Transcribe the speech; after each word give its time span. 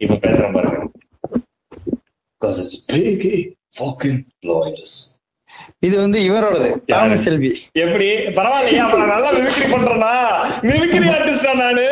இப்ப 0.00 0.18
பேசுறேன் 0.26 0.56
பாருங்க 0.58 0.82
Because 2.40 2.58
it's 2.62 2.74
biggie 2.90 3.38
fucking 3.78 4.16
blinders. 4.44 4.94
இது 5.86 5.94
வந்து 6.02 6.18
இவரோடது 6.28 6.68
தாமஸ் 6.90 7.22
செல்வி. 7.26 7.50
எப்படி? 7.84 8.06
பரவாயில்லையா 8.38 8.82
அப்ப 8.86 8.96
நான் 9.00 9.12
நல்லா 9.14 9.30
மிமிக்ரி 9.36 9.66
பண்றேனா? 9.72 10.10
மிமிக்ரி 10.68 11.08
ஆர்டிஸ்டா 11.14 11.52
நானு? 11.62 11.84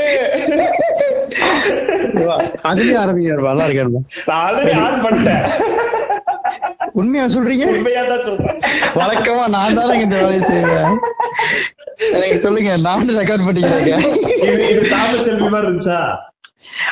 அதுலயும் 2.70 3.00
ஆரம்பிங்க 3.02 3.36
நல்லா 3.48 3.66
இருக்கா 3.68 3.86
நான் 4.28 4.42
ஆல்ரெடி 4.46 4.74
ஆன் 4.84 5.00
பண்ணிட்டேன். 5.06 5.46
உண்மையா 7.00 7.24
சொல்றீங்க? 7.36 7.64
உண்மையா 7.74 8.02
தான் 8.12 8.26
சொல்றேன். 8.28 8.60
வழக்கமா 9.00 9.46
நான் 9.56 9.78
தானே 9.80 9.96
இந்த 10.04 10.16
வேலையை 10.22 10.42
செய்வேன். 10.50 10.94
எனக்கு 12.16 12.38
சொல்லுங்க 12.46 12.76
நானும் 12.88 13.18
ரெக்கார்ட் 13.22 13.46
பண்ணிக்கிறேன் 13.48 14.06
இது 14.72 14.84
தாமஸ் 14.94 15.26
செல்வி 15.28 15.48
மாதிரி 15.54 15.68
இருந்துச்சா? 15.68 15.98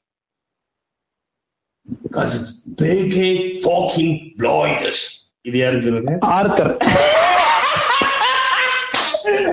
இது 5.42 5.58
யாருன்னு 5.58 5.82
சொல்லுங்க 5.82 6.16
ஆர்த்தர். 6.20 6.76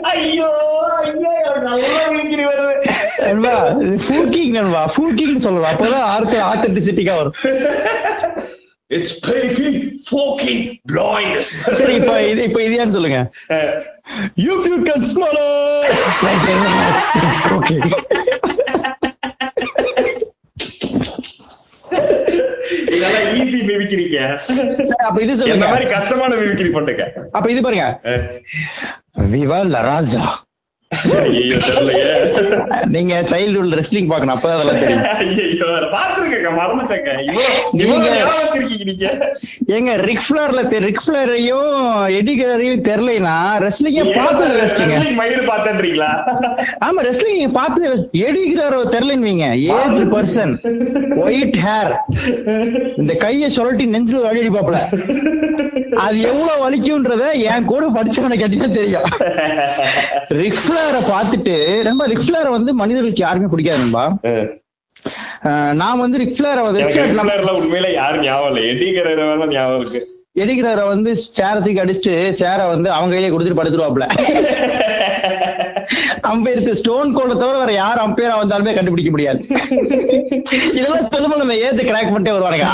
ஐயோ 0.02 0.50
ஐயோ 0.98 1.32
எனக்கு 2.10 2.50
வருது. 2.50 2.90
நண்பா 3.22 3.66
இது 3.68 3.98
ஃபூக்கிங் 4.08 4.50
நண்பா 4.50 4.92
ஃபூக்கிங் 4.98 5.36
சொல்லலாம். 5.36 5.76
அப்பதான் 5.76 6.00
ஆர்த்தர் 6.00 6.46
ஆத்தென்டிசிட்டிக்கா 6.46 7.16
வரும். 7.16 7.34
It's 8.92 9.12
biggie 9.26 9.74
fucking 10.10 10.62
blinders. 10.92 11.50
சரி 11.80 11.94
இப்ப 12.00 12.16
இது 12.32 12.42
இப்ப 12.50 12.60
இது 12.68 12.76
ஏன்னு 12.82 12.96
சொல்லுங்க? 12.98 13.20
you 14.46 14.56
can 14.88 15.02
smell 15.12 15.38
it. 15.42 15.98
Okay. 17.58 17.80
இதெல்லாம் 22.96 23.26
ஈஸி 23.40 23.60
மிமிக்கிறீங்க 23.70 24.20
சரி, 24.48 24.68
அப்ப 25.08 25.18
இது 25.26 25.34
சொல்லுங்க. 25.40 25.68
மாதிரி 25.74 25.88
கஷ்டமான 25.96 26.32
மிமிக்ரி 26.42 26.70
பண்ணுங்க 26.78 27.04
அப்ப 27.38 27.46
இது 27.54 27.62
பாருங்க. 27.68 27.88
விவா 29.34 29.60
லராஜா 29.74 30.24
நீங்க 32.88 33.22
சைல்ட்ஹுட் 33.24 33.76
ரெஸ்லிங் 33.78 34.08
பார்க்கணும் 34.08 34.36
அப்பதான் 34.36 34.56
அதெல்லாம் 34.56 34.80
தெரியும். 34.80 35.04
ஐயோ 35.18 35.68
பாத்துருக்கேங்க 35.94 36.50
மறந்துட்டேங்க. 36.58 37.12
நீங்க- 37.72 38.10
ஏங்க 39.72 39.96
ரிக் 40.02 40.24
ஃபிளார்ல 40.26 40.62
ரிக் 40.80 41.04
ஃபிளாரையும் 41.06 41.72
எடிகரையும் 42.12 42.84
தெரியலைன்னா 42.84 43.36
ரெஸ்லிங்க 43.60 44.04
பார்த்தது 44.16 44.54
wrestling 44.58 44.92
மயிர் 45.16 45.48
பார்த்தேன்றீங்களா? 45.48 46.12
ஆமா 46.86 47.00
ரெஸ்லிங் 47.02 47.52
பார்த்தது 47.52 47.90
எடிகிறாரோ 48.22 48.80
தெரியலன்னு 48.92 49.34
ஏஜ் 49.72 49.98
பர்சன் 50.14 50.54
ஒயிட் 51.22 51.60
ஹேர் 51.62 51.94
இந்த 52.98 53.14
கைய 53.20 53.48
சுழட்டி 53.50 53.88
நெஞ்சில 53.88 54.22
வழி 54.22 54.42
அடிப்பாப்ல 54.42 54.80
அது 56.00 56.22
எவ்வளவு 56.22 56.62
வலிக்கும்ன்றத 56.62 57.24
என் 57.48 57.66
கூட 57.66 57.86
படிச்சவனை 57.90 58.36
கேட்டீங்கன்னா 58.38 58.74
தெரியும். 58.74 59.08
ரிக்ஃபிளாரை 60.34 60.81
பார்த்துட்டு 61.08 61.56
ரொம்ப 61.84 62.08
ரிக்ஃபிளாரை 62.08 62.50
வந்து 62.50 62.74
மனிதர்களுக்கு 62.74 63.24
யாருமே 63.24 63.46
பிடிக்காது 63.46 63.80
நண்பா. 63.80 64.04
அஹ் 65.44 65.74
நான் 65.74 66.00
வந்து 66.00 66.18
ரிக்ஃபிளாரை 66.18 66.62
வந்து 66.62 66.82
உண்மையில 67.60 67.94
யாரும் 67.94 68.24
ஞாபகம் 68.24 68.52
இல்லை. 68.52 68.64
எடிக்கிற 68.72 69.08
ஞாபகம் 69.52 69.82
இருக்கு. 69.82 70.02
எடிகிறாரை 70.36 70.88
வந்து 70.88 71.12
சேரத்துக்கு 71.38 71.82
அடிச்சுட்டு 71.82 72.14
சேரை 72.42 72.68
வந்து 72.68 72.92
அவங்க 72.92 73.12
கையிலே 73.12 73.32
கொடுத்துட்டு 73.32 73.60
படுத்துருவாப்ல 73.60 74.06
அம்பேருக்கு 76.28 76.72
ஸ்டோன் 76.72 77.18
கோல்ட 77.18 77.38
தவிர 77.38 77.58
வேற 77.58 77.74
யார் 77.74 77.98
அம்பேரா 77.98 78.34
வந்தாலுமே 78.42 78.74
கண்டுபிடிக்க 78.74 79.12
முடியாது. 79.12 79.40
இதெல்லாம் 80.74 81.08
சொல்லும்போது 81.12 81.38
நம்ம 81.38 81.56
ஏஜ் 81.56 81.82
கிராக் 81.82 82.12
பண்ணிட்டே 82.14 82.34
வருவானுங்க. 82.36 82.68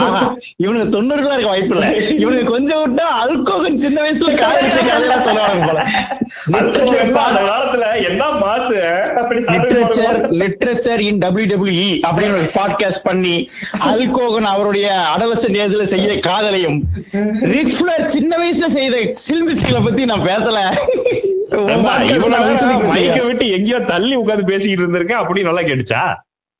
இவனுக்கு 0.57 1.01
தொண்ணூறுலாம் 1.01 1.31
இருக்க 1.31 1.47
வாய்ப்பு 1.47 1.75
இல்ல. 1.75 1.95
இவனுக்கு 1.95 2.51
கொஞ்சம் 2.51 2.81
விட்டா 2.83 3.05
அல்கோகன் 3.23 3.75
சின்ன 3.75 4.01
வயசுல 4.01 4.33
காதலிச்ச 4.33 4.79
கதையெல்லாம் 4.87 5.23
சொல்லுவாங்க 5.23 5.67
போல. 5.67 5.85
லிட்ரேச்சர் 9.53 10.31
லிட்ரேச்சர் 10.31 10.99
இன் 10.99 11.17
டபிள்யூ 11.17 11.57
அப்படின்னு 12.07 12.37
ஒரு 12.37 12.49
பாட்காஸ்ட் 12.53 13.03
பண்ணி 13.03 13.49
அல்கோகன் 13.79 14.51
அவருடைய 14.53 15.05
அடலசன் 15.17 15.59
ஏஜ்ல 15.63 15.81
செய்ய 15.81 16.13
காதலையும் 16.13 16.81
ஃபிளர் 17.77 18.05
சின்ன 18.05 18.37
வயசுல 18.37 18.67
செய்த 18.67 18.97
சில்மிசைகளை 19.29 19.83
பத்தி 19.83 20.05
நான் 20.05 20.27
பேசல. 20.27 20.59
மைக்க 22.89 23.19
விட்டு 23.25 23.45
எங்கேயோ 23.49 23.81
தள்ளி 23.91 24.15
உட்கார்ந்து 24.15 24.51
பேசிக்கிட்டு 24.51 24.83
இருந்திருக்கேன் 24.83 25.21
அப்படி 25.21 25.49
நல்லா 25.49 25.63
கேட்டுச்சா 25.67 26.01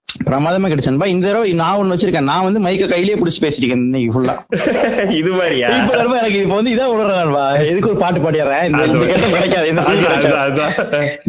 பிரமாதமா 0.09 0.67
கிடைச்சன்பா 0.69 1.05
இந்த 1.05 1.25
தடவை 1.27 1.49
நான் 1.53 1.79
ஒண்ணு 1.79 1.93
வச்சிருக்கேன். 1.93 2.27
நான் 2.29 2.45
வந்து 2.45 2.59
மைக்க 2.59 2.85
கையிலேயே 2.87 3.17
புடிச்சு 3.17 3.41
பேசிருக்கேன் 3.43 3.83
இன்னைக்கு 3.85 4.13
ஃபுல்லா 4.13 4.35
இது 5.19 5.31
மாதிரியா? 5.31 5.67
இப்ப 5.79 5.97
எனக்கு 6.19 6.39
இப்ப 6.39 6.55
வந்து 6.55 6.73
இதான் 6.75 6.93
உணர்றேன்பா 6.93 7.43
எதுக்கு 7.63 7.89
ஒரு 7.89 7.99
பாட்டு 7.99 8.19
பாடிடுறேன் 8.23 8.65
இந்த 8.67 8.81
இந்த 8.87 9.05
கட்டம் 9.05 9.35
கிடைக்காது. 9.35 9.69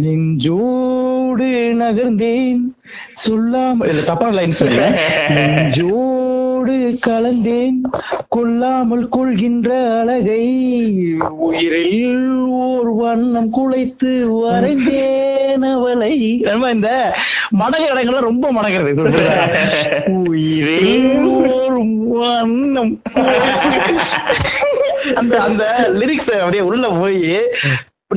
நெஞ்சோடு 0.05 1.49
நகர்ந்தேன். 1.83 2.63
சொல்லாமல் 3.25 3.91
இல்ல 3.93 4.03
தப்பான 4.03 4.37
லைன் 4.39 4.61
சொல்றேன் 4.63 4.97
நெஞ்சோடு 5.37 6.38
கலந்தேன் 7.07 7.79
கொல்லாமல் 8.29 9.09
கொள்கின்ற 9.09 9.69
அழகை. 10.01 10.45
உயிரில் 11.47 12.29
ஓர் 12.61 12.91
வண்ணம் 13.01 13.51
குலைத்து 13.57 14.13
வரைந்தேன் 14.43 15.67
அவளை. 15.73 16.13
இந்த 16.75 16.91
மடக 17.61 17.83
இடங்கள்ல 17.93 18.21
ரொம்ப 18.31 18.53
மடகிறது 18.59 18.93
உயிரில் 20.27 21.27
ஓர் 21.55 21.79
வண்ணம். 22.21 22.95
அந்த 25.21 25.35
அந்த 25.49 25.65
லிரிக்ஸ் 26.01 26.33
அப்படியே 26.39 26.63
உள்ள 26.71 26.89
போய் 27.01 27.23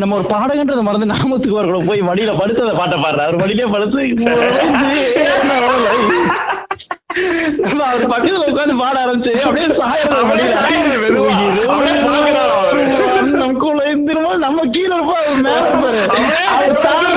நம்ம 0.01 0.15
ஒரு 0.15 0.25
பாடகன்றத 0.29 0.81
மறந்து 0.87 1.07
நாமத்துக்கு 1.11 1.57
வரக்கூட 1.57 1.79
போய் 1.87 2.01
வழியில 2.09 2.33
படுத்து 2.33 2.65
அந்த 2.65 2.75
பாட்டை 2.77 2.97
பாடுற 2.99 3.21
அவர் 3.25 3.41
வழியிலே 3.41 3.65
படுத்து 3.73 4.01
நம்ம 7.57 7.85
அவர் 7.85 8.07
பக்கத்துல 8.07 8.49
உட்கார்ந்து 8.49 8.77
பாட 8.77 9.05
ஆரம்பிச்சு 9.05 9.39
அப்படியே 9.39 9.67
அவரு. 12.51 13.31
நம்ம 13.31 13.59
கூட 13.59 13.93
இருந்துருமோ 13.93 14.37
நம்ம 14.37 14.65
கீழே 14.65 14.93
இருப்போம். 14.93 15.15
அவர் 15.15 15.41
மேல 15.41 15.69
இருப்பாரு. 15.69 16.07
அவர் 16.47 16.81
தாடி 16.81 17.13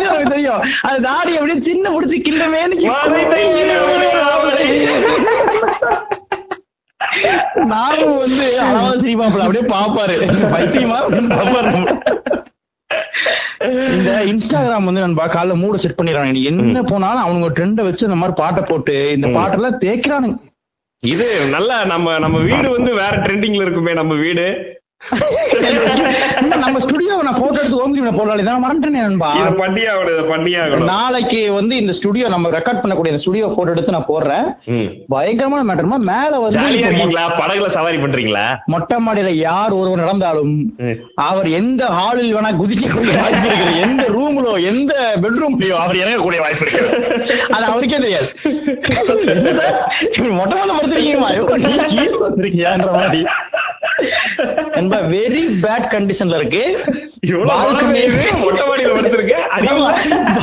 நமக்கு 0.00 0.30
தெரியும். 0.30 0.60
அது 0.82 1.00
தாடி 1.00 1.36
அப்படியே 1.36 1.60
சின்ன 1.60 1.90
பிடிச்சி 1.90 2.20
கிண்டமேனு 2.20 2.84
நானும் 7.66 8.18
வந்து 8.18 8.60
அளவா 8.60 8.94
சிரிப்பாப்புல 9.02 9.44
அப்படியே 9.44 9.64
பாப்பாரு 9.74 10.16
பைத்தியமா 10.54 10.98
பாப்பாரு 11.34 11.72
இந்த 13.96 14.10
இன்ஸ்டாகிராம் 14.32 14.88
வந்து 14.88 15.04
நண்பா 15.04 15.26
காலைல 15.26 15.54
மூட 15.54 15.76
செட் 15.76 15.98
பண்ணிடுறாங்க 15.98 16.32
நீ 16.32 16.42
என்ன 16.44 16.82
போனாலும் 16.82 17.24
அவனுங்க 17.24 17.50
ட்ரெண்ட 17.56 17.82
வச்சு 17.82 18.06
இந்த 18.06 18.18
மாதிரி 18.20 18.36
பாட்டை 18.42 18.62
போட்டு 18.62 18.96
இந்த 19.12 19.28
பாட்டெல்லாம் 19.28 19.80
தேய்க்கிறானுங்க. 19.84 20.38
இது 21.02 21.26
நல்லா 21.50 21.76
நம்ம 21.84 22.18
நம்ம 22.18 22.38
வீடு 22.50 22.68
வந்து 22.70 22.92
வேற 22.94 23.14
ட்ரெண்டிங்ல 23.26 23.66
இருக்குமே 23.66 23.92
நம்ம 23.92 24.14
வீடு. 24.14 24.46
நம்ம 26.62 26.78
ஸ்டுடியோ 26.84 27.14
நான் 27.26 27.38
போட்டோ 27.40 27.58
எடுத்து 27.60 27.78
ஓம் 27.80 27.94
போடலாம் 28.18 28.40
இதான் 28.42 28.62
மறந்துட்டேனே 28.64 29.00
நண்பா. 29.06 29.30
இத 29.40 29.48
பண்ணியே 29.60 29.88
ஆகணும் 30.62 30.88
நாளைக்கு 30.92 31.40
வந்து 31.56 31.74
இந்த 31.82 31.92
ஸ்டுடியோ 31.98 32.26
நம்ம 32.34 32.50
ரெக்கார்ட் 32.56 32.80
பண்ணக்கூடிய 32.82 33.12
இந்த 33.12 33.22
ஸ்டுடியோ 33.24 33.48
போட்டோ 33.56 33.72
எடுத்து 33.74 33.94
நான் 33.96 34.10
போடுறேன். 34.12 34.46
பயங்கரமான 35.14 35.62
மேட்டர்மா 35.68 35.98
மேல 36.10 36.32
வந்து 36.44 36.64
படகுல 37.40 37.68
சவாரி 37.76 37.98
பண்றீங்களா? 38.04 38.46
மொட்டை 38.74 38.98
மாடியில 39.06 39.32
யார் 39.46 39.78
ஒருவர் 39.80 40.02
நடந்தாலும். 40.04 40.54
அவர் 41.28 41.48
எந்த 41.60 41.82
ஹாலில் 41.98 42.34
வேணா 42.36 42.52
குதிக்கக்கூடிய 42.62 43.14
வாய்ப்பு 43.22 43.48
இருக்குது. 43.50 43.74
எந்த 43.86 44.04
ரூம்லோ 44.16 44.54
எந்த 44.72 44.92
பெட்ரூம்லயோ 45.24 45.76
அவர் 45.84 46.00
இறங்கக்கூடிய 46.02 46.40
வாய்ப்பு 46.44 46.64
இருக்கு 46.66 46.82
அது 47.56 47.64
அவருக்கே 47.72 48.00
தெரியாது. 48.06 48.30
மொட்டை 50.40 50.62
மாடியில 50.70 51.00
கீழே 51.92 52.18
வந்திருக்கியான்ற 52.26 52.90
மாதிரி. 52.98 53.22
வெரி 54.94 55.42
பேட் 55.62 55.86
கண்டிஷன்ல 55.88 56.36
இருக்கு. 56.36 56.78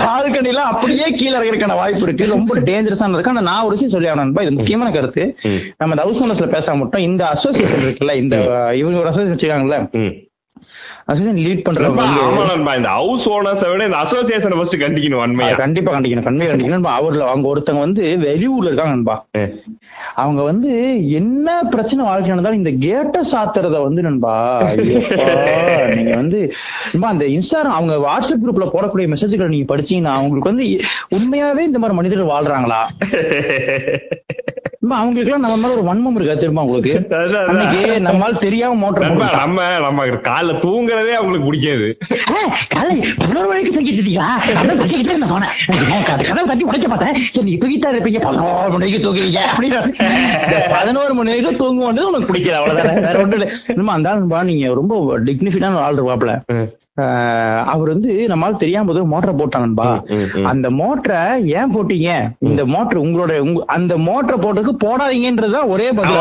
பால்கனில 0.05 0.53
அப்படியே 0.53 1.03
கீழே 1.15 1.37
இறக்கிறதுக்கான 1.37 1.75
வாய்ப்பு 1.75 2.01
இருக்கு. 2.01 2.27
ரொம்ப 2.27 2.55
டேஞ்சரஸான 2.59 3.13
இருக்கு. 3.13 3.29
ஆனா 3.29 3.41
நான் 3.41 3.61
ஒரு 3.61 3.69
விஷயம் 3.69 3.93
சொல்லி 3.93 4.13
நண்பா, 4.15 4.41
இது 4.41 4.51
முக்கியமான 4.51 4.91
கருத்து. 4.91 5.37
நம்ம 5.77 5.95
ஹவுஸ் 5.95 6.19
ஓனர்ஸ்ல 6.21 6.45
பேசாம 6.45 6.75
மட்டும். 6.75 7.01
இந்த 7.01 7.27
அசோசியேஷன் 7.27 7.79
இருக்குல்ல 7.79 8.15
இந்த 8.15 8.35
இவங்க 8.75 8.99
ஒரு 8.99 9.07
அசோசியேஷன் 9.07 9.37
வச்சிருக்காங்கல்ல 9.37 9.91
ம். 9.91 10.29
அசோசியேஷன் 11.11 11.41
லீட் 11.45 11.61
நண்பா 12.49 12.73
இந்த 12.79 12.89
ஹவுஸ் 12.97 13.25
ஓனர்ஸை 13.31 13.69
விட 13.71 13.83
இந்த 13.89 13.99
அசோசியேஷனை 14.03 14.57
ஃபர்ஸ்ட் 14.57 14.77
கண்டிக்கணும் 14.83 15.21
அது 15.21 15.31
உண்மையா 15.31 15.55
கண்டிப்பா 15.61 15.91
கண்டிக்கணும் 15.95 16.27
கண்மையை 16.27 16.49
கண்டிக்கணும். 16.51 16.87
அவர்ல 16.97 17.25
அவங்க 17.29 17.47
ஒருத்தங்க 17.51 17.81
வந்து 17.85 18.03
வெளியூர்ல 18.23 18.69
இருக்காங்க 18.69 18.95
நண்பா. 18.95 19.15
அவங்க 20.21 20.41
வந்து 20.43 20.71
என்ன 21.19 21.47
பிரச்சனை 21.73 22.01
வாழ்க்கை 22.05 22.31
நடந்தாலும் 22.31 22.61
இந்த 22.61 22.71
கேட்ட 22.85 23.17
சாத்துறத 23.31 23.79
வந்து 23.83 24.01
நண்பா 24.01 24.33
நீங்க 25.95 26.13
வந்து 26.15 26.39
அந்த 27.11 27.25
இன்ஸ்டாகிராம் 27.35 27.77
அவங்க 27.77 27.95
வாட்ஸ்அப் 28.05 28.43
குரூப்ல 28.43 28.67
போடக்கூடிய 28.73 29.07
மெசேஜ்களை 29.13 29.49
நீங்க 29.49 29.67
படிச்சீங்கன்னா 29.73 30.15
அவங்களுக்கு 30.17 30.51
வந்து 30.51 30.67
உண்மையாவே 31.17 31.65
இந்த 31.69 31.79
மாதிரி 31.79 31.99
மனிதர்கள் 31.99 32.33
வாழ்றாங்களா 32.33 32.81
அவங்களுக்கு 34.89 35.39
நம்ம 35.39 35.57
மேல 35.57 35.81
ஒரு 35.81 35.83
வன்மம் 35.83 36.15
இருக்கா 36.15 36.33
திரும்ப. 36.33 36.59
அன்னைக்கு 37.47 38.01
நம்மால 38.03 38.37
தெரியாம 38.37 38.75
மோட்டர். 38.75 39.15
நம்ம 39.31 39.79
நம்ம 39.79 40.05
காலைல 40.05 40.55
தூங்குறதே 40.61 41.11
அவங்களுக்கு 41.11 41.45
பிடிக்காது. 41.45 41.97
காலை 42.69 43.03
பதினோரு 43.17 43.47
மணிக்கு 43.47 43.71
தூங்கிட்டு 43.71 43.99
இருந்தீங்களா 43.99 44.25
கதவை 46.05 46.43
தட்டி 46.45 46.63
உடைக்க 46.63 46.87
பார்த்தேன் 46.87 47.21
சரி 47.21 47.57
நீ 47.57 47.57
தூங்கிட்டா 47.57 47.81
இருப்பீங்க. 47.81 48.21
பதினோரு 48.21 48.69
மணிக்கு 48.69 49.13
தூங்குவீங்க. 49.13 49.39
அப்படின்னு. 49.57 50.69
பதினோரு 50.69 51.13
மணி 51.13 51.35
வரைக்கும் 51.35 51.59
தூங்குவோன்றது 51.59 51.99
உனக்கு 51.99 52.33
பிடிக்கல 52.33 52.53
அவ்வளவுதானே. 52.53 53.01
வேற 53.01 53.19
ஒன்றும் 53.19 53.39
இல்லை. 53.39 53.49
இன்னும் 53.67 53.87
அந்த 53.87 54.43
நீங்க 54.43 54.73
ரொம்ப 54.73 55.19
டிக்னிஃபைடான 55.19 55.77
ஆள் 55.77 55.95
இருப்பாப்ல. 55.95 56.41
அவர் 57.65 57.87
வந்து 57.87 58.27
நம்மளால 58.27 58.55
தெரியாம 58.55 58.87
போது 58.87 59.05
மோட்டரை 59.07 59.33
ம். 60.09 60.45
அந்த 60.45 60.69
மோட்டரை 60.71 61.21
ஏன் 61.51 61.75
போட்டீங்க 61.75 62.09
இந்த 62.39 62.65
மோட்டர் 62.65 63.01
உங்களோட 63.01 63.37
உங்க- 63.37 63.63
அந்த 63.67 63.97
மோட்டரை 63.97 64.37
போட்டதுக்கு 64.37 64.73
போடாதீங்கன்றதுதான் 64.83 65.67
ஒரே 65.67 65.91
பதில். 65.91 66.17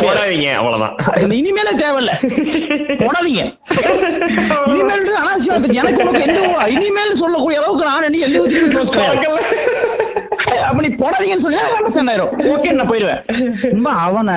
போடாதீங்க 0.00 0.48
அவ்வளவுதான் 0.54 0.94
இனிமேல 1.36 1.72
தேவையில்ல 1.76 2.14
போடாதீங்க 3.00 3.42
இனிமேல் 4.70 5.12
அனாவசியமா. 5.16 5.74
எனக்கு 5.74 6.08
உனக்கு 6.08 6.26
எந்த 6.28 6.40
இனிமேல் 6.70 7.14
சொல்லக்கூடிய 7.14 7.58
அளவுக்கு 7.58 7.84
நான் 7.84 8.16
எந்த. 8.20 8.40
அப்ப 10.68 10.80
நீ 10.84 10.88
போடாதீங்கன்னு 11.00 11.44
சொல்லி 11.44 11.58
அண்டர்ஸ்டாண்ட் 11.64 12.10
ஆயிரும் 12.12 12.32
ஓகே 12.52 12.70
நான் 12.78 12.90
போயிடுவேன். 12.90 13.20
அவனை 14.06 14.36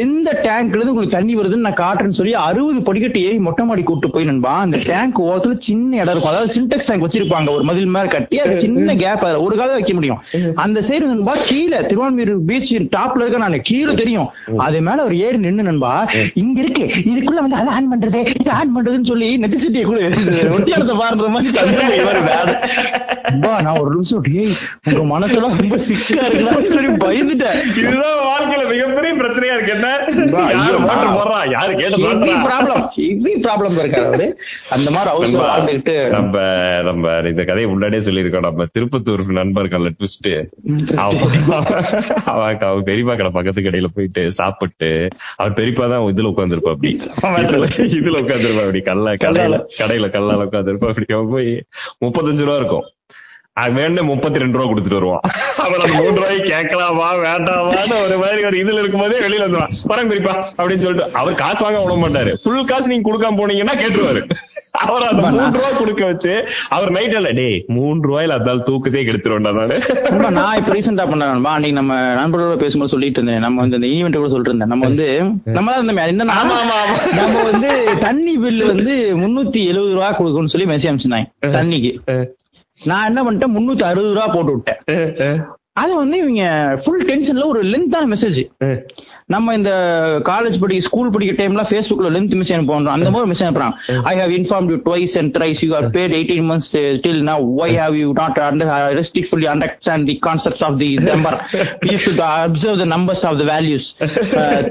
எந்த 0.00 0.28
டேங்க்ல 0.46 0.76
இருந்து 0.76 0.92
உங்களுக்கு 0.92 1.16
தண்ணி 1.16 1.34
வருதுன்னு 1.38 1.66
நான் 1.66 1.80
காட்டுறேன்னு 1.82 2.18
சொல்லி 2.20 2.34
அறுபது 2.46 2.80
படிக்கட்டு 2.88 3.20
ஏறி 3.28 3.38
மொட்டை 3.46 3.64
மாடி 3.68 3.82
கூட்டு 3.90 4.10
போய் 4.14 4.28
நண்பா 4.30 4.52
அந்த 4.64 4.78
டேங்க் 4.90 5.20
ஓரத்துல 5.26 5.56
சின்ன 5.68 5.96
இடம் 6.02 6.12
இருக்கும். 6.14 6.32
அதாவது 6.32 6.54
சின்டெக்ஸ் 6.56 6.88
டேங்க் 6.90 7.04
வச்சிருப்பாங்க 7.06 7.50
ஒரு 7.56 7.64
மதில் 7.70 7.92
மாதிரி 7.96 8.10
கட்டி 8.14 8.40
அது 8.44 8.54
சின்ன 8.64 8.96
கேப் 9.02 9.24
அதுல 9.26 9.42
ஒரு 9.46 9.56
காலம் 9.60 9.78
வைக்க 9.78 9.94
முடியும். 9.98 10.20
அந்த 10.64 10.78
சைடு 10.88 11.04
நண்பா 11.12 11.34
கீழே 11.50 11.80
திருவான்மீர் 11.90 12.32
பீச் 12.50 12.74
டாப்ல 12.96 13.22
இருக்க 13.24 13.42
நான் 13.44 13.58
கீழே 13.70 13.94
தெரியும். 14.02 14.28
அது 14.66 14.80
மேல 14.88 15.04
ஒரு 15.08 15.18
ஏறி 15.26 15.40
நின்று 15.46 15.68
நண்பா 15.70 15.92
இங்க 16.42 16.58
இருக்கு 16.64 16.86
இதுக்குள்ள 17.10 17.40
வந்து 17.46 17.60
அதை 17.62 17.72
ஆன் 17.76 17.90
பண்றது 17.94 18.22
இது 18.40 18.50
ஆன் 18.60 18.74
பண்றதுன்னு 18.76 19.10
சொல்லி 19.12 19.30
நெத்திசிட்டியை 19.44 19.86
கூட. 19.90 20.00
ஒட்டியாரத்தை 20.58 20.96
பாருன்ற 21.02 21.28
மாதிரி 21.36 21.52
நான் 23.64 23.80
ஒரு 23.80 23.90
நிமிஷம் 23.94 24.24
மனசெல்லாம் 25.12 25.56
ரொம்ப 25.60 25.76
சிக்கா 25.86 26.22
இருக்குல்ல 26.26 26.60
சரி 26.74 26.90
பயந்துட்டேன். 27.04 27.58
இதுதான் 27.80 28.18
வாழ்க்கையில 28.28 28.62
மிகப்பெரிய 28.72 29.12
பிரச்சனையா 29.20 29.54
இருக்கு. 29.56 29.72
என்ன? 29.76 29.88
ஐயோ, 30.42 30.54
யாரு 30.56 30.78
மோட்டர் 30.84 31.00
நான் 31.02 31.16
போடுறா? 31.16 31.38
யாரு 31.54 31.72
கேட்டு 31.80 31.96
ஹெவி 31.96 32.06
மாத்துறா? 32.06 32.36
ப்ராப்ளம் 32.46 32.84
ஹெவி 32.96 33.32
ப்ராப்ளம் 33.44 33.78
இருக்காரு 33.82 34.08
அவரு. 34.10 34.26
அந்த 34.76 34.88
மாதிரி 34.96 35.38
வாழ்ந்துகிட்டு 35.44 35.94
நம்ம 36.16 36.34
நம்ம 36.88 37.04
இந்த 37.30 37.44
கதையை 37.50 37.70
முன்னாடியே 37.70 38.02
சொல்லியிருக்கோம். 38.08 38.46
நம்ம 38.48 38.66
திருப்பத்தூர் 38.78 39.24
நண்பர்கள் 39.40 39.86
ட்விஸ்ட் 39.98 40.30
அவன் 41.04 42.58
அவன் 42.64 42.86
பெரியப்பா 42.90 43.16
கடை 43.16 43.32
பக்கத்து 43.38 43.66
கடையில 43.68 43.90
போயிட்டு 43.94 44.32
சாப்பிட்டு 44.32 44.90
அவன் 45.36 45.56
பெரியப்பா 45.60 45.86
தான் 45.92 46.06
இதுல 46.14 46.32
உட்காந்துருப்பா 46.34 46.74
அப்படி. 46.74 46.92
இதுல 47.98 48.20
உட்காந்துருப்பா 48.24 48.64
அப்படி. 48.66 48.82
கல்ல 48.90 49.14
கடையில 49.24 49.56
கடையில 49.80 50.08
கல்லால 50.16 50.46
உட்காந்துருப்பா 50.48 50.90
அப்படி. 50.92 51.06
அவன் 51.16 51.32
போய் 51.34 51.50
முப்பத்தஞ்சு 52.04 52.44
ரூபா 52.46 52.56
இருக்கும். 52.56 52.86
அவன் 53.60 53.76
வேணே 53.76 54.02
முப்பத்தி 54.08 54.38
ரெண்டு 54.38 54.58
ரூபா 54.58 54.66
கொடுத்துட்டு 54.70 54.98
வருவான். 54.98 55.22
அவன் 55.64 55.80
அந்த 55.80 55.94
மூணு 56.00 56.16
ரூபாய் 56.16 56.40
கேட்கலாமா 56.40 57.06
வேண்டாமான்னு 57.26 57.94
ஒரு 58.04 58.16
மாதிரி 58.22 58.44
ஒரு 58.48 58.56
இதுல 58.62 58.80
இருக்கும்போதே 58.82 59.20
வெளியில 59.26 59.44
வந்துருவான். 59.46 59.72
வரேன் 59.90 60.10
பெரியப்பா 60.10 60.34
அப்படின்னு 60.58 60.84
சொல்லிட்டு 60.84 61.12
அவர் 61.20 61.34
காசு 61.34 61.64
வாங்க 61.64 61.80
விட 61.84 61.94
மாட்டாரு. 62.02 62.32
ஃபுல் 62.42 62.64
காசு 62.64 62.88
நீங்க 62.88 63.06
கொடுக்காம 63.10 63.38
போனீங்கன்னா 63.40 63.76
கேட்டுருவாரு. 63.82 64.22
அவர் 64.70 65.06
அந்த 65.06 65.22
மூணு 65.22 65.50
ரூபா 65.52 65.70
கொடுக்க 65.78 66.04
வச்சு 66.04 66.32
அவர் 66.68 66.90
நைட் 66.90 67.14
இல்ல 67.14 67.30
டேய் 67.30 67.64
மூணு 67.66 67.98
ரூபாயில 68.08 68.36
அதால் 68.38 68.62
தூக்கத்தே 68.70 69.02
கெடுத்துருவேன்டா 69.08 69.52
நானு. 69.58 69.76
நான் 70.30 70.56
இப்ப 70.56 70.72
ரீசெண்டா 70.74 71.08
பண்ண 71.12 71.30
நண்பா 71.32 71.52
அன்னைக்கு 71.52 71.80
நம்ம 71.80 71.94
நண்பர்களோட 72.20 72.56
பேசும்போது 72.56 72.92
சொல்லிட்டு 72.94 73.20
இருந்தேன். 73.20 73.44
நம்ம 73.46 73.60
வந்து 73.60 73.78
இந்த 73.80 73.88
ஈவெண்ட் 73.94 74.20
கூட 74.20 74.28
சொல்லிட்டு 74.28 74.52
இருந்தேன். 74.52 74.72
நம்ம 74.74 74.86
வந்து 74.86 75.06
நம்மளா 75.58 76.38
ஆமா, 76.40 76.56
ஆமா, 76.62 76.76
ஆமா. 76.84 76.98
நம்ம 77.14 77.42
வந்து 77.50 77.70
தண்ணி 78.00 78.38
பில்லு 78.38 78.66
வந்து 78.66 78.96
முன்னூத்தி 79.16 79.62
எழுபது 79.66 79.94
ரூபா 79.94 80.10
கொடுக்கணும்னு 80.18 80.54
சொல்லி 80.56 80.68
மெசேஜ் 80.72 80.90
அனுப்பிச்சிருந்தாங்க. 80.90 81.30
தண்ணிக்கு. 81.58 81.92
நான் 82.80 83.06
என்ன 83.06 83.20
பண்ணிட்டேன்? 83.22 83.54
முன்னூத்தி 83.56 83.82
அறுபது 83.82 84.14
ரூபா 84.14 84.26
போட்டு 84.28 84.52
விட்டேன். 84.52 85.40
அது 85.72 85.96
வந்து 85.96 86.18
இவங்க 86.18 86.42
ஃபுல் 86.84 87.04
டென்ஷன்ல 87.04 87.46
ஒரு 87.46 87.62
லென்த்தான 87.62 88.08
மெசேஜ் 88.14 88.50
நம்ம 89.28 89.54
இந்த 89.54 89.70
காலேஜ் 90.28 90.56
படி 90.62 90.76
ஸ்கூல் 90.86 91.08
படிக்கிற 91.14 91.36
டைம்ல 91.38 91.62
Facebookல 91.70 92.08
லென்த் 92.16 92.34
மெசேஜ் 92.40 92.56
அனுப்புவோம் 92.56 92.90
அந்த 92.96 93.10
மாதிரி 93.12 93.28
மெசேஜ் 93.30 93.46
அனுப்புறாங்க 93.46 93.74
I 94.10 94.12
have 94.20 94.32
inform 94.36 94.66
you 94.72 94.76
twice 94.88 95.14
and 95.20 95.30
thrice 95.36 95.60
you 95.64 95.70
are 95.78 95.86
bad 95.96 96.12
eighteen 96.18 96.46
months 96.50 96.70
till 97.04 97.22
now. 97.30 97.38
Why 97.58 97.68
have 97.80 97.94
you 98.00 98.08
not 98.18 98.36
under 98.48 98.66
restrictfully 98.98 99.46
understand 99.54 100.02
the 100.10 100.16
concepts 100.26 100.62
of 100.66 100.74
the 100.82 100.90
number? 101.08 101.32
You 101.90 101.98
should 102.04 102.20
observe 102.26 102.76
the 102.82 102.88
numbers 102.94 103.22
of 103.30 103.34
the 103.40 103.46
values. 103.52 103.86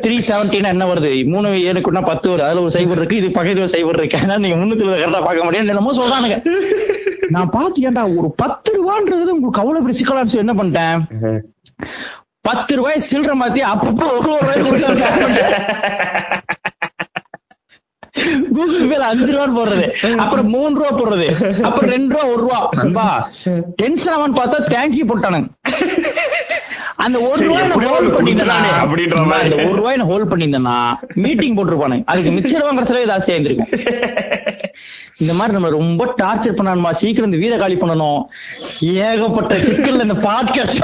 Three 0.06 0.18
seventeen 0.30 0.70
என்ன 0.74 0.86
வருது? 0.92 1.12
மூணு 1.34 1.50
ஏழுக்குன்னா 1.70 2.04
பத்து 2.12 2.30
வருது? 2.32 2.46
அதுல 2.48 2.64
ஒரு 2.68 2.74
சைபர் 2.78 3.00
இருக்கு 3.02 3.20
இது 3.22 3.30
பக்கத்துல 3.40 3.68
சைபர் 3.76 4.00
இருக்கு. 4.02 4.20
அதனால 4.22 4.40
நீங்க 4.46 4.60
முன்னூத்தி 4.62 4.86
கரெக்டா 4.92 5.22
பார்க்க 5.28 5.48
முடியாது 5.48 5.74
என்னமோ 5.76 5.96
சொல்றானுங்க. 6.00 6.38
நான் 7.38 7.54
பார்த்து 7.58 7.86
ஏன்டா 7.90 8.06
ஒரு 8.20 8.32
பத்து 8.44 8.72
ரூபான்றது 8.78 9.36
உங்களுக்கு 9.36 9.64
அவ்வளவு 9.64 9.86
பெரிய 9.86 9.98
சிக்கலான்னு 10.02 10.44
என்ன 10.46 10.56
பண்ணிட்டேன்? 10.62 11.02
பத்து 12.48 12.72
ரூபாய் 12.80 13.06
சில்லற 13.10 13.34
மாத்தி 13.42 13.62
அப்பப்போ 13.74 14.06
ஒரு 14.16 14.28
ரூபாய் 14.30 14.64
கொடுத்து 14.66 14.94
கூகுள் 18.56 18.90
பேல 18.90 19.06
அஞ்சு 19.12 19.32
ரூபான்னு 19.32 19.58
போடுறது. 19.60 19.86
அப்புறம் 20.24 20.48
மூணு 20.54 20.74
ரூபா 20.80 20.92
போடுறது. 21.00 21.28
அப்புறம் 21.68 21.90
ரெண்டு 21.96 22.12
ரூபா 22.14 22.24
ஒரு 22.34 22.42
ரூபா. 22.46 23.08
டென்ஷன் 23.82 24.14
ஆவான்னு 24.16 24.40
பார்த்தா 24.40 24.60
தேங்க்யூ 24.76 25.06
போட்டானுங்க. 25.12 25.50
அந்த 27.04 27.20
ஒரு 27.20 27.42
ரூபாய் 27.48 27.70
ஹோல்ட் 27.70 28.14
கொடுத்துட்டானே 28.16 28.70
அப்படின்ற 28.84 29.26
மாதிரி. 29.32 29.56
ஒரு 29.64 29.76
ரூபாய் 29.80 29.98
ஹோல்ட் 29.98 30.32
பண்ணியிருந்தேன்னா 30.32 30.76
மீட்டிங் 31.14 31.58
போட்டிருப்பானுங்க 31.58 32.04
அதுக்கு 32.06 32.32
மிச்சர் 32.32 32.66
வாங்குற 32.68 32.82
செலவு 32.82 33.12
ஜாஸ்தியா 33.12 33.30
இருந்திருக்கும் 33.30 33.72
இந்த 35.18 35.34
மாதிரி 35.34 35.54
நம்ம 35.58 35.70
ரொம்ப 35.70 36.14
டார்ச்சர் 36.22 36.58
பண்ணணுமா 36.60 36.92
சீக்கிரம் 36.92 37.32
இந்த 37.32 37.40
வீட 37.44 37.58
காலி 37.60 37.76
பண்ணணும். 37.76 38.22
ஏகப்பட்ட 39.08 39.56
சிக்கல்ல 39.68 40.08
இந்த 40.08 40.18
பாட்காஸ்ட் 40.28 40.82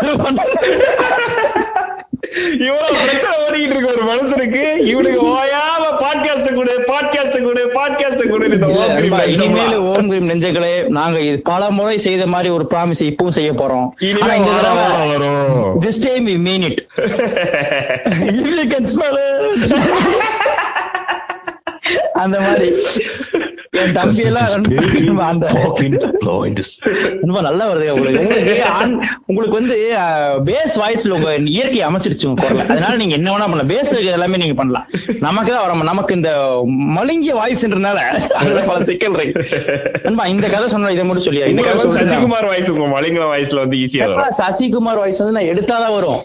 இவ்வளவு 2.65 2.97
பிரச்சனை 3.03 3.35
ஓடிக்கிட்டு 3.43 3.75
இருக்க 3.75 3.89
ஒரு 3.91 4.05
மனுஷனுக்கு 4.09 4.61
இவனுக்கு 4.83 5.19
ஓயாம 5.31 5.83
பாட்காஸ்ட் 6.01 6.49
கொடு 6.55 6.73
பாட்காஸ்ட் 6.89 7.37
கொடு 7.43 7.61
பாட்காஸ்ட் 7.75 8.23
கொடு 8.29 8.49
இந்த 8.51 8.67
ஓம் 8.75 8.93
கிரீம் 8.97 9.17
இனிமேல் 9.33 9.75
ஓம் 9.89 10.09
கிரீம் 10.09 10.29
நெஞ்சங்களே 10.29 10.73
நாங்க 10.89 11.19
இது 11.21 11.37
பல 11.41 11.69
முறை 11.71 11.97
செய்த 11.99 12.25
மாதிரி 12.27 12.51
ஒரு 12.53 12.67
ப்ராமிஸ் 12.71 13.03
இப்பவும் 13.09 13.37
செய்ய 13.39 13.51
போறோம். 13.53 13.87
This 15.85 16.03
time 16.07 16.27
we 16.27 16.37
mean 16.39 16.65
it 16.69 16.81
you 18.51 18.67
can 18.67 18.85
smell 18.87 19.17
it. 19.17 20.30
அந்த 22.23 22.37
மாதிரி. 22.45 22.69
என் 23.81 23.93
தம்பி 23.97 24.23
எல்லாம் 24.29 24.47
அந்த 25.31 25.45
ரொம்ப 27.21 27.41
நல்லா 27.47 27.65
வருது 27.69 27.93
உங்களுக்கு. 27.95 28.23
உங்களுக்கு 29.29 29.55
வந்து 29.59 29.75
பேஸ் 30.49 30.75
வாய்ஸ்ல 30.81 31.15
உங்க 31.17 31.29
இயற்கை 31.55 31.81
அமைச்சிருச்சு 31.89 32.27
உங்க 32.29 32.41
குரல் 32.43 32.63
அதனால 32.73 32.93
நீங்க 33.01 33.15
என்ன 33.19 33.29
வேணா 33.33 33.47
பண்ணலாம். 33.51 33.71
பேஸ்ல 33.73 33.95
இருக்கிறது 33.95 34.17
எல்லாமே 34.19 34.41
நீங்க 34.43 34.57
பண்ணலாம். 34.61 34.87
நமக்கு 35.27 35.51
தான் 35.53 35.63
வர 35.65 35.87
நமக்கு 35.91 36.17
இந்த 36.19 36.31
மழுங்கிய 36.97 37.35
வாய்ஸ்ன்றனால 37.39 37.99
அதுல 38.41 38.63
பல 38.69 38.77
சிக்கல் 38.89 39.15
இருக்கு. 39.19 39.45
நண்பா 40.05 40.25
இந்த 40.33 40.49
கதை 40.55 40.67
சொன்ன 40.73 40.91
இதை 40.97 41.05
மட்டும் 41.09 41.27
சொல்லியா? 41.27 41.47
இந்த 41.53 41.63
கதை 41.67 41.87
சசிகுமார் 41.99 42.49
வாய்ஸ் 42.51 42.71
உங்க 42.75 42.87
மலிங்கல 42.95 43.27
வாய்ஸ்ல 43.33 43.63
வந்து 43.63 43.79
ஈஸியா 43.83 44.09
வரும். 44.11 44.35
சசிகுமார் 44.41 45.01
வாய்ஸ் 45.03 45.23
வந்து 45.23 45.37
நான் 45.39 45.49
எடுத்தாதான் 45.53 45.95
வரும். 45.97 46.19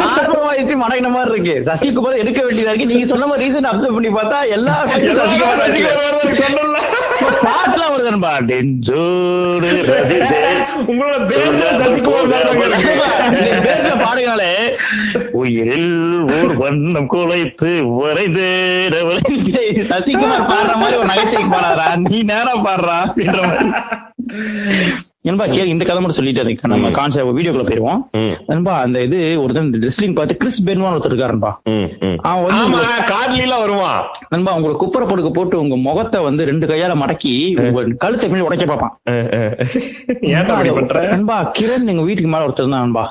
நார்மல் 0.00 0.46
வாய்ஸ் 0.48 0.72
மடங்கின 0.84 1.12
மாதிரி 1.16 1.34
இருக்கு. 1.34 1.56
சசிகுமார் 1.70 2.20
எடுக்க 2.24 2.40
வேண்டியதா 2.46 2.72
இருக்கு. 2.72 2.90
நீங்க 2.94 3.06
சொன்ன 3.12 3.26
மாதிரி 3.32 3.44
ரீசன் 3.46 3.70
அப்சர்வ் 3.72 3.98
பண்ணி 3.98 4.12
பார்த்தா 4.20 4.40
எல்லா 4.58 4.76
பாட்டுலாம் 7.46 7.92
வருது 7.92 8.10
நண்பா 8.10 8.30
டெஞ்சோடு 8.48 9.70
ரசித்தேன். 9.88 10.62
உங்களோட 10.90 11.16
பேசுற 13.66 13.92
பாடுகளாலே 14.04 14.50
உயிரில் 15.40 15.92
ஓர் 16.36 16.54
வண்ணம் 16.62 17.10
குலைத்து 17.14 17.72
வரைந்து 17.98 18.48
சசிகுமார் 19.90 20.48
பாடுற 20.52 20.72
மாதிரி 20.82 20.98
ஒரு 21.00 21.08
நகைச்சுவைக்கு 21.12 21.54
பாடாதா 21.56 21.88
நீ 22.06 22.20
நேரா 22.32 22.54
பாடுறா. 22.68 22.96
அப்படின்ற 23.06 23.40
மாதிரி. 23.48 23.70
நண்பா 25.26 25.44
கேளு 25.46 25.64
இந்த 25.66 25.84
கதை 25.84 26.00
மட்டும் 26.00 26.16
சொல்லிட்டு 26.16 26.40
இருக்கேன் 26.40 26.70
நம்ம 26.70 26.90
கான்செப்ட் 26.90 27.38
வீடியோக்குள்ள 27.38 27.64
போயிருவோம். 27.64 28.00
நண்பா 28.46 28.80
அந்த 28.80 29.02
இது 29.02 29.42
ஒருத்தன் 29.42 29.70
ரெஸ்லிங் 29.80 30.14
பார்த்து 30.14 30.36
கிறிஸ் 30.36 30.66
பென்வான் 30.66 30.94
ஒருத்தர் 30.94 31.14
ம். 32.00 32.18
அவன் 32.22 32.44
வந்து 32.44 33.58
வருவான் 33.58 34.00
நண்பா 34.28 34.54
உங்களை 34.54 34.76
குப்புற 34.76 35.06
படுக்க 35.06 35.30
போட்டு 35.30 35.60
உங்க 35.60 35.76
முகத்தை 35.76 36.22
வந்து 36.22 36.44
ரெண்டு 36.44 36.66
கையால 36.66 36.96
மடக்கி 36.96 37.34
உங்க 37.56 37.82
கழுத்தை 37.98 38.30
பின்னாடி 38.30 38.40
உடைக்க 38.40 38.66
பார்ப்பான். 38.66 38.94
நண்பா 41.10 41.52
கிரண் 41.58 41.86
எங்க 41.86 42.02
வீட்டுக்கு 42.02 42.30
மேல 42.30 42.46
ஒருத்தர் 42.46 42.68
தான் 42.68 42.84
நண்பா. 42.84 43.04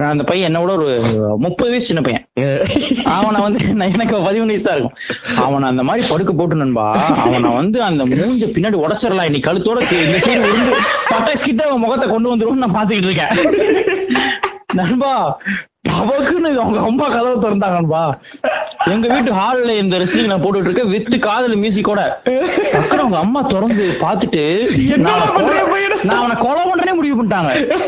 அந்த 0.00 0.22
பையன் 0.24 0.56
என்னோட 0.56 0.70
ஒரு 0.70 1.00
முப்பது 1.38 1.70
வயசு 1.70 1.86
சின்ன 1.86 2.00
பையன். 2.00 2.62
அவனை 3.04 3.40
வந்து 3.40 3.68
எனக்கு 3.68 4.16
பதிமூணு 4.16 4.46
வயசு 4.46 4.62
தான் 4.62 4.78
இருக்கும். 4.78 4.92
அவனை 5.44 5.68
அந்த 5.68 5.82
மாதிரி 5.82 6.06
படுக்க 6.08 6.32
போட்டு 6.32 6.54
நண்பா 6.54 6.92
அவனை 7.16 7.50
வந்து 7.50 7.82
அந்த 7.82 8.04
மூஞ்ச 8.04 8.44
பின்னாடி 8.48 8.76
உடைச்சிடலாம். 8.76 9.24
இன்னைக்கு 9.24 9.50
கழுத்தோட 9.50 10.06
இந்த 10.06 10.26
சைடு 10.26 10.48
பட்டாஸ் 11.10 11.44
கிட்ட 11.44 11.64
அவன் 11.64 11.78
முகத்தை 11.78 12.08
கொண்டு 12.08 12.36
வந்துருவோம்னு 12.36 12.66
நான் 12.66 12.74
பாத்துக்கிட்டு 12.74 13.10
இருக்கேன். 13.10 13.54
நண்பா 14.74 15.40
அவக்குன்னு 15.88 16.56
அவங்க 16.56 16.80
அம்மா 16.80 17.08
கதவை 17.08 17.50
திறந்தாங்க 17.50 17.72
நண்பா. 17.72 18.18
எங்க 18.84 19.08
வீட்டு 19.08 19.32
ஹால்ல 19.32 19.76
இந்த 19.76 19.98
ரெஸ்லிங் 19.98 20.26
நான் 20.26 20.42
போட்டுட்டு 20.42 20.60
இருக்கேன். 20.60 20.88
வித்து 20.88 21.18
காதல் 21.18 21.58
மியூசிக்கோட 21.58 22.12
டக்குனு 22.24 22.96
அவங்க 22.96 23.16
அம்மா 23.16 23.42
திறந்து 23.42 23.96
பாத்துட்டு 24.00 24.68
நான் 26.02 26.32
அவனை 26.32 26.36
கொலை- 26.36 26.62
பண்றேனே 26.64 26.94
முடிவு 26.94 27.24
பண்ணிட்டாங்க. 27.24 27.78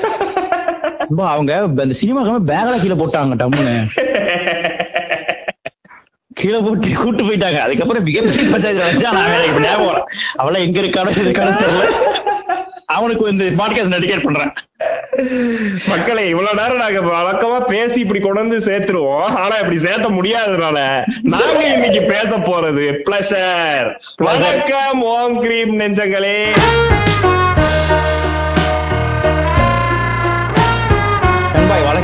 அவங்க 1.34 1.52
அந்த 1.84 1.94
சினிமா 2.02 2.20
பேக்ல 2.52 2.76
கீழே 2.80 2.96
போட்டாங்க 3.02 3.36
டம்முன்னு. 3.42 3.76
கீழே 6.34 6.58
போட்டு 6.58 6.88
கூட்டு 7.02 7.22
போயிட்டாங்க. 7.24 7.58
அதுக்கப்புறம் 7.66 8.06
மிகப்பெரிய 8.08 8.50
பஞ்சாயத்து 8.50 8.86
வச்சா 8.86 9.12
நான் 9.12 9.30
வேலைக்கு 9.30 9.60
ஞாபகம். 9.60 10.08
அவள 10.42 10.58
எங்க 10.66 10.80
இருக்கானோ 10.80 11.12
இருக்கானோ 11.24 11.52
தெரியல. 11.62 11.86
அவனுக்கு 12.96 13.30
இந்த 13.30 13.44
பாட்காஸ்ட் 13.60 13.94
டெடிகேட் 13.94 14.26
பண்றேன். 14.26 14.52
மக்களே 15.88 16.28
இவ்வளவு 16.28 16.58
நேரம் 16.60 16.82
நாங்க 16.82 17.00
வழக்கமா 17.14 17.58
பேசி 17.66 18.00
இப்படி 18.00 18.20
கொண்டு 18.20 18.42
வந்து 18.44 18.58
சேர்த்துருவோம். 18.68 19.30
ஆனா 19.42 19.54
இப்படி 19.56 19.78
சேர்த்த 19.78 20.08
முடியாததுனால 20.08 20.78
நாங்க 21.22 21.62
இன்னைக்கு 21.72 22.02
பேச 22.02 22.30
போறது 22.48 22.86
பிளஷர் 23.08 23.88
வணக்கம் 24.16 25.02
ஓம் 25.02 25.40
கிரீம் 25.40 25.80
நெஞ்சங்களே. 25.80 26.38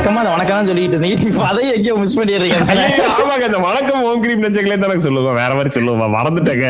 வழக்கமா 0.03 0.21
அந்த 0.21 0.31
வணக்கம் 0.35 0.57
தான் 0.57 0.69
சொல்லிட்டு 0.69 0.95
இருந்தீங்க. 0.97 1.43
அதையும் 1.49 1.75
எங்கேயோ 1.75 1.95
மிஸ் 2.01 2.15
பண்ணிடுறீங்க. 2.19 2.55
ஆமாங்க 3.17 3.45
இந்த 3.49 3.59
வணக்கம் 3.67 4.01
ஓம் 4.07 4.23
கிரீம் 4.23 4.41
நெஞ்சங்களே 4.43 4.77
தானே 4.79 4.95
சொல்லுவோம். 5.05 5.37
வேற 5.41 5.51
மாதிரி 5.57 5.71
சொல்லுவோம். 5.75 6.15
மறந்துட்டேங்க. 6.17 6.67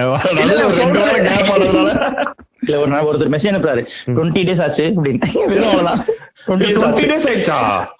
இல்ல 2.65 2.75
ஒரு 2.79 2.91
நாள் 2.91 3.07
ஒருத்தர் 3.07 3.31
மெசேஜ் 3.35 3.49
அனுப்புறாரு. 3.51 3.81
டுவெண்ட்டி 4.17 4.41
டேஸ் 4.49 4.61
ஆச்சு 4.65 4.85
அப்படின்னு. 4.97 5.29
அவ்வளவுதான். 5.39 6.01
டுவெண்ட்டி 6.45 6.67
டேஸ் 6.67 6.77
20 6.77 6.85
ஆச்சு. 6.89 7.07
days 7.13 7.25
ஆயிடுச்சா? 7.29 7.57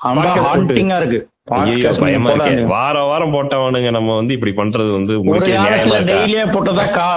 ஆமா 0.07 0.21
Podcast 0.21 0.45
போட்டு. 0.45 0.75
ஹாண்டிங்கா 0.75 0.99
இருக்கு. 1.01 1.19
வாரம் 2.73 3.07
வாரம் 3.07 3.33
போட்டவனுங்க 3.33 3.89
நம்ம 3.91 4.15
வந்து 4.15 4.33
இப்படி 4.33 4.53
பண்றது 4.59 4.91
வந்து? 4.91 5.13
டெய்லியா 6.11 6.43
போட்டதா 6.53 7.07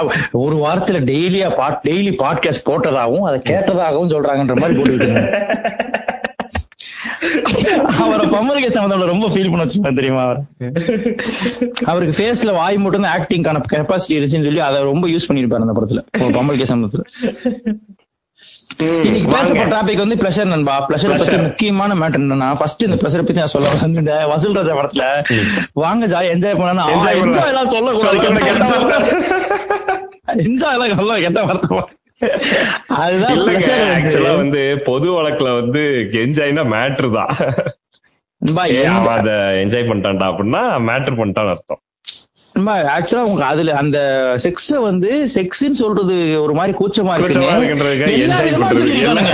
ஒரு 0.45 0.55
வாரத்துல 0.65 0.99
டெய்லியா 1.11 1.49
டெய்லி 1.87 2.11
பாட்காஸ்ட் 2.23 2.67
போட்டதாகவும் 2.69 3.27
அதை 3.29 3.39
கேட்டதாகவும் 3.51 4.11
சொல்றாங்கன்ற 4.15 4.55
மாதிரி 4.55 4.75
போட்டுக்கிட்டு 4.79 5.95
அவரை 8.03 8.25
பம்மலுக்கு 8.27 8.69
சம்பந்தம் 8.71 9.11
ரொம்ப 9.11 9.27
ஃபீல் 9.27 9.49
பண்ண 9.51 9.63
வச்சிருந்தேன் 9.63 9.99
தெரியுமா 9.99 10.23
அவர்? 10.23 10.39
அவருக்கு 11.91 12.15
ஃபேஸ்ல 12.17 12.53
வாய் 12.53 12.77
மட்டும் 12.77 13.05
தான் 13.05 13.15
ஆக்டிங்கான 13.17 13.61
கெப்பாசிட்டி 13.73 14.17
இருந்துச்சுன்னு 14.17 14.49
சொல்லி 14.49 14.63
அதை 14.67 14.81
ரொம்ப 14.89 15.07
யூஸ் 15.07 15.27
பண்ணிருப்பாரு 15.29 15.65
அந்த 15.65 15.75
படத்துல. 15.77 16.01
பம்மலுக்கு 16.37 16.71
சம்பந்தத்துல 16.71 17.05
இன்னைக்கு. 19.05 19.29
பேசப்பட்ட 19.31 19.69
டாபிக் 19.75 20.01
வந்து 20.01 20.15
பிளஷர் 20.15 20.51
நண்பா. 20.51 20.73
பிளஷர் 20.87 21.13
பத்தி. 21.13 21.37
முக்கியமான 21.45 21.95
மேட்டர் 22.01 22.23
என்னன்னா 22.23 22.49
ஃபர்ஸ்ட் 22.59 22.83
இந்த 22.83 22.97
பிளஷர் 23.01 23.23
பத்தி 23.23 23.39
நான் 23.39 23.53
சொல்ல 23.53 23.69
வசூல் 24.31 24.57
ராஜா 24.59 24.75
படத்துல. 24.79 25.05
வாங்க 25.83 26.07
ஜாலி 26.07 26.29
என்ஜாய் 26.35 26.59
பண்ணலாம். 26.59 26.91
என்ஜாய் 27.17 27.51
எல்லாம் 27.51 27.71
கெட்ட 28.43 28.65
வார்த்தை 28.67 28.99
என்ஜாய் 30.45 30.75
எல்லாம் 30.77 30.99
சொல்ல 31.01 31.19
கெட்ட 31.19 31.41
வார்த்தை 31.43 31.79
அதுதான் 32.97 34.37
வந்து. 34.37 34.61
பொது 34.85 35.07
வழக்குல 35.15 35.49
வந்து 35.59 35.81
என்ஜாய்னா 36.21 36.63
மேட்ரு 36.73 37.09
தான். 37.17 37.31
அவன் 38.47 39.17
அத 39.17 39.31
என்ஜாய் 39.65 39.89
பண்ணிட்டான்டா 39.89 40.27
அப்படின்னா 40.29 40.61
மேட்ரு 40.87 41.17
பண்ணிட்டான்னு 41.17 41.49
அர்த்தம். 41.49 41.81
actually 42.55 43.21
உங்க 43.21 43.45
அதுல 43.45 43.73
அந்த 43.73 43.97
செக்ஸ 44.43 44.77
வந்து 44.77 45.27
செக்ஸ்ன்னு 45.35 45.71
சொல்றது 45.71 46.41
ஒரு 46.41 46.53
மாதிரி 46.53 46.77
கூச்சமா 46.77 47.11
கூச்சமா 47.11 47.49
இருக்குன்றதுக்காக 47.57 48.13
enjoy 48.17 48.61
பண்றது. 48.63 49.25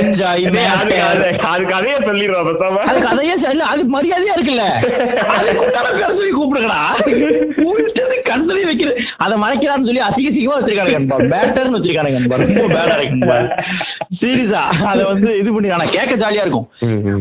என்ஜாய் 0.00 0.50
டேய், 0.52 0.64
அதுக்கு 0.64 1.02
அது- 1.14 1.38
அதுக்கு 1.38 1.74
அதையே 1.74 1.96
சொல்லிடுறோம் 1.96 3.06
அதையே 3.06 3.34
ச- 3.34 3.50
இல்ல 3.50 3.64
அதுக்கு 3.64 4.00
மரியாதையா 4.00 4.38
இருக்குல்ல. 4.38 4.64
அதுக்கு 5.80 6.14
சொல்லி 6.14 6.32
கூப்பிடுங்கடா. 6.32 6.80
கண்ணதே 8.34 8.64
வைக்கிற 8.64 8.90
அதை 9.18 9.34
மறைக்கிறான்னு 9.38 9.88
சொல்லி 9.88 10.04
அசிங்க 10.04 10.30
அசிங்கமா 10.30 10.58
வச்சிருக்காங்க 10.58 10.94
நண்பா 10.96 11.18
பேட்டர்னு 11.32 11.78
வச்சிருக்காங்க 11.78 12.12
நண்பா 12.16 12.38
ரொம்ப 12.42 12.66
பேடா 12.74 12.96
இருக்கு 12.96 13.12
சீரியஸா 14.18 14.62
அத 14.90 15.00
வந்து 15.04 15.30
இது 15.38 15.50
பண்ணி 15.52 15.68
ஆனா 15.70 15.86
கேட்க 15.90 16.12
ஜாலியா 16.16 16.44
இருக்கும். 16.46 16.66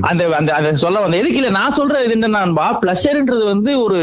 அந்த 0.04 0.24
அந்த 0.38 0.52
அந்த 0.54 0.70
சொல்ல 0.78 1.00
வந்த 1.00 1.18
எதுக்கு 1.18 1.40
இல்ல 1.42 1.52
நான் 1.52 1.78
சொல்றது 1.80 2.08
இது 2.08 2.16
என்னன்னா 2.18 2.42
பிளஷர்ன்றது 2.84 3.44
வந்து 3.46 3.72
ஒரு 3.82 4.00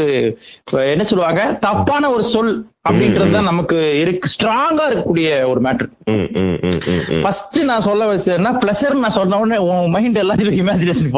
என்ன 0.87 1.03
சொல்லுவாங்க? 1.03 1.41
தப்பான 1.61 2.11
ஒரு 2.11 2.23
சொல். 2.33 2.53
அப்படின்றது 2.85 3.31
தான் 3.31 3.47
நமக்கு 3.47 3.77
இருக்கு 3.99 4.27
ஸ்ட்ராங்கா 4.31 4.83
இருக்கக்கூடிய 4.85 5.27
ஒரு 5.45 5.59
மேட்ரு. 5.61 5.87
ஃபர்ஸ்ட் 7.21 7.57
நான் 7.63 7.81
சொல்ல 7.81 8.05
வச்சேன்னா 8.07 8.51
பிளஷர் 8.57 8.95
நான் 8.95 9.15
சொன்ன 9.15 9.39
உடனே 9.39 9.57
உன் 9.67 9.89
மைண்ட் 9.89 10.17
எல்லாத்துக்கும் 10.17 10.61
இமேஜினேஷன் 10.61 11.11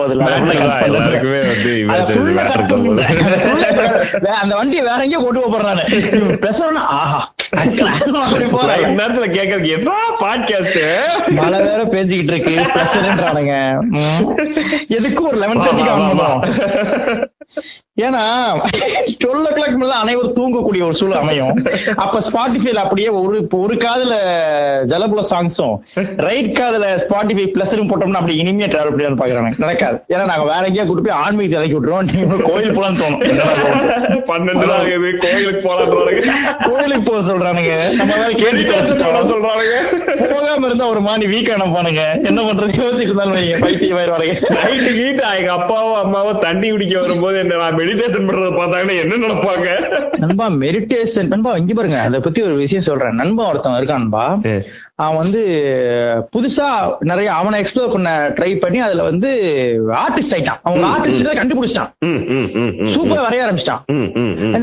வே- 4.23 4.39
அந்த 4.41 4.53
வண்டியை 4.55 4.83
வேற 4.83 4.99
எங்கேயோ 5.03 5.21
கொண்டு 5.21 5.43
போறேன் 5.45 5.69
நானு. 5.71 5.85
பிளஷர்னா 6.41 6.83
ஆஹா 6.95 7.21
நேரத்துல 8.93 9.25
கேக்குறதுக்கு 9.31 9.75
என்ன 9.75 9.91
பாட்காஸ்ட் 10.21 10.79
மழை 11.35 11.59
வேற 11.63 11.81
பேஞ்சுக்கிட்டு 11.91 12.33
இருக்கு 12.33 12.55
பிரஷர்ன்றானுங்க 12.73 13.55
எதுக்கு 14.91 15.21
ஒரு 15.23 15.37
லெவன் 15.37 15.63
தேர்ட்டிக்கு 15.63 15.93
பண்ணுவோம் 15.93 16.41
ஏன்னா 18.01 18.23
டுவெல் 19.21 19.43
ஓ 19.43 19.53
கிளாக் 19.53 19.77
மேல 19.77 19.95
அனைவரும் 19.97 20.35
தூங்கக்கூடிய 20.35 20.83
ஒரு 20.83 20.95
சூழல் 20.95 21.19
அமையும். 21.19 21.52
அப்ப 21.95 22.19
ஸ்பாட்டிஃபைல 22.27 22.81
அப்படியே 22.85 23.09
ஒரு 23.21 23.37
ஒரு 23.61 23.75
காதுல 23.75 24.15
ஜலபுல 24.91 25.23
சாங்ஸும் 25.31 25.75
ரைட் 26.27 26.51
காதுல 26.59 26.85
ஸ்பாட்டிஃபை 27.03 27.45
பிளஸரும் 27.55 27.89
போட்டோம்னா 27.91 28.21
அப்படி 28.21 28.37
இனிமையா 28.43 28.69
டிராவல் 28.73 28.95
பண்ணி 28.95 29.19
பாக்குறாங்க. 29.21 29.51
நடக்காது. 29.63 29.97
ஏன்னா 30.13 30.25
நாங்க 30.31 30.45
வேற 30.51 30.63
எங்கேயா 30.69 30.85
கூட்டு 30.87 31.05
போய் 31.07 31.17
ஆன்மீகத்தை 31.23 31.57
இறக்கி 31.59 31.75
விட்டுருவோம். 31.77 32.07
நீங்க 32.11 32.49
கோயில் 32.49 32.75
போலான்னு 32.77 33.01
தோணும்? 33.03 33.21
பன்னெண்டு 34.29 34.65
ஆகுது. 34.77 35.09
கோயிலுக்கு 35.25 35.61
போலான்றானுங்க 35.67 36.23
கோயிலுக்கு 36.67 37.05
போக 37.11 37.21
சொல்றானுங்க. 37.29 37.73
நம்ம 37.99 38.13
வேற 38.21 38.31
கேட்டு. 38.43 38.61
சொல்றானுங்க. 39.33 39.75
போகாம 40.33 40.65
இருந்தா 40.67 40.87
ஒரு 40.93 41.01
மாணி 41.07 41.25
வீக் 41.33 41.53
அனுப்பானுங்க 41.55 42.03
என்ன 42.29 42.39
பண்றது? 42.47 42.71
யோசிச்சுட்டு 42.81 43.11
இருந்தாலும் 43.11 43.37
வைங்க 43.37 43.57
பைத்தியம் 43.65 43.97
ஆயிடுவாங்க 43.99 44.25
நைட்டு 44.57 44.91
கீட்டு 44.97 45.23
எங்க 45.39 45.51
அப்பாவும் 45.57 45.99
அம்மாவும் 46.03 46.39
தண்ணி 46.45 46.67
குடிக்க 46.71 46.99
வரும்போது 47.01 47.37
என்ன 47.43 47.57
நான் 47.61 47.77
மெடிடேஷன் 47.79 48.27
பண்றத 48.27 48.51
பார்த்தாங்கன்னா 48.59 48.95
என்ன 49.03 49.19
நினைப்பாங்க? 49.23 49.69
நண்பா 50.23 50.47
மெடிடேஷன் 50.63 51.31
நண்பா 51.43 51.61
இங்க 51.61 51.73
பாருங்க 51.77 51.97
அதை 52.07 52.17
பத்தி 52.25 52.39
ஒரு 52.47 52.55
விஷயம் 52.63 52.85
சொல்றேன். 52.87 53.17
நண்பா 53.21 53.43
ஒருத்தன் 53.49 53.77
இருக்கான் 53.79 54.01
நண்பா. 54.03 54.25
அவன் 55.03 55.19
வந்து 55.21 55.41
புதுசா 56.33 56.67
நிறைய 57.09 57.29
அவனை 57.39 57.57
எக்ஸ்ப்ளோர் 57.61 57.93
பண்ண 57.95 58.09
ட்ரை 58.37 58.51
பண்ணி 58.63 58.79
அதுல 58.85 59.05
வந்து 59.09 59.29
ஆர்டிஸ்ட் 60.03 60.35
ஆயிட்டான். 60.35 60.59
அவன் 60.67 60.85
ஆர்டிஸ்ட் 60.91 61.39
கண்டுபிடிச்சிட்டான். 61.39 61.89
சூப்பரா 62.95 63.23
வரைய 63.27 63.45
ஆரம்பிச்சிட்டான். 63.45 63.81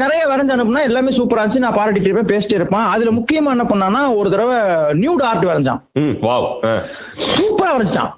நிறைய 0.04 0.22
வரைஞ்சு 0.30 0.54
அனுப்புனா 0.56 0.86
எல்லாமே 0.90 1.16
சூப்பரா 1.18 1.42
இருந்துச்சு. 1.42 1.64
நான் 1.64 1.78
பாராட்டிட்டு 1.80 2.10
இருப்பேன் 2.10 2.30
பேசிட்டு 2.32 2.58
இருப்பான் 2.60 2.88
அதுல 2.94 3.12
முக்கியமா 3.18 3.52
என்ன 3.56 3.66
பண்ணானா 3.72 4.02
ஒரு 4.20 4.30
தடவை 4.36 4.56
நியூட் 5.02 5.26
ஆர்ட் 5.32 5.50
வரைஞ்சான். 5.50 5.82
சூப்பரா 7.34 7.74
வரைஞ்சிட்டான். 7.76 8.14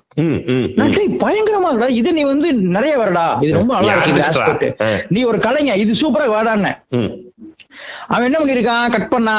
பயங்கரமா 1.24 1.68
இருக்குடா. 1.68 1.90
இது 1.98 2.10
நீ 2.16 2.22
வந்து 2.32 2.48
நிறைய 2.76 2.94
வரடா. 3.02 3.26
இது 3.44 3.52
ரொம்ப 3.58 3.74
நல்லா 3.74 3.94
நீ 4.06 5.18
இருக்கு 5.18 5.28
ஒரு 5.32 5.38
கலைஞன் 5.48 5.82
இது 5.84 5.92
சூப்பரா 6.04 6.26
வாடான்னு. 6.36 6.72
அவன் 8.08 8.26
என்ன 8.28 8.38
பண்ணிருக்கான்? 8.38 8.90
கட் 8.90 9.08
பண்ணா. 9.08 9.36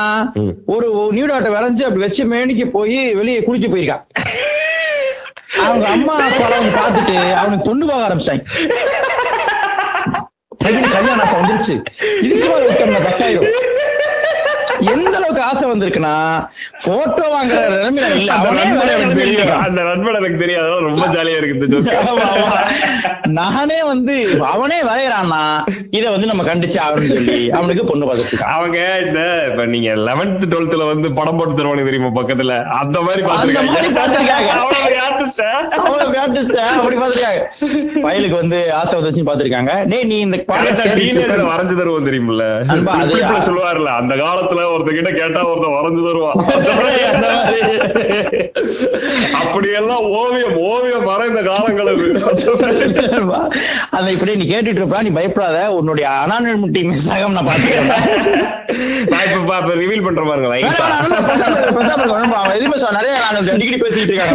ஒரு 0.66 0.88
நியூ 1.12 1.26
டாட்டை 1.28 1.52
வரைஞ்சு 1.56 1.84
அப்படி 1.88 2.06
வச்சு 2.06 2.24
மேனிக்கு 2.34 2.66
போய் 2.78 2.98
வெளியே 3.20 3.40
குளிச்சு 3.48 3.72
போயிருக்கான் 3.74 4.04
அவங்க 5.66 5.86
அம்மா 5.96 6.14
அவங்க 6.50 6.72
பார்த்துட்டு 6.80 7.16
அவனுக்கு 7.42 7.68
பொண்ணு 7.70 7.86
பார்க்க 7.86 8.08
ஆரம்பிச்சாங்க 8.08 8.44
கல்யாணம் 10.96 11.32
வந்துருச்சு. 11.36 11.74
இதுக்கு 12.26 12.46
மேல 12.50 12.66
விட்டோம்னா 12.68 13.02
பத்தாயிரம் 13.06 13.48
எந்த 14.94 15.13
ஆசை 15.44 15.66
வந்திருக்குன்னா 15.70 16.16
போட்டோ 16.84 17.26
வாங்குற 17.30 17.60
நிலைமையில 17.74 18.10
இல்ல. 18.16 18.32
அந்த 19.60 19.82
நண்பன் 19.84 20.18
எனக்கு 20.18 20.42
அதான் 20.58 20.88
ரொம்ப 20.88 21.06
ஜாலியா 21.08 21.38
இருக்கு 21.38 21.58
இந்த 21.58 21.70
joke. 21.74 21.90
ஆமா, 22.04 22.26
ஆமா. 22.36 22.60
நானே 23.34 23.80
வந்து 23.84 24.16
அவனே 24.48 24.80
வரையறான்னா 24.84 25.42
இத 25.92 26.06
வந்து 26.10 26.28
நம்ம 26.28 26.44
கண்டிச்சு 26.44 26.78
ஆகணும்னு 26.84 27.14
சொல்லி 27.14 27.38
அவனுக்கு 27.52 27.84
பொண்ணு 27.86 28.06
பார்த்துட்டு 28.06 28.46
அவங்க 28.54 28.78
இந்த 29.04 29.20
இப்ப 29.50 29.66
நீங்க 29.68 29.90
லெவன்த் 30.04 30.46
டுவெல்த்ல 30.52 30.88
வந்து 30.88 31.10
படம் 31.14 31.38
போட்டு 31.38 31.56
தருவானு 31.56 31.86
தெரியுமா 31.86 32.12
பக்கத்துல? 32.16 32.54
அந்த 32.76 32.98
மாதிரி 33.02 33.22
வயலுக்கு 38.04 38.38
வந்து 38.38 38.60
ஆசை 38.74 38.94
வந்துச்சு 39.00 39.24
பாத்துருக்காங்க 39.24 39.72
டேய் 39.86 40.04
நீ 40.04 40.18
இந்த 40.20 40.38
வரைஞ்சு 41.48 41.76
தருவோம் 41.76 42.08
தெரியுமில்ல. 42.08 42.44
சொல்லுவார்ல 43.48 43.90
அந்த 44.00 44.14
காலத்துல 44.16 44.66
ஒருத்த 44.74 44.92
கிட்ட 44.92 45.12
கேட்டா 45.34 45.50
ஒருத்த 45.52 45.68
வரைஞ்சு 45.76 46.02
தருவான். 46.08 46.38
அப்படியெல்லாம் 49.42 50.04
ஓவியம் 50.20 50.58
ஓவியம் 50.70 51.06
வரைந்த 51.10 51.42
காலங்கள் 51.50 51.90
அது. 51.94 52.06
இப்படி 54.16 54.36
நீ 54.40 54.46
கேட்டுட்டு 54.54 54.82
இருப்பா 54.82 55.00
நீ 55.08 55.12
பயப்படாத. 55.20 55.58
உன்னுடைய 55.80 56.08
அனானிமிட்டி 56.24 56.82
மிஸ் 56.90 57.08
ஆகாம 57.14 57.36
நான் 57.38 57.50
பாத்துக்கிறேன் 57.50 57.92
நான் 59.12 59.26
இப்ப 59.28 59.56
இப்ப 59.62 59.74
ரிவீல் 59.82 60.06
பண்ற 60.08 60.24
பாருங்க 60.24 60.50
பேசிட்டு 63.84 64.12
இருக்காங்க. 64.12 64.34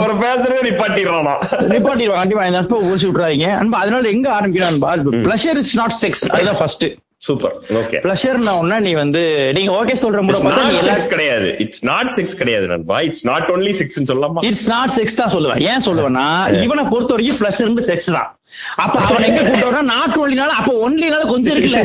அவர் 0.00 0.14
பேசுறதே 0.24 0.60
நிப்பாட்டிடுறானா 0.68 1.34
நிப்பாட்டிடுவாங்க 1.74 2.20
கண்டிப்பா. 2.22 2.44
நட்பை 2.58 2.78
ஊசி 2.90 3.04
விட்டுறாதீங்க. 3.08 3.48
அன்பா 3.62 3.78
அதனால 3.84 4.08
எங்க 4.16 4.26
ஆரம்பிக்கிறான் 4.38 4.80
பிளஷர் 5.28 5.60
இஸ் 5.62 5.74
நாட் 5.80 5.96
செக்ஸ் 6.02 6.24
அதுதான் 6.34 6.58
ஃபர்ஸ்ட் 6.60 6.86
சூப்பர் 7.26 7.54
ஓகே 7.80 7.98
பிளஷர்னா 8.04 8.52
ஒன்னா 8.62 8.78
நீ 8.86 8.92
வந்து 9.02 9.20
நீங்க 9.56 9.72
ஓகே 9.80 9.94
சொல்ற 10.02 10.20
எல்லா 10.24 10.80
செக்ஸ் 10.88 11.08
கிடையாது. 11.12 11.48
இட்ஸ் 11.64 11.84
நாட் 11.90 12.10
செக்ஸ் 12.16 12.36
கிடையாது 12.40 12.66
நண்பா. 12.66 12.96
இட்ஸ் 13.08 13.26
நாட் 13.30 13.48
ஒன்லி 13.54 13.72
செக்ஸ் 13.80 13.98
சொல்லலாமா? 14.10 14.42
இட்ஸ் 14.48 14.68
நாட் 14.68 14.94
செக்ஸ் 14.96 15.18
தான் 15.20 15.32
சொல்லுவேன். 15.36 15.60
ஏன் 15.72 15.84
சொல்லுவேன்னா 15.86 16.26
இவனை 16.62 16.84
பொறுத்த 16.84 17.14
வரைக்கும் 17.14 17.60
இருந்து 17.64 17.84
செக்ஸ் 17.90 18.10
தான். 18.16 18.28
அப்ப 18.76 19.00
அவன் 19.00 19.22
எங்க 19.22 19.42
கூட்டு 19.42 19.66
வரா 19.70 19.82
நாட் 19.82 20.16
ஒன்லினால 20.22 20.54
அப்ப 20.60 20.70
ஒன்லினால 20.84 21.26
கொஞ்சம் 21.28 21.54
இருக்குல்ல? 21.54 21.80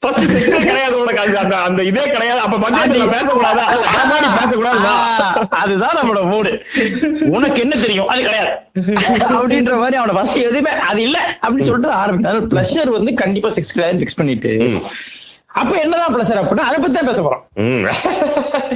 ஃபர்ஸ்ட் 0.00 0.24
செக்ஸே 0.34 0.58
கிடையாது 0.64 1.00
உனக்கு. 1.00 1.38
அந்த 1.38 1.56
அந்த 1.56 1.82
இதே 1.82 2.04
கிடையாது. 2.10 2.40
அப்ப 2.40 2.56
பஞ்சாயத்துல 2.64 3.08
பேசக்கூடாதா? 3.16 3.64
பேசக்கூடாது. 4.38 4.86
அதுதான் 5.62 5.96
நம்மளோட 5.98 6.24
மூடு 6.30 6.52
உனக்கு 7.30 7.60
என்ன 7.60 7.74
தெரியும்? 7.76 8.08
அது 8.08 8.22
கிடையாது. 8.22 8.52
அப்படின்ற 9.36 9.74
மாதிரி 9.78 9.98
அவன 10.00 10.14
ஃபர்ஸ்ட் 10.14 10.40
எதுவுமே 10.48 10.70
அது 10.70 11.02
இல்ல 11.02 11.38
அப்படின்னு 11.42 11.68
சொல்லிட்டு 11.68 11.96
ஆரம்பிச்சாரு 12.02 12.42
பிளஷர் 12.54 12.96
வந்து 12.98 13.14
கண்டிப்பா 13.14 13.48
செக்ஸ் 13.48 13.74
கிடையாது 13.74 14.00
ஃபிக்ஸ் 14.00 14.16
பண்ணிட்டு. 14.16 14.80
அப்ப 15.60 15.72
என்னதான் 15.82 16.14
பிளஷர் 16.14 16.40
அப்படின்னா 16.40 16.66
அதை 16.68 16.78
பத்தி 16.80 16.96
தான் 16.96 17.08
பேச 17.08 17.20
போறோம். 17.26 17.42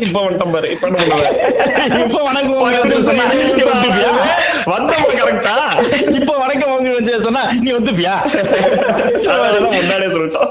இப்ப 0.07 0.17
வந்துட்டோம் 0.25 0.55
பாரு 0.55 0.69
இப்ப? 0.75 0.89
இப்ப 2.05 2.21
வணக்கம் 2.29 2.61
வந்தவங்க 4.75 5.11
கரெக்டா? 5.21 5.55
இப்ப 6.19 6.33
வணக்கம் 6.43 6.73
வாங்க 6.73 6.89
வந்து 6.99 7.21
சொன்னா 7.27 7.43
நீ 7.65 7.71
வந்துப்பியா 7.79 8.15
அதெல்லாம் 9.35 9.75
முன்னாடியே 9.79 10.11
சொல்லிட்டோம். 10.17 10.51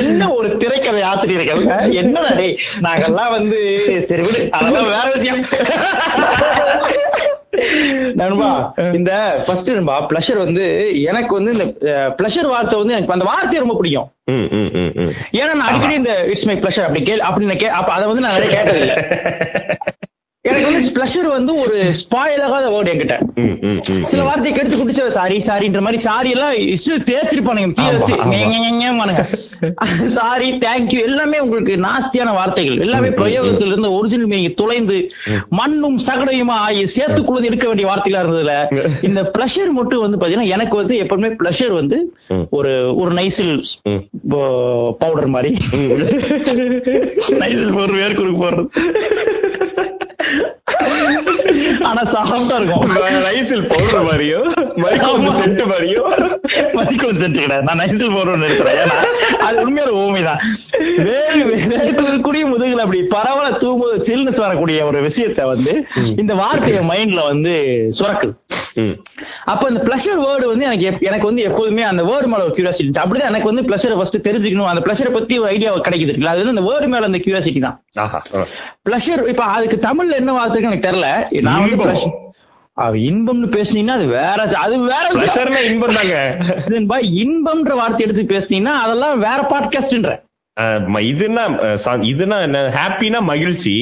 என்ன 0.00 0.22
ஒரு 0.36 0.48
திரைக்கதை 0.60 1.02
ஆசிரியர்கள்? 1.10 1.62
என்னடா 2.00 2.30
டேய் 2.40 2.56
நாங்கெல்லாம் 2.86 3.34
வந்து 3.36 3.58
சரி 4.08 4.22
விடு 4.26 4.40
அதெல்லாம் 4.58 4.88
வேற 4.96 5.06
விஷயம். 5.16 5.42
நண்பா 8.14 8.48
இந்த 8.94 9.12
ஃபர்ஸ்ட் 9.46 9.70
நண்பா 9.70 9.96
பிளஷர் 10.10 10.38
வந்து 10.38 10.64
எனக்கு 11.04 11.32
வந்து 11.34 11.54
இந்த 11.56 11.66
பிளஷர் 12.18 12.46
வார்த்தை 12.46 12.76
வந்து 12.78 12.94
எனக்கு 12.94 13.12
அந்த 13.12 13.24
வார்த்தை 13.24 13.58
ரொம்ப 13.58 13.76
பிடிக்கும். 13.76 14.08
ஏன்னா 15.38 15.52
நான் 15.52 15.68
அடிக்கடி 15.68 15.94
இந்த 15.94 16.14
இட்ஸ் 16.26 16.46
மை 16.46 16.56
பிளஷர் 16.56 16.86
அப்படி 16.86 17.02
கேள் 17.02 17.26
அப்படின்னு 17.28 17.56
கே 17.56 17.70
அப்ப 17.78 17.92
அதை 17.92 18.06
வந்து 18.06 18.24
நான் 18.26 18.36
நிறைய 18.38 18.52
கேட்டது 18.56 18.86
இல்ல 20.82 20.90
எனக்கு 20.90 20.96
வந்து 20.96 20.96
பிளஷர் 20.96 21.28
வந்து 21.30 21.52
ஒரு 21.62 21.76
ஸ்பாயில் 22.00 22.44
ஆகாத 22.46 22.66
வேர்டு 22.74 22.92
என்கிட்ட 22.92 23.16
சில. 24.04 24.20
வார்த்தையை 24.22 24.52
கெடுத்து 24.54 24.78
குடிச்ச 24.78 25.06
சாரி 25.14 25.36
சாரின்ற 25.46 25.80
மாதிரி 25.80 25.98
சாரி 26.04 26.30
எல்லாம் 26.30 26.54
ஸ்டில் 26.80 27.06
தேய்ச்சிருப்பானுங்க 27.08 27.72
கீழே 27.78 27.92
வச்சு. 27.94 28.16
சாரி 30.18 30.46
தேங்க்யூ 30.60 31.00
எல்லாமே 31.04 31.38
உங்களுக்கு 31.38 31.72
நாஸ்தியான 31.80 32.34
வார்த்தைகள். 32.34 32.78
எல்லாமே 32.78 33.08
பிரயோகத்துல 33.18 33.70
இருந்து 33.70 33.90
ஒரிஜினல் 33.96 34.28
மீனிங் 34.28 34.54
துளைந்து 34.54 34.98
மண்ணும் 35.50 35.98
சகடையுமா 36.06 36.56
ஆகி 36.60 36.84
சேர்த்துக்குள்ளது 36.94 37.48
எடுக்க 37.50 37.66
வேண்டிய 37.66 37.88
வார்த்தைகளா 37.88 38.22
இருந்ததுல 38.22 38.54
இந்த 39.02 39.22
பிளஷர் 39.34 39.70
மட்டும் 39.70 40.00
வந்து 40.00 40.18
பாத்தீங்கன்னா 40.18 40.50
எனக்கு 40.50 40.76
வந்து 40.76 40.96
எப்பவுமே 41.02 41.30
பிளஷர் 41.36 41.72
வந்து. 41.72 41.98
ஒரு 42.50 42.72
ஒரு 42.96 43.12
நைசில். 43.12 43.54
பவுடர் 44.98 45.28
மாதிரி. 45.28 45.52
நைசில் 47.40 47.76
ஒரு 47.82 47.94
வேர்க்குருக்கு 47.94 48.42
போடுறது. 48.42 48.68
ஆனா 51.88 52.02
சாஃப்டா 52.14 52.56
இருக்கும். 52.60 52.82
ரைசில் 53.28 53.64
பவுடர் 53.72 54.06
மாதிரியோ 54.08 54.40
மரிக்கொண்டு 54.82 55.30
செட்டு 55.40 55.64
மாதிரியோ. 55.72 56.02
மதிக்கும் 56.76 57.20
சென்றுக்கிறேன் 57.22 57.64
நான் 57.68 57.80
நைசில் 57.80 58.14
நிறுத்துறேன் 58.44 58.78
ஏன்னா 58.82 58.98
அது 59.46 59.56
உண்மையான 59.64 59.92
ஊமைதான் 60.04 60.40
வேறு 61.08 61.40
வேறு 61.44 62.48
முதுகுல 62.52 62.84
அப்படி 62.86 63.00
பரவல 63.16 63.46
தூங்கும்போது 63.56 63.96
சில்னஸ் 64.08 64.44
வரக்கூடிய 64.44 64.84
ஒரு 64.86 64.98
விஷயத்த 65.06 65.46
வந்து 65.52 65.72
இந்த 66.16 66.34
வார்த்தைய 66.34 66.80
மைண்ட்ல 66.92 67.20
வந்து 67.26 67.52
சுரக்குது. 67.98 68.34
அப்ப 69.44 69.62
இந்த 69.68 69.80
பிளஷர் 69.86 70.20
வேர்டு 70.24 70.46
வந்து 70.50 70.64
எனக்கு 70.68 71.06
எனக்கு 71.10 71.26
வந்து 71.26 71.42
எப்போதுமே 71.42 71.82
அந்த 71.82 72.02
வேர்டு 72.02 72.28
மேல 72.32 72.44
ஒரு 72.44 72.54
கியூரியாசிட்டி 72.56 72.92
அப்படிதான் 73.02 73.30
எனக்கு 73.32 73.50
வந்து 73.52 73.64
பிளஷரை 73.70 73.96
ஃபர்ஸ்ட் 73.96 74.28
தெரிஞ்சுக்கணும். 74.28 74.70
அந்த 74.72 74.82
பிளஷரை 74.86 75.12
பத்தி 75.12 75.38
ஒரு 75.38 75.48
ஐடியா 75.48 75.70
கிடைக்குது. 75.88 76.14
அது 76.32 76.44
வந்து 76.44 76.54
அந்த 76.54 76.64
வேர்டு 76.70 76.88
மேல 76.94 77.08
அந்த 77.10 77.20
கியூரியாசிட்டி 77.24 77.60
தான். 77.60 77.76
பிளஷர் 78.88 79.22
இப்ப 79.32 79.44
அதுக்கு 79.56 79.78
தமிழ்ல 79.88 80.18
என்ன 80.20 80.32
எனக்கு 80.62 80.86
தெரியல. 80.88 81.08
நான் 81.48 81.62
வந்து 81.62 82.28
இன்பம்னு 83.08 83.48
பேசுனீங்கன்னா 83.54 83.96
அது 83.98 84.06
வேற 84.06 84.38
அது 84.64 84.76
வேற 84.84 85.62
இன்பம் 85.70 85.96
தாங்க. 85.98 86.16
இன்பம்ன்ற 87.22 87.72
வார்த்தை 87.80 88.02
எடுத்து 88.06 88.22
பேசுனீங்கன்னா 88.34 88.76
அதெல்லாம் 88.84 89.18
வேற 89.18 89.38
பாட்காஸ்ட்ன்ற 89.52 90.12
இதுன்னா 91.10 91.44
இதுனா 92.10 92.36
என்ன? 92.46 92.58
ஹாப்பினா 92.78 93.20
மகிழ்ச்சி. 93.32 93.74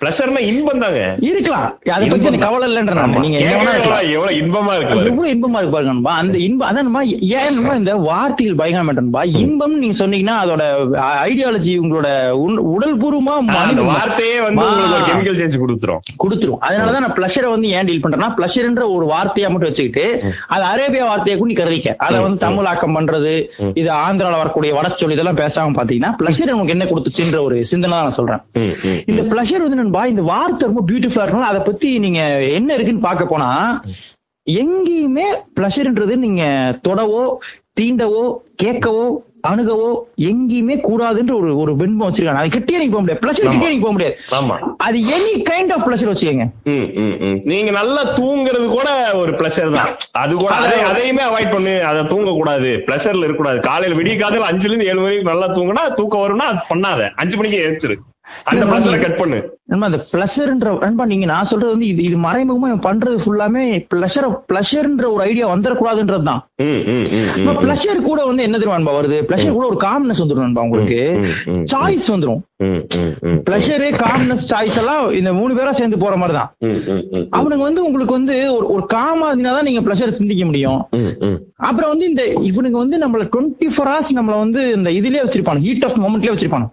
பிளஷர்னா 0.00 0.40
இன்பம் 0.50 0.82
தாங்க. 0.82 1.00
இருக்கலாம். 1.28 1.66
அதை 1.94 2.04
பத்தி 2.08 2.26
எனக்கு 2.28 2.46
கவலை 2.46 2.66
இல்லைன்ற 2.68 2.94
நான் 2.98 3.14
நீங்க. 3.24 3.38
எவ்வளவு 3.38 4.30
இன்பமா 4.40 4.72
இருக்கு. 4.76 4.96
எவ்வளவு 5.10 5.32
இன்பமா 5.32 5.58
இருக்கு 5.60 5.74
பாருங்க 5.74 5.92
நண்பா. 5.92 6.12
அந்த 6.22 6.36
இன்பம் 6.46 6.68
அதான் 6.68 6.86
நண்பா, 6.86 7.02
ஏன் 7.38 7.54
நண்பா 7.56 7.74
இந்த 7.80 7.94
வார்த்தைகள் 8.08 8.58
பயங்கரமாட்டா 8.60 9.24
இன்பம் 9.42 9.74
நீங்க 9.82 9.96
சொன்னீங்கன்னா 10.02 10.36
அதோட 10.44 10.62
ஐடியாலஜி 11.28 11.74
உங்களோட 11.82 12.08
உடல் 12.74 12.96
பூர்வமா 13.02 13.34
வார்த்தையே 13.90 14.38
வந்து 14.46 14.64
உங்களுக்கு 14.70 15.10
கெமிக்கல் 15.10 15.38
சேஞ்ச் 15.40 15.58
கொடுத்துரும். 15.64 16.00
கொடுத்துரும். 16.24 16.60
அதனாலதான் 16.68 17.04
நான் 17.06 17.16
பிளஷரை 17.18 17.50
வந்து 17.54 17.68
ஏன் 17.76 17.88
டீல் 17.90 18.02
பண்றேன்னா 18.04 18.30
பிளஷர்ன்ற 18.38 18.86
ஒரு 18.96 19.06
வார்த்தையா 19.12 19.50
மட்டும் 19.52 19.70
வச்சுக்கிட்டு 19.70 20.06
அது 20.54 20.64
அரேபியா 20.72 21.04
வார்த்தையை 21.10 21.36
கூட 21.40 21.50
நீ 21.52 21.58
கருதிக்க. 21.62 21.94
அதை 22.06 22.20
வந்து 22.26 22.40
தமிழாக்கம் 22.46 22.96
பண்றது 22.98 23.34
இது 23.82 23.90
ஆந்திரால 24.04 24.40
வரக்கூடிய 24.42 24.70
வடச்சொல் 24.78 25.14
இதெல்லாம் 25.16 25.40
பேசாம 25.42 25.76
பாத்தீங்கன்னா 25.80 26.12
பிளஷர் 26.22 26.52
நமக்கு 26.54 26.74
என்ன 26.76 26.88
கொடுத்துச்சுன்ற 26.92 27.38
ஒரு 27.48 27.58
சிந்தனை 27.72 27.94
தான் 27.96 28.06
நான் 28.08 28.18
சொல்றேன். 28.20 28.42
இந்த 29.12 29.22
பிளஷர் 29.34 29.64
வந்து 29.66 29.88
நண்பா 29.90 30.06
இந்த 30.06 30.22
வார்த்தை 30.22 30.68
ரொம்ப 30.68 30.92
பியூட்டிஃபுல்லா 30.92 31.28
இருக்கணும். 31.28 31.44
அதை 31.44 31.60
பத்தி 31.60 31.98
நீங்க 31.98 32.42
என்ன 32.42 32.72
இருக்குன்னு 32.72 33.00
பார்க்க 33.00 33.26
போனா 33.26 33.82
எங்கேயுமே 34.50 35.24
பிளஷர்ன்றது 35.56 36.16
நீங்க 36.16 36.42
தொடவோ 36.88 37.34
தீண்டவோ 37.80 38.34
கேட்கவோ 38.62 39.08
அணுகவோ 39.48 39.94
எங்கேயுமே 40.18 40.76
கூடாதுன்ற 40.76 41.34
ஒரு 41.34 41.56
ஒரு 41.56 41.76
பின்பம் 41.76 42.12
வச்சிருக்காங்க. 42.12 42.34
அது 42.34 42.48
கிட்டே 42.48 42.78
நீங்க 42.78 42.96
போக 42.96 43.00
முடியாது. 43.00 43.28
பிளஷர். 43.28 43.50
கிட்டே 43.50 43.68
நீங்க 43.68 43.88
போக 43.88 43.92
முடியாது. 43.92 44.18
ஆமா. 44.40 44.58
அது 44.76 44.98
எனி 44.98 45.42
கைண்ட் 45.50 45.72
ஆஃப் 45.72 45.88
பிளஷர் 45.88 46.10
வச்சுக்கோங்க. 46.10 46.48
நீங்க 47.44 47.70
நல்லா 47.70 48.14
தூங்குறது 48.14 48.68
கூட 48.68 49.16
ஒரு 49.16 49.32
பிளஷர் 49.32 49.72
தான். 49.72 49.88
அது 50.12 50.34
கூட 50.34 50.54
அதை- 50.54 50.82
அதையுமே 50.82 51.22
அவாய்ட் 51.22 51.50
பண்ணு. 51.50 51.84
அதை 51.84 52.06
தூங்க 52.06 52.30
கூடாது 52.30 52.82
பிளஷர்ல 52.86 53.18
இருக்க 53.18 53.36
கூடாது 53.36 53.60
காலையில 53.60 54.00
விடிய 54.00 54.18
காலையில 54.18 54.50
அஞ்சுல 54.50 54.64
இருந்து 54.64 54.86
ஏழு 54.86 55.00
வரைக்கும் 55.00 55.32
நல்லா 55.32 55.52
தூங்கினா 55.52 55.92
தூக்கம் 55.92 56.20
வரும்னா 56.20 56.42
அது 56.42 56.58
பண்ணாத. 56.74 57.10
அஞ்சு 57.16 57.36
மணிக்கு 57.36 57.58
எழுத்துரு 57.58 57.96
அந்த 58.50 58.64
பிளஷரை 58.66 58.98
கட் 59.00 59.18
பண்ணு 59.18 59.38
அந்த 59.80 59.98
பிளஷர்ன்ற 60.08 60.68
நண்பா 60.80 61.04
நீங்க 61.06 61.26
நான் 61.26 61.48
சொல்றது 61.48 61.72
வந்து 61.72 61.88
இது 61.88 62.02
இது 62.02 62.16
மறைமுகமா 62.24 62.68
பண்றது 62.86 63.16
ஃபுல்லாமே 63.22 63.62
பிளஷர் 63.92 64.26
பிளஷர்ன்ற 64.48 65.04
ஒரு 65.12 65.22
ஐடியா 65.26 65.46
வந்துடக்கூடாதுன்றது 65.50 66.24
தான். 66.24 66.40
பிளஷர் 67.60 68.00
கூட 68.02 68.20
வந்து 68.24 68.42
என்ன 68.42 68.56
தெரியுமா 68.56 68.78
நண்பா 68.78 68.94
வருது 68.96 69.18
பிளஷர் 69.28 69.56
கூட 69.56 69.66
ஒரு 69.66 69.78
காம்னஸ் 69.84 70.22
வந்துடும் 70.22 70.46
நண்பா 70.46 70.64
உங்களுக்கு 70.66 70.98
சாய்ஸ் 71.72 72.08
வந்துரும் 72.10 72.40
ம், 72.60 72.80
ம், 72.98 73.12
ம். 73.26 73.38
பிளஷரு 73.44 73.88
காம்னஸ் 74.02 74.44
சாய்ஸ் 74.50 74.78
எல்லாம் 74.80 75.04
இந்த 75.18 75.30
மூணு 75.32 75.52
பேரா 75.58 75.72
சேர்ந்து 75.72 76.02
போற 76.02 76.16
மாதிரி 76.16 76.36
தான் 76.36 76.50
அவனுக்கு 77.38 77.62
வந்து 77.62 77.84
உங்களுக்கு 77.84 78.18
வந்து 78.18 78.36
ஒரு 78.56 78.66
ஒரு 78.74 78.84
காமா 78.94 79.28
தான் 79.48 79.68
நீங்க 79.68 79.82
பிளஷர் 79.82 80.18
சிந்திக்க 80.18 80.44
முடியும். 80.44 80.80
அப்புறம் 81.62 81.92
வந்து 81.92 82.06
இந்த 82.06 82.22
இவனுங்க 82.50 82.78
வந்து 82.78 82.98
நம்மள 82.98 83.24
டுவெண்ட்டி 83.32 83.70
ஃபோர் 83.72 83.90
ஹவர்ஸ் 83.90 84.12
நம்மள 84.18 84.36
வந்து 84.38 84.62
இந்த 84.74 84.90
இதுலயே 84.98 85.24
வச்சிருப்பானு 85.24 85.64
ஹீட் 85.66 85.86
ஆஃப் 85.88 85.98
மொமெண்ட்லயே 86.02 86.34
வச்சிருப்பானு 86.34 86.68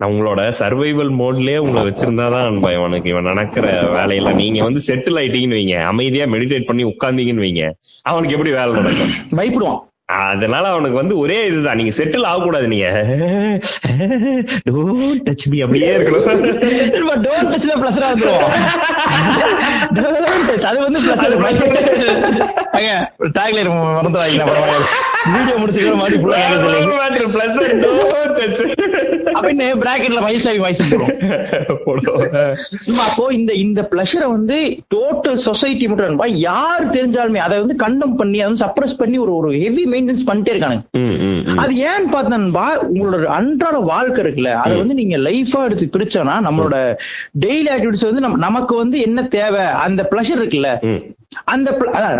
உங்களோட 0.00 0.52
சர்வைவல் 0.58 1.12
மோட்லயே 1.12 1.56
உங்களை 1.56 1.82
வச்சிருந்தாதான் 1.82 2.46
அன்பா 2.46 2.72
இவனுக்கு. 2.72 3.10
இவன் 3.10 3.22
நடக்கிற 3.22 3.82
வேலையில 3.82 4.34
நீங்க 4.34 4.62
வந்து 4.62 4.80
செட்டில் 4.86 5.18
ஆயிட்டீங்கன்னு 5.18 5.54
வைங்க. 5.54 5.84
அமைதியா 5.84 6.24
மெடிடேட் 6.24 6.66
பண்ணி 6.66 6.84
உட்கார்ந்தீங்கன்னு 6.84 7.44
வைங்க. 7.44 7.70
அவனுக்கு 8.02 8.36
எப்படி 8.36 8.54
வேலை 8.54 8.72
நடக்கும்? 8.72 9.08
பயப்படுவான். 9.30 9.91
அதனால 10.08 10.68
அவனுக்கு 10.68 10.96
வந்து 10.96 11.18
ஒரே 11.18 11.46
இதுதான். 11.46 11.76
நீங்க 11.76 11.92
செட்டில் 11.96 12.26
ஆகக்கூடாது 12.30 12.66
நீங்க. 12.68 12.88
டோன்ட் 14.68 15.22
டச் 15.28 15.46
மீ 15.50 15.60
அப்படியே 15.60 15.90
இருக்கணும். 15.96 16.26
டோன்ட் 17.26 17.52
டச்ல 17.52 17.74
பிளஸரா 17.82 18.08
வந்துரும். 18.12 18.48
Touch. 20.46 20.64
அது 20.68 20.78
வந்து 20.80 20.98
டாக்லைன் 23.38 23.70
மறந்து 23.94 24.18
வாங்கிக்கலாம் 24.18 24.50
வீடியோ 25.32 25.56
முடிச்சுக்கிற 25.58 25.96
மாதிரி 25.96 26.16
full 26.22 26.32
ஆ 26.32 26.38
கேட்க 26.38 26.58
சொல்லி 26.62 26.80
பிளஸ் 27.34 27.58
டோன்ட் 27.84 28.34
டச் 28.38 28.60
அப்படின்னு 29.36 29.66
பிராக்கெட்ல 29.82 30.22
வயசாகி 30.26 30.58
வயசு 30.58 30.84
போடும் 31.84 32.22
அப்போ 33.06 33.24
இந்த 33.32 33.52
இந்த 33.64 33.88
பிளஷரை 33.92 34.28
வந்து 34.28 34.58
டோட்டல் 34.94 35.40
சொசைட்டி 35.48 35.88
மட்டும் 35.88 36.26
யார் 36.48 36.84
தெரிஞ்சாலுமே 36.90 37.42
அதை 37.46 37.58
வந்து 37.58 37.76
கண்டம் 37.76 38.16
பண்ணி 38.16 38.40
அதை 38.40 38.56
சப்ரஸ் 38.66 38.98
பண்ணி 38.98 39.18
ஒரு 39.18 39.34
ஒரு 39.36 39.50
ஹெவி 39.58 39.84
மெயின்டெனன்ஸ் 40.02 40.28
பண்ணிட்டே 40.30 40.52
இருக்கானுங்க. 40.54 40.84
அது 41.56 41.74
ஏன்னு 41.74 42.12
பார்த்தா 42.12 42.66
உங்களோட 42.92 43.24
அன்றாட 43.24 43.78
வாழ்க்கை 43.78 44.24
இருக்குல்ல 44.24 44.52
அதை 44.52 44.76
வந்து 44.76 44.94
நீங்க 44.94 45.16
லைஃபா 45.18 45.64
எடுத்து 45.64 45.92
பிரிச்சோம்னா 45.98 46.36
நம்மளோட 46.46 46.76
டெய்லி 47.40 47.70
ஆக்டிவிட்டிஸ் 47.76 48.08
வந்து 48.10 48.38
நமக்கு 48.38 48.76
வந்து 48.76 49.00
என்ன 49.00 49.22
தேவை 49.22 49.60
அந்த 49.60 50.08
பிளஷர் 50.12 50.40
இருக்குல்ல 50.42 50.70
அந்த 51.52 51.68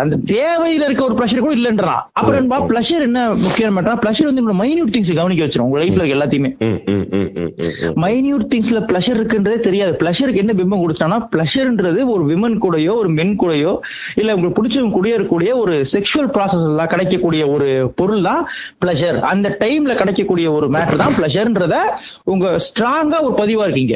அந்த 0.03 0.15
தேவையில 0.31 0.85
இருக்க 0.87 1.03
ஒரு 1.09 1.15
பிளஷர் 1.19 1.43
கூட 1.45 1.55
இல்லன்றான் 1.55 2.01
அப்புறம் 2.19 2.67
பிளஷர் 2.71 3.05
என்ன 3.07 3.19
முக்கியம் 3.45 3.79
பிளஷர் 4.03 4.29
வந்து 4.29 4.43
மைன்யூட் 4.61 4.93
திங்ஸ் 4.95 5.11
கவனிக்க 5.19 5.45
வச்சிரும். 5.45 5.67
உங்க 5.67 5.79
லைஃப்ல 5.83 6.01
இருக்க 6.01 6.17
எல்லாத்தையுமே. 6.17 6.51
மைன்யூட் 8.03 8.45
திங்ஸ்ல 8.53 8.79
பிளஷர் 8.89 9.17
இருக்குன்றதே 9.19 9.59
தெரியாது. 9.67 9.93
பிளஷருக்கு 10.01 10.41
என்ன 10.43 10.53
பிம்பம் 10.59 10.83
கொடுத்தானா 10.83 11.17
பிளஷர்ன்றது 11.33 12.01
ஒரு 12.13 12.23
விமன் 12.31 12.57
கூடயோ 12.65 12.93
ஒரு 13.01 13.09
மென் 13.19 13.35
கூடயோ 13.43 13.73
இல்ல 14.21 14.35
உங்களுக்கு 14.35 14.57
பிடிச்சவங்க 14.59 14.95
கூடயோ 14.97 15.15
இருக்கக்கூடிய 15.17 15.53
ஒரு 15.63 15.75
செக்ஷுவல் 15.93 16.29
ப்ராசஸ் 16.37 16.65
எல்லாம் 16.71 16.91
கிடைக்கக்கூடிய 16.93 17.43
ஒரு 17.55 17.67
பொருள் 18.01 18.25
தான் 18.29 18.41
பிளஷர் 18.83 19.19
அந்த 19.31 19.49
டைம்ல 19.63 19.95
கிடைக்கக்கூடிய 20.01 20.49
ஒரு 20.57 20.69
மேட்டர் 20.75 21.01
தான் 21.03 21.15
பிளஷர்ன்றத 21.19 21.77
உங்க 22.33 22.55
ஸ்ட்ராங்கா 22.67 23.19
ஒரு 23.27 23.35
பதிவா 23.41 23.65
இருக்கீங்க. 23.67 23.95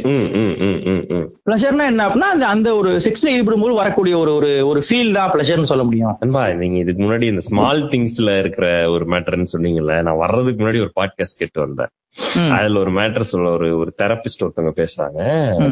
பிளஷர்னா 1.48 1.86
என்ன 1.92 2.06
அப்படின்னா 2.08 2.50
அந்த 2.56 2.70
ஒரு 2.76 2.92
செக்ஸ்ல 3.06 3.34
ஈடுபடும் 3.36 3.66
போது 3.66 3.74
வரக்கூடிய 3.82 4.18
ஒரு 4.18 4.34
ஒரு 4.38 4.52
ஒரு 4.68 4.80
ஃபீல் 5.08 5.18
தான் 5.18 5.32
பிளஷர்னு 5.34 5.70
சொல்ல 5.72 5.84
முடியும். 5.88 6.16
அன்பா 6.24 6.42
நீங்க 6.62 6.78
இதுக்கு 6.84 7.02
முன்னாடி 7.04 7.26
இந்த 7.34 7.44
ஸ்மால் 7.48 7.82
திங்ஸ்ல 7.92 8.32
இருக்கிற 8.42 8.68
ஒரு 8.94 9.06
மேட்டர்னு 9.14 9.52
சொன்னீங்கல்ல 9.54 9.94
நான் 10.08 10.22
வர்றதுக்கு 10.24 10.62
முன்னாடி 10.62 10.80
ஒரு 10.86 10.92
பாட்காஸ்ட் 11.00 11.40
கேட்டு 11.42 11.60
வந்தேன். 11.66 11.92
அதுல 12.56 12.80
ஒரு 12.84 12.92
மேட்டர் 13.00 13.30
சொல்ல 13.32 13.50
ஒரு 13.58 13.68
ஒரு 13.82 13.92
தெரபிஸ்ட் 14.02 14.44
ஒருத்தவங்க 14.46 14.74
பேசுறாங்க. 14.82 15.20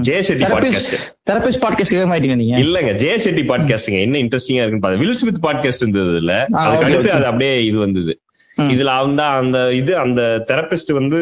Jay 0.09 0.17
Shetty 0.27 0.45
podcast 0.53 0.93
therapist 1.31 1.63
podcast 1.65 1.95
கேட்க 1.95 2.09
மாட்டீங்க 2.13 2.37
நீங்க? 2.41 2.59
இல்லங்க 2.65 2.93
ஜே 3.03 3.13
செட்டி 3.25 3.45
பாட்காஸ்ட்ங்க 3.53 3.99
என்ன 4.07 4.21
இன்ட்ரெஸ்டிங்கா 4.25 4.63
இருக்குன்னு 4.63 4.85
பாத்து 4.85 5.01
வில் 5.03 5.17
ஸ்மித் 5.21 5.45
பாட்காஸ்ட் 5.47 5.83
இருந்தது 5.85 6.21
இல்ல 6.23 6.35
அதுக்கு 6.65 6.85
அடுத்து. 6.89 7.17
அது 7.17 7.27
அப்படியே 7.31 7.55
இது 7.71 7.79
வந்தது. 7.85 8.15
இதுல 8.73 8.91
அந்த 9.05 9.21
அந்த 9.39 9.57
இது 9.77 9.91
அந்த 10.01 10.21
தெரபிஸ்ட் 10.49 10.91
வந்து 10.97 11.17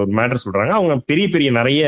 ஒரு 0.00 0.10
மேட்டர் 0.18 0.42
சொல்றாங்க. 0.42 0.72
அவங்க 0.78 0.94
பெரிய 1.10 1.26
பெரிய 1.34 1.50
நிறைய 1.58 1.84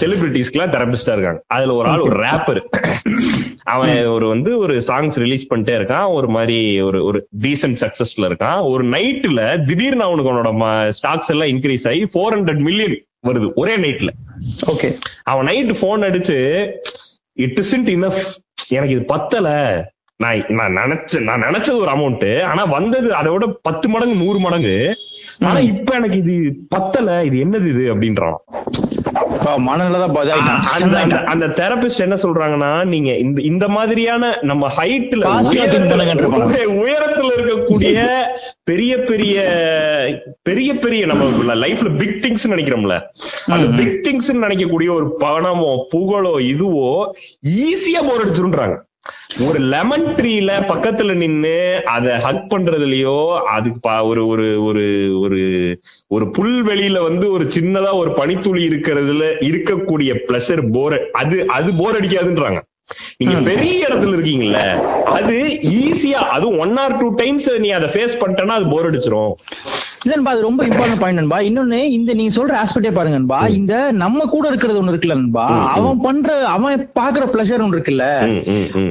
செலிபிரிட்டிஸ்க்கு 0.00 0.58
எல்லாம் 0.58 0.74
தெரபிஸ்டா 0.76 1.14
இருக்காங்க. 1.16 1.42
அதுல 1.56 1.74
ஒரு 1.80 1.88
ஆள் 1.92 2.06
ஒரு 2.06 2.16
ரேப்பர் 2.26 2.60
அவன் 3.64 4.04
ஒரு 4.06 4.28
வந்து 4.28 4.58
ஒரு 4.58 4.82
சாங்ஸ் 4.86 5.14
ரிலீஸ் 5.14 5.52
பண்ணிட்டே 5.54 5.74
இருக்கான். 5.80 6.12
ஒரு 6.12 6.28
மாதிரி 6.28 6.80
ஒரு 6.80 7.04
ஒரு 7.04 7.28
டீசென்ட் 7.40 7.80
சக்சஸ்ல 7.84 8.26
இருக்கான். 8.30 8.70
ஒரு 8.70 8.84
நைட்ல 8.84 9.66
திடீர்னு 9.66 10.02
அவனுக்கு 10.02 10.32
அவனோட 10.32 10.50
ஸ்டாக்ஸ் 10.88 11.28
எல்லாம் 11.28 11.48
இன்க்ரீஸ் 11.48 11.88
ஆகி 11.88 12.04
ஃபோர் 12.04 12.34
ஹண்ட்ரட் 12.34 12.58
மில்லியன் 12.58 13.04
வருது 13.26 13.52
ஒரே 13.54 13.76
நைட்ல 13.76 14.08
ஓகே. 14.66 14.96
அவன் 15.22 15.46
நைட்டு 15.46 15.76
போன் 15.80 16.02
அடிச்சு 16.02 16.70
இட் 17.32 17.60
இஸ்ன்ட் 17.60 17.90
இனஃப் 17.96 18.20
எனக்கு 18.68 18.94
இது 18.94 19.04
பத்தல. 19.04 19.48
நான் 20.16 20.44
நான் 20.48 20.76
நினைச்ச 20.76 21.20
நான் 21.20 21.42
நினைச்சது 21.42 21.76
ஒரு 21.76 21.90
அமௌண்ட் 21.90 22.42
ஆனா 22.42 22.64
வந்தது 22.64 23.14
அதை 23.14 23.32
விட 23.32 23.58
பத்து 23.62 23.88
மடங்கு 23.88 24.24
நூறு 24.24 24.38
மடங்கு. 24.38 24.96
ஆனா 25.38 25.58
இப்ப 25.58 25.94
எனக்கு 25.94 26.18
இது 26.18 26.56
பத்தல. 26.68 27.24
இது 27.24 27.44
என்னது 27.44 27.68
இது? 27.68 27.94
அப்படின்றான். 27.94 28.36
அந்த 31.26 31.46
தெரபிஸ்ட் 31.46 31.98
என்ன 31.98 32.14
சொல்றாங்கன்னா 32.14 32.84
நீங்க 32.84 33.16
இந்த 33.16 33.42
இந்த 33.42 33.68
மாதிரியான 33.68 34.38
நம்ம 34.42 34.68
ஹைட்ல 34.68 35.24
உயரத்துல 36.80 37.30
இருக்கக்கூடிய 37.36 37.96
பெரிய 38.64 38.98
பெரிய 39.02 39.36
பெரிய 40.42 40.74
பெரிய 40.74 41.06
நம்ம 41.06 41.24
லைஃப்ல 41.54 41.96
பிக் 41.96 42.20
திங்ஸ் 42.22 42.50
நினைக்கிறோம்ல. 42.50 42.96
அந்த. 43.46 43.66
பிக் 43.76 44.00
திங்ஸ் 44.04 44.32
நினைக்கக்கூடிய 44.36 44.92
ஒரு 44.92 45.16
பணமோ 45.20 45.76
புகழோ 45.90 46.38
இதுவோ 46.52 46.92
ஈஸியா 47.60 48.06
போர் 48.08 48.24
அடிச்சிருன்றாங்க 48.24 48.76
ஒரு 49.44 49.58
லெமன் 49.68 50.06
ட்ரீல 50.16 50.50
பக்கத்துல 50.68 51.12
நின்னு 51.14 51.52
அத 51.92 52.16
ஹக் 52.18 52.48
பண்றதுலயோ 52.50 53.14
அதுக்கு 53.52 53.80
ஒரு 54.10 54.22
ஒரு 54.26 54.46
ஒரு 54.66 54.84
ஒரு 55.20 55.40
ஒரு 56.10 56.24
புல்வெளியில 56.36 56.98
வந்து 57.06 57.26
ஒரு 57.32 57.44
சின்னதா 57.56 57.92
ஒரு 57.98 58.10
பனித்துளி 58.14 58.62
இருக்கிறதுல 58.64 59.26
இருக்கக்கூடிய 59.48 60.12
பிளஷர் 60.26 60.64
போர் 60.72 60.98
அது 61.14 61.38
அது 61.50 61.70
போர் 61.76 61.98
அடிக்காதுன்றாங்க 61.98 62.60
நீங்க. 63.20 63.34
பெரிய 63.46 63.74
இடத்துல 63.82 64.14
இருக்கீங்கல்ல 64.14 64.60
அது 65.12 65.34
ஈஸியா 65.80 66.20
அது 66.32 66.46
ஒன் 66.58 66.74
ஆர் 66.78 66.96
டூ 66.98 67.08
டைம்ஸ் 67.18 67.48
நீ 67.60 67.68
அதை 67.76 67.88
ஃபேஸ் 67.92 68.20
பண்ணிட்டேன்னா 68.20 68.56
அது 68.58 68.66
போர் 68.68 68.88
அடிச்சிரும் 68.88 69.32
இல்லன்பா 70.00 70.30
அது 70.30 70.40
ரொம்ப 70.40 70.60
இம்பார்ட்டன்ட் 70.64 71.00
பாயிண்ட் 71.00 71.18
நண்பா. 71.18 71.38
இன்னொன்னு 71.40 71.78
இந்த 71.94 72.14
நீங்க 72.14 72.32
சொல்ற 72.36 72.54
ஆஸ்பெக்டே 72.60 72.92
பாருங்க 72.92 73.16
நண்பா. 73.16 73.38
இந்த 73.50 73.72
நம்ம 73.94 74.24
கூட 74.26 74.48
இருக்கிறது 74.48 74.78
ஒண்ணு 74.80 74.92
இருக்குல்ல 74.92 75.14
நண்பா. 75.14 75.44
அவன் 75.72 76.00
பண்ற 76.00 76.28
அவன் 76.48 76.86
பாக்குற 76.94 77.24
பிளஷர் 77.32 77.64
ஒண்ணு 77.64 77.76
இருக்குல்ல. 77.76 78.04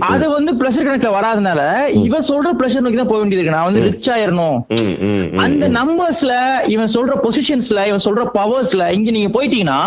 அது 0.09 0.29
வந்து 0.29 0.51
பிளஷர் 0.53 0.87
கணக்குல 0.87 1.11
வராதனால 1.11 1.61
இவன் 2.03 2.27
சொல்ற 2.29 2.51
பிளஷர் 2.59 2.79
நோக்கி 2.79 2.97
தான் 2.97 3.07
போக 3.07 3.19
வேண்டியது 3.19 3.41
இருக்கு. 3.41 3.55
நான் 3.57 3.67
வந்து 3.69 3.85
ரிச் 3.87 4.09
ஆயிரணும். 4.09 4.59
அந்த. 5.37 5.69
நம்பர்ஸ்ல 5.79 6.35
இவன் 6.67 6.93
சொல்ற 6.93 7.15
பொசிஷன்ஸ்ல 7.23 7.87
இவன் 7.87 8.05
சொல்ற 8.05 8.25
பவர்ஸ்ல 8.35 8.91
இங்க 8.91 9.11
நீங்க 9.11 9.31
போயிட்டீங்கன்னா. 9.37 9.79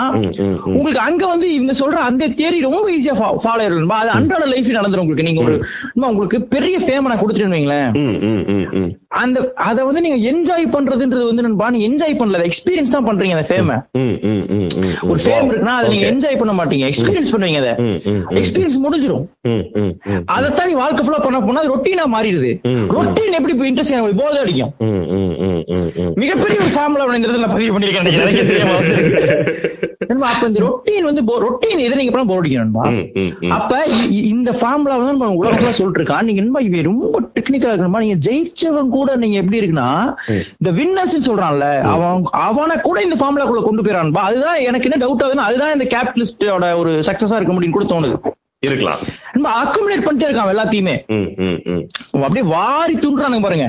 உங்களுக்கு 0.73 1.03
அங்க 1.03 1.27
வந்து 1.27 1.55
இவங்க 1.55 1.73
சொல்ற 1.79 2.01
அந்த 2.09 2.29
தேரி 2.41 2.61
ரொம்ப 2.61 2.91
ஈஸியா 2.91 3.15
ஃபாலோ 3.39 3.61
ஆயிரும் 3.61 3.97
அது 4.01 4.11
அன்றாட 4.11 4.45
லைஃப் 4.47 4.77
நடந்துரும் 4.79 5.05
உங்களுக்கு. 5.05 5.23
நீங்க 5.23 5.43
ஒரு 5.43 5.57
உங்களுக்கு 6.09 6.41
பெரிய 6.49 6.77
ஃபேம் 6.79 7.09
நான் 7.09 7.23
ம். 8.75 8.91
அந்த 9.23 9.39
அத 9.63 9.85
வந்து 9.85 10.01
நீங்க 10.01 10.19
என்ஜாய் 10.29 10.71
பண்றது 11.12 11.31
வந்து 11.31 11.44
நண்பா 11.46 11.68
என்ஜாய் 11.88 12.18
பண்ணல. 12.20 12.40
எக்ஸ்பீரியன்ஸ் 12.51 12.94
தான் 12.96 13.07
பண்றீங்க 13.09 13.35
அந்த 13.37 13.46
ஃபேம 13.51 13.79
ஒரு. 15.05 15.18
ஃபேம் 15.25 15.48
இருக்குன்னா 15.48 15.75
அதை 15.79 15.88
நீங்க. 15.92 16.07
என்ஜாய் 16.11 16.38
பண்ண 16.40 16.53
மாட்டீங்க 16.53 16.87
எக்ஸ்பீரியன்ஸ் 16.90 17.33
பண்ணுவீங்க 17.35 17.61
அதை. 17.62 17.72
எக்ஸ்பீரியன்ஸ் 18.40 18.79
முடிஞ்சிரும் 18.85 19.25
ம், 19.51 19.64
ம், 19.81 19.92
ம். 20.11 20.25
அதைத்தான் 20.35 20.68
நீ 20.68 20.77
வாழ்க்கை 20.81 21.05
ஃபுல்லா 21.05 21.22
பண்ண 21.25 21.40
போனா 21.40 21.62
அது 21.62 21.72
ரொட்டீனா 21.75 22.07
மாறிடுது. 22.14 22.53
ரொட்டீன் 22.96 23.37
எப்படி 23.38 23.55
இப்போ 23.57 23.68
இன்ட்ரெஸ்ட் 23.70 23.96
எனக்கு 23.96 24.20
போதை 24.22 24.38
அடிக்கும். 24.42 24.72
மிகப்பெரிய 26.16 26.59
ஒரு 26.61 26.72
ஃபார்முலா 26.77 27.09
இந்த 27.12 27.27
இடத்துல 27.27 27.44
நான் 27.44 27.57
பதிவு 27.57 27.75
பண்ணிருக்கேன் 27.75 28.11
அப்ப 30.25 30.46
இந்த 30.48 30.61
ரொட்டீன் 30.61 31.07
வந்து 31.07 31.22
ரொட்டீன் 31.44 31.81
இதை 31.83 31.94
நீங்க 31.98 32.22
போர் 32.22 32.40
அடிக்கணும். 32.40 32.77
அப்ப 33.51 33.70
இந்த 34.33 34.51
ஃபார்முலா 34.59 34.96
வந்து 34.96 35.14
நம்ம 35.14 35.29
உலகத்துல 35.40 35.70
சொல்லிட்டு 35.70 36.01
இருக்கான் 36.01 36.27
நீங்க 36.27 36.40
என்ன 36.42 36.61
இவன் 36.66 36.88
ரொம்ப 36.88 37.20
டெக்னிக்கலா 37.37 37.72
இருக்கணுமா 37.72 38.03
நீங்க 38.05 38.16
ஜெயிச்சவன் 38.27 38.88
கூட 38.88 39.16
நீங்க 39.16 39.37
எப்படி 39.37 39.61
இருக்குன்னா. 39.61 39.88
இந்த 40.61 40.70
வின்னர்ஸ் 40.79 41.16
சொல்றான்ல 41.29 41.66
அவன் 41.92 42.18
அவனை 42.44 42.77
கூட 42.81 42.98
இந்த 43.03 43.16
ஃபார்முலாக்குள்ள 43.20 43.62
கொண்டு 43.62 43.83
போயிடறான்பா 43.83 44.25
அதுதான் 44.29 44.52
எனக்கு 44.69 44.88
என்ன 44.88 45.01
டவுட் 45.03 45.25
ஆகுதுன்னா 45.25 45.49
அதுதான் 45.49 45.75
இந்த 45.77 45.87
கேபிட்டலிஸ்டோட 45.95 46.69
ஒரு 46.83 46.93
சக்சஸா 47.09 47.38
இருக்க 47.41 47.55
முடியும்னு 47.55 47.77
கூட 47.79 47.88
தோணுது. 47.95 48.17
இருக்கலாம். 48.67 49.01
நம்ம 49.35 49.53
அக்குமுலேட் 49.61 50.05
பண்ணிட்டே 50.07 50.27
இருக்கான் 50.27 50.51
எல்லாத்தையுமே. 50.53 50.95
அப்படியே 52.25 52.45
வாரி 52.53 52.95
துண்டுறானுங்க 53.05 53.45
பாருங்க. 53.47 53.67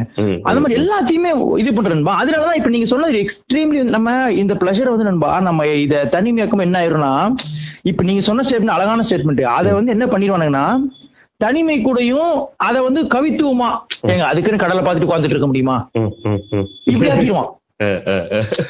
அந்த 0.50 0.60
மாதிரி 0.64 0.76
எல்லாத்தையுமே 0.82 1.32
இது 1.62 1.72
பண்றேன்பா 1.78 2.14
அதனாலதான் 2.22 2.60
இப்ப 2.60 2.72
நீங்க 2.76 2.88
சொன்னது 2.92 3.22
எக்ஸ்ட்ரீம்லி 3.24 3.80
நம்ம 3.96 4.14
இந்த 4.42 4.54
பிளஷர் 4.54 4.92
வந்து 4.94 5.08
நண்பா 5.10 5.32
நம்ம 5.48 5.68
இத 5.86 6.04
தனிமையாக்கம் 6.18 6.66
என்ன 6.68 6.78
ஆயிரும்னா 6.82 7.14
இப்ப 7.92 8.04
நீங்க 8.10 8.24
சொன்ன 8.30 8.46
ஸ்டேட்மெண்ட் 8.50 8.76
அழகான 8.78 9.06
ஸ்டேட்மெண்ட் 9.10 9.42
அதை 9.58 9.72
வந்து 9.72 9.92
என்ன 9.92 10.06
பண்ணிடுவானுங்கன்னா 10.06 10.66
தனிமை 11.38 11.78
கூடயும் 11.86 12.36
அதை 12.68 12.80
வந்து 12.82 13.02
கவித்துவமா 13.16 13.70
ஏங்க 14.08 14.26
அதுக்குன்னு 14.32 14.64
கடலை 14.64 14.84
பார்த்துட்டு 14.84 15.10
உட்காந்துட்டு 15.10 15.36
இருக்க 15.36 15.50
முடியுமா. 15.52 15.78
இப்படி 16.92 17.10
ஆக்கிடுவான். 17.10 17.50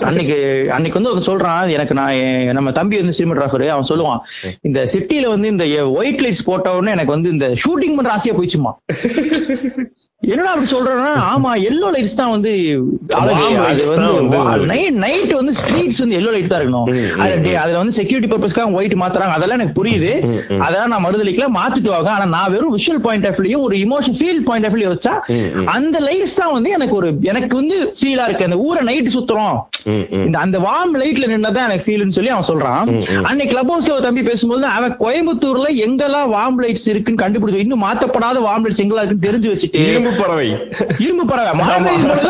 அன்னைக்கு 0.09 0.37
அன்னைக்கு 0.75 0.99
வந்து 0.99 1.11
அவன் 1.13 1.27
சொல்றான் 1.29 1.73
எனக்கு 1.77 1.97
நான் 2.01 2.53
நம்ம 2.59 2.73
தம்பி 2.79 3.01
வந்து 3.01 3.17
சினிமாட்டோகிராஃபர் 3.19 3.65
அவன் 3.75 3.91
சொல்லுவான் 3.91 4.21
இந்த 4.69 4.79
சிட்டில 4.95 5.33
வந்து 5.35 5.53
இந்த 5.55 5.67
ஒயிட் 5.99 6.23
லைட்ஸ் 6.25 6.47
போட்ட 6.51 6.77
உடனே 6.77 6.95
எனக்கு 6.97 7.15
வந்து 7.17 7.33
இந்த 7.35 7.49
ஷூட்டிங் 7.65 7.97
பண்ற 7.99 8.15
ஆசையா 8.17 8.37
போயிடுச்சுமா. 8.37 8.73
என்னடா 10.33 10.51
அப்படி 10.51 10.67
சொல்றேன்னா 10.73 11.13
ஆமா 11.31 11.49
எல்லோ 11.69 11.87
லைட்ஸ் 11.93 12.17
தான் 12.19 12.31
வந்து 12.33 12.51
அது 13.21 13.31
வந்து 13.93 14.77
நைட் 15.03 15.33
வந்து 15.39 15.53
ஸ்ட்ரீட்ஸ் 15.57 15.99
வந்து 16.03 16.17
எல்லோ 16.19 16.29
லைட் 16.35 16.51
தான் 16.51 16.61
இருக்கணும். 16.61 16.87
அதுல 17.61 17.79
வந்து 17.81 17.95
செக்யூரிட்டி 17.97 18.29
பர்பஸ்க்காக 18.33 18.77
ஒயிட் 18.79 18.95
மாத்துறாங்க. 19.01 19.33
அதெல்லாம் 19.37 19.59
எனக்கு 19.59 19.75
புரியுது. 19.79 20.11
அதெல்லாம் 20.65 20.91
நான் 20.93 21.03
மறுதளிக்கல 21.05 21.47
மாத்திட்டு 21.57 21.91
வாங்க. 21.95 22.09
ஆனா 22.13 22.27
நான் 22.35 22.53
வெறும் 22.53 22.75
விஷுவல் 22.75 23.03
பாயிண்ட் 23.07 23.27
ஆஃப் 23.29 23.41
வியூ 23.47 23.59
ஒரு 23.67 23.77
emotion 23.85 24.15
feel 24.19 24.41
point 24.49 24.67
of 24.69 24.77
view 24.77 24.91
வச்சா. 24.93 25.15
அந்த 25.75 25.99
லைட்ஸ் 26.07 26.37
தான் 26.41 26.53
வந்து 26.57 26.71
எனக்கு 26.77 26.95
ஒரு 26.99 27.09
எனக்கு 27.31 27.53
வந்து 27.61 27.79
ஃபீலா 27.99 28.27
இருக்கு. 28.29 28.47
அந்த 28.49 28.59
ஊரை 28.67 28.83
நைட் 28.91 29.02
லைட் 29.03 29.17
சுத்துறோம். 29.17 29.57
இந்த 30.25 30.39
அந்த 30.39 30.59
வார்ம் 30.59 30.95
லைட்ல 30.95 31.27
நின்னதான் 31.27 31.63
எனக்கு 31.63 31.83
ஃபீல்னு 31.85 32.07
சொல்லி 32.07 32.29
அவன் 32.29 32.49
சொல்றான். 32.53 32.85
அன்னைக்கு 33.23 33.55
கிளப் 33.55 33.71
ஹவுஸ்ல 33.71 33.91
ஒரு 33.91 34.01
தம்பி 34.01 34.23
பேசும்போது 34.23 34.65
அவன் 34.65 34.97
கோயம்புத்தூர்ல 34.97 35.69
எங்கெல்லாம் 35.77 36.29
வார்ம் 36.33 36.57
லைட்ஸ் 36.57 36.89
இருக்குன்னு 36.89 37.25
கண்டுபிடிச்சு 37.25 37.55
இன்னும் 37.55 37.83
மாத்தப்படாத 37.83 38.39
வார்ம் 38.47 38.63
லைட்ஸ் 38.63 38.81
எங்கெல்லாம் 38.83 39.05
இருக்குன்னு 39.05 39.31
தெரிஞ்சு 39.31 39.51
வச்சுட்டு 39.51 39.89
இரும்பு 39.89 40.11
பறவை. 40.17 40.57
இரும்பு 40.99 41.25
பறவை. 41.25 41.65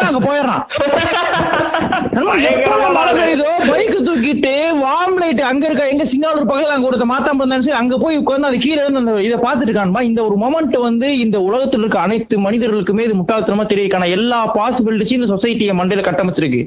அங்க 0.01 0.19
போயிடுறான். 0.19 0.63
மழை 2.15 3.12
பெய்யுதோ 3.19 3.49
பைக் 3.69 3.95
தூக்கிட்டு 4.08 4.54
வார்ம் 4.84 5.17
லைட் 5.21 5.41
அங்க 5.49 5.63
இருக்க 5.67 5.84
எங்க 5.93 6.06
சிங்காலூர் 6.12 6.49
பக்கத்துல 6.49 6.76
அங்க 6.76 6.89
ஒருத்த 6.89 7.06
மாத்தாம 7.12 7.47
சொல்லி 7.49 7.80
அங்க 7.82 7.97
போய் 8.04 8.19
உட்கார்ந்து 8.21 8.49
அது 8.49 8.58
கீழே 8.65 8.80
இருந்து 8.82 9.02
அந்த 9.02 9.13
இதை 9.28 9.38
பார்த்துட்டு 9.45 9.71
இருக்கான்பா 9.71 10.02
இந்த 10.10 10.21
ஒரு 10.28 10.38
மொமெண்ட் 10.43 10.78
வந்து 10.88 11.10
இந்த 11.26 11.39
உலகத்துல 11.49 11.84
இருக்க 11.84 11.99
அனைத்து 11.99 12.38
மனிதர்களுக்குமே 12.47 13.06
இது 13.08 13.19
முட்டாள்தனமா 13.21 13.65
தெரியக்கான 13.73 14.10
எல்லா 14.17 14.39
பாசிபிலிட்டிஸும் 14.60 15.19
இந்த 15.19 15.30
சொசைட்டியை 15.34 15.76
மண்டையில 15.80 16.04
கட்டமைச்சிருக்கு. 16.08 16.62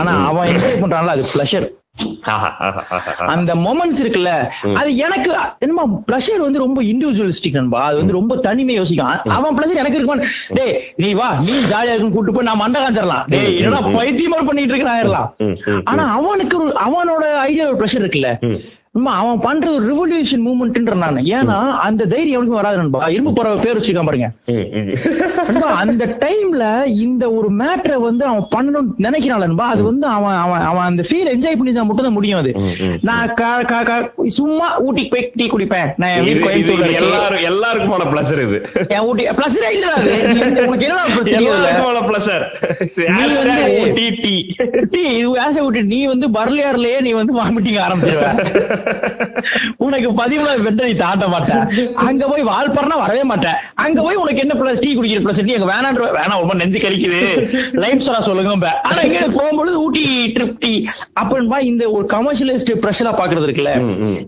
ஆனா 0.00 0.12
அவன் 0.30 0.50
என்ஜாய் 0.52 0.82
பண்றான்ல 0.82 1.16
அது 1.16 1.24
பிளஷர். 1.34 1.66
அந்த 3.34 3.52
மொமெண்ட்ஸ் 3.64 4.00
இருக்குல்ல 4.02 4.30
அது 4.76 4.90
எனக்கு 4.98 5.30
என்னமா 5.60 5.84
பிளஷர் 6.08 6.44
வந்து 6.44 6.62
ரொம்ப 6.62 6.78
இண்டிவிஜுவலிஸ்டிக் 6.84 7.58
நண்பா. 7.58 7.80
அது 7.84 7.96
வந்து 8.00 8.16
ரொம்ப 8.16 8.36
தனிமை 8.46 8.74
யோசிக்கும். 8.74 9.12
அவன் 9.36 9.56
பிளஷர் 9.56 9.82
எனக்கு 9.82 9.98
இருக்குமா 9.98 10.18
டேய் 10.58 10.74
நீ 10.98 11.10
வா 11.14 11.28
நீ 11.40 11.54
ஜாலியா 11.64 11.92
இருக்குன்னு 11.92 12.16
கூட்டு 12.16 12.34
போய் 12.36 12.48
நான் 12.48 12.62
மண்டை 12.62 12.80
காஞ்சிடலாம் 12.80 13.26
டேய் 13.34 13.50
என்னடா 13.58 13.82
பைத்தியமா 13.96 14.40
பண்ணிட்டு 14.46 14.72
இருக்கேன் 14.74 14.94
ஆயிரலாம் 14.94 15.28
ம், 15.40 15.56
ம், 15.72 15.82
ஆனா 15.86 16.04
அவனுக்கு 16.16 16.56
அவனோட 16.84 17.24
ஐடியா 17.44 17.66
ஒரு 17.66 17.78
ப்ரெஷர் 17.80 18.04
இருக்குல்ல. 18.04 18.32
அவன் 18.94 19.40
பண்ற 19.44 19.66
ஒரு 19.76 19.84
ரிவல்யூஷன் 19.90 20.42
மூவ்மெண்ட்ன்ற 20.46 20.94
நான். 21.02 21.16
ஏன்னா 21.36 21.56
அந்த 21.86 22.02
தைரியம் 22.12 22.38
அவனுக்கு 22.38 22.58
வராது 22.58 22.76
நண்பா. 22.80 23.00
இரும்பு 23.14 23.32
பறவை 23.38 23.56
பேர் 23.64 23.78
வச்சுக்காம 23.78 24.06
பாருங்க. 24.08 24.28
அந்த 25.82 26.04
டைம்ல 26.24 26.64
இந்த 27.06 27.24
ஒரு 27.38 27.48
மேட்டரை 27.60 27.96
வந்து 28.06 28.24
அவன் 28.30 28.46
பண்ணணும்னு 28.54 28.94
நினைக்கிறான் 29.06 29.42
நண்பா. 29.44 29.66
அது 29.74 29.82
வந்து 29.88 30.06
அவன் 30.16 30.36
அவன் 30.44 30.62
அவன் 30.70 30.86
அந்த 30.90 31.04
ஃபீல் 31.08 31.32
என்ஜாய் 31.32 31.58
பண்ணி 31.60 31.72
தான் 31.78 31.88
மட்டும் 31.88 32.06
தான் 32.08 32.16
முடியும் 32.18 32.40
அது. 32.42 32.52
நான் 33.08 33.34
சும்மா 34.38 34.68
ஊட்டிக்கு 34.86 35.12
போய் 35.14 35.26
டீ 35.40 35.46
குடிப்பேன். 35.54 35.90
நான். 36.04 36.28
எல்லாரும் 37.00 37.44
எல்லாருக்குமான 37.50 38.06
பிளஸர் 38.12 38.44
இது. 38.46 38.60
என் 38.96 39.04
ஊட்டி 39.08 39.26
பிளஸ் 39.40 39.58
இல்லடா 39.74 39.96
அது. 40.02 40.14
உனக்கு 40.68 40.88
எல்லாருக்குமான 41.40 42.04
பிளஸர் 42.08 42.46
ஊட்டி 43.82 44.06
டீ 44.22 44.34
டீ 44.94 45.02
இது 45.18 45.40
ஆசை 45.46 45.60
விட்டு 45.64 45.82
நீ 45.94 46.00
வந்து 46.12 46.28
பர்லியார்லயே 46.38 47.00
நீ 47.08 47.12
வந்து 47.20 47.34
வாமிட்டிங் 47.42 47.82
ஆரம்பிச்சிருவ. 47.88 48.30
உனக்கு 49.84 50.08
பதிவுல 50.20 50.50
நீ 50.82 50.94
தாண்ட 51.02 51.24
மாட்ட. 51.32 51.52
அங்க 52.06 52.24
போய் 52.30 52.48
வால்பறனா 52.48 52.96
வரவே 53.02 53.24
மாட்டேன் 53.30 53.56
அங்க 53.84 53.98
போய் 54.02 54.20
உனக்கு 54.22 54.42
என்ன 54.44 54.54
பிளஸ் 54.60 54.82
டீ 54.84 54.90
குடிக்கிற 54.96 55.22
பிளஸ் 55.24 55.42
நீ 55.48 55.54
அங்க 55.58 55.68
வேணான்ற 55.72 56.08
வேணாம் 56.18 56.42
ரொம்ப 56.42 56.56
நெஞ்சு 56.60 56.80
கறிக்குது 56.84 57.20
லைம் 57.82 58.04
சரா 58.06 58.20
சொல்லுங்க 58.28 58.52
ஆனா 58.88 59.00
எங்க 59.08 59.20
போகும்பொழுது 59.36 59.76
ஊட்டி 59.84 60.04
ட்ரிப் 60.34 60.58
டீ 60.64 60.72
அப்படின்பா 61.20 61.58
இந்த 61.70 61.84
ஒரு 61.96 62.04
கமர்ஷியலிஸ்ட் 62.14 62.72
ப்ரெஷரா 62.82 63.12
பாக்குறது 63.20 63.46
இருக்குல்ல. 63.46 63.72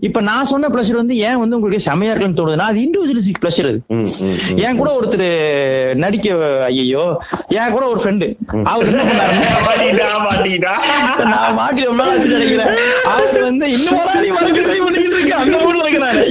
இப்ப 0.07 0.21
நான் 0.29 0.49
சொன்ன 0.51 0.69
ப்ளஷர் 0.73 1.01
வந்து 1.01 1.15
ஏன் 1.27 1.39
வந்து 1.41 1.57
உங்களுக்கு 1.57 1.85
செமையா 1.87 2.11
இருக்குன்னு 2.11 2.39
தோணுதுன்னா 2.39 2.67
அது 2.71 2.79
இண்டிவிஜுவலிஸ்டிக் 2.85 3.41
ப்ளஷர் 3.43 3.69
அது. 3.71 3.79
என் 4.65 4.79
கூட 4.81 4.89
ஒருத்தர் 4.97 5.27
நடிக்க 6.03 6.25
ஐயோ 6.69 7.05
என் 7.57 7.73
கூட 7.75 7.83
ஒரு 7.93 7.99
ஃப்ரெண்டு 8.03 8.27
அவர் 8.73 8.87
என்ன. 8.89 10.03
நான் 11.33 11.55
மாட்டி 11.57 11.81
ரொம்ப 11.89 12.03
நினைக்கிறேன் 12.33 12.71
அவர் 13.11 13.39
வந்து 13.47 13.65
இன்னும் 13.75 13.97
ட்ரை 14.55 14.79
பண்ணிக்கிட்டு 14.85 15.17
இருக்கேன். 15.19 15.41
அந்த 15.43 15.55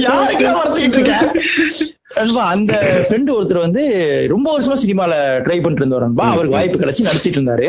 யாருக்கு 0.07 0.43
இருக்கேன் 0.97 1.25
ஃப்ரெண்டு 3.07 3.31
ஒருத்தர் 3.37 3.65
வந்து 3.65 3.83
ரொம்ப 4.33 4.47
வருஷமா 4.53 4.77
சினிமால 4.83 5.13
ட்ரை 5.45 5.57
பண்ணிட்டு 5.63 5.83
இருந்தவர் 5.83 6.05
அவருக்கு 6.33 6.57
வாய்ப்பு 6.57 6.81
கிடைச்சு 6.83 7.07
நடிச்சிட்டு 7.07 7.39
இருந்தாரு. 7.39 7.67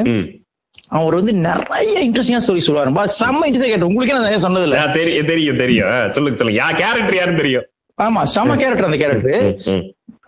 அவர் 0.98 1.14
வந்து 1.20 1.32
நிறைய 1.46 1.94
இன்ட்ரெஸ்டிங்கா 2.06 2.42
ஸ்டோரி 2.44 2.62
சொல்லுவாருப்பா 2.66 3.04
செம்ம 3.20 3.46
இன்ட்ரெஸ்ட் 3.48 3.72
கேட்டு 3.72 3.88
உங்களுக்கே 3.90 4.14
நான் 4.16 4.26
நிறைய 4.28 4.42
சொன்னது 4.46 4.66
இல்ல 4.68 4.78
தெரியும் 4.98 5.28
தெரியும். 5.32 5.58
தெரியும் 5.64 6.12
சொல்லுங்க 6.16 6.38
சொல்லுங்க. 6.40 6.60
யா 6.62 6.68
கேரக்டர் 6.82 7.18
யாருன்னு 7.20 7.42
தெரியும்? 7.42 7.66
ஆமா 7.98 8.20
செம்ம 8.34 8.56
கேரக்டர் 8.62 8.88
அந்த 8.90 9.00
கேரக்டர் 9.02 9.48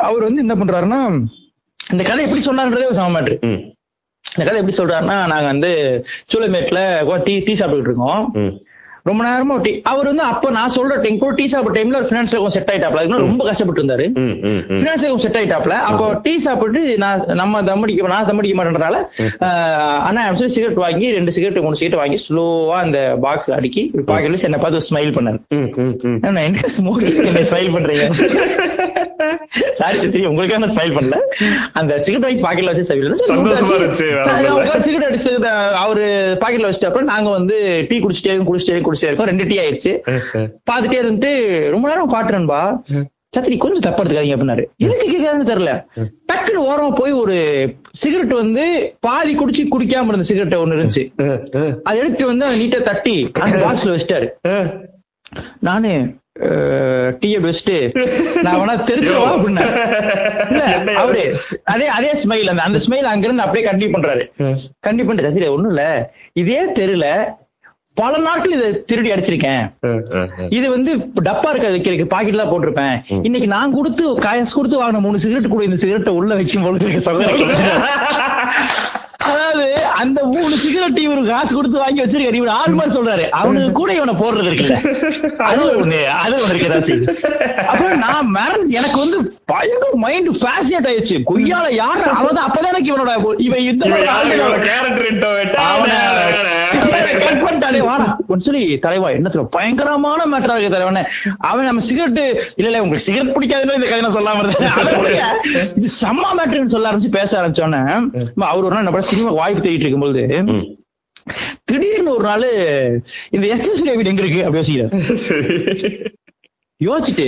அவர் 0.08 0.26
வந்து 0.28 0.44
என்ன 0.44 0.54
பண்றாருன்னா 0.60 1.00
இந்த 1.80 2.02
கதை 2.08 2.24
எப்படி 2.26 2.42
சொன்னாருன்றதே 2.48 2.88
ஒரு 2.90 2.98
செம 2.98 3.12
மேட்ரு 3.16 3.36
இந்த 4.24 4.42
கதை 4.46 4.58
எப்படி 4.60 4.76
சொல்றாருன்னா 4.78 5.16
நாங்க 5.32 5.46
வந்து 5.52 5.70
சூளமேட்ல 6.32 6.80
டீ 7.26 7.34
டீ 7.46 7.52
சாப்பிட்டுட்டு 7.60 7.90
இருக்கோம். 7.92 8.22
ரொம்ப 9.06 9.20
நேரமா 9.24 9.54
டீ 9.62 9.70
அவர் 9.90 10.08
வந்து 10.08 10.24
அப்ப 10.24 10.50
நான் 10.50 10.72
சொல்ற 10.74 10.94
டைம் 11.02 11.18
கூட 11.18 11.32
டீ 11.34 11.44
சாப்பிட்ட 11.46 11.76
டைம்ல 11.76 11.98
ஒரு 11.98 12.08
பினான்ஸ் 12.08 12.34
கொஞ்சம் 12.34 12.56
செட் 12.56 12.70
ஆயிட்டாப்ல. 12.72 13.00
அதுக்கு 13.00 13.22
ரொம்ப 13.24 13.44
கஷ்டப்பட்டு 13.46 13.80
இருந்தாரு 13.82 14.06
ம், 14.16 14.34
ம், 14.44 14.60
ம். 14.66 14.78
பினான்ஸ் 14.80 15.04
கொஞ்சம் 15.04 15.24
செட் 15.24 15.38
ஆயிட்டாப்ல. 15.40 15.76
அப்போ 15.88 16.06
டீ 16.22 16.32
சாப்பிட்டு 16.38 16.68
நான் 16.98 17.24
நம்ம 17.34 17.62
தம்மடிக்க 17.62 18.12
நான் 18.12 18.28
தம்மடிக்க 18.30 18.56
மாட்டேன்றனால 18.56 18.98
அண்ணா 20.08 20.24
சொல்லி 20.32 20.54
சிகரெட் 20.54 20.82
வாங்கி 20.82 21.08
ரெண்டு 21.12 21.32
சிகரெட் 21.32 21.62
மூணு 21.62 21.76
சிகரெட் 21.76 22.00
வாங்கி 22.00 22.18
ஸ்லோவா 22.24 22.76
அந்த 22.80 22.98
பாக்ஸ் 23.22 23.50
அடுக்கி 23.52 23.84
பாக்கெட்ல 24.08 24.44
என்ன 24.44 24.60
பார்த்து 24.60 24.86
ஸ்மைல் 24.88 25.14
பண்ணாரு. 25.16 25.40
என்ன 26.26 26.46
ஸ்மோக்கிங் 26.76 27.20
என்ன 27.24 27.44
ஸ்மைல் 27.50 27.74
பண்றீங்க? 27.76 28.06
சாரி 29.72 29.98
சித்திரி 29.98 30.24
உங்களுக்காக 30.26 30.60
நான் 30.64 30.74
ஸ்மைல் 30.76 30.96
பண்ணல. 30.96 31.16
அந்த 31.72 31.98
சிகரெட் 31.98 32.26
வாங்கி 32.26 32.42
பாக்கெட்ல 32.46 32.72
வச்சு 32.72 32.96
இல்ல. 32.96 33.14
சிகரெட் 34.86 35.08
அடிச்சு 35.08 35.32
அவரு 35.82 36.04
பாக்கெட்ல 36.42 36.68
வச்சுட்டு 36.68 36.90
அப்புறம் 36.90 37.10
நாங்க 37.12 37.30
வந்து 37.30 37.56
டீ 37.90 37.98
குடிச்சிட்டே 38.00 38.36
குடிச்சிட்டே 38.50 38.82
குடிச்சிட்டே 38.88 39.10
இருக்கோம். 39.10 39.30
ரெண்டு 39.32 39.46
டீ 39.46 39.58
ஆயிடுச்சு 39.58 39.94
பாத்துட்டே 40.70 41.00
இருந்துட்டு 41.02 41.32
ரொம்ப 41.70 41.88
நேரம் 41.88 42.14
பாட்டுறேன்பா 42.16 42.62
சத்திரி 43.36 43.56
கொஞ்சம் 43.56 43.84
தப்பா 43.84 44.00
எடுத்துக்காதீங்க 44.02 44.36
அப்படின்னாரு. 44.36 44.62
எதுக்கு 44.76 45.04
கேட்காதுன்னு 45.10 45.50
தெரியல. 45.50 45.72
டக்குனு 46.30 46.60
ஓரமா 46.70 46.88
போய் 46.94 47.12
ஒரு 47.12 47.36
சிகரெட் 47.94 48.32
வந்து 48.34 48.64
பாதி 49.00 49.32
குடிச்சு 49.34 49.64
குடிக்காம 49.74 50.08
இருந்த 50.08 50.26
சிகரெட் 50.30 50.62
ஒண்ணு 50.62 50.76
இருந்துச்சு. 50.76 51.04
அதை 51.86 51.96
எடுத்துட்டு 52.00 52.26
வந்து 52.26 52.46
அதை 52.46 52.56
நீட்டா 52.62 52.80
தட்டி 52.82 53.14
அந்த 53.40 53.58
பாக்ஸ்ல 53.66 53.94
வச்சிட்டாரு. 53.94 54.28
நானு 55.68 55.90
டீய 57.20 57.36
பெஸ்ட் 57.44 57.70
நான் 58.44 58.58
வேணா 58.60 58.74
தெரிச்சுவா 58.88 59.24
அப்படின்னா. 59.32 59.64
அவரு 61.02 61.22
அதே 61.72 61.86
அதே 61.96 62.10
ஸ்மைல் 62.22 62.50
அந்த 62.52 62.62
அந்த 62.68 62.80
ஸ்மைல் 62.84 63.10
அங்க 63.12 63.26
இருந்து 63.28 63.44
அப்படியே 63.46 63.64
கண்டினியூ 63.68 63.92
பண்றாரு. 63.96 64.24
கண்டினியூ 64.86 65.06
பண்ணிட்டு 65.08 65.28
சத்திரி 65.28 65.48
ஒண்ணும் 65.56 65.72
இல்ல. 65.74 65.84
இதே 66.42 66.60
தெருல 66.78 67.06
பல 68.00 68.18
நாட்கள் 68.26 68.54
இதை 68.56 68.68
திருடி 68.90 69.08
அடிச்சிருக்கேன். 69.12 69.62
இது 70.56 70.66
வந்து 70.74 70.90
டப்பா 71.26 71.48
இருக்க 71.52 71.72
வைக்கிறதுக்கு 71.74 72.12
பாக்கெட்ல 72.12 72.44
போட்டிருப்பேன். 72.50 72.94
இன்னைக்கு 73.26 73.48
நான் 73.54 73.74
கொடுத்து 73.78 74.04
காசு 74.26 74.52
கொடுத்து 74.58 74.80
வாங்கின 74.82 75.02
மூணு 75.06 75.22
சிகரெட் 75.24 75.52
கூட 75.54 75.64
இந்த 75.68 75.78
சிகரெட்டை 75.82 76.14
உள்ள 76.20 76.34
வைக்கும் 76.40 76.66
பொழுது 76.66 77.02
சகோதரர்கள் 77.08 77.52
அதாவது 79.28 79.64
அந்த 80.02 80.18
மூணு 80.34 80.54
சிகரெட் 80.62 81.00
இவரு 81.04 81.22
காசு 81.28 81.52
கொடுத்து 81.54 81.82
வாங்கி 81.82 82.02
வச்சிருக்காரு. 82.02 82.38
இவரு 82.40 82.52
ஆள் 82.60 82.76
மாதிரி 82.78 82.94
சொல்றாரு. 82.96 83.24
அவனுக்கு 83.40 83.72
கூட 83.80 83.90
இவனை 83.98 84.14
போடுறது 84.20 84.48
இருக்குல்ல. 84.50 84.76
அது 85.48 85.60
ஒண்ணு 85.82 86.00
அது 86.22 86.34
ஒண்ணு 86.42 86.52
இருக்கதான் 86.52 86.86
செய்யுது 86.88 87.14
அப்புறம் 87.70 88.02
நான் 88.06 88.30
மேரன் 88.36 88.68
எனக்கு 88.78 88.98
வந்து 89.04 89.18
பயங்கர 89.52 89.90
மைண்ட் 90.06 90.30
ஃபேசினேட் 90.42 90.88
ஆயிடுச்சு. 90.90 91.18
கொய்யால 91.30 91.66
யாரு 91.82 92.04
அவன் 92.20 92.44
அப்பதான் 92.46 92.72
எனக்கு 92.72 92.92
இவனோட 92.92 93.12
இவன் 93.46 93.64
இந்த 93.70 93.84
பண்ணிட்டாலே 97.44 97.80
வாடா. 97.90 98.08
சொல்லி 98.46 98.62
தலைவா 98.86 99.08
பயங்கரமான 99.56 100.20
மேட்டரா 100.32 100.56
இருக்கு 100.56 100.74
தலைவனே. 100.76 101.02
அவன் 101.50 101.68
நம்ம 101.70 101.84
சிகரெட் 101.88 102.20
இல்ல 102.58 102.68
இல்ல 102.70 102.82
உங்களுக்கு 102.84 103.06
சிகரெட் 103.08 103.34
பிடிக்காதுன்னு 103.36 103.78
இந்த 103.78 103.88
கதை 103.92 104.10
சொல்லாம 104.18 104.42
இருந்தேன். 104.42 104.68
இது 105.78 105.88
செம்ம 106.02 106.34
மேட்டர்னு 106.40 106.74
சொல்ல 106.74 106.90
ஆரம்பிச்சு 106.90 107.16
பேச 107.18 107.30
ஆரம்பிச்சோன்னே 107.40 107.82
அவர் 108.52 108.66
ஒரு 108.68 108.74
நாள் 108.74 109.08
சினிமா 109.12 109.30
வாய்ப்பு 109.40 109.64
தேடிட்டு 109.66 109.86
இருக்கும்போது 109.86 110.22
திடீர்னு 111.70 112.12
ஒரு 112.14 112.24
நாள் 112.24 112.46
இந்த 113.30 113.44
எஸ் 113.54 113.68
எஸ் 113.72 113.82
வீடு 113.96 114.10
எங்க 114.12 114.22
இருக்கு? 114.22 114.44
அப்படி 114.44 114.60
யோசிக்கிறார். 114.60 114.92
யோசிச்சுட்டு 116.80 117.26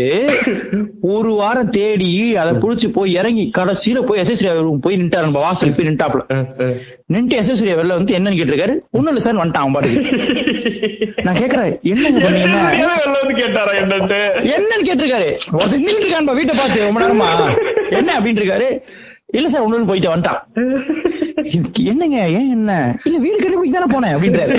ஒரு 1.01 1.31
வாரம் 1.33 1.69
தேடி 1.69 2.37
அதை 2.37 2.53
புடிச்சு 2.55 2.89
போய் 2.93 3.13
இறங்கி 3.13 3.51
கடைசியில 3.59 4.03
போய் 4.07 4.21
எஸ்எஸ்ரி 4.21 4.79
போய் 4.81 4.97
நின்ட்டாரு 4.97 5.27
நம்ம 5.29 5.39
வாசல் 5.39 5.75
போய் 5.75 5.89
நின்ட்டாப்ல 5.89 6.23
நின்ட்டு 7.13 7.39
எஸ்எஸ்ரி 7.41 7.73
வெளில 7.81 7.97
வந்து 7.99 8.17
என்னன்னு 8.19 8.39
கேட்டிருக்காரு. 8.41 8.75
ஒண்ணும் 8.91 9.13
இல்ல 9.13 9.21
சார் 9.21 9.41
வந்துட்டான் 9.43 9.73
பாட்டுக்கு. 9.73 10.03
நான் 11.23 11.41
கேக்குறேன் 11.43 11.71
என்னங்க 11.93 12.21
பண்ணீங்க? 12.25 13.35
கேட்டாரா 13.41 13.75
என்னன்னு 14.57 14.89
கேட்டிருக்காரு. 14.89 15.31
ஒருத்தர் 15.59 15.83
நின்னுட்டு 15.85 16.07
இருக்கான்பா 16.07 16.35
வீட்டை 16.35 16.55
பார்த்து 16.57 16.87
ரொம்ப 16.89 17.01
நேரமா. 17.01 17.29
என்ன 17.91 18.19
அப்படின்னு 18.21 18.43
இருக்காரு 18.43 18.69
இல்ல 19.37 19.49
சார் 19.49 19.67
ஒண்ணு 19.67 19.87
போயிட்டு 19.87 20.15
வந்துட்டான். 20.15 20.41
என்னங்க 21.93 22.17
ஏன் 22.39 22.51
என்ன? 22.51 22.73
இல்ல 23.05 23.19
வீடு 23.19 23.37
கட்டி 23.37 23.57
போய் 23.57 23.77
தானே 23.77 23.89
போனேன் 23.95 24.15
அப்படின்றாரு. 24.17 24.55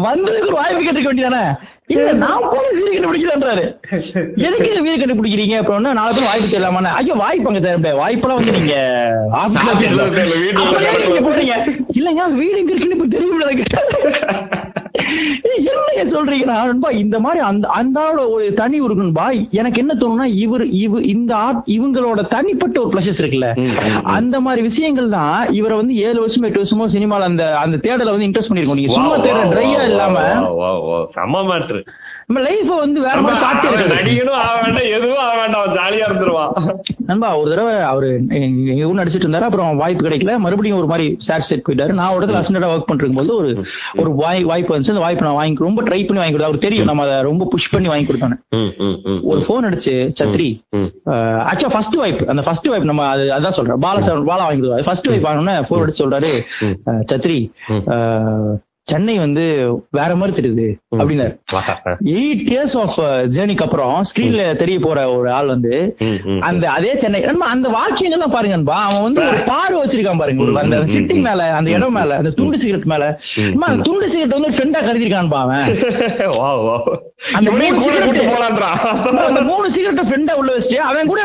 வந்ததுக்கு 0.00 0.48
ஒரு 0.48 0.56
வாய்ப்பு 0.56 0.80
கேட்டுக்க 0.80 1.08
வேண்டியதானே 1.10 1.44
இல்ல 1.88 2.04
நான் 2.18 2.44
போன 2.44 2.64
வீடு 2.74 2.90
கண்டுபிடிக்கிறான்றாரு 2.94 3.64
எதுக்கு 4.44 4.68
இந்த 4.70 4.82
வீடு 4.82 4.96
கண்டுபிடிக்கிறீங்க 5.00 5.56
அப்புறம் 5.60 5.88
நாலு 5.98 6.14
பேர் 6.14 6.28
வாய்ப்பு 6.28 6.48
தெரியலாமா 6.48 6.92
ஐயோ 6.94 7.14
வாய்ப்பு 7.16 7.50
அங்க 7.50 7.60
முடியாது 7.60 8.00
வாய்ப்பெல்லாம் 8.00 8.40
வந்து 8.40 8.56
நீங்க 8.58 8.74
ஆபீஸ்ல. 9.40 9.72
தேவை, 10.10 10.10
தேவை. 10.18 11.02
நீங்க 11.04 11.22
போறீங்க 11.26 11.56
இல்லங்க 11.94 12.26
வீடு 12.34 12.60
எங்க 12.60 12.72
இருக்குன்னு 12.72 12.98
இப்ப. 12.98 13.08
ஏய், 13.18 13.32
என்னங்க 14.94 16.02
சொல்றீங்கன்னா 16.12 16.56
நண்பா? 16.62 16.90
இந்த 17.00 17.16
மாதிரி 17.20 17.40
அந்த 17.44 17.66
அந்த 17.74 17.96
ஆளோட 18.02 18.22
ஒரு 18.34 18.44
தனி 18.54 18.76
ஒரு 18.80 18.94
நண்பா 18.94 19.24
எனக்கு 19.52 19.80
என்ன 19.82 19.92
தோணும்னா 19.94 20.26
இவர் 20.42 20.64
இவ 20.80 21.00
இந்த 21.12 21.32
இவங்களோட 21.76 22.20
தனிப்பட்ட 22.34 22.76
ஒரு 22.80 22.92
பிளஷஸ் 22.94 23.20
இருக்குல்ல. 23.22 23.48
அந்த 24.14 24.36
மாதிரி 24.40 24.62
விஷயங்கள் 24.62 25.08
தான் 25.10 25.30
இவரை 25.52 25.76
வந்து 25.76 25.94
ஏழு 26.04 26.18
வருஷமோ 26.20 26.48
எட்டு 26.48 26.62
வருஷமோ 26.62 26.88
சினிமால 26.94 27.28
அந்த 27.30 27.44
அந்த 27.58 27.78
தேடல 27.86 28.14
வந்து 28.14 28.28
இன்ட்ரெஸ்ட் 28.28 28.52
பண்ணிருக்கோம் 28.52 28.80
நீங்க 28.80 28.94
சும்மா 28.96 29.16
தேட 29.26 29.42
ட்ரையா 29.54 29.82
இல்லாம 29.90 30.16
செம்ம 31.14 31.44
மேட்ரு 31.48 31.80
நம்ம 32.28 32.42
லைஃப 32.46 32.76
வந்து 32.78 32.98
வேற 33.00 33.16
மாதிரி 33.24 33.40
காட்டி 33.40 33.68
நடிகனும் 33.94 34.36
ஆக 34.42 34.52
வேண்டாம் 34.62 34.88
எதுவும் 34.96 35.22
ஆக 35.24 35.34
வேண்டாம் 35.40 35.72
ஜாலியா 35.76 36.04
இருந்துருவான். 36.08 36.52
நண்பா 37.08 37.28
ஒரு 37.40 37.50
தடவை 37.50 37.74
அவரு 37.90 38.08
எங்க 38.38 38.86
நடிச்சிட்டு 39.00 39.26
இருந்தாரு 39.26 39.46
அப்புறம் 39.48 39.80
வாய்ப்பு 39.82 40.06
கிடைக்கல. 40.06 40.34
மறுபடியும் 40.44 40.78
ஒரு 40.78 40.88
மாதிரி 40.92 41.06
சேட் 41.26 41.46
செட் 41.48 41.64
போயிட்டாரு. 41.66 41.92
நான் 41.98 42.14
ஒரு 42.14 42.26
இடத்துல 42.26 42.70
ஒர்க் 42.72 42.88
பண்ணிருக்கும் 42.90 43.20
போது 43.20 43.32
ஒரு 43.36 43.50
ஒரு 43.96 44.12
வாய் 44.22 44.42
வாய்ப்பு 44.44 44.74
வந்துச்சு. 44.74 44.94
அந்த 44.94 45.04
வாய்ப்பு 45.06 45.26
நான் 45.28 45.38
வாங்கி 45.40 45.66
ரொம்ப 45.68 45.82
ட்ரை 45.82 46.00
பண்ணி 46.06 46.22
வாங்கி 46.22 46.34
கொடுத்தேன். 46.34 46.50
அவருக்கு 46.50 46.66
தெரியும் 46.68 46.90
நம்ம 46.92 47.04
அதை 47.08 47.16
ரொம்ப 47.30 47.48
புஷ் 47.54 47.70
பண்ணி 47.74 47.90
வாங்கி 47.92 48.08
கொடுத்தோன்னு. 48.10 48.38
ஒரு 49.32 49.40
போன் 49.48 49.68
அடிச்சு 49.70 49.94
சத்ரி 50.22 50.50
ம். 50.80 50.90
ஆக்சுவலா 51.50 51.74
ஃபர்ஸ்ட் 51.76 51.98
வாய்ப்பு 52.02 52.28
அந்த 52.34 52.44
ஃபர்ஸ்ட் 52.48 52.70
வாய்ப்பு 52.72 52.92
நம்ம 52.92 53.08
அது 53.14 53.26
அதான் 53.38 53.58
சொல்றேன். 53.60 53.82
பால 53.86 54.00
சார் 54.08 54.28
பாலா 54.32 54.46
வாங்கி 54.48 54.62
கொடுத்தாரு 54.62 54.88
ஃபர்ஸ்ட் 54.90 55.10
வாய்ப்பு 55.10 55.28
வாங்கினோன்னே 55.28 55.56
போன் 55.70 55.84
அடிச்சு 55.84 56.04
சொல்றாரு 56.04 56.32
சத்ரி 57.12 57.40
சென்னை 58.84 59.18
வந்து 59.18 59.44
வேற 59.90 60.14
மாதிரி 60.14 60.32
தெரியுது 60.38 60.66
அப்படின்னாரு 60.96 61.34
வா. 61.52 61.60
எயிட் 62.04 62.42
இயர்ஸ் 62.52 62.76
ஆஃப் 62.80 62.98
ஜேர்னிக்கு 63.36 63.62
அப்புறம் 63.62 64.02
ஸ்கிரீன்ல 64.08 64.56
தெரிய 64.56 64.78
போற 64.78 65.12
ஒரு 65.14 65.30
ஆள் 65.30 65.46
வந்து. 65.46 65.76
அந்த 66.40 66.70
அதே 66.70 66.90
சென்னை 66.96 67.20
நண்பா, 67.20 67.46
அந்த 67.46 67.68
வாக்கியங்கள்லாம் 67.68 68.34
பாருங்க 68.34 68.54
நண்பா. 68.56 68.76
அவன் 68.88 69.02
வந்து 69.02 69.20
ஒரு 69.26 69.38
பார்வை 69.46 69.78
வச்சிருக்கான் 69.82 70.18
பாருங்க 70.18 70.60
அந்த 70.60 70.76
சிட்டிங் 70.94 71.22
மேல 71.28 71.54
அந்த 71.54 71.70
இடம் 71.70 71.92
மேல 71.92 72.16
அந்த 72.16 72.30
துண்டு 72.30 72.58
சிகரெட் 72.58 72.84
மேல 72.84 73.04
அந்த 73.60 73.82
துண்டு 73.82 74.08
சிகரெட் 74.08 74.36
வந்து 74.38 74.52
ஃப்ரெண்டா 74.56 74.80
கருதிருக்கான்பா 74.82 75.40
அவன். 75.46 75.64
அந்த 77.38 77.50
மூணு 77.50 77.78
போலான்றான். 78.30 78.78
அந்த 79.28 79.40
மூணு 79.40 79.70
சிகரெட் 79.70 80.06
ஃப்ரெண்டா 80.06 80.32
உள்ள 80.32 80.56
வச்சுட்டு 80.56 80.82
அவன் 80.90 81.06
கூட 81.06 81.20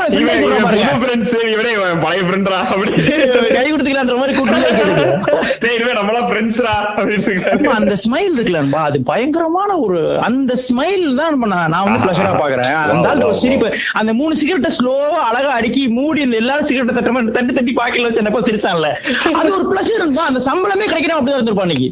பழைய 2.02 2.24
friend-ரா, 2.30 2.60
அப்படி. 2.74 2.92
கை 3.58 3.66
கொடுத்துக்கலான்ற 3.74 4.16
மாதிரி 4.18 4.34
இனிமே 5.76 5.92
நம்மளாம் 5.92 6.30
friends-ரா, 6.32 6.76
அப்படின்னு 6.96 7.48
அந்த 7.80 7.96
ஸ்மைல் 8.04 8.34
இருக்குல்ல 8.38 8.62
அது 8.90 8.98
பயங்கரமான 9.10 9.78
ஒரு 9.86 10.00
அந்த 10.28 10.52
ஸ்மைல் 10.66 11.06
தான் 11.20 11.38
நான் 11.54 11.72
நான் 11.74 11.86
வந்து 11.86 12.02
பிளஷரா 12.06 12.34
பாக்குறேன் 12.42 12.72
அந்த 12.94 13.10
ஆள் 13.10 13.24
ஒரு 13.30 13.38
சிரிப்பு. 13.44 13.70
அந்த 13.94 14.12
மூணு 14.20 14.34
சிகரெட்டை 14.36 14.72
ஸ்லோவா 14.78 15.20
அழகா 15.30 15.52
அடுக்கி 15.60 15.84
மூடி 15.98 16.22
இந்த 16.22 16.38
எல்லாரும் 16.38 16.66
சிகரெட்டை 16.66 16.96
தட்டுற 16.98 17.14
மாதிரி 17.16 17.36
தட்டி 17.38 17.54
தட்டி 17.54 17.74
பாக்கெட்ல 17.80 18.08
வச்சு 18.08 18.22
என்னப்பா 18.24 18.42
சிரிச்சான்ல. 18.50 18.90
அது 19.40 19.50
ஒரு 19.58 19.66
பிளஷர் 19.72 20.02
நண்பா. 20.04 20.26
அந்த 20.32 20.42
சம்பளமே 20.50 20.88
கிடைக்கிறோம் 20.92 21.20
அப்படிதான் 21.20 21.40
இருந்திருப்பான் 21.40 21.70
இன்னைக்கு. 21.70 21.90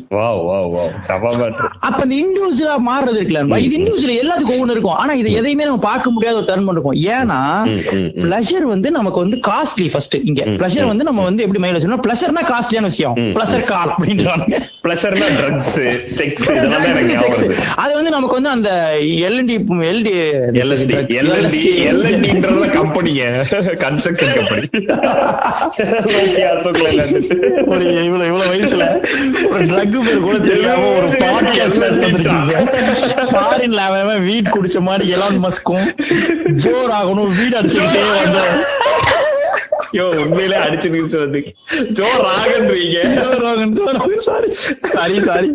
அப்ப 1.79 1.99
இந்த 2.03 2.15
இண்டிவிஜுவலா 2.21 2.77
மாறுறது 2.89 3.19
இருக்குல்ல 3.21 3.59
இது 3.67 3.75
இண்டிவிஜுவல் 3.79 4.19
எல்லாத்துக்கும் 4.23 4.55
ஒவ்வொன்று 4.57 4.75
இருக்கும். 4.77 4.97
ஆனா 5.03 5.13
இதை 5.13 5.33
எதையுமே 5.33 5.63
நம்ம 5.63 5.83
பார்க்க 5.89 6.15
முடியாத 6.15 6.37
ஒரு 6.37 6.45
தருணம் 6.45 6.73
இருக்கும். 6.75 6.97
ஏன்னா. 7.15 7.39
பிளஷர் 8.25 8.67
வந்து 8.73 8.91
நமக்கு 8.91 9.19
வந்து 9.19 9.39
காஸ்ட்லி 9.47 9.87
ஃபர்ஸ்ட் 9.91 10.17
இங்க. 10.23 10.41
பிளஷர் 10.61 10.91
வந்து 10.91 11.03
நம்ம 11.03 11.23
வந்து 11.23 11.43
எப்படி 11.43 11.61
மைண்ட் 11.63 11.77
வச்சோம்னா 11.77 12.01
பிளஷர்னா 12.07 12.43
காஸ்ட்லியான 12.53 12.89
விஷயம். 12.93 13.15
பிளஷர் 13.37 13.67
கால் 13.73 13.93
அப்படின்றாங்க 13.97 14.45
Pleasure-னா 14.85 15.27
drugs, 15.47 16.01
sex, 16.17 16.41
இதெல்லாம் 16.41 16.83
எனக்கு 16.83 17.13
ஞாபகம். 17.13 17.53
அது 17.75 17.93
வந்து 17.93 18.10
நமக்கு 18.10 18.33
வந்து 18.33 18.49
அந்த 18.49 18.95
எல்என்டி 18.99 19.83
எல்டி 19.83 20.12
company-ங்க. 22.67 23.45
construction 23.77 24.27
company. 24.39 24.67
Nokia, 25.77 26.45
Ashok 26.49 26.77
Leyland. 26.77 27.67
ஒரு 27.67 28.03
இவ்வளவு 28.03 28.27
இவ்வளவு 28.27 28.53
வயசுல 28.53 28.97
ஒரு 29.51 29.65
ட்ரக் 29.65 30.05
பேர் 30.05 30.19
கூட 30.19 30.38
தெரியாம 30.38 30.86
ஒரு 30.88 31.07
பாட்காஸ்ட் 31.07 32.05
ஃபாரின்ல 33.31 33.75
அவன் 33.75 34.21
வீட் 34.21 34.49
குடிச்ச 34.51 34.79
மாதிரி 34.79 35.13
எலான் 35.13 35.43
மஸ்கும் 35.43 35.95
ஜோர் 36.45 36.91
ஆகணும் 37.01 37.27
வீடு 37.27 37.57
அடிச்சுக்கிட்டே 37.62 38.23
வந்து 38.23 38.65
ஐயோ, 39.91 40.06
உண்மையிலே 40.23 40.58
அடிச்சு 40.65 40.89
நிறுத்து 40.93 41.19
வந்து. 41.23 41.41
Joe 42.00 42.08
ராகன்றீங்க 42.26 43.00
Joe 43.17 43.28
Rogan 43.45 43.73
Joe 43.80 43.86
Rogan 43.97 44.26
sorry 44.30 44.50
sorry 44.95 45.17
sorry 45.30 45.50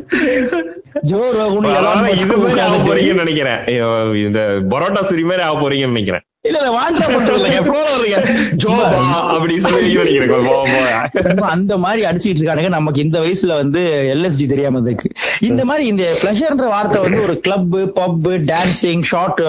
Joe 1.10 1.22
Rogan 1.38 1.70
இது 2.16 2.36
மாதிரி 2.36 2.60
ஆக 2.66 2.76
போறீங்கன்னு 2.88 3.24
நினைக்கிறேன். 3.24 3.60
ஐயோ, 3.72 3.88
இந்த 4.26 4.40
பரோட்டா 4.74 5.02
சுரி 5.10 5.24
மாதிரி 5.30 5.44
ஆக 5.48 5.56
போறீங்கன்னு 5.62 5.96
நினைக்கிறேன். 5.96 6.24
இல்ல 6.44 6.58
இல்ல 6.60 6.70
வாண்டா 6.76 7.04
பண்றது 7.06 7.36
இல்லைங்க. 7.38 7.58
ஃப்ளோல 7.66 7.90
வரீங்க 7.92 8.16
ஜோபா 8.62 8.86
அப்படி 9.34 9.54
சொல்லி 9.64 9.90
நினைக்கிறேன் 9.98 10.46
போ, 10.46 10.54
போ. 10.64 10.80
ரொம்ப 11.28 11.44
அந்த 11.46 11.76
மாதிரி 11.78 12.02
அடிச்சிட்டு 12.04 12.40
இருக்கானுங்க. 12.40 12.68
நமக்கு 12.68 13.00
இந்த 13.00 13.18
வயசுல 13.20 13.56
வந்து 13.56 13.80
எல்எஸ்டி 14.14 14.46
தெரியாம 14.46 14.80
இருக்கு. 14.84 15.10
இந்த 15.40 15.64
மாதிரி 15.64 15.86
இந்த 15.86 16.04
பிளஷர்ன்ற 16.22 16.66
வார்த்தை 16.68 17.00
வந்து 17.02 17.22
ஒரு 17.22 17.40
club 17.40 17.68
pub 17.98 18.28
dancing 18.50 19.02
short 19.02 19.42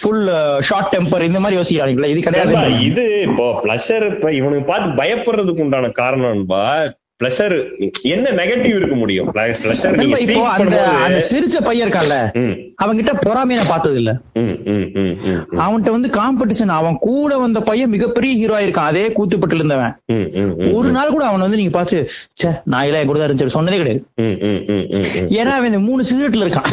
full 0.00 0.22
short 0.60 0.92
temper 0.94 1.22
இந்த 1.22 1.40
மாதிரி 1.40 1.58
யோசிக்கிறாங்களா 1.60 2.10
இது 2.14 2.20
கிடையாது. 2.20 2.54
இது 2.82 3.04
இப்போ 3.22 3.46
பிளஷர் 3.64 4.06
இப்ப 4.12 4.32
இவனுக்கு 4.32 4.64
பார்த்து 4.64 4.98
பயப்படுறதுக்கு 5.02 5.60
உண்டான 5.60 5.92
காரணம்பா 5.98 6.64
பிளஷர் 7.20 7.54
என்ன 8.12 8.26
நெகட்டிவ் 8.38 8.76
இருக்க 8.78 8.96
முடியும் 9.00 9.28
பிளஷர் 9.62 9.96
நீங்க 9.98 10.16
இப்போ 10.24 10.44
அந்த 10.54 10.76
அந்த 11.04 11.18
சிரிச்ச 11.28 11.56
பையன் 11.66 11.84
இருக்கான்ல 11.86 12.16
அவன்கிட்ட 12.82 13.12
பொறாமையை 13.24 13.56
நான் 13.58 13.70
பார்த்தது 13.72 13.96
இல்ல 14.00 14.12
அவன்கிட்ட 15.64 15.90
வந்து 15.96 16.08
காம்படிஷன் 16.16 16.72
அவன் 16.78 16.96
கூட 17.04 17.32
வந்த 17.42 17.58
பையன் 17.68 17.92
மிகப்பெரிய 17.94 18.32
ஹீரோ 18.40 18.54
ஆயிருக்கான் 18.58 18.90
அதே 18.92 19.04
கூத்துப்பட்டு 19.16 19.58
இருந்தவன் 19.58 19.94
ஒரு 20.78 20.90
நாள் 20.96 21.12
கூட 21.14 21.24
அவன் 21.28 21.44
வந்து 21.46 21.60
நீங்க 21.60 21.74
பார்த்து 21.76 21.98
ச்சே 22.32 22.50
நான் 22.72 22.96
என் 23.00 23.10
கூட 23.10 23.20
இருந்துச்சு 23.26 23.56
சொன்னதே 23.56 23.78
கிடையாது. 23.82 24.02
ஏன்னா 25.38 25.52
அவன் 25.56 25.70
இந்த 25.72 25.82
மூணு 25.88 26.08
சிகரெட்ல 26.10 26.46
இருக்கான் 26.46 26.68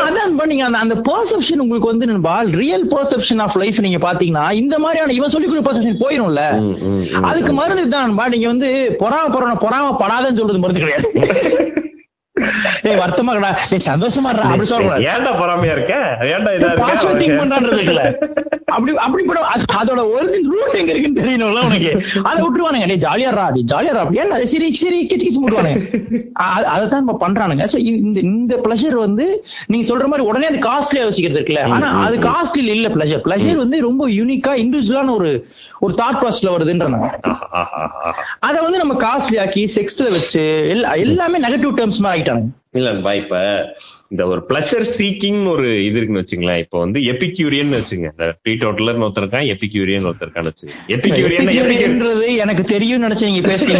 அதான் 0.00 0.36
பண்ணீங்க 0.40 0.66
அந்த 0.68 0.80
அந்த 0.84 0.96
பெர்செப்ஷன் 1.10 1.62
உங்களுக்கு 1.66 1.92
வந்து 1.92 2.10
நண்பா 2.12 2.34
ரியல் 2.62 2.88
பெர்செப்ஷன் 2.94 3.42
ஆஃப் 3.46 3.58
லைஃப் 3.62 3.80
நீங்க 3.86 4.00
பாத்தீங்கன்னா 4.08 4.46
இந்த 4.62 4.74
மாதிரியான 4.84 5.16
இவன் 5.18 5.34
சொல்லி 5.36 5.48
கொடுத்த 5.48 5.66
பெர்செப்ஷன் 5.68 6.02
போயிரும்ல. 6.04 6.42
அதுக்கு 7.30 7.54
மருந்து 7.60 7.86
தான் 7.94 8.14
நீங்க 8.34 8.48
வந்து 8.48 8.70
பொறாம 8.96 9.26
பொறாம 9.34 9.58
பொறாம 9.60 9.96
படாதன்னு 10.00 10.36
சொல்றது 10.36 10.58
மருந்து 10.58 10.80
கிடையாது. 10.80 11.08
ஏய் 12.84 12.98
வருத்தமா 12.98 13.32
கடா 13.34 13.50
ஏய் 13.68 13.86
சந்தோஷமா 13.88 14.30
இருடா, 14.30 14.48
அப்படி 14.48 14.68
சொல்லக்கூடாது 14.68 15.06
ஏன்டா 15.10 15.32
பொறாமையா 15.38 15.72
இருக்க? 15.72 15.94
ஏன்டா 16.30 16.52
இதா 16.56 16.70
பாசிட்டிவ் 16.80 17.14
திங்க் 17.14 17.28
இருக்க 17.28 17.42
பண்றான்றது 17.42 18.36
அப்படி 18.70 18.92
அப்படி 18.98 19.22
கூட 19.24 19.40
அது- 19.52 19.68
அதோட 19.78 20.00
ஒரிஜினல் 20.14 20.50
ரூட் 20.54 20.74
எங்க 20.74 20.90
இருக்குன்னு 20.92 21.20
தெரியணும்ல 21.20 21.60
உனக்கு. 21.64 21.92
அதை 22.24 22.38
விட்டுருவானுங்க. 22.42 22.86
டேய் 22.86 23.02
ஜாலியாரா 23.04 23.44
அப்படி 23.46 23.62
ஜாலியாரா 23.66 24.00
அப்படி 24.02 24.20
ஏன்டா 24.20 24.38
சரி 24.46 24.68
சரி 24.76 24.98
கிச்சு 25.06 25.24
கிச்சு 25.24 25.40
முட்டுவானுங்க 25.40 25.80
அதை 26.72 26.84
தான் 26.86 27.02
நம்ம 27.02 27.16
பண்றானுங்க. 27.20 27.64
சோ 27.72 27.78
இந்த 28.00 28.18
இந்த 28.28 28.54
பிளஷர் 28.64 28.96
வந்து 28.98 29.26
நீங்க 29.66 29.86
சொல்ற 29.88 30.06
மாதிரி 30.06 30.26
உடனே 30.28 30.46
அது 30.46 30.60
காஸ்ட்லியா 30.66 31.04
யோசிக்கிறது 31.04 31.38
இருக்குல்ல. 31.38 31.62
ஆனா 31.76 31.88
அது 32.02 32.18
காஸ்ட்லி 32.26 32.64
இல்ல 32.70 32.88
பிளஷர் 32.88 33.24
பிளஷர் 33.24 33.56
வந்து 33.56 33.78
ரொம்ப 33.80 34.08
யூனிக்கா 34.10 34.52
இண்டிவிஜுவலான 34.62 35.14
ஒரு 35.14 35.30
ஒரு 35.80 35.92
தாட் 35.94 36.20
ப்ராசஸ்ல 36.20 36.52
வருதுன்றாங்க. 36.54 36.98
அத 38.40 38.56
வந்து 38.62 38.78
நம்ம 38.78 38.94
காஸ்ட்லி 39.02 39.40
ஆக்கி 39.40 39.62
செக்ஸ்ல 39.74 40.10
வச்சு 40.10 40.42
எல்லா 40.68 40.92
எல்லாமே 41.02 41.38
நெகட்டிவ் 41.40 41.74
டேர்ம்ஸ் 41.78 42.00
மாதிரி 42.00 42.22
ஆயிட்டானுங்க 42.30 42.54
இல்லன்பா 42.76 43.12
இப்ப 43.14 43.36
இந்த 44.10 44.22
ஒரு 44.26 44.40
பிளஷர் 44.48 44.84
சீக்கிங் 44.96 45.40
ஒரு 45.52 45.68
இது 45.84 45.96
இருக்குன்னு 45.98 46.22
வச்சுங்களேன். 46.22 46.60
இப்ப 46.64 46.78
வந்து 46.78 46.98
எபிக்யூரியன் 47.12 47.72
வச்சுங்க. 47.76 48.08
இந்த 48.12 48.26
டீ 48.44 48.52
டோட்டலர் 48.54 49.02
ஒருத்தர் 49.04 49.24
இருக்கான் 49.24 49.48
எபிக்யூரியன் 49.54 50.08
ஒருத்தர் 50.08 50.26
இருக்கான்னு 50.26 50.52
எபிக்யூரியன் 50.96 51.46
எபிக்யூரியன்றது 51.46 52.26
எனக்கு 52.44 52.64
தெரியும் 52.74 53.04
நினைச்சு 53.06 53.30
நீங்க 53.30 53.56
சொல்ல 53.58 53.78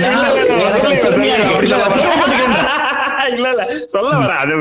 இல்ல 3.31 3.49
இல்ல 3.51 3.63
சொல்ல 3.87 4.11
வர 4.19 4.35
அது 4.43 4.55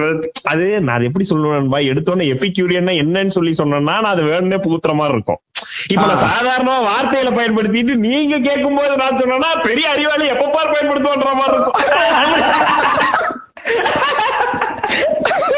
அது 0.51 0.65
நான் 0.87 1.05
எப்படி 1.07 1.25
சொல்லுவேன்பா 1.29 1.79
எடுத்தோன்னே 1.91 2.25
எபிக்யூரியன்னா 2.33 2.93
என்னன்னு 3.03 3.35
சொல்லி 3.37 3.53
சொன்னேன்னா 3.59 3.95
நான் 3.97 4.11
அது 4.11 4.23
வேணும்னே 4.23 4.59
புகுத்துற 4.65 4.93
மாதிரி 4.93 5.15
இருக்கும். 5.15 5.39
இப்ப 5.87 6.05
நான் 6.09 6.23
சாதாரணமா 6.25 6.75
வார்த்தையில 6.87 7.29
பயன்படுத்திட்டு 7.37 7.93
நீங்க 8.05 8.35
கேட்கும் 8.47 8.77
போது 8.79 8.93
நான் 8.97 9.19
சொன்னேன்னா 9.21 9.51
பெரிய 9.63 9.87
அறிவாளி 9.89 10.25
எப்ப 10.33 10.49
பார் 10.49 10.73
பயன்படுத்துவோன்ற 10.73 11.33
மாதிரி 11.33 11.57
இருக்கும். 11.57 11.77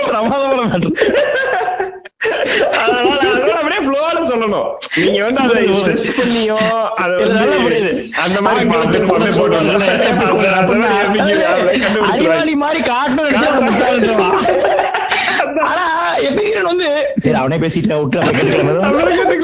பிரமாதமான 0.07 0.61
matter. 0.71 0.91
அதனால 2.81 3.09
அதனால 3.17 3.57
அப்படியே 3.59 3.81
ஃப்ளோல 3.85 4.17
சொல்லணும். 4.31 4.69
நீங்க 5.03 5.19
வந்து 5.25 5.41
அதை 5.43 5.59
ஸ்ட்ரெஸ் 5.79 6.07
பண்ணியோ 6.17 6.57
அதை 7.01 7.13
இது 7.19 7.33
நல்லா 7.37 7.55
வந்து 7.55 7.65
புரியுது. 7.65 7.91
அந்த 8.23 8.37
மாதிரி 8.45 8.65
போட்டு 8.71 8.97
அறிவாளி 12.11 12.55
மாதிரி 12.63 12.81
காட்டணும். 12.91 13.29
ஆனா 15.69 15.83
வந்து 16.69 17.13
சரி 17.15 17.35
அவனே 17.35 17.57
பேசிட்டு 17.57 17.99
விட்டு. 17.99 18.19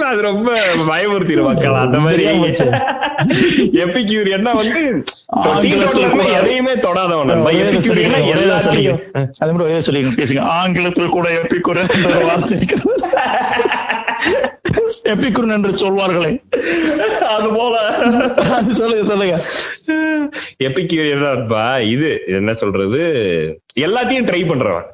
அது 0.05 0.21
ரொம்ப 0.21 0.59
பயமுறுத்திடும் 0.87 1.43
மக்கள் 1.43 1.73
அந்த 1.73 1.99
மாதிரி. 1.99 2.23
போச்சு. 2.39 2.65
எபிக்யூரியன்னா 3.73 4.55
வந்து 4.55 5.03
எதையுமே 6.33 6.73
தொடாதவன். 6.73 7.43
அது 9.39 9.53
மட்டும் 9.53 9.61
ஒரே 9.61 9.77
சொல்லிக்கிறேன், 9.77 10.23
பேசுங்க. 10.23 10.39
ஆங்கிலத்தில் 10.39 11.09
கூட 11.09 11.29
ஒரு 11.69 12.25
வார்த்தை 12.25 12.57
எபிக்குரன் 15.03 15.51
என்று 15.51 15.71
சொல்வார்களே. 15.71 16.43
அது 17.23 17.49
போல 17.49 17.97
சொல்லுங்க. 18.69 19.03
சொல்லுங்க 19.03 19.41
எபிக்யூரியன்பா 20.63 21.81
இது 21.89 22.23
என்ன 22.27 22.53
சொல்றது? 22.53 22.97
எல்லாத்தையும் 23.79 24.25
ட்ரை 24.25 24.43
பண்றவன். 24.47 24.93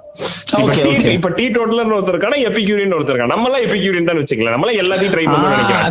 இப்ப 1.12 1.30
டீ- 1.30 1.52
டோட்டலர் 1.52 1.94
ஒருத்தர் 1.94 2.14
இருக்கானா 2.14 2.38
எபிக்யூரியன் 2.42 2.96
ஒருத்தர் 2.96 3.26
நம்ம 3.26 3.50
எல்லாம் 3.50 3.62
எபிக்யூரியன் 3.62 4.04
தான் 4.04 4.18
வச்சுக்கலாம் 4.18 4.50
நம்ம 4.50 4.72
எல்லாத்தையும் 4.72 5.14
ட்ரை 5.14 5.24
நினைக்கிறேன். 5.50 5.84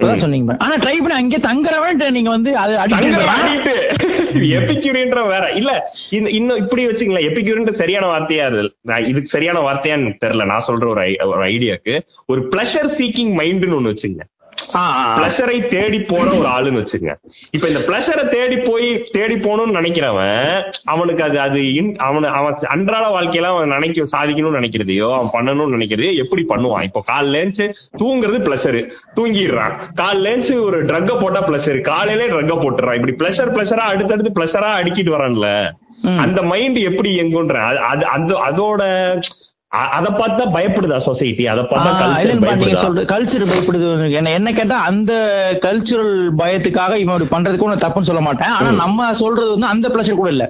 கரெக்ட் 0.00 0.14
சொன்னீங்க. 0.14 0.52
பாரு. 0.52 0.58
ஆனா 0.58 0.82
ட்ரை 0.82 0.96
பண்ணி 0.96 1.12
அங்கே 1.12 1.36
தங்குறவன் 1.38 2.10
நீங்க 2.10 2.30
வந்து 2.30 2.56
அது 2.56 2.78
அடிக்ட் 2.78 3.70
எபிக்யூரியன்ற 4.58 5.28
வேற. 5.28 5.50
இல்ல 5.54 5.70
இன்னும் 6.10 6.56
இப்படி 6.56 6.86
வச்சுங்களேன் 6.86 7.26
எபிக்யூரியன்ற 7.30 7.70
சரியான 7.70 8.06
வார்த்தையா 8.12 8.46
இதுக்கு 9.06 9.26
சரியான 9.26 9.60
வார்த்தையான்னு 9.60 10.14
தெரியல. 10.24 10.44
நான் 10.44 10.64
சொல்ற 10.66 10.86
ஒரு 10.86 11.00
ஐடியாக்கு. 11.46 11.94
ஒரு 12.26 12.48
பிளஷர் 12.50 12.90
சீக்கிங் 12.98 13.32
மைண்ட்னு 13.40 13.78
ஒண்ணு 13.78 13.92
வச்சுங்க 13.92 14.22
பிளஷரை 15.16 15.66
தேடி 15.66 16.00
போற 16.00 16.22
ஒரு 16.22 16.48
ஆளுன்னு 16.48 16.86
வச்சுங்க. 16.86 17.14
இப்ப 17.50 17.68
இந்த 17.68 17.80
பிளஷரை 17.80 18.28
தேடி 18.28 18.56
போய் 18.56 19.02
தேடி 19.02 19.34
போகணும்னு 19.34 19.74
நினைக்கிறவன் 19.74 20.72
அவனுக்கு 20.84 21.24
அது 21.24 21.40
அது 21.40 21.60
அவன 21.60 22.26
அவன் 22.26 22.54
அன்றாட 22.60 23.06
வாழ்க்கையில 23.06 23.42
அவன் 23.42 23.68
நினைக்க 23.68 24.02
சாதிக்கணும்னு 24.02 24.64
நினைக்கிறதையோ 24.64 25.14
அவன் 25.14 25.30
பண்ணணும்னு 25.32 25.74
நினைக்கிறதையோ 25.74 26.14
எப்படி 26.14 26.44
பண்ணுவான்? 26.48 26.82
இப்போ 26.82 27.02
எழுந்துச்சு 27.08 27.72
தூங்குறது 27.98 28.38
பிளஷரு 28.42 28.90
தூங்கிடுறான். 29.16 29.80
காலைல 29.96 30.28
எழுந்துச்சு 30.28 30.62
ஒரு 30.62 30.84
ட்ரக்க 30.84 31.20
போட்டா 31.20 31.48
பிளஷர் 31.48 31.80
காலையிலே 31.80 32.26
ட்ரக்க 32.26 32.58
போட்டுறான். 32.58 33.06
இப்படி 33.06 33.14
பிளஷர் 33.18 33.54
பிளஷரா 33.54 33.76
அடுத்தடுத்து 33.76 34.42
பிளஷரா 34.42 34.72
அடிக்கிட்டு 34.82 35.12
வரான்ல. 35.12 35.70
அந்த 36.18 36.42
மைண்ட் 36.42 36.76
எப்படி 36.76 37.20
இயங்குன்ற 37.20 37.76
அது- 37.92 38.02
அது 38.02 38.44
அதோட 38.44 39.20
அத 39.92 40.06
பார்த்தா 40.12 40.44
பயப்படுதா 40.54 40.96
சொசைட்டி 41.04 41.44
அத 41.48 41.60
பார்த்தா 41.64 41.90
கல்ச்சர் 42.00 42.40
கல்ச்சர் 43.12 43.44
பயப்படுது? 43.46 43.86
என்ன 44.18 44.32
என்ன 44.36 44.50
கேட்டா 44.52 44.78
அந்த 44.88 45.12
கல்ச்சுரல் 45.62 46.10
பயத்துக்காக 46.40 46.96
இவன் 46.96 47.14
இப்படி 47.14 47.28
பண்றதுக்கு 47.32 47.66
ஒண்ணு 47.66 47.84
தப்புன்னு 47.84 48.08
சொல்ல 48.08 48.22
மாட்டேன். 48.26 48.52
ஆனா 48.56 48.70
நம்ம 48.80 49.06
சொல்றது 49.20 49.48
வந்து 49.52 49.70
அந்த 49.70 49.88
பிளஷர் 49.94 50.20
கூட 50.20 50.30
இல்ல. 50.34 50.46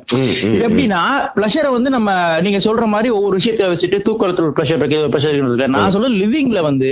எப்படின்னா 0.64 1.02
பிளஷரை 1.36 1.70
வந்து 1.72 1.92
நம்ம 1.96 2.10
நீங்க 2.42 2.60
சொல்ற 2.66 2.86
மாதிரி 2.92 3.10
ஒவ்வொரு 3.14 3.38
விஷயத்தை 3.40 3.68
வச்சுட்டு 3.72 4.00
தூக்கத்துல 4.06 4.46
ஒரு 4.46 4.56
பிளஷர் 4.56 4.80
இருக்கு 4.80 5.02
ஒரு 5.02 5.12
பிளஷர் 5.14 5.36
இருக்கு 5.36 5.70
நான் 5.76 5.94
சொல்ல 5.96 6.12
லிவிங்ல 6.18 6.62
வந்து 6.68 6.90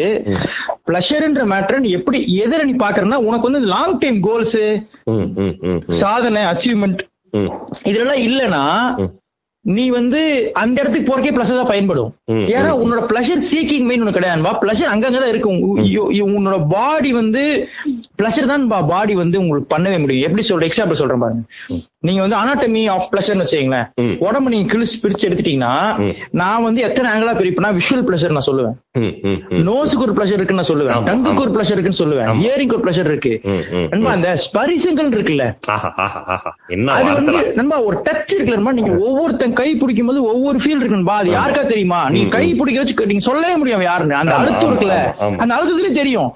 பிளஷர்ன்ற 0.89 1.45
மேட்டர் 1.51 1.69
எப்படி 1.99 2.19
எதிர 2.41 2.61
நீ 2.65 2.75
பாக்குறேன்னா 2.81 3.21
உனக்கு 3.27 3.49
வந்து 3.51 3.65
லாங் 3.69 4.01
டைம் 4.01 4.21
கோல்ஸ் 4.23 4.61
சாதனை 6.01 6.43
அச்சீவ்மெண்ட் 6.51 7.03
ம். 7.37 7.51
இதெல்லாம் 7.87 8.23
இல்லனா 8.25 8.63
ம். 9.01 9.11
நீ 9.63 9.89
வந்து 9.89 10.51
அந்த 10.53 10.81
இடத்துக்கு 10.81 11.13
போறக்கே 11.13 11.25
பிளஸ் 11.25 11.57
தான் 11.57 11.67
பயன்படும். 11.67 12.15
ஏன்னா 12.31 12.71
உன்னோட 12.71 13.05
பிளஷர் 13.09 13.43
சீக்கிங் 13.55 13.81
மெயின் 13.81 14.01
உனக்கு 14.01 14.21
கிடையாதுபா 14.21 14.57
பிளஷர் 14.61 14.95
அங்கங்கதான் 14.95 15.29
இருக்கு. 15.29 15.49
உ- 15.49 15.79
you- 15.79 16.13
you- 16.13 16.29
உன்னோட 16.29 16.67
பாடி 16.69 17.13
வந்து 17.13 17.69
பிளஷர் 18.23 18.47
தான் 18.47 18.69
பாடி 18.69 19.15
வந்து 19.15 19.41
உங்களுக்கு 19.41 19.77
பண்ணவே 19.77 19.99
முடியும். 19.99 20.37
எப்படி 20.37 20.47
சொல்ற 20.49 20.69
எக்ஸாம்பிள் 20.69 20.93
சொல்றேன் 20.93 21.19
பாருங்க. 21.19 21.41
நீங்க 21.99 22.27
வந்து 22.27 22.37
அனாட்டமி 22.37 22.91
ஆஃப் 22.91 23.15
பிளஷர்னு 23.15 23.45
வச்சுக்கீங்களேன். 23.45 23.91
உடம்பு 24.19 24.51
நீங்க 24.51 24.79
கிழிச்சு 24.79 25.03
பிரிச்சு 25.03 25.27
எடுத்துட்டீங்கன்னா. 25.27 26.15
நான் 26.31 26.63
வந்து 26.63 26.83
எத்தனை 26.83 27.11
ஆங்கிளா 27.11 27.31
பிரிப்பேன்னா 27.31 27.79
விஷுவல் 27.79 28.05
பிளஷர் 28.07 28.31
நான் 28.31 28.43
சொல்லுவேன். 28.47 28.99
நோஸுக்கு 29.51 29.99
ஒரு 29.99 30.13
பிளஷர் 30.13 30.33
இருக்குன்னு 30.33 30.63
நான் 30.63 30.65
சொல்லுவேன். 30.65 31.07
டங்குக்கு. 31.07 31.41
ஒரு 31.41 31.51
பிளஷர் 31.51 31.79
இருக்குன்னு 31.79 31.99
சொல்லுவேன். 31.99 32.25
ஆமா. 32.25 32.41
இயரிங் 32.41 32.75
ஒரு 32.75 32.91
பிளஷர் 32.91 33.05
இருக்கு. 33.05 33.41
நண்பா 33.91 34.11
அந்த 34.11 34.37
ஸ்பரிசங்கள் 34.37 35.11
இருக்குல்ல. 35.11 35.55
அது 36.87 37.13
வந்து 37.13 37.53
நண்பா 37.53 37.83
ஒரு 37.83 38.01
டச் 38.05 38.33
இருக்குல்ல 38.39 38.73
நீங்க 38.73 38.93
ஒவ்வொருத்தன் 39.51 39.61
கை 39.61 39.81
பிடிக்கும் 39.81 40.11
போது 40.11 40.21
ஒவ்வொரு 40.33 40.59
ஃபீல் 40.63 40.79
இருக்கு 40.79 40.97
நண்பா. 40.97 41.17
அது 41.23 41.31
யாருக்கா 41.39 41.63
தெரியுமா? 41.73 42.01
நீங்க 42.15 42.31
கை 42.37 42.47
பிடிக்க 42.61 42.83
வச்சு 42.83 43.07
நீங்க 43.11 43.25
சொல்லவே 43.29 43.55
முடியும் 43.57 43.87
யாருன்னு. 43.91 44.21
அந்த 44.23 44.35
அழுத்தம் 44.41 44.71
இருக்குல்ல. 44.71 44.97
அந்த 45.43 45.53
அழுத்தத்துலயே 45.57 45.95
தெரியும். 46.03 46.31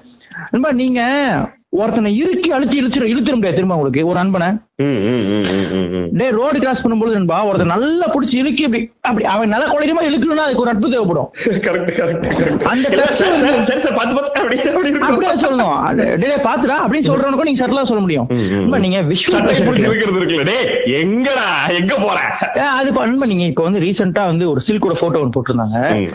நீங்க 0.81 1.01
ஒருத்தனை 1.81 2.09
இறுக்கி 2.21 2.49
அழுத்தி 2.55 2.75
இழுச்சிட 2.81 3.05
இழுத்துற 3.13 3.35
முடியாது 3.37 3.57
திரும்ப 3.57 3.75
உங்களுக்கு? 3.77 4.01
ஒரு 4.11 4.19
அன்பனை. 4.23 4.47
டே 4.77 6.29
ரோடு 6.29 6.59
கிராஸ் 6.59 6.87
பண்ணும்போது 6.87 7.11
நண்பா 7.11 7.45
ஒருத்தன் 7.45 7.67
நல்லா 7.67 8.05
பிடிச்சி 8.07 8.35
இழுக்கி 8.35 8.63
அப்படி 8.63 8.91
அப்படி 9.01 9.25
அவன் 9.25 9.47
நல்லா 9.47 9.73
குழையமா 9.73 10.05
இழுக்கணும்னா 10.05 10.43
அதுக்கு 10.43 10.61
ஒரு 10.61 10.73
நட்பு 10.73 10.89
தேவைப்படும். 10.89 11.33
அந்த. 12.63 13.05
அப்படியே 14.31 15.33
சொல்லணும். 15.33 16.15
டே 16.17 16.27
பாத்துடா 16.27 16.73
அப்படின்னு 16.87 17.11
சொல்றவனுக்கும் 17.11 17.41
நீங்க 17.41 17.67
சட்டலா 17.67 17.81
சொல்ல 17.81 18.01
முடியும். 18.01 18.27
நீங்க 18.79 19.01
விஷுவல் 19.01 19.47
எங்கடா 20.85 21.79
எங்க 21.79 21.95
போற? 21.95 22.19
அது 22.63 22.91
நண்பா 22.91 23.25
நீங்க 23.25 23.43
இப்ப 23.43 23.63
வந்து 23.63 23.79
ரீசெண்டா 23.79 24.25
வந்து 24.25 24.49
ஒரு 24.49 24.59
சில்கோட 24.71 24.93
போட்டோ 24.99 25.19
ஒன்று 25.19 25.41
போட்டிருந்தாங்க. 25.41 26.05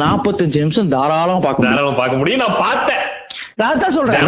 45 0.00 0.62
நிமிஷம் 0.64 0.92
தாராளமா 0.96 1.40
பார்க்க 1.46 1.66
தாராளமா 1.68 1.96
பார்க்க 2.02 2.20
முடியும். 2.20 2.44
நான் 2.44 2.60
பார்த்தேன். 2.66 3.02
நான் 3.60 3.80
தான் 3.80 3.94
சொல்றேன். 3.96 4.22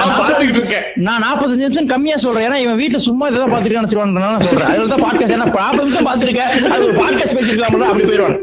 நான் 1.07 1.23
45 1.27 1.63
நிமிஷம் 1.63 1.89
கம்மியா 1.93 2.17
சொல்றேன். 2.25 2.45
ஏன்னா 2.47 2.59
இவன் 2.65 2.79
வீட்டுல 2.81 2.99
சும்மா 3.07 3.25
இதான் 3.29 3.53
பாத்துருக்கான்னு 3.53 3.91
சொல்லுவாங்க 3.93 4.23
நான் 4.25 4.45
சொல்றேன். 4.47 4.69
அதுல 4.73 4.89
தான் 4.93 5.05
பாட்காஸ்ட் 5.05 5.35
ஏன்னா 5.37 5.47
40 5.57 5.85
நிமிஷம் 5.85 6.09
பாத்துருக்கேன் 6.09 6.51
அது 6.75 6.83
ஒரு 6.89 6.97
பாட்காஸ்ட் 7.01 7.37
பேசிருக்கலாம் 7.39 7.89
அப்படி 7.91 8.07
போயிடுவான். 8.11 8.37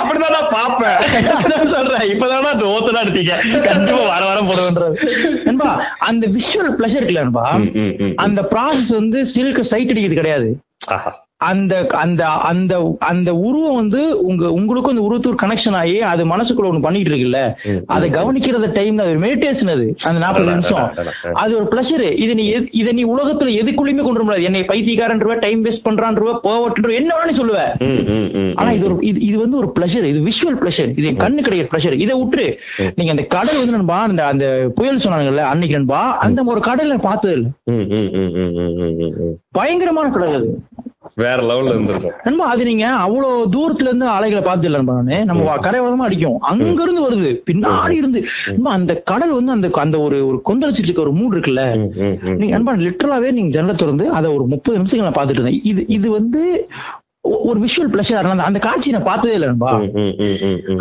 அப்படிதான் 0.00 0.36
நான் 0.36 0.50
அதான் 1.42 1.72
சொல்றேன். 1.74 2.04
இப்பதானா 2.12 2.52
ஓத்தனா 2.74 3.02
எடுத்தீங்க. 3.06 3.34
கண்டிப்பா 3.68 4.04
வர 4.12 4.22
வர 4.30 4.38
போடுவேன்றது. 4.50 4.94
நண்பா 5.48 5.70
அந்த 6.10 6.26
விஷுவல் 6.36 6.76
பிளஷர் 6.80 7.00
இருக்குல்ல 7.00 7.24
நண்பா. 7.26 7.46
அந்த 8.26 8.42
ப்ராசஸ் 8.54 8.92
வந்து 9.00 9.18
சில்க் 9.34 9.60
சைட் 9.72 9.92
அடிக்கிறது 9.94 10.20
கிடையாது. 10.20 10.48
அந்த 11.40 11.74
அந்த 12.00 12.22
அந்த 12.48 12.72
அந்த 13.10 13.30
உருவம் 13.44 13.76
வந்து 13.80 14.00
உங்க 14.28 14.44
உங்களுக்கும் 14.56 14.92
அந்த 14.94 15.04
உருவத்துக்கு 15.06 15.42
கனெக்ஷன் 15.42 15.76
ஆகி 15.78 15.94
அது 16.10 16.22
மனசுக்குள்ள 16.32 16.70
ஒண்ணு 16.70 16.84
பண்ணிட்டு 16.86 17.10
இருக்குல்ல? 17.10 17.38
அதை 17.94 18.06
கவனிக்கிறத 18.16 18.68
டைம் 18.72 18.98
அது 19.04 19.12
மெடிடேஷன் 19.22 19.72
அது. 19.74 19.86
அந்த 20.08 20.18
நாற்பது 20.24 20.48
நிமிஷம். 20.50 20.82
அது 21.42 21.52
ஒரு 21.58 21.66
பிளஷர் 21.72 22.04
இது 22.24 22.32
நீ 22.40 22.44
இதை 22.80 22.92
நீ 22.98 23.04
உலகத்துல 23.12 23.54
எதுக்குள்ளயுமே 23.60 24.04
கொண்டு 24.06 24.24
முடியாது. 24.24 24.46
என்னை 24.48 24.62
பைத்தியக்காரன்றவ 24.70 25.36
டைம் 25.44 25.62
வேஸ்ட் 25.64 25.86
பண்றான்றவ 25.88 26.34
போவட்டுன்ற 26.46 26.92
என்ன 27.00 27.10
வேணா 27.14 27.30
நீ 27.30 27.36
சொல்லுவ. 27.40 27.62
ஆனா 28.60 28.70
இது 28.78 28.86
ஒரு 28.90 28.98
இது 29.10 29.18
இது 29.28 29.38
வந்து 29.44 29.56
ஒரு 29.56 29.70
பிளஷர் 29.78 30.08
இது 30.12 30.20
விஷுவல் 30.28 30.60
பிளஷர் 30.62 30.92
இது 30.98 31.08
என் 31.12 31.22
கண்ணு 31.24 31.46
கிடைக்கிற 31.46 31.70
பிளஷர் 31.72 31.98
இதை 32.04 32.16
விட்டுரு. 32.20 32.48
நீங்க 32.98 33.10
அந்த 33.16 33.26
கடல் 33.36 33.60
வந்து 33.62 33.76
நண்பா 33.78 33.98
அந்த 34.08 34.22
அந்த 34.32 34.46
புயல் 34.78 35.02
சொன்னாங்கல்ல 35.04 35.44
அன்னைக்கு 35.52 35.78
நண்பா 35.78 36.02
அந்த 36.26 36.44
ஒரு 36.52 36.62
கடல் 36.70 36.94
பார்த்தது 37.08 37.34
இல்ல. 37.38 37.48
பயங்கரமான 39.52 40.08
கடல் 40.10 40.38
அது. 40.40 40.50
வேற 41.22 41.38
லெவல்ல 41.48 41.72
இருந்திருக்கும். 41.74 42.16
நண்பா 42.24 42.44
அது 42.52 42.62
நீங்க 42.68 42.86
அவ்வளவு 43.04 43.46
தூரத்துல 43.54 43.90
இருந்து 43.90 44.06
அலைகளை 44.16 44.42
பார்த்து 44.46 44.66
இல்ல 44.68 44.78
நண்பா 44.78 44.96
நானு. 44.98 45.18
நம்ம 45.30 45.56
கரையோரமா 45.66 46.06
அடிக்கும். 46.08 46.38
அங்க 46.50 46.82
இருந்து 46.82 47.04
வருது. 47.06 47.30
பின்னாடி 47.50 47.96
இருந்து. 48.00 48.22
அந்த 48.76 48.94
கடல் 49.10 49.36
வந்து 49.38 49.54
அந்த 49.56 49.70
அந்த 49.84 49.98
ஒரு 50.06 50.18
ஒரு 50.28 50.40
கொந்தளிச்சிட்டு 50.48 50.88
இருக்க 50.88 51.06
ஒரு 51.06 51.14
மூடு 51.18 51.34
இருக்குல்ல. 51.36 51.64
நீங்க 52.40 52.52
நண்பா 52.56 52.74
லிட்டரலாவே 52.86 53.30
நீங்க 53.38 53.52
ஜன்னலை 53.56 53.76
திறந்து 53.82 54.06
அதை 54.18 54.28
ஒரு 54.36 54.46
முப்பது 54.54 54.78
நிமிஷம் 54.78 55.06
நான் 55.06 55.18
பார்த்துட்டு 55.18 55.40
இருந்தேன். 55.40 55.60
இது 55.72 55.82
இது 55.98 56.08
வந்து 56.18 56.42
ஒரு 57.44 57.58
விஷுவல் 57.62 57.90
பிளஷர் 57.92 58.26
அந்த 58.26 58.44
அந்த 58.44 58.58
காட்சி 58.64 58.92
நான் 58.92 59.06
பார்த்ததே 59.08 59.34
இல்லை 59.36 59.48
நண்பா. 59.50 59.70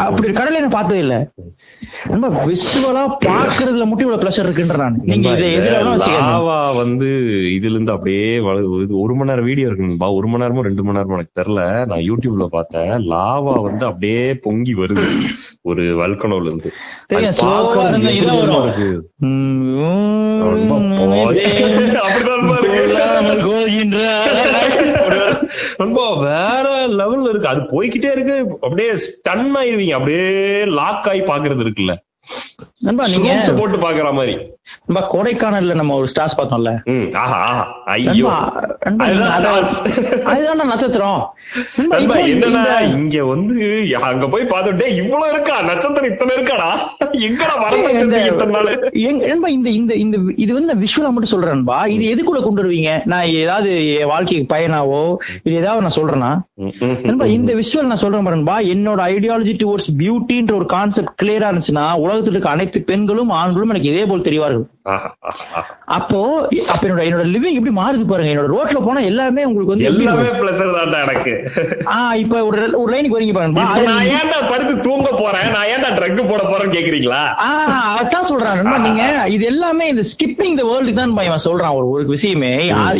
அப்படி 0.03 0.25
ஒரு 0.27 0.35
கடலை 0.37 0.59
நான் 0.59 0.75
பார்த்ததே 0.75 0.99
இல்ல. 1.03 1.15
நண்பா 2.11 2.27
விஷுவலா 2.49 3.01
பாக்குறதுல 3.25 3.85
மட்டும் 3.87 4.05
இவ்வளவு 4.05 4.23
பிளஷர் 4.23 4.45
இருக்குன்ற 4.45 4.77
நான் 4.81 4.97
நீங்க 5.03 5.29
இதை 5.35 5.47
எதிராக 5.57 6.47
வந்து 6.79 7.09
இதுல 7.55 7.75
இருந்து 7.75 7.95
அப்படியே 7.95 8.23
ஒரு 9.01 9.13
மணி 9.13 9.29
நேரம் 9.31 9.49
வீடியோ 9.49 9.69
இருக்குன்பா 9.69 10.09
ஒரு 10.17 10.29
மணி 10.29 10.43
நேரமோ 10.43 10.65
ரெண்டு 10.67 10.83
மணி 10.83 10.99
நேரமோ 10.99 11.17
எனக்கு 11.17 11.39
தெரியல 11.39 11.61
நான் 11.91 12.05
யூடியூப்ல 12.09 12.47
பார்த்தேன். 12.55 12.93
லாவா 13.11 13.55
வந்து 13.67 13.85
அப்படியே 13.85 14.23
பொங்கி 14.45 14.75
வருது. 14.75 15.07
ஒரு 15.69 15.83
வல்கனோல 15.99 16.47
இருந்து 16.47 16.69
தெரியும், 17.09 17.35
நண்பா 25.77 26.13
வேற 26.13 26.87
லெவல்ல 26.87 27.29
இருக்கு. 27.29 27.47
அது 27.47 27.61
போய்கிட்டே 27.61 28.11
இருக்கு. 28.11 28.45
அப்படியே 28.61 28.91
ஸ்டன் 28.91 29.51
ஆயிருவீங்க. 29.55 29.91
அப்படியே 29.91 30.65
லாக் 30.65 31.07
ஆகி 31.07 31.19
பாக்குறது 31.19 31.61
இருக்குல்ல. 31.65 31.95
நண்பா 32.79 33.07
நீங்க 33.07 33.45
Strokes 33.47 33.57
போட்டு 33.57 33.77
பாக்குற 33.77 34.13
மாதிரி. 34.13 34.37
நண்பா 34.85 35.13
கொடைக்கானல்ல 35.13 35.73
நம்ம 35.73 35.95
ஒரு 35.95 36.07
ஸ்டார்ஸ் 36.07 36.39
பார்த்தோம்ல. 36.39 36.83
ம் 36.83 37.15
ஆஹா 37.15 37.35
ஆஹா. 37.35 37.75
ஐயோ. 37.85 38.11
நண்பா 38.11 38.67
நண்பா, 38.83 39.05
நீங்க 39.05 39.25
அதுதான் 39.25 39.63
அதான் 39.63 39.65
stars. 39.65 40.21
அதுதான் 40.21 40.67
நட்சத்திரம். 40.67 41.33
நண்பா, 41.75 41.97
நண்பா, 41.97 42.15
இப்போ 42.15 42.29
என்னடா 42.29 42.79
இந்த- 42.79 42.97
இங்க 42.97 43.25
வந்து 43.25 43.87
அங்க 44.01 44.27
போய் 44.27 44.43
பார்த்துட்டே 44.43 44.95
இவ்வளவு 44.95 45.33
இருக்கா? 45.33 45.61
நட்சத்திரம் 45.61 46.11
இத்தனை 46.11 46.35
இருக்காடா? 46.35 46.69
எங்கடா 47.11 47.59
வர 47.59 47.77
இந்த- 47.91 49.27
நண்பா, 49.27 49.47
இது 50.35 50.53
வந்து 50.53 50.73
நான் 50.73 50.83
விஷுவலா 50.83 51.09
மட்டும் 51.09 51.31
சொல்றேன்பா 51.31 51.87
இது 51.87 52.15
எதுக்குள்ள 52.15 52.43
கொண்டு 52.43 52.63
வருவீங்க? 52.63 53.01
நான் 53.05 53.23
ஏதாவது 53.23 53.95
என் 53.95 54.05
வாழ்க்கைக்கு 54.05 54.55
பயனாவோ 54.55 55.15
இது 55.43 55.55
ஏதாவது 55.55 55.81
நான் 55.81 55.97
சொல்றேன்னா. 55.99 56.47
நண்பா 57.03 57.25
இந்த 57.25 57.53
விஷுவல் 57.53 57.81
நான் 57.81 57.95
சொல்றேன் 57.95 58.27
பாருன்பா 58.27 58.49
என்னோட 58.49 59.01
ஐடியாலஜி 59.03 59.53
டுவர்ட்ஸ் 59.55 59.91
பியூட்டின்ற 59.97 60.55
ஒரு 60.55 60.65
கான்செப்ட் 60.65 61.21
கிளியரா 61.21 61.49
இருந்துச்சுன்னா 61.49 62.01
உலகத்துல 62.19 62.35
இருக்க 62.35 62.55
அனைத்து 62.55 62.79
பெண்களும் 62.89 63.31
ஆண்களும் 63.39 63.71
எனக்கு 63.73 63.91
இதே 63.91 64.03
போல் 64.09 64.27
தெரிவார்கள். 64.27 64.65
ஆஹா, 64.93 65.09
ஆஹா, 65.29 65.43
ஆஹா. 65.59 65.73
அப்போ 65.97 66.19
அப்ப 66.73 66.81
என்னோட 66.87 67.01
என்னோட 67.07 67.23
லிவிங் 67.33 67.57
எப்படி 67.59 67.73
மாறுது 67.79 68.05
பாருங்க. 68.11 68.31
என்னோட 68.33 68.49
ரோட்ல 68.53 68.79
போனா 68.85 69.01
எல்லாமே 69.09 69.41
உங்களுக்கு 69.49 69.73
வந்து 69.73 69.87
எல்லாமே? 69.89 70.25
பிளஸர் 70.41 70.73
தான்டா 70.77 70.99
எனக்கு. 71.05 71.33
ஆ 71.93 71.97
இப்ப 72.23 72.41
ஒரு 72.49 72.61
ஒரு 72.81 72.89
லைனுக்கு 72.93 73.17
வரீங்க 73.17 73.35
பாருங்க. 73.37 73.65
நான் 73.89 74.09
ஏன்டா 74.17 74.39
படுத்து 74.51 74.73
தூங்க 74.87 75.09
போறேன்? 75.21 75.47
நான் 75.55 75.69
ஏன்டா 75.73 75.89
ட்ரக் 75.97 76.21
போட 76.31 76.41
போறேன்னு 76.51 76.75
கேக்குறீங்களா? 76.77 77.21
ஆ 77.47 77.49
அதான் 77.99 78.27
சொல்றேன். 78.31 78.63
நீங்க 78.87 79.03
இது 79.35 79.45
எல்லாமே 79.51 79.87
இந்த 79.93 80.05
ஸ்கிப்பிங் 80.11 80.57
த 80.61 80.65
வேர்ல்டு 80.71 80.95
தான் 81.01 81.15
இவன் 81.29 81.45
சொல்றான். 81.47 81.75
ஒரு 81.79 81.87
ஒரு 81.95 82.05
விஷயமே. 82.15 82.51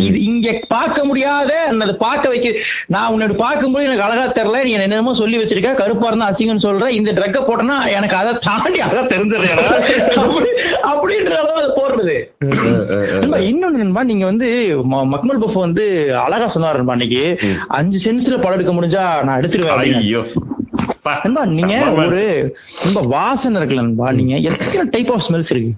இது 0.07 0.17
இங்க 0.32 0.47
பார்க்க 0.76 1.07
முடியாத 1.09 1.51
அதை 1.86 1.95
பார்க்க 2.05 2.34
வைக்க 2.34 2.47
நான் 2.95 3.11
உன்னோட 3.15 3.34
பார்க்கும்போது 3.45 3.88
எனக்கு 3.89 4.07
அழகா 4.07 4.28
தெரியல. 4.39 4.63
நீ 4.67 4.74
என்னமோ 4.88 5.13
சொல்லி 5.24 5.39
வச்சிருக்க. 5.41 5.74
கருப்பா 5.82 6.07
இருந்தா 6.11 6.30
அசிங்கன்னு 6.32 6.67
சொல்ற. 6.67 6.88
இந்த 6.99 7.11
ட்ரக்க 7.20 7.39
போட்டனா 7.49 7.78
எனக்கு 7.97 8.17
அதை 8.22 8.34
தாண்டி 8.47 8.80
அழகா 8.88 8.99
தெரிஞ்சிடுறேன் 9.14 9.58
அப்படி 10.24 10.50
அப்படின்ற 10.91 11.34
அளவு 11.41 11.58
அது 11.62 11.70
போடுறது. 11.80 12.18
நண்பா, 13.22 13.38
இன்னொன்னு 13.50 13.82
நண்பா 13.84 14.04
நீங்க 14.04 14.26
வந்து 14.26 14.47
மக்மல் 14.93 15.41
பஃப் 15.43 15.64
வந்து 15.66 15.86
அழகா 16.26 16.47
சொன்னாரு 16.56 16.80
நண்பா 16.82 16.95
அன்னைக்கு. 16.97 17.24
அஞ்சு 17.80 17.97
சென்ஸ்ல 18.06 18.41
படம் 18.41 18.58
எடுக்க 18.60 18.74
முடிஞ்சா 18.80 19.06
நான் 19.24 19.39
எடுத்துருவேன். 19.41 20.58
நண்பா 21.24 21.43
நீங்க 21.58 21.76
ஒரு 22.02 22.24
ரொம்ப 22.84 23.00
வாசனை 23.14 23.62
இருக்குல்ல 23.62 23.84
நண்பா 23.86 24.08
நீங்க 24.18 24.36
எத்தனை 24.47 24.84
டைப் 24.93 25.12
ஆஃப் 25.12 25.24
ஸ்மெல்ஸ் 25.28 25.52
இருக்கு? 25.54 25.72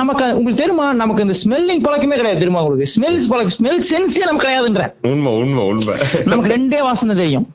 நமக்கு 0.00 0.24
உங்களுக்கு 0.38 0.60
தெரியுமா 0.62 0.86
நமக்கு 1.00 1.24
இந்த 1.26 1.36
ஸ்மெல்லிங் 1.42 1.84
பழக்கமே 1.86 2.16
கிடையாது 2.20 2.40
தெரியுமா 2.40 2.62
உங்களுக்கு? 2.64 2.92
ஸ்மெல்ஸ் 2.94 3.28
பழக்கம் 3.28 3.56
ஸ்மெல் 3.56 3.80
சென்ஸே 3.90 4.22
நமக்கு 4.28 4.46
கிடையாதுன்ற. 4.46 4.84
உண்மை 5.10 5.32
உண்மை 5.42 5.62
உண்மை. 5.70 5.94
நமக்கு 6.24 6.52
ரெண்டே 6.54 6.80
வாசனை 6.88 7.14
தெரியும். 7.22 7.46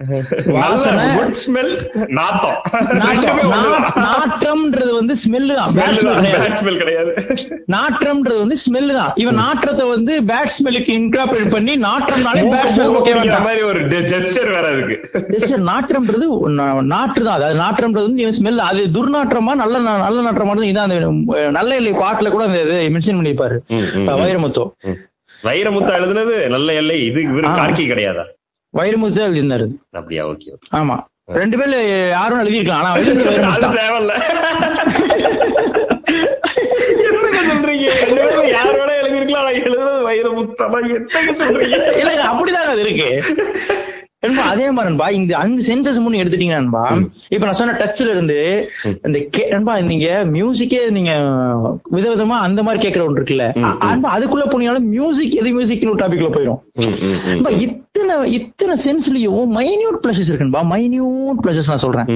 வாசனை 0.45 1.05
குட் 1.15 1.37
ஸ்மெல் 1.43 1.73
வந்து 5.05 5.15
ஸ்மெல் 5.23 5.49
தான். 5.57 5.69
Smell 5.71 5.87
bad 5.87 5.95
smell 6.01 6.75
தான், 6.75 6.79
கிடையாது. 6.81 7.11
நாற்றம்ன்றது 7.75 8.39
வந்து 8.43 8.57
ஸ்மெல் 8.63 8.91
தான். 8.99 9.11
இவன் 9.23 9.39
நாற்றத்தை 9.43 9.85
வந்து 9.93 10.13
பேட் 10.31 10.53
ஸ்மெல்லுக்கு 10.55 10.91
இன்கார்பரேட் 10.99 11.51
பண்ணி 11.55 11.73
நாற்றம்னாலே 11.87 12.43
பேட் 12.53 12.71
ஸ்மெல் 12.75 12.93
ஓகே 12.99 13.13
மாதிரி 13.47 13.63
ஒரு 13.69 13.79
ஜெஸ்டர் 14.11 14.51
வேற 14.55 14.63
Yes, 15.35 15.43
sir. 15.51 15.59
நாற்றம்ன்றது 15.71 16.25
நாற்று 16.93 17.21
தான். 17.27 17.35
அதாவது 17.39 17.57
நாற்றம்ன்றது 17.63 18.07
வந்து 18.09 18.37
ஸ்மெல் 18.39 18.61
அது 18.69 18.83
துர்நாற்றமா 18.97 19.53
நல்ல 19.63 19.75
நல்ல 20.05 20.17
நாற்றமா 20.27 20.53
இதான் 20.71 20.87
அந்த 20.87 20.99
நல்ல 21.59 21.71
இல்லை 21.81 21.93
பாட்டுல 22.03 22.31
கூட 22.35 22.43
அந்த 22.49 22.59
இதை 22.67 22.85
மென்ஷன் 22.95 23.19
பண்ணிருப்பாரு. 23.19 23.57
வைரமுத்தோ. 24.23 24.65
வைரமுத்தா 25.47 25.93
எழுதுனது 25.99 26.35
நல்ல 26.55 26.73
எல்லை. 26.81 26.97
இது 27.09 27.21
இவரு. 27.31 27.47
கார்கி 27.59 27.85
கிடையாதா? 27.91 28.25
வைரமுத்து 28.73 29.17
தான் 29.19 29.27
எழுதியிருந்தாரு. 29.29 29.65
அப்படியா? 29.99 30.23
ஓகே. 30.31 30.51
ஆமா. 30.79 30.95
ரெண்டு 31.27 31.57
பேர்ல 31.57 31.77
யாரும் 32.09 32.41
எழுதியிருக்கலாம் 32.41 32.81
ஆனா. 32.81 32.91
தேவையில்ல. 33.77 34.13
என்னங்க 37.05 37.39
சொல்றீங்க? 37.49 37.87
ரெண்டு 38.01 38.21
பேரும் 38.21 38.51
யார் 38.51 38.75
வேணா 38.75 38.95
எழுதிருக்கலாம் 39.01 39.43
ஆனா 39.43 39.53
எழுதுறது 39.59 40.03
வைரமுத்தமா 40.09 40.79
என்னங்க 40.89 41.33
சொல்றீங்க? 41.41 41.77
இல்லங்க 42.01 42.23
அப்படிதாங்க 42.31 42.73
அது 42.73 42.81
இருக்கு. 42.81 43.09
நண்பா, 44.19 44.43
அதே 44.43 44.71
மாதிரி 44.71 44.89
நண்பா 44.89 45.09
இந்த 45.09 45.37
அஞ்சு 45.37 45.61
சென்சஸ் 45.67 45.99
முன்னு 46.03 46.21
எடுத்துட்டீங்க 46.21 46.53
நண்பா. 46.53 46.83
இப்ப 47.29 47.45
நான் 47.45 47.53
சொன்ன 47.53 47.75
டச்ல 47.81 48.09
இருந்து 48.09 48.37
இந்த 49.05 49.19
நண்பா 49.51 49.79
நீங்க 49.89 50.07
மியூசிக்கே 50.33 50.89
நீங்க 50.89 51.11
விதவிதமா 51.95 52.37
அந்த 52.47 52.63
மாதிரி 52.63 52.81
கேட்கற 52.85 53.05
ஒன்று 53.05 53.19
இருக்குல்ல. 53.21 53.47
நண்பா, 53.85 54.17
அதுக்குள்ள 54.17 54.45
போனீங்கனாலும் 54.47 54.89
மியூசிக் 54.95 55.35
எது 55.35 55.51
மியூசிக்னு 55.57 55.93
ஒரு 55.93 56.01
டாபிக்ல 56.03 56.29
போயிடும் 56.29 57.81
இத்தனை 57.95 58.15
இத்தனை 58.37 58.73
சென்ஸ்லயும் 58.85 59.51
மைன்யூட் 59.57 59.97
பிளஸஸ் 60.03 60.29
இருக்குன்பா 60.31 60.61
மைன்யூட் 60.71 61.37
பிளஸஸ் 61.43 61.69
நான் 61.71 61.81
சொல்றேன். 61.83 62.07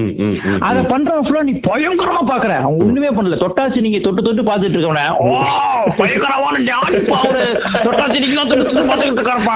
அத 0.69 0.81
பண்றவன் 0.91 1.25
ஃபுல்லா 1.27 1.43
நீ 1.49 1.53
பயங்கரமா 1.67 2.23
பாக்குற. 2.31 2.51
அவன் 2.63 2.81
ஒண்ணுமே 2.85 3.11
பண்ணல. 3.17 3.37
தொட்டாச்சி 3.43 3.83
நீங்க 3.85 3.99
தொட்டு 4.07 4.25
தொட்டு 4.27 4.43
பாத்துட்டு 4.49 4.77
இருக்கவன. 4.77 5.05
ஓ 5.23 5.29
பயங்கரமான 6.01 6.57
தொட்டாச்சி 7.87 8.19
நீங்க 8.25 8.43
தொட்டு 8.51 8.85
பாத்துக்கிட்டு 8.91 9.21
இருக்காருப்பா. 9.21 9.55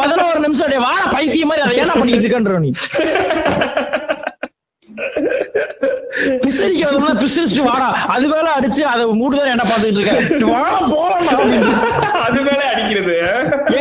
பதினோரு 0.00 0.40
நிமிஷம் 0.46 0.66
அப்படியே 0.66 0.84
வாழ 0.88 1.02
பைத்தியம் 1.16 1.52
மாதிரி 1.52 1.66
அதை 1.66 1.78
ஏன்னா 1.84 1.98
பண்ணிட்டு 2.00 2.26
இருக்கன்ற 2.26 2.58
நீ. 2.66 2.72
பிசரிக்கிறதுல 6.44 7.12
பிசரிச்சு 7.22 7.60
வாடா. 7.68 7.88
அது 8.14 8.26
மேல 8.32 8.46
அடிச்சு 8.58 8.82
அதை 8.92 9.04
மூடுதான் 9.20 9.52
என்ன 9.54 9.64
பாத்துக்கிட்டு 9.70 10.00
இருக்க? 10.00 10.46
வாடா 10.54 10.80
போலாம் 10.92 11.30
அது 12.26 12.40
மேல 12.48 12.60
அடிக்கிறது. 12.72 13.16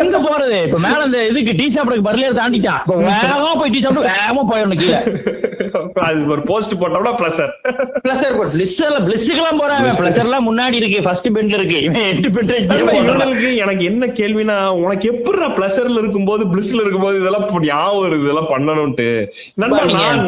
எங்க 0.01 0.17
போறது? 0.27 0.59
இப்ப 0.67 0.79
மேல 0.87 0.99
இந்த 1.09 1.21
இதுக்கு 1.31 1.55
டீ 1.59 1.67
சாப்பிடக்கு 1.75 2.07
பர்லியர் 2.09 2.39
தாண்டிட்டான் 2.41 2.81
வேகமா 3.09 3.51
போய் 3.61 3.73
டீ 3.75 3.81
சாப்பிட்டு 3.85 4.09
வேகமா 4.11 4.43
போயிடணும் 4.51 4.81
கீழே. 4.83 4.99
அது 6.07 6.19
ஒரு 6.33 6.41
போஸ்ட் 6.49 6.73
போட்டோம்னா 6.81 7.11
பிளஸர் 7.19 7.51
பிளஸர் 8.05 8.37
பிளிஸ்ல 8.53 8.97
பிளிஸ்க்குலாம் 9.07 9.61
போறாங்க. 9.63 9.89
பிளஸர் 9.99 10.25
எல்லாம் 10.27 10.47
முன்னாடி 10.49 10.75
இருக்கு. 10.81 10.99
ஃபர்ஸ்ட் 11.05 11.29
பெஞ்ச்ல 11.35 11.59
இருக்கு. 11.59 11.79
எட்டு 12.11 12.31
பெஞ்ச் 12.31 13.43
எனக்கு 13.65 13.83
என்ன 13.91 14.05
கேள்வினா 14.19 14.57
உனக்கு 14.83 15.05
எப்படி 15.13 15.49
பிளஷர்ல 15.59 16.01
இருக்கும்போது 16.03 16.45
பிளிஸ்ல 16.53 16.81
இருக்கும்போது 16.83 17.19
இதெல்லாம் 17.21 17.47
ஞாபகம் 17.67 18.23
இதெல்லாம் 18.23 18.51
பண்ணணும்ட்டு 18.53 19.09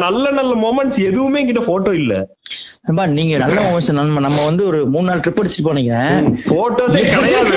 நல்ல 0.04 0.30
நல்ல 0.38 0.52
மொமெண்ட்ஸ் 0.66 1.00
எதுவுமே 1.08 1.42
கிட்ட 1.44 1.60
போட்டோ 1.70 1.93
இல்ல 1.94 2.12
நண்பா 2.84 3.04
நீங்க 3.12 3.34
நல்ல 3.38 3.58
moments 3.66 3.88
நம்ம 3.98 4.22
நம்ம 4.24 4.40
வந்து 4.44 4.62
ஒரு 4.66 4.78
மூணு 4.86 5.06
நாள் 5.06 5.20
ட்ரிப் 5.20 5.40
அடிச்சுட்டு 5.40 5.68
போனீங்க. 5.68 5.94
போட்டோஸே 6.48 7.02
கிடையாது. 7.10 7.56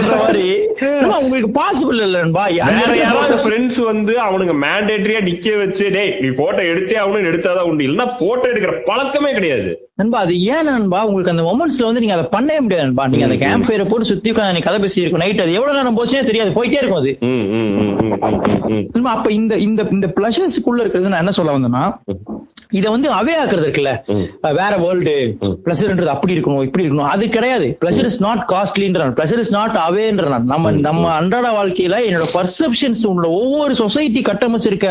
மாதிரி. 0.20 0.44
உங்களுக்கு 1.20 1.50
பாசிபிள் 1.56 1.98
இல்ல 1.98 2.18
நண்பா 2.18 2.44
வேற 2.70 2.92
யாராவது 2.98 3.36
ஃப்ரெண்ட்ஸ் 3.42 3.80
வந்து 3.88 4.12
அவனுங்க 4.26 4.54
மேண்டேட்டரியா 4.62 5.20
நிக்க 5.26 5.56
வச்சு 5.58 5.84
டேய் 5.90 6.12
நீ 6.20 6.28
போட்டோ 6.36 6.62
எடுத்தே 6.70 6.96
அவனு 7.02 7.28
எடுத்தாதான் 7.30 7.68
உண்டு. 7.70 7.86
இல்லன்னா 7.88 8.06
போட்டோ 8.20 8.46
எடுக்கிற 8.50 8.72
பழக்கமே 8.84 9.32
கிடையாது. 9.32 9.70
நண்பா 9.96 10.18
அது 10.20 10.34
ஏன் 10.48 10.68
நண்பா 10.68 11.00
உங்களுக்கு 11.04 11.32
அந்த 11.32 11.42
மொமெண்ட்ஸ்ல 11.42 11.86
வந்து 11.86 12.00
நீங்க 12.00 12.14
அதை 12.16 12.26
பண்ணவே 12.30 12.60
முடியாது 12.60 12.86
நண்பா 12.86 13.06
நீங்க 13.06 13.26
அந்த 13.26 13.38
கேம்ப் 13.42 13.66
ஃபயரை 13.66 13.86
போட்டு 13.88 14.10
சுத்தி 14.10 14.32
உட்காந்து 14.32 14.56
நீ 14.56 14.62
கதை 14.62 14.78
பேசி 14.80 15.02
இருக்கும் 15.02 15.22
நைட் 15.22 15.42
அது 15.42 15.56
எவ்வளவு 15.58 15.78
நேரம் 15.78 15.98
போச்சுனே 15.98 16.22
தெரியாது 16.24 16.56
போயிட்டே 16.56 16.80
இருக்கும் 16.80 17.02
அது. 17.02 17.12
நண்பா, 18.90 19.10
அப்ப 19.12 19.28
இந்த 19.32 19.54
இந்த 19.66 19.82
இந்த 19.92 20.08
பிளஷர்ஸ்க்குள்ள 20.16 20.82
இருக்கிறது 20.82 21.12
நான் 21.12 21.24
என்ன 21.24 21.34
சொல்ல 21.38 21.56
வந்தேன்னா 21.56 21.84
இத 22.78 22.86
வந்து 22.94 23.08
அவே 23.18 23.34
ஆக்குறது 23.42 23.66
இருக்குல்ல? 23.66 23.92
வேற 24.60 24.72
வேர்ல்டு 24.84 25.14
பிளஷர்ன்றது 25.66 26.10
அப்படி 26.14 26.34
இருக்கணும் 26.36 26.64
இப்படி 26.68 26.84
இருக்கணும். 26.86 27.10
அது 27.14 27.24
கிடையாது. 27.36 27.68
பிளஷர் 27.84 28.08
இஸ் 28.10 28.20
நாட் 28.26 28.42
காஸ்ட்லின்ற 28.52 29.08
பிளஷர் 29.18 29.42
இஸ் 29.44 29.52
நாட் 29.58 29.76
அவேன்ற 29.86 30.26
நம்ம 30.52 30.72
நம்ம 30.86 31.12
அன்றாட 31.18 31.48
வாழ்க்கையில 31.58 31.98
என்னோட 32.08 32.26
பர்செப்ஷன்ஸ் 32.36 33.02
உள்ள 33.12 33.26
ஒவ்வொரு 33.40 33.74
சொசைட்டி 33.82 34.22
கட்டமைச்சிருக்க 34.28 34.88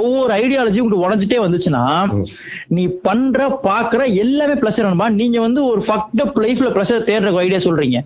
ஒவ்வொரு 0.00 0.32
ஐடியாலஜி 0.42 0.82
உங்களுக்கு 0.84 1.06
உடஞ்சிட்டே 1.06 1.40
வந்துச்சுன்னா 1.44 1.84
நீ 2.76 2.84
பண்ற 3.06 3.48
பாக்குற 3.68 4.02
எல்லாமே 4.24 4.54
பிளஷர் 4.62 4.88
நண்பா 4.88 5.08
நீங்க 5.20 5.40
வந்து 5.46 5.60
ஒரு 5.70 5.80
ஃபக்ட் 5.88 6.22
அப் 6.24 6.38
லைஃப்ல 6.44 6.68
பிளஷர் 6.76 7.06
தேடுற 7.08 7.30
ஐடியா 7.42 7.60
சொல்றீங்க. 7.64 7.98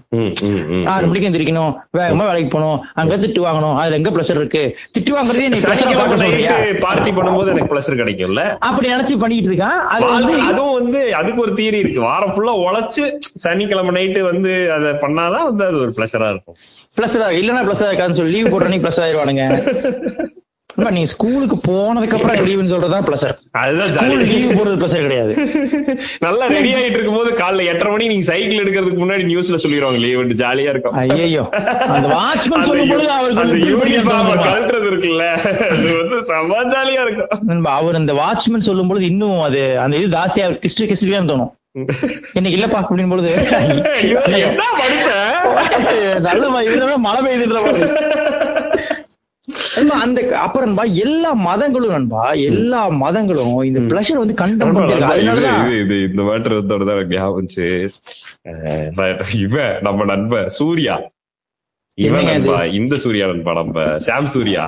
ஆறு 0.92 1.06
மணிக்கு 1.06 1.28
எந்திரிக்கணும். 1.28 1.72
வேகமா 1.98 2.24
வேலைக்கு 2.28 2.50
போகணும். 2.54 2.78
அங்க 3.00 3.14
திட்டு 3.22 3.40
வாங்கணும். 3.46 3.76
அதுல 3.80 3.98
எங்க 4.00 4.10
ப்ரெஷர் 4.16 4.40
இருக்கு? 4.40 4.62
திட்டு 4.98 5.12
வாங்குறதே 5.16 5.48
நீ 5.54 5.60
பார்ட்டி 6.84 7.10
பண்ணும்போது 7.18 7.52
எனக்கு 7.54 7.70
பிளஸர் 7.72 8.00
கிடைக்கும்ல. 8.00 8.44
அப்படி 8.68 8.92
நினைச்சு 8.92 9.05
பண்ணிட்டு 9.14 9.50
இருக்கான் 9.50 9.78
அது 9.88 10.04
வந்து 10.04 10.32
அது- 10.32 10.46
அதுவும் 10.46 10.74
வந்து 10.74 11.14
அதுக்கு 11.14 11.40
ஒரு 11.40 11.52
தியரி 11.52 11.74
இருக்கு. 11.74 12.00
வாரம் 12.00 12.30
ஃபுல்லா 12.30 12.54
உழைச்சு 12.62 13.04
சனிக்கிழமை 13.20 13.92
நைட்டு 13.92 14.20
வந்து 14.22 14.72
அதை 14.72 14.92
பண்ணாதான் 15.02 15.44
வந்து 15.44 15.64
அது 15.64 15.80
ஒரு 15.80 15.94
பிளஸரா 15.96 16.30
இருக்கும். 16.30 16.56
பிளஸரா 16.96 17.26
இல்லன்னா 17.38 17.62
பிளஸரா 17.66 17.90
இருக்கான்னு 17.90 18.12
சொல்லி 18.12 18.32
லீவ் 18.32 18.52
போடுற 18.52 18.68
நீ 18.68 18.78
பிளஸ் 18.78 19.02
ஆயிருவானுங்க 19.02 19.44
நண்பா, 19.46 20.25
நீ 20.76 21.04
ஸ்கூலுக்கு 21.04 21.58
போனதுக்கு 21.68 22.04
அப்புறம் 22.14 22.30
லீவுன்னு 22.30 22.68
சொல்றதா 22.68 23.00
பிளஸர் 23.00 23.34
அதுதான் 23.50 24.10
லீவ் 24.10 24.50
போடுறது 24.50 24.54
பிளஸர் 24.54 25.00
கிடையாது. 25.00 25.34
நல்லா 26.20 26.46
ரெடி 26.46 26.74
ஆயிட்டு 26.74 26.88
இருக்கும்போது 26.88 27.30
காலைல 27.30 27.64
எட்டரை 27.64 27.90
மணி 27.90 28.06
நீங்க 28.06 28.24
சைக்கிள் 28.24 28.64
எடுக்கிறதுக்கு 28.64 28.76
முன்னாடி 28.76 29.02
நியூஸ்ல 29.02 29.58
சொல்லிடுவாங்க 29.62 29.98
லீவ் 29.98 30.20
ஜாலியா 30.20 30.58
இருக்கும். 30.58 30.92
ஐயோ 30.92 31.48
அந்த 31.86 32.08
வாட்ச்மேன் 32.08 32.50
அந்த 32.50 32.60
சொல்லும் 32.60 32.88
பொழுது 32.88 33.06
யூ- 33.06 33.10
அவருக்கு 33.10 33.42
அந்த 33.42 33.54
யூனிஃபார்ம்? 33.54 34.42
கழட்டுறது 34.42 34.86
இருக்குல்ல. 34.86 35.38
அது 35.68 35.96
வந்து 35.96 36.04
செம்ம 36.04 36.74
ஜாலியா 36.74 37.02
இருக்கும். 37.02 37.64
அவர் 37.64 37.94
அந்த 37.94 38.12
வாட்ச்மேன் 38.12 38.58
சொல்லும் 38.58 38.88
பொழுது 38.88 39.06
இன்னும் 39.06 39.40
அது 39.40 39.78
அந்த 39.78 39.96
இது 39.96 40.16
ஜாஸ்தியா 40.16 40.36
கிஸ்ட் 40.36 40.80
கிஸ்டியா 40.80 41.06
தோணும். 41.06 41.50
இன்னைக்கு 42.32 42.32
இல்லப்பா 42.32 42.68
அப்படின் 42.68 43.08
பொழுது. 43.08 43.34
நல்ல 46.20 46.50
மழை. 46.50 46.74
நண்பா, 46.74 46.96
அந்த 50.04 50.20
அப்புறம் 50.36 50.68
நண்பா, 50.68 50.84
எல்லா 51.04 51.30
மதங்களும் 51.46 51.90
நண்பா 51.90 52.22
எல்லா 52.48 52.88
மதங்களும் 53.02 53.62
இந்த 53.62 53.80
பிளஷர் 53.80 54.22
வந்து 54.22 54.34
கண்டம் 54.34 54.72
நண்பா, 54.72 54.86
நண்பா, 54.92 55.52
இது 55.82 55.96
இந்த 56.02 56.22
மேட்டர் 56.22 56.56
தான் 56.90 57.08
ஞாபகம் 57.08 57.50
இவன் 59.44 59.76
நம்ம 59.80 60.04
நண்பன் 60.04 60.48
சூர்யா. 60.48 60.96
இவன்? 61.98 62.24
நண்பா 62.24 62.64
இந்த 62.78 62.96
சூர்யா 62.96 63.26
நண்பா 63.26 63.52
நம்ம 63.52 63.84
சாம் 63.98 64.26
சூர்யா. 64.26 64.64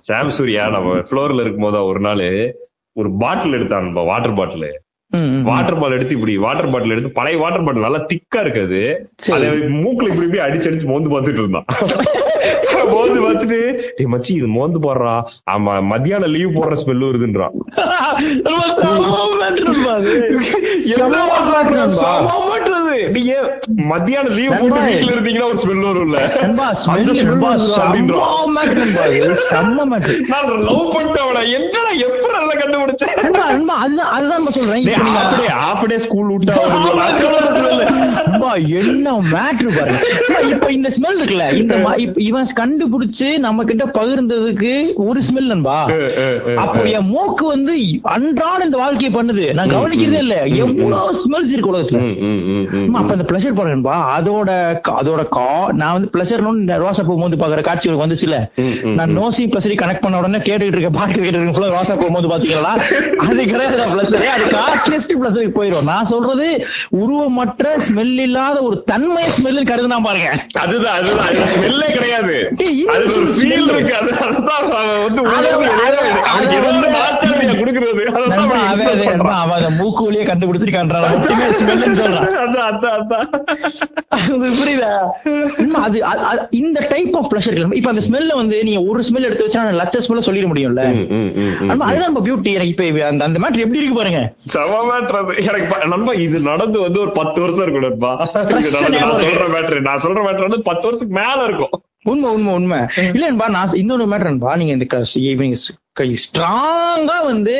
சாம் 0.00 0.30
சூர்யா 0.30 0.64
நம்ம 0.68 0.96
ஃப்ளோர்ல 1.08 1.44
இருக்கும்போது 1.44 1.84
ஒரு 1.84 2.00
நாள் 2.00 2.26
ஒரு 2.96 3.10
பாட்டில் 3.18 3.52
எடுத்தான் 3.52 3.92
வாட்டர் 4.10 4.34
பாட்டில். 4.34 4.68
வாட்டர் 5.42 5.78
பால் 5.78 5.92
எடுத்து 5.92 6.14
இப்படி 6.14 6.36
வாட்டர் 6.36 6.70
பாட்டில் 6.70 6.90
எடுத்து 6.90 7.10
பழைய 7.12 7.38
வாட்டர் 7.38 7.64
பாட்டில் 7.64 7.82
நல்லா 7.82 8.06
திக்கா 8.12 8.40
இருக்காது. 8.40 8.80
அதை 9.32 9.48
மூக்குல 9.82 10.10
இப்படி 10.10 10.26
இப்படி 10.28 10.44
அடிச்சு 10.46 10.68
அடிச்சு 10.70 10.90
மோந்து 10.92 11.12
பார்த்துட்டு 11.14 11.42
இருந்தான். 11.44 11.66
மோந்து 12.92 13.20
பார்த்துட்டு 13.24 13.60
மச்சி 14.14 14.32
இது 14.38 14.48
மோந்து 14.48 14.78
போடுறா. 14.80 15.14
ஆமா 15.50 15.82
மத்தியானம் 15.82 16.30
லீவ் 16.30 16.56
போடுற 16.56 16.76
ஸ்மெல் 16.82 17.04
வருதுன்றான் 17.06 17.54
மத்தியானம் 23.90 24.34
லீவ் 24.36 24.54
போட்டு 24.60 24.80
இருந்தீங்கன்னா 25.08 25.46
ஒரு 25.46 25.58
ஸ்மெல் 25.62 25.84
வரும்ல. 25.88 26.18
நண்பா, 26.42 26.66
smell 26.80 26.94
அந்த 26.94 27.12
smell 27.12 27.28
நண்பா, 27.28 27.50
வருதுடா 27.50 27.64
செம 27.66 27.84
அப்படின்றான். 27.84 28.52
matter 28.56 28.76
நண்பா 28.76 29.04
இது. 29.18 29.30
செம 29.48 29.86
matter. 29.92 30.14
நான் 30.28 30.48
லவ் 30.68 30.84
பண்ணிட்டவன 30.94 31.42
என்னடா 31.56 31.92
எப்ப 32.06 32.26
நல்லா 32.36 32.54
கண்டுபிடிச்சேன்? 32.60 33.14
அதுதான் 33.84 34.10
அதுதான் 34.16 34.46
சொல்றேன். 34.58 34.84
day 35.88 35.98
school 35.98 36.26
விட்டா 36.34 36.54
நண்பா, 38.44 38.52
என்ன 38.78 39.12
மேட்ரு 39.32 39.68
பாருங்க. 39.76 40.00
இப்ப 40.52 40.66
இந்த 40.72 40.88
ஸ்மெல் 40.96 41.18
இருக்குல்ல 41.18 41.46
இந்த 41.60 41.74
இவன் 42.24 42.50
கண்டுபிடிச்சு 42.60 43.28
நம்ம 43.38 43.64
கிட்ட 43.64 43.84
பகிர்ந்ததுக்கு 43.98 44.72
ஒரு 45.06 45.20
ஸ்மெல் 45.28 45.50
நண்பா? 45.52 45.76
அப்போ. 46.62 46.80
என் 46.96 47.08
மூக்கு 47.12 47.44
வந்து 47.46 47.72
அன்றாட 48.14 48.60
இந்த 48.64 48.76
வாழ்க்கையை 48.76 49.10
பண்ணுது. 49.16 49.44
நான் 49.58 49.72
கவனிக்கிறதே 49.76 50.20
இல்ல. 50.24 50.36
எவ்வளவு 50.64 51.14
ஸ்மெல்ஸ் 51.22 51.52
இருக்கு 51.54 51.72
உலகத்துல. 51.72 52.00
அப்ப 53.00 53.12
அந்த 53.16 53.26
பிளஷர் 53.30 53.56
பாருங்கப்பா 53.58 53.96
அதோட 54.16 54.50
அதோட 55.00 55.22
கா 55.28 55.46
நான் 55.80 55.94
வந்து 55.96 56.10
பிளஷர் 56.14 56.44
ரோசா 56.84 57.02
போகும்போது 57.08 57.40
பாக்குற 57.42 57.60
காட்சி 57.60 57.88
எனக்கு 57.88 58.06
வந்துச்சுல? 58.06 58.36
நான் 58.98 59.16
நோசி 59.18 59.42
பிளஸரி 59.52 59.76
கனெக்ட் 59.82 60.04
பண்ண 60.04 60.20
உடனே 60.20 60.40
கேட்டுக்கிட்டு 60.48 60.78
இருக்க 60.78 60.92
பாட்டு 60.98 61.24
கேட்டு 61.24 61.64
ஆ 61.64 61.74
ரோசா 61.76 61.96
போகும்போது 61.96 62.32
பாத்தீங்களா 62.32 62.74
அது 63.26 63.40
கிடையாது 63.52 63.88
பிளஸர் 63.94 64.28
அது 64.36 64.46
காஸ்ட்லியஸ்ட் 64.56 65.18
பிளஸருக்கு 65.20 65.58
போயிடும் 65.58 65.88
நான் 65.92 66.10
சொல்றது 66.12 66.48
உருவமற்ற 67.02 67.66
ஸ்மெல் 67.86 68.14
இல்லாத 68.34 68.62
ஒரு 68.62 68.82
தன்மை 68.86 69.24
ஸ்மெல் 69.24 69.64
கருதுனா 69.64 70.02
பாருங்க. 70.02 70.44
அதுதான் 70.52 71.00
அதுதான். 71.00 71.26
ஸ்மெல்லே 71.28 71.92
கிடையாது. 71.92 72.48
டேய், 72.56 72.80
இது 72.80 72.90
அது 72.90 73.04
ஒரு 73.04 73.30
smell 73.30 73.34
ஃபீல் 73.34 73.74
இருக்கு. 73.74 73.94
அது 73.96 74.18
அதுதான் 74.18 74.62
அவன் 74.62 75.02
வந்து 75.06 75.22
அது- 75.22 75.24
உணர்வு 75.24 75.64
அது- 75.64 75.86
ஏதோ 75.86 75.98
அது 75.98 76.08
அவனுக்கு 76.10 76.56
ஏதோ 76.56 76.66
ஒரு 76.66 76.76
வந்து- 76.76 76.90
நாஸ்டாலஜியா 76.90 77.58
கொடுக்கிறது. 77.58 78.04
அதான் 78.04 78.26
நண்பா, 78.26 78.42
அவன் 78.42 78.58
அவன் 78.58 78.86
express 78.86 79.00
அது- 79.00 79.04
நண்பா, 79.04 79.28
பண்றான். 79.28 79.40
அவன் 79.40 79.62
அதை 79.62 79.70
மூக்கு 79.76 80.04
வழியே 80.04 80.24
கண்டுபிடிச்சிட்டு 80.24 80.74
காட்டுறான் 80.74 81.00
மட்டுமே 81.00 81.42
ஸ்மெல்னு 81.42 81.96
சொல்றான். 81.96 82.28
அதான் 82.46 82.64
அதான் 82.70 83.04
அதான் 83.08 83.42
அது 84.08 84.36
புரியுதா? 84.36 85.92
அது 86.00 86.48
இந்த 86.50 86.86
டைப் 86.88 87.16
ஆஃப் 87.16 87.32
பிளஷர் 87.32 87.74
இப்ப 87.74 87.90
அந்த 87.90 88.02
ஸ்மெல்ல 88.10 88.34
வந்து 88.34 88.64
நீங்க 88.64 88.80
ஒரு 88.80 89.02
ஸ்மெல் 89.12 89.22
எடுத்து 89.22 89.46
வச்சா 89.46 89.64
லட்ச 89.64 90.00
ஸ்மெல்ல 90.08 90.20
சொல்லிட 90.20 90.46
முடியும்ல? 90.54 91.08
அதுதான் 91.68 92.12
நம்ம 92.12 92.20
பியூட்டி 92.20 92.52
எனக்கு 92.52 92.86
இப்ப 92.86 93.06
அந்த 93.06 93.24
அந்த 93.24 93.38
மேட்டர் 93.38 93.58
எப்படி 93.58 93.78
இருக்கு 93.78 93.94
பாருங்க? 93.94 94.32
செம 94.46 94.90
அது. 94.90 95.34
எனக்கு 95.36 95.86
நண்பா 95.86 96.12
இது 96.12 96.38
நடந்து 96.38 96.80
வந்து 96.80 97.00
ஒரு 97.00 97.10
பத்து 97.10 97.40
வருஷம் 97.40 97.62
இருக்கும் 97.62 98.23
நான் 98.32 99.22
சொல்ற 99.22 99.48
மேட்ரு 99.54 99.80
நான் 99.80 100.02
சொல்ற 100.02 100.20
மேட்ரு 100.24 100.46
வந்து 100.48 100.62
பத்து 100.62 100.84
வருஷத்துக்கு 100.86 101.20
மேல 101.20 101.44
இருக்கும். 101.44 101.82
உண்மை 102.02 102.30
உண்மை 102.30 102.52
உண்மை. 102.54 102.78
இல்ல 103.14 103.26
நண்பா 103.26 103.48
நான் 103.48 103.72
இன்னொரு 103.72 104.06
மேட்டர் 104.06 104.30
நண்பா 104.30 104.56
நீங்க 104.56 104.72
இந்த 104.72 104.86
ஸ்ட்ராங்கா 106.22 107.16
வந்து 107.28 107.56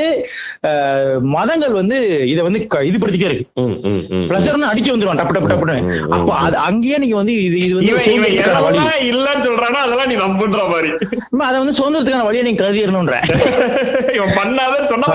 மதங்கள் 1.34 1.74
வந்து 1.80 1.96
இத 2.30 2.38
வந்து 2.46 2.60
இது 2.88 2.96
படுத்திட்டே 3.02 3.28
இருக்கு. 3.28 3.44
பிளஷர்னு 4.30 4.70
அடிச்சு 4.70 4.92
வந்துருவான் 4.92 5.20
டப்பு 5.20 5.34
டப்பு 5.36 5.50
டப்புன்னு. 5.52 5.76
அப்ப 6.14 6.30
அது 6.46 6.56
அங்கேயே 6.68 6.96
நீங்க 7.02 7.16
வந்து 7.20 7.34
இது 7.44 7.58
இது 7.66 7.74
வந்து 7.76 7.92
இல்லன்னு 9.10 9.44
சொல்றானோ 9.48 9.78
அதெல்லாம் 9.84 10.10
நீ 10.12 10.16
நம்புன்ற 10.24 10.62
மாதிரி. 10.72 10.90
அதை 11.48 11.56
வந்து 11.62 11.76
சுதந்திரத்துக்கான 11.78 12.26
வழியை 12.28 12.42
நீங்க 12.46 12.60
கருதிடணும்ன்ற 12.62 13.20
இவன் 14.16 14.90
சொன்னா 14.94 15.08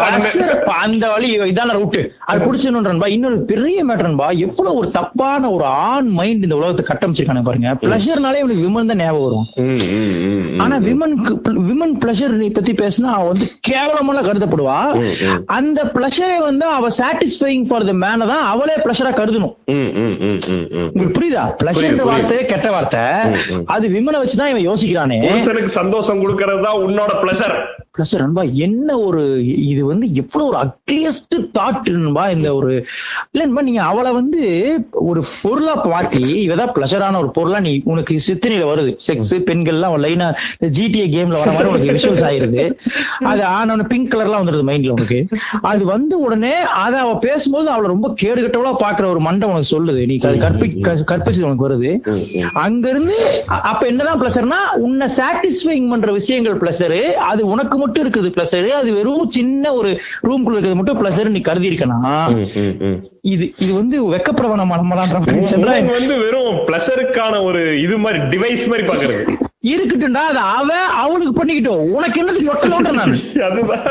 அந்த 0.85 1.05
வழி 1.13 1.27
இதான 1.51 1.75
ரூட் 1.79 1.99
அது 2.29 2.39
பிடிச்சிடணுன்றன்பா 2.45 3.09
இன்னொரு 3.15 3.37
பெரிய 3.51 3.83
மேட்டர்ன்பா 3.89 4.29
எவ்வளவு 4.47 4.77
ஒரு 4.81 4.89
தப்பான 4.97 5.51
ஒரு 5.57 5.67
ஆண் 5.89 6.09
மைண்ட் 6.21 6.45
இந்த 6.47 6.57
உலகத்தை 6.61 6.85
கட்டமைச்சிருக்கானு 6.91 7.45
பாருங்க. 7.49 7.75
பிளஷர்னாலே 7.83 8.41
இவனுக்கு 8.43 8.65
விமன் 8.67 8.91
தான் 8.93 9.03
ஞாபகம் 9.03 9.27
வரும். 9.27 9.47
ஆனா 10.63 10.77
விமனுக்கு 10.87 11.53
விமன் 11.69 11.95
பிளஷர் 12.03 12.35
பத்தி 12.57 12.73
பேசினா 12.83 13.07
வந்து 13.29 13.45
கேவலமெல்லாம் 13.69 14.27
கருதப்படுவா. 14.29 14.77
அந்த 15.57 15.79
பிளஷரை 15.95 16.37
வந்து 16.47 16.65
அவ 16.77 16.91
சாட்டிஸ்ஃபைங் 16.99 17.65
ஃபார் 17.69 17.87
த 17.89 17.95
மேன 18.03 18.27
தான் 18.33 18.45
அவளே 18.53 18.75
பிளஷரா 18.85 19.11
கருதணும். 19.19 19.55
உங்களுக்கு 20.87 21.17
புரியுதா 21.19 21.45
பிளஷர் 21.61 21.89
புரியுது. 21.89 22.09
வார்த்தை 22.11 22.39
கெட்ட 22.53 22.69
வார்த்தை. 22.75 23.03
அது 23.75 23.87
விமனை 23.97 24.21
வச்சுதான் 24.23 24.53
இவன் 24.53 24.67
யோசிக்கிறானே 24.69 25.19
சந்தோஷம் 25.79 26.23
கொடுக்கறது 26.23 26.61
தான் 26.67 26.81
உன்னோட 26.87 27.11
பிளஷர் 27.23 27.55
பிளஸ் 27.97 28.17
நண்பா 28.17 28.41
என்ன 28.41 28.99
ஒரு 28.99 29.45
இது 29.65 29.85
வந்து 29.85 30.13
எவ்வளவு 30.13 30.51
ஒரு 30.51 30.67
அக்லியஸ்ட் 30.67 31.49
தாட் 31.59 31.89
நண்பா 31.89 32.29
இந்த 32.29 32.55
ஒரு 32.55 32.85
இல்ல 33.31 33.45
நண்பா 33.45 33.61
நீங்க 33.61 33.83
அவளை 33.83 34.11
வந்து 34.11 34.71
ஒரு 34.91 35.23
பொருளா 35.41 35.85
மாத்தி 35.85 36.15
இவதான் 36.15 36.71
பிளஷரான 36.75 37.17
ஒரு 37.17 37.31
பொருளா 37.31 37.59
நீ 37.59 37.81
உனக்கு 37.83 38.19
சித்தனையில 38.27 38.67
வருது. 38.71 38.97
செக்ஸ் 39.07 39.37
பெண்கள்லாம் 39.39 39.97
லைனா 39.99 40.35
ஜிடிஏ 40.63 41.05
கேம்ல 41.09 41.27
வர 41.27 41.51
மாதிரி 41.51 41.69
உனக்கு 41.69 41.91
விஷுவல்ஸ் 41.91 42.27
ஆயிருது. 42.29 42.73
அது 43.23 43.43
ஆன 43.43 43.77
பிங்க் 43.83 44.13
கலர்லாம் 44.13 44.41
வந்துருது 44.41 44.67
மைண்ட்ல 44.67 44.89
உனக்கு. 44.89 45.27
அது 45.61 45.85
வந்த 45.85 46.17
உடனே 46.17 46.53
அதை 46.53 46.99
அவ 46.99 47.17
பேசும்போது 47.17 47.69
அவளை 47.69 47.89
ரொம்ப 47.89 48.11
கேடு 48.15 48.41
கட்டவளா 48.41 48.75
பாக்குற 48.79 49.05
ஒரு 49.05 49.19
மண்டை 49.19 49.49
உனக்கு 49.49 49.75
சொல்லுது. 49.75 50.05
நீ 50.05 50.17
அது 50.17 50.35
கற்பி 50.35 50.79
க- 50.79 51.17
கற்பிச்சது 51.17 51.43
உனக்கு 51.43 51.69
வருது. 51.69 52.17
அங்க 52.53 52.89
இருந்து 52.89 53.43
அப்ப 53.45 53.87
என்னதான் 53.87 54.21
பிளஸர்னா 54.21 54.75
உன்னை 54.75 55.07
சாட்டிஸ்ஃபைங் 55.17 55.89
பண்ற 55.89 56.11
விஷயங்கள் 56.11 56.57
பிளஸரு 56.57 57.01
அது 57.01 57.45
உனக்கு 57.45 57.67
மட்டும் 57.67 57.87
இருக்குது. 57.95 58.29
பிளஸரு 58.29 58.67
அது 58.67 58.93
வெறும் 58.93 59.29
சின்ன 59.29 59.73
ஒரு 59.73 59.89
ரூம்குள்ள 60.23 60.51
இருக்கிறது 60.51 60.75
மட்டும் 60.75 60.99
பிளஸர் 61.01 61.29
நீ 61.29 61.41
கருதி 61.41 61.69
இருக்கனா. 61.69 61.99
இது 63.21 63.53
இது 63.57 63.73
வந்து 63.73 64.09
வெக்கப்பிரவணம் 64.09 64.71
நம்மளான்ற 64.73 65.19
மாதிரி 65.19 65.33
உனக்கு 65.33 65.47
சொல்றேன் 65.47 65.87
வந்து 65.87 66.17
வெறும் 66.19 66.55
பிளஷருக்கான 66.67 67.43
ஒரு 67.43 67.81
இது 67.81 67.97
மாதிரி 67.97 68.19
டிவைஸ் 68.19 68.67
மாதிரி 68.67 68.87
பாக்குறது 68.87 69.37
இருக்கட்டும்டா 69.63 70.21
அது 70.31 70.39
அவ 70.39 70.69
அவனுக்கு 70.95 71.43
பண்ணிக்கிட்டோம். 71.43 71.91
உனக்கு 71.91 72.23
என்னது 72.23 72.41
நான்? 72.91 73.15
அதுதான். 73.47 73.87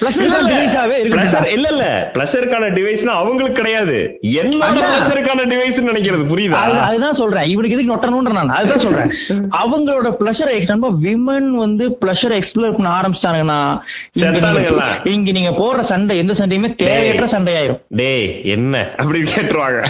இல்ல, 0.00 1.68
இல்ல. 1.68 2.10
பிளஷருக்கான 2.14 2.66
டிவைஸ்னா 2.72 3.04
அவங்களுக்கு 3.04 3.52
கிடையாது. 3.52 4.18
என்னோட. 4.22 4.64
பிளஷருக்கான 4.64 5.46
டிவைஸ் 5.46 5.80
நினைக்கிறது 5.80 6.34
புரியுதா? 6.34 6.56
அது- 6.66 6.80
அதுதான் 6.80 7.12
சொல்றேன். 7.12 7.44
இவனுக்கு 7.44 7.76
எதுக்கு 7.76 7.94
நொட்டணும்ன்ற 7.94 8.32
நான். 8.32 8.48
அதுதான் 8.48 8.78
சொல்றேன். 8.78 9.12
அவங்களோட 9.50 10.14
பிளஷர் 10.20 10.66
நண்பா 10.66 10.88
விமன் 11.02 11.50
வந்து 11.50 11.88
பிளஷர் 11.88 12.40
எக்ஸ்ப்ளோர் 12.40 12.72
பண்ண 12.72 13.00
ஆரம்பிச்சிட்டாங்கன்னா 13.00 13.80
இங்க. 14.12 14.38
நீங்க- 14.40 15.00
இங்க 15.04 15.30
நீங்க 15.30 15.50
போடுற 15.50 15.80
சண்டை 15.80 16.18
எந்த 16.18 16.32
சண்டையுமே 16.38 16.74
தேவையற்ற 16.74 17.38
சண்டையாயிரும். 17.38 17.80
டேய் 17.88 18.40
என்ன? 18.44 18.88
அப்படி 18.96 19.20
கேட்டுருவாங்க. 19.20 19.86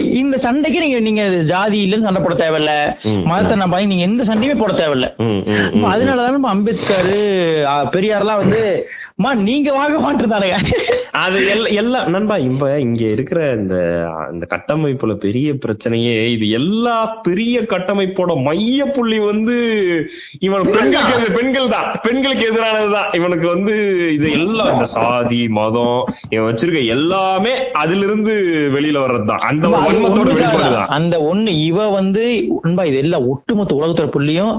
இந்த 0.00 0.36
சண்டைக்கு 0.36 0.80
நீங்க 0.80 1.00
நீங்க 1.00 1.28
ஜாதி 1.28 1.90
இல்லைன்னு 1.90 2.02
சண்டை 2.02 2.22
போட 2.22 2.48
தேவையில்ல. 2.48 2.96
மதத்தை 3.24 3.56
நம்ப 3.56 3.84
நீங்க 3.84 4.02
எந்த 4.02 4.34
சண்டையுமே 4.34 4.58
போட 4.58 4.72
தேவையில்ல. 4.72 5.12
அதனாலதான் 5.74 6.30
நம்ம 6.30 6.48
அம்பேத்கர் 6.48 7.06
பெரியார்லாம் 7.92 8.36
வந்து 8.36 8.72
it. 8.74 8.90
மா 9.18 9.30
நீங்க 9.42 9.68
வாங்க 9.72 9.96
மாட்டிருந்தானுங்க 10.00 10.56
அது 11.18 11.40
எல்ல- 11.48 11.72
எல்லாம் 11.74 12.06
நண்பா 12.10 12.36
இப்ப 12.44 12.68
இங்க 12.80 13.02
இருக்கிற 13.08 13.40
இந்த 13.54 13.74
இந்த 14.32 14.44
கட்டமைப்புல 14.50 15.12
பெரிய 15.18 15.48
பிரச்சனையே 15.62 16.14
இது. 16.28 16.46
எல்லா 16.52 16.94
பெரிய 17.22 17.56
கட்டமைப்போட 17.64 18.32
மைய 18.42 18.86
புள்ளி 18.88 19.18
வந்து 19.24 19.54
இவன் 20.40 20.64
பெண்களுக்கு 20.70 21.28
பெண்கள் 21.36 21.68
தான். 21.68 21.86
பெண்களுக்கு 22.02 22.48
எதிரானதுதான் 22.48 23.12
இவனுக்கு 23.14 23.46
வந்து 23.48 23.74
இது 24.12 24.26
எல்லாம் 24.38 24.72
இந்த 24.72 24.88
சாதி 24.94 25.40
மதம் 25.54 26.00
இவன் 26.30 26.48
வச்சிருக்க 26.48 26.82
எல்லாமே 26.96 27.52
அதுல 27.80 28.04
இருந்து 28.04 28.34
வெளியில 28.74 29.04
வர்றதுதான் 29.04 29.44
அந்த 29.48 29.64
வன்மத்தோட. 29.76 30.26
வெளிப்பாடுதான் 30.32 30.90
அந்த 30.98 31.14
ஒண்ணு 31.28 31.54
இவ 31.64 31.88
வந்து 31.92 32.24
நண்பா 32.64 32.84
இது 32.84 33.00
எல்லாம் 33.02 33.28
ஒட்டுமொத்த 33.28 33.78
உலகத்தோட 33.78 34.10
புள்ளியும் 34.12 34.52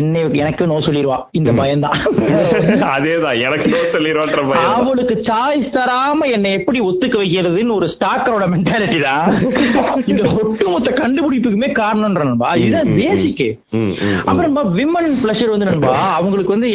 என்னை 0.00 0.20
எனக்கு 0.40 0.66
நோ 0.66 0.80
சொல்லிடுவா 0.84 1.20
இந்த 1.34 1.50
பயம்தான். 1.54 1.96
அதேதான். 2.94 3.40
எனக்கு 3.46 3.70
சொல்லிடுவான்ற 4.00 4.58
அவளுக்கு 4.74 5.14
சாய்ஸ் 5.28 5.70
தராம 5.72 6.28
என்னை 6.30 6.50
எப்படி 6.52 6.78
ஒத்துக்க 6.80 7.16
வைக்கிறதுன்னு 7.22 7.74
ஒரு 7.74 7.86
ஸ்டாக்கரோட 7.94 8.44
மென்டாலிட்டி 8.52 9.00
தான். 9.00 9.26
இந்த 10.10 10.22
ஒட்டுமொத்த 10.40 10.90
கண்டுபிடிப்புக்குமே 10.92 11.68
காரணம்ன்ற 11.80 12.24
நண்பா. 12.24 12.50
இதுதான் 12.54 12.88
ம், 12.88 12.92
ம், 12.92 12.98
பேசிக் 13.00 13.44
ம், 13.72 13.80
ம், 13.80 13.92
ம். 14.06 14.18
அப்புறம் 14.24 14.76
விமன் 14.76 15.10
பிளஷர் 15.22 15.52
வந்து 15.52 15.64
நண்பா 15.64 15.92
அவங்களுக்கு 16.18 16.54
வந்து 16.56 16.70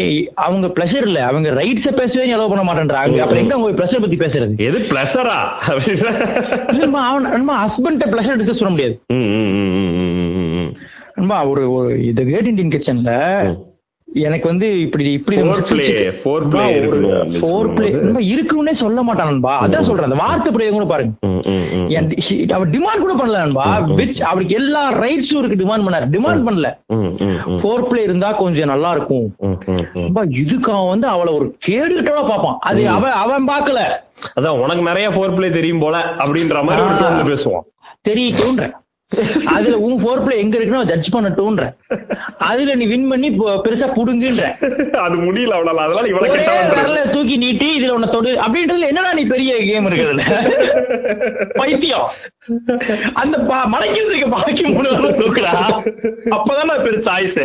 அவங்க 0.45 0.67
பிளஷர் 0.75 1.07
இல்ல. 1.07 1.19
அவங்க 1.25 1.49
ரைட்ஸ 1.51 1.93
பேசவே 1.95 2.33
அலோவ் 2.33 2.53
பண்ண 2.53 2.65
மாட்டேன்றாங்க. 2.65 3.17
அப்புறம் 3.17 3.43
எங்க 3.43 3.55
அவங்க 3.55 3.77
பிளஷர் 3.79 4.03
பத்தி 4.05 4.17
பேசுறது? 4.17 4.55
எது 4.59 4.79
இல்லம்மா 6.73 7.03
அவன் 7.09 7.29
நண்பா 7.29 7.55
ஹஸ்பண்ட் 7.65 8.09
பிளஷர் 8.13 8.39
டிஸ்கஸ் 8.41 8.61
பண்ண 8.61 8.73
முடியாது. 8.75 8.95
நண்பா 11.15 11.37
ஒரு 11.45 11.63
ஒரு 11.73 11.91
இந்த 12.05 12.21
கிரேட் 12.23 12.47
இண்டியன் 12.47 12.71
கிச்சன்ல 12.71 13.11
எனக்கு 14.23 14.47
வந்து 14.51 14.67
இப்படி 14.81 15.05
இப்படி 15.11 15.37
இருக்கணும் 15.37 15.55
அப்படின்னு 15.61 16.19
ஃபோர் 17.39 17.73
பிளே. 17.75 17.87
இருக்குன்னே 18.33 18.73
சொல்ல 18.81 18.99
மாட்டான் 19.07 19.29
நண்பா. 19.31 19.53
அதான் 19.65 19.87
சொல்றேன் 19.87 20.07
அந்த 20.09 20.19
வார்த்தை 20.21 20.51
பிரயோகம் 20.55 20.77
கூட 20.77 20.87
பாருங்க. 20.91 21.13
அவர் 22.57 22.69
டிமாண்ட் 22.75 23.03
கூட 23.03 23.15
பண்ணல 23.19 23.41
நண்பா. 23.43 23.65
விச் 23.99 24.21
அவருக்கு 24.31 24.55
எல்லா 24.61 24.83
ரைட்ஸும் 25.03 25.41
இருக்கு 25.41 25.59
டிமாண்ட் 25.63 25.85
பண்ணாரு. 25.87 26.07
டிமாண்ட் 26.15 26.45
பண்ணல. 26.47 26.69
ஃபோர் 27.61 27.83
பிளே 27.89 28.03
இருந்தா 28.03 28.29
கொஞ்சம் 28.43 28.71
நல்லா 28.73 28.91
இருக்கும். 28.97 29.27
இதுக்கு 30.43 30.71
அவன் 30.77 30.91
வந்து 30.93 31.09
அவளை 31.15 31.33
ஒரு 31.39 31.47
கேடுகிட்டோட 31.67 32.23
பாப்பான் 32.31 32.57
அது 32.71 32.81
அவன் 32.95 33.15
அவன் 33.23 33.47
பாக்கல 33.51 33.81
அதான் 34.39 34.61
உனக்கு 34.63 34.89
நிறைய 34.91 35.09
ஃபோர் 35.09 35.35
பிளே 35.35 35.49
தெரியும் 35.59 35.83
போல 35.85 35.95
அப்படின்ற 36.23 36.63
மாதிரி 36.69 37.29
பேசுவான். 37.31 37.67
தெரியட்டும்ன்ற 38.09 38.65
அதுல 39.45 39.77
உன் 39.77 39.97
ஃபோர் 39.97 40.23
பிளே 40.23 40.37
எங்க 40.37 40.57
இருக்குன்னு 40.57 40.85
ஜட்ஜ் 40.85 41.15
பண்ணட்டும்ன்ற. 41.15 41.65
அதுல 42.43 42.75
நீ 42.75 42.85
வின் 42.85 43.07
பண்ணி 43.07 43.29
பெருசா 43.63 43.87
புடுங்குன்ற. 43.91 44.43
அது 44.97 45.15
முடியல 45.17 45.55
அவனால 45.55 45.83
அதனால. 45.83 46.13
வரல 46.73 47.09
தூக்கி 47.09 47.37
நீட்டி 47.37 47.69
இதுல 47.75 47.89
உன்னை 47.89 48.09
தொடு 48.09 48.37
அப்படின்றதுல 48.39 48.87
என்னடா 48.87 49.13
நீ 49.13 49.23
பெரிய 49.25 49.57
கேம் 49.61 49.87
இருக்குதுல 49.87 50.23
பைத்தியம். 51.55 52.07
அந்த 53.13 53.37
பா- 53.49 53.65
மலைக்கு 53.65 54.05
இருக்க 54.05 54.27
பாக்கி 54.27 54.65
மூணு 54.69 54.89
தூக்குடா 55.19 55.53
அப்பதான் 56.31 56.83
பெரிய 56.83 57.01
சாய்ஸ் 57.01 57.39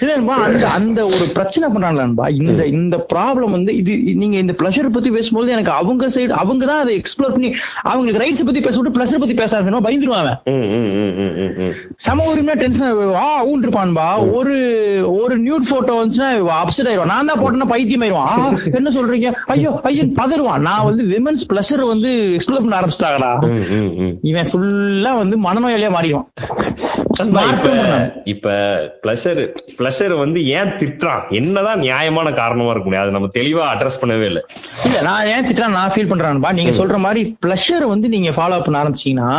இல்லன்பா 0.00 0.34
அந்த 0.44 0.68
அந்த 0.68 1.06
ஒரு 1.06 1.24
பிரச்சனை 1.34 1.66
பண்றாங்களான்பா 1.68 2.28
இந்த 2.40 2.66
இந்த 2.72 3.06
ப்ராப்ளம் 3.12 3.50
வந்து 3.50 3.76
இது 3.76 3.92
நீங்க 4.14 4.36
இந்த 4.36 4.52
பிளஷர் 4.52 4.88
பத்தி 4.88 5.10
பேசும்போது 5.10 5.52
எனக்கு 5.52 5.70
அவங்க 5.72 6.06
சைடு 6.06 6.28
அவங்க 6.34 6.66
தான் 6.66 6.80
அதை 6.80 6.94
எக்ஸ்ப்ளோர் 6.96 7.30
பண்ணி 7.30 7.50
அவங்களுக்கு 7.82 8.22
ரைட்ஸ் 8.22 8.44
பத்தி 8.44 8.60
பேச 8.60 8.78
விட்டு 8.78 8.98
பிளஷர் 8.98 9.18
பத்தி 9.18 9.34
பேச 9.34 9.52
ஆரம்பிக்கணும். 9.56 9.86
பயந்துருவாங்க. 9.86 10.32
சம 12.06 12.24
உரிமையா 12.32 12.56
டென்ஷன் 12.62 13.00
ஆ 13.22 13.26
ஊன் 13.50 13.64
இருப்பான்பா 13.64 14.08
ஒரு 14.38 14.56
ஒரு 15.20 15.34
நியூட் 15.46 15.70
போட்டோ 15.72 15.94
வந்துச்சுன்னா 15.98 16.30
அப்செட் 16.62 16.88
ஆயிடுவான் 16.90 17.12
நான் 17.14 17.30
தான் 17.30 17.40
போட்டேன்னா 17.42 17.70
பைத்தியம் 17.72 18.04
ஆயிடுவான் 18.06 18.58
என்ன 18.78 18.92
சொல்றீங்க? 18.96 19.30
ஐயோ 19.54 19.72
ஐயோ 19.90 20.04
பதறுவான். 20.20 20.64
நான் 20.68 20.86
வந்து 20.88 21.02
விமன்ஸ் 21.12 21.48
பிளஷர் 21.52 21.84
வந்து 21.92 22.12
எக்ஸ்ப்ளோர் 22.36 22.64
பண்ண 22.64 22.78
ஆரம்பிச்சிட்டாங்கடா. 22.80 23.32
இவன் 24.30 24.50
ஃபுல்லா 24.52 25.12
வந்து 25.22 25.38
மனநோயாளியா 25.48 25.92
மாறிடுவான். 25.96 26.28
இப்ப 28.32 28.54
பிளஷர் 29.02 29.40
பிளஷர் 29.78 30.14
வந்து 30.22 30.38
ஏன் 30.56 30.72
திட்டுறான்? 30.80 31.22
என்னதான் 31.38 31.82
நியாயமான 31.84 32.32
காரணமா 32.40 32.70
இருக்க 32.72 32.86
முடியாது 32.88 33.14
நம்ம 33.14 33.28
தெளிவா 33.38 33.64
அட்ரஸ் 33.74 34.00
பண்ணவே 34.02 34.26
இல்ல. 34.30 34.40
இல்ல 34.88 34.98
நான் 35.08 35.28
ஏன் 35.34 35.46
திட்டா 35.48 35.68
நான் 35.76 35.92
ஃபீல் 35.94 36.10
பண்றேன்பா. 36.10 36.50
நீங்க 36.58 36.72
சொல்ற 36.80 36.98
மாதிரி 37.04 37.22
பிளஷர் 37.44 37.86
வந்து 37.92 38.06
நீங்க 38.14 38.32
ஃபாலோ 38.38 38.58
பண்ண 38.66 38.82
ஆரம்பிச்சீங்கன்னா 38.82 39.30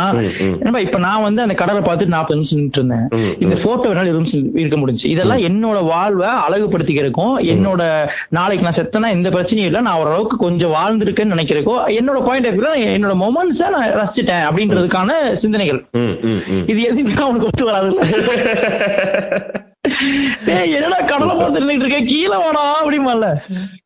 இப்ப 0.86 0.98
நான் 1.08 1.24
வந்து 1.24 1.42
அந்த 1.42 1.56
கடலை 1.56 1.82
பார்த்துட்டு 1.82 2.14
நாற்பது 2.14 2.38
நிமிஷம் 2.38 2.58
நின்னுட்டு 2.58 2.80
இருந்தேன் 2.80 3.06
இந்த 3.44 3.54
போட்டோ 3.62 3.90
என்னால 3.90 4.06
இருபது 4.06 4.22
நிமிஷம் 4.22 4.48
இருக்க 4.58 4.78
முடிஞ்சு 4.78 5.06
இதெல்லாம் 5.08 5.44
என்னோட 5.48 5.78
வாழ்வை 5.88 6.30
அழகுபடுத்திக்கிறதுக்கும் 6.44 7.16
என்னோட 7.52 7.82
நாளைக்கு 8.36 8.66
நான் 8.66 8.78
செத்தனா 8.78 9.10
எந்த 9.14 9.28
பிரச்சனையும் 9.30 9.68
இல்ல. 9.68 9.80
நான் 9.80 10.00
ஓரளவுக்கு 10.00 10.36
கொஞ்சம் 10.38 10.74
வாழ்ந்திருக்கேன்னு 10.74 11.34
நினைக்கிறதுக்கோ 11.34 11.76
என்னோட 11.98 12.20
பாயிண்ட் 12.24 12.48
ஆஃப் 12.48 12.56
வியூல 12.56 12.66
என்னோட 12.90 13.14
மொமெண்ட்ஸை 13.22 13.68
நான் 13.74 13.94
ரசிச்சிட்டேன் 13.98 14.46
அப்படின்றதுக்கான 14.48 15.10
சிந்தனைகள். 15.42 15.80
இது 16.66 16.80
எதுவுமே 16.88 17.16
அவனுக்கு 17.24 17.50
ஒத்து 17.50 17.64
வராது 17.64 17.90
டேய், 20.46 20.72
என்னடா 20.72 20.98
கடலை 21.06 21.34
பார்த்து 21.36 21.60
நின்னுட்டு 21.60 21.84
இருக்கேன் 21.84 22.06
கீழே 22.06 22.36
வாடா 22.36 22.62
அப்படிமால 22.80 23.26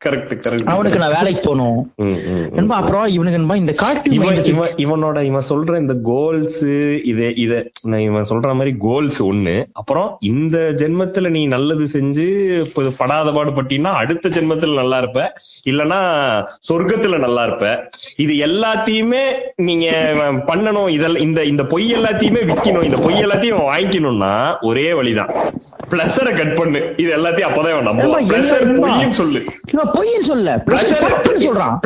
கரெக்ட் 0.05 0.35
கரெக்ட் 0.45 0.71
அவனுக்கு 0.73 0.99
நான் 0.99 1.15
வேலைக்கு 1.15 1.41
போகணும். 1.45 1.79
ம், 1.97 2.05
ம், 2.05 2.33
ம். 2.35 2.49
என்பா 2.59 2.77
அப்புறம் 2.81 3.07
இவனுக்கு 3.07 3.41
என்பா 3.41 3.57
இந்த 3.57 3.75
கலெக்டிவ் 3.83 4.17
இவன் 4.19 4.45
இவன் 4.45 4.73
இவனோட 4.77 5.23
இவன் 5.23 5.49
சொல்ற 5.49 5.79
இந்த 5.79 5.95
கோல்ஸ் 6.03 6.61
இது 7.05 7.35
இத 7.37 7.53
நான் 7.83 8.01
இவன் 8.01 8.29
சொல்ற 8.29 8.55
மாதிரி 8.55 8.77
கோல்ஸ் 8.79 9.21
ஒண்ணு. 9.25 9.57
அப்புறம் 9.73 10.17
இந்த 10.21 10.57
ஜென்மத்துல 10.77 11.31
நீ 11.31 11.47
நல்லது 11.47 11.87
செஞ்சு 11.93 12.27
படாத 12.99 13.33
பாடு 13.33 13.51
பட்டினா 13.51 13.93
அடுத்த 14.03 14.29
ஜென்மத்துல 14.29 14.75
நல்லா 14.75 14.99
இருப்ப. 14.99 15.21
இல்லனா 15.67 16.01
சொர்க்கத்துல 16.69 17.19
நல்லா 17.19 17.45
இருப்ப. 17.45 17.67
இது 18.17 18.33
எல்லாத்தையுமே 18.47 19.25
நீங்க 19.57 19.87
பண்ணணும். 20.47 20.89
இதெல்லாம் 20.89 21.23
இந்த 21.23 21.45
இந்த 21.45 21.65
பொய் 21.65 21.95
எல்லாத்தையுமே 21.95 22.43
விக்கணும். 22.51 22.83
இந்த 22.83 22.97
பொய் 22.97 23.25
எல்லாத்தையும் 23.25 23.67
வாங்கிக்கணும்னா 23.71 24.35
ஒரே 24.61 24.93
வழிதான். 24.93 25.33
பிளஸரை 25.93 26.37
கட் 26.37 26.57
பண்ணு. 26.57 26.95
இது 26.97 27.17
எல்லாத்தையும் 27.17 27.21
அப்பதான் 27.21 27.59
இவன் 27.59 27.87
நம்புவான். 27.87 28.61
ஏம்மா? 28.61 28.89
பொய்ன்னு 28.89 29.11
சொல்லு. 29.11 29.45
பொய்ன்னு 29.73 30.19
சொல்ல 30.19 30.63
தப்புன்னு 30.67 31.29
சொல்றான். 31.29 31.79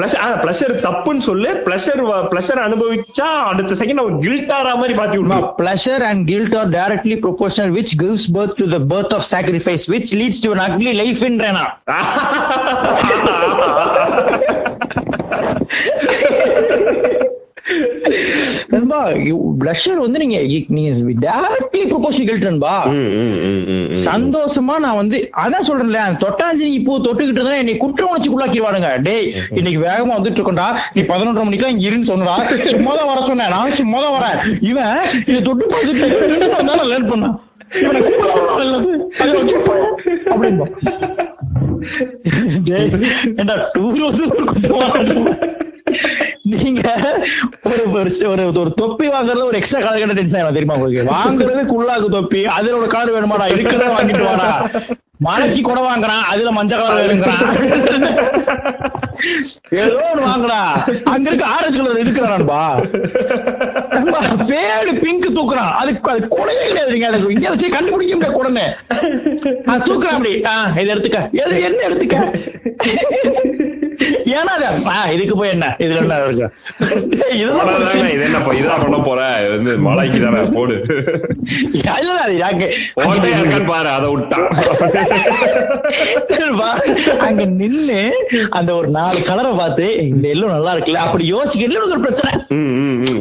பிளஷர் 0.43 0.69
தப்புன்னு 0.69 1.19
சொல்லு. 1.19 1.63
பிளஷர் 1.65 2.27
பிளஷர் 2.31 2.55
அனுபவிச்சா 2.55 3.21
அடுத்த 3.21 3.85
செகண்ட் 3.85 3.95
அவன் 3.95 4.21
கில்ட் 4.21 4.51
ஆற 4.51 4.75
மாதிரி 4.75 4.99
மாத்தி 4.99 5.19
விட்டு 5.19 5.55
pleasure 5.59 6.01
and 6.01 6.29
guilt 6.29 6.33
are 6.33 6.67
directly 6.67 7.19
proportional 7.19 7.55
which 7.57 8.03
gives 8.03 8.35
birth 8.35 8.53
to 8.53 8.71
the 8.71 8.79
birth 8.79 9.13
of 9.13 9.23
sacrifice 9.31 9.87
which 9.87 10.13
leads 10.13 10.29
to 10.29 10.51
an 10.51 10.59
ugly 10.59 10.93
life 10.93 11.25
Rena. 11.25 11.79
நண்பா 18.71 18.99
பிளஷர் 19.61 20.01
வந்து 20.03 20.19
நீங்க 20.23 20.39
நீங்க 20.71 20.91
டைரக்ட்லி. 21.25 21.83
சந்தோஷமா 24.05 24.75
நான் 24.85 24.97
வந்து 24.97 25.19
அதான் 25.43 25.67
சொல்றேன்ல 25.69 26.01
அந்த 26.05 26.21
தொட்டாஞ்சினி 26.25 26.79
பூ 26.85 26.93
தொட்டுக்கிட்டு 26.99 27.41
இருந்தா 27.41 27.57
என்னை 27.57 27.77
குற்ற 27.79 28.03
உணர்ச்சிக்குள்ளாக்கிடுவானுங்க 28.09 28.91
டேய் 29.07 29.27
இன்னைக்கு 29.53 29.81
வேகமா 29.85 30.17
வந்துட்டு 30.17 30.41
இருக்கோம்டா 30.41 30.69
நீ 30.95 31.03
பதினொன்றரை 31.05 31.47
மணிக்கெல்லாம் 31.47 31.75
இங்க 31.77 31.89
இருன்னு 31.89 32.11
சொன்னடா 32.11 32.37
சும்மா 32.71 32.95
தான் 32.95 33.11
வர 33.11 33.21
சொன்னேன் 33.25 33.53
நான் 33.55 33.79
சும்மா 33.81 34.01
தான் 34.01 34.17
வரேன் 34.19 34.39
இவன் 34.63 34.97
இதை 35.27 35.41
தொட்டு 35.43 35.67
பார்த்துட்டு 35.67 36.91
லேர்ன் 36.91 37.11
பண்ணான். 37.13 37.37
அப்படின்பா. 40.31 40.67
டூர் 43.75 44.03
வந்து 44.03 44.25
நீங்க 46.53 46.82
ஒரு 47.66 47.82
ஒரு 47.93 48.11
ஒரு 48.26 48.61
ஒரு 48.61 48.70
தொப்பி 48.74 49.07
வாங்குறதுல 49.09 49.47
ஒரு 49.47 49.59
எக்ஸ்ட்ரா 49.59 49.80
கலர் 49.80 50.01
கட்ட 50.01 50.14
டென்ஷன் 50.14 50.41
ஆகும் 50.41 50.57
தெரியுமா 50.57 50.76
உங்களுக்கு? 50.76 51.12
வாங்குறது 51.14 51.62
குள்ளாக்கு 51.70 52.09
தொப்பி 52.11 52.43
அதுல 52.57 52.78
ஒரு 52.78 52.89
கலர் 52.89 53.14
வேணுமாடா 53.16 53.47
இருக்கிறத 53.53 53.89
வாங்கிட்டு 53.95 54.24
வாடா. 54.24 54.51
மலைக்கு 55.20 55.61
கூட 55.62 55.80
வாங்குறான் 55.82 56.24
அதுல 56.30 56.51
மஞ்சள் 56.53 56.80
கலர் 56.80 57.03
வேணுங்கிறான் 57.03 57.45
ஏதோ 59.76 60.01
ஒண்ணு 60.07 60.24
வாங்குறா. 60.24 60.59
அங்க 61.12 61.26
இருக்க 61.28 61.45
ஆரஞ்சு 61.53 61.78
கலர் 61.78 62.03
இருக்கிறான்பா 62.03 62.61
பேடு 64.51 64.93
பிங்க் 65.01 65.28
தூக்குறான் 65.37 65.72
அதுக்கு 65.76 66.11
அது 66.12 66.28
கூடவே 66.28 66.64
கிடையாதுங்க 66.66 67.09
அதுக்கு 67.11 67.32
இங்க 67.32 67.49
வச்சு 67.49 67.70
கண்டுபிடிக்க 67.70 68.14
முடியாது 68.16 68.39
கூடனே. 68.39 68.66
அது 69.66 69.87
தூக்குறேன் 69.89 70.16
அப்படி. 70.16 70.34
ஆஹ் 70.53 70.70
இதை 70.76 70.91
எடுத்துக்க. 70.95 71.22
எது 71.41 71.55
என்ன 71.62 71.80
எடுத்துக்க? 71.89 72.18
ஏன்னா 74.37 74.55
இதுக்கு 75.11 75.37
போய் 75.37 75.49
என்ன? 75.49 75.77
இதுல 75.79 75.97
என்ன 75.97 76.25
இருக்கு. 76.25 76.47
இது 77.33 77.51
என்ன 77.51 78.13
இது 78.13 78.25
இதான் 78.61 78.83
பண்ண 78.83 78.99
போற? 78.99 79.21
வந்து 79.51 79.79
மலைக்கு 79.79 80.21
தானே 80.21 80.43
போடு. 80.55 80.77
இல்ல, 81.73 81.91
அது 82.25 82.35
இருக்கான்னு 82.37 83.67
பாரு 83.67 83.89
அதை 83.89 84.09
விட்டான் 84.11 84.49
அங்க 87.19 87.45
நின்னு 87.45 88.01
அந்த 88.51 88.75
ஒரு 88.75 88.89
நாலு 88.89 89.23
கலரை 89.23 89.53
பார்த்து 89.53 89.97
இந்த 90.09 90.29
எல்லோ 90.29 90.47
நல்லா 90.47 90.75
இருக்குல்ல 90.75 91.05
அப்படி 91.07 91.27
யோசிக்க 91.27 91.65
ஒரு 91.91 92.01
பிரச்சனை. 92.01 92.33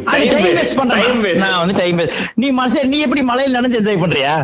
டைம் 0.04 0.56
வேஸ்ட் 0.56 0.76
பண்றேன். 0.76 1.36
நான் 1.36 1.58
வந்து 1.58 1.76
டைம் 1.82 1.98
வேஸ்ட் 1.98 2.18
நீ 2.34 2.52
மனுஷன் 2.52 2.84
நீ 2.84 2.98
எப்படி 2.98 3.22
மலையில 3.22 3.58
நினைச்சு 3.58 3.80
என்ஜாய் 3.80 4.02
பண்றியா? 4.04 4.34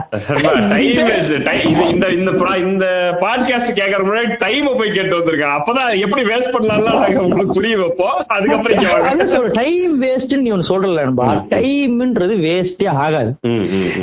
டைம் 0.69 1.09
வேஸ்ட் 1.09 1.83
இந்த 1.91 2.09
இந்த 2.57 2.87
பாட்காஸ்ட் 3.21 3.77
கேக்குற 3.81 4.01
முன்னாடி 4.09 4.37
டைம் 4.39 4.69
போய் 4.77 4.91
கேட்டு 4.91 5.19
வந்திருக்கேன். 5.19 5.55
அப்பதான் 5.59 6.01
எப்படி 6.01 6.22
வேஸ்ட் 6.23 6.53
பண்ணலாம்லாம் 6.55 6.99
நாங்க 7.01 7.21
உங்களுக்கு 7.21 7.53
புரிய 7.53 7.77
வைப்போம். 7.77 8.17
அதுக்கப்புறம் 8.27 9.51
டைம் 9.53 10.03
வேஸ்ட் 10.03 10.37
நீ 10.37 10.51
சொல்றல 10.69 11.03
நண்பா. 11.03 11.27
டைம்ன்றது 11.51 12.35
வேஸ்டே 12.45 12.89
ஆகாது. 12.97 13.31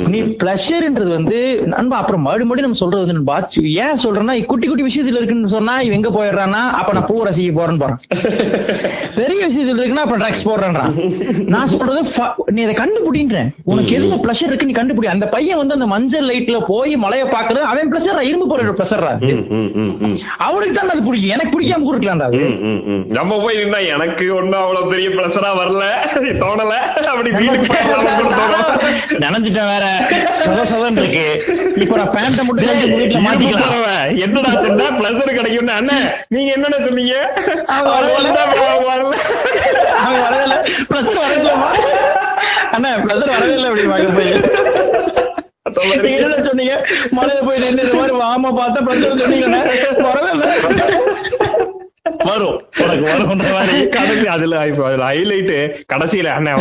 நீ 0.06 0.20
பிளஷர்ன்றது 0.42 1.10
வந்து 1.10 1.38
நண்பா 1.66 1.96
அப்புறம் 1.96 2.22
மறுபடியும் 2.22 2.60
நம்ம 2.60 2.80
சொல்றது 2.82 3.02
வந்து 3.02 3.18
நண்பா 3.18 3.36
ஏன் 3.84 4.00
சொல்றேன்னா 4.04 4.44
குட்டி 4.44 4.66
குட்டி 4.66 4.82
விஷயத்துல 4.82 5.18
இருக்குன்னு 5.20 5.48
சொன்னா 5.48 5.80
இவன் 5.80 5.98
எங்க 6.00 6.10
போயிடுறான்னா 6.10 6.62
அப்ப 6.80 6.92
நான் 6.92 7.06
பூ 7.06 7.24
ரசிக்க 7.24 7.52
போறேன்னு 7.52 7.82
போறேன் 7.82 7.98
பெரிய 9.14 9.46
விஷயத்துல 9.46 9.80
இருக்குன்னா 9.80 10.04
அப்ப 10.06 10.16
ட்ரக்ஸ் 10.16 10.46
போடுறேன்றான். 10.48 10.94
நான் 11.46 11.66
சொல்றது 11.66 12.02
நீ 12.52 12.62
அதை 12.62 12.74
கண்டுபிடின்றேன். 12.74 13.50
உனக்கு 13.64 13.98
எதுல 13.98 14.18
பிளஷர் 14.24 14.50
இருக்கு 14.50 14.66
நீ 14.66 14.72
கண்டுபிடி. 14.72 15.06
அந்த 15.06 15.26
பையன் 15.28 15.58
வந்து 15.58 15.74
அந்த 15.74 15.86
மஞ்சள் 15.86 16.28
லைட்ல 16.28 16.64
போய் 16.66 16.96
மலையை 16.96 17.28
பாக்குறது 17.28 17.62
அவன் 17.70 17.92
பிளஷர் 17.92 18.22
இரும்பு 18.22 18.46
போற 18.46 18.58
ம். 18.60 20.16
அவனுக்கு 20.38 20.74
தான் 20.74 20.88
அது 20.88 21.02
பிடிக்கும். 21.02 21.30
எனக்கு 21.30 21.52
பிடிக்காம 21.54 21.82
கூட 21.82 21.98
ம். 22.12 23.02
நம்ம 23.10 23.38
போய் 23.40 23.58
நின்னா 23.58 23.80
எனக்கு 23.88 24.24
ஒண்ணும் 24.34 24.60
அவ்வளவு 24.60 24.90
பெரிய 24.90 25.08
பிளஸரா 25.08 25.50
வரல. 25.56 25.82
தோணல. 26.42 26.74
அப்படி 27.10 27.30
வீட்டுக்கு. 27.30 27.68
நினைச்சிட்டேன் 29.20 29.70
வேற. 29.70 29.84
சத 30.40 30.58
சதன் 30.70 30.98
இருக்கு. 30.98 31.26
இப்ப 31.76 31.96
நான் 31.96 32.12
பேண்ட 32.16 32.40
மட்டும் 32.42 32.68
வீட்டுல 32.94 33.20
மாட்டிக்கலாம். 33.26 33.76
என்னடா 34.24 34.52
சொன்ன? 34.64 34.90
பிளஸர் 34.98 35.36
கிடைக்கும்னு. 35.38 35.72
அண்ணன் 35.72 36.06
நீங்க 36.28 36.50
என்னென்ன 36.52 36.80
சொன்னீங்க? 36.84 37.16
அவன் 37.68 37.92
வரல. 37.94 38.36
வரல. 38.90 39.14
பிரஷர் 40.90 41.20
வரவே 41.20 41.38
இல்லம்மா 41.38 41.70
அண்ணா 42.72 42.90
பிரஷர் 43.04 43.34
வரவே 43.34 43.54
இல்ல 43.54 43.68
அப்படி 43.68 43.86
மகன் 43.86 44.16
போய். 44.16 44.32
நீங்க 46.02 46.18
என்ன 46.20 46.42
சொன்னீங்க? 46.42 46.74
மலையில 47.16 47.40
போய் 47.42 47.62
நின்று 47.64 47.84
இந்த 47.84 47.94
மாதிரி 47.94 48.14
வாம 48.20 48.52
பார்த்தா 48.56 48.80
பிரஷர் 48.86 49.20
சொன்னீங்க 49.20 49.48
வரவே 50.06 50.30
இல்ல. 50.34 50.46
வரும். 52.28 52.56
உனக்கு 52.82 53.04
வரும்ன்ற 53.10 53.48
மாதிரி 53.56 53.76
கடைசி 53.88 54.26
அதுல 54.36 54.66
இப்ப 54.70 54.86
அதுல 54.88 55.08
ஹைலைட் 55.10 55.54
கடைசியில 55.92 56.34
அண்ணன் 56.36 56.56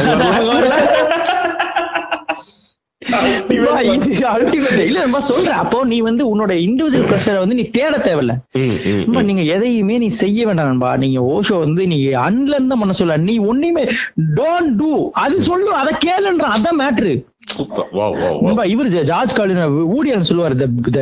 அப்போ 5.60 5.78
நீ 5.84 5.98
வந்து 6.00 6.24
உன்னோட 6.32 6.54
இண்டிவிஜுவல் 6.66 7.08
ப்ரெஷரை 7.10 7.40
வந்து 7.40 7.56
நீ 7.56 7.64
தேட 7.70 7.94
தேவையில்ல. 7.98 8.34
நீங்க 9.30 9.44
எதையுமே 9.56 9.96
நீ 9.98 10.08
செய்ய 10.20 10.46
வேண்டாம் 10.46 10.70
நண்பா 10.70 10.92
நீங்க 10.96 11.20
ஓஷோ 11.34 11.58
வந்து 11.60 11.86
நீ 11.88 11.98
அன்லன் 12.26 12.70
தான் 12.72 12.82
பண்ண 12.82 12.94
சொல்ல 12.94 13.18
நீ 13.30 13.36
ஒண்ணுமே 13.52 13.84
டோன்ட் 14.40 14.74
டூ 14.80 14.92
அது 15.24 15.38
சொல்லு 15.42 15.72
அதை 15.74 15.94
கேளுன்ற 16.08 16.48
அதான் 16.56 16.80
மேட்ரு 16.84 17.14
இவர் 18.68 18.90
ஜார்ஜ் 19.04 19.38
காலின் 19.38 19.64
ஊடியன் 19.96 20.30
சொல்லுவார் 20.30 20.56
the 20.98 21.02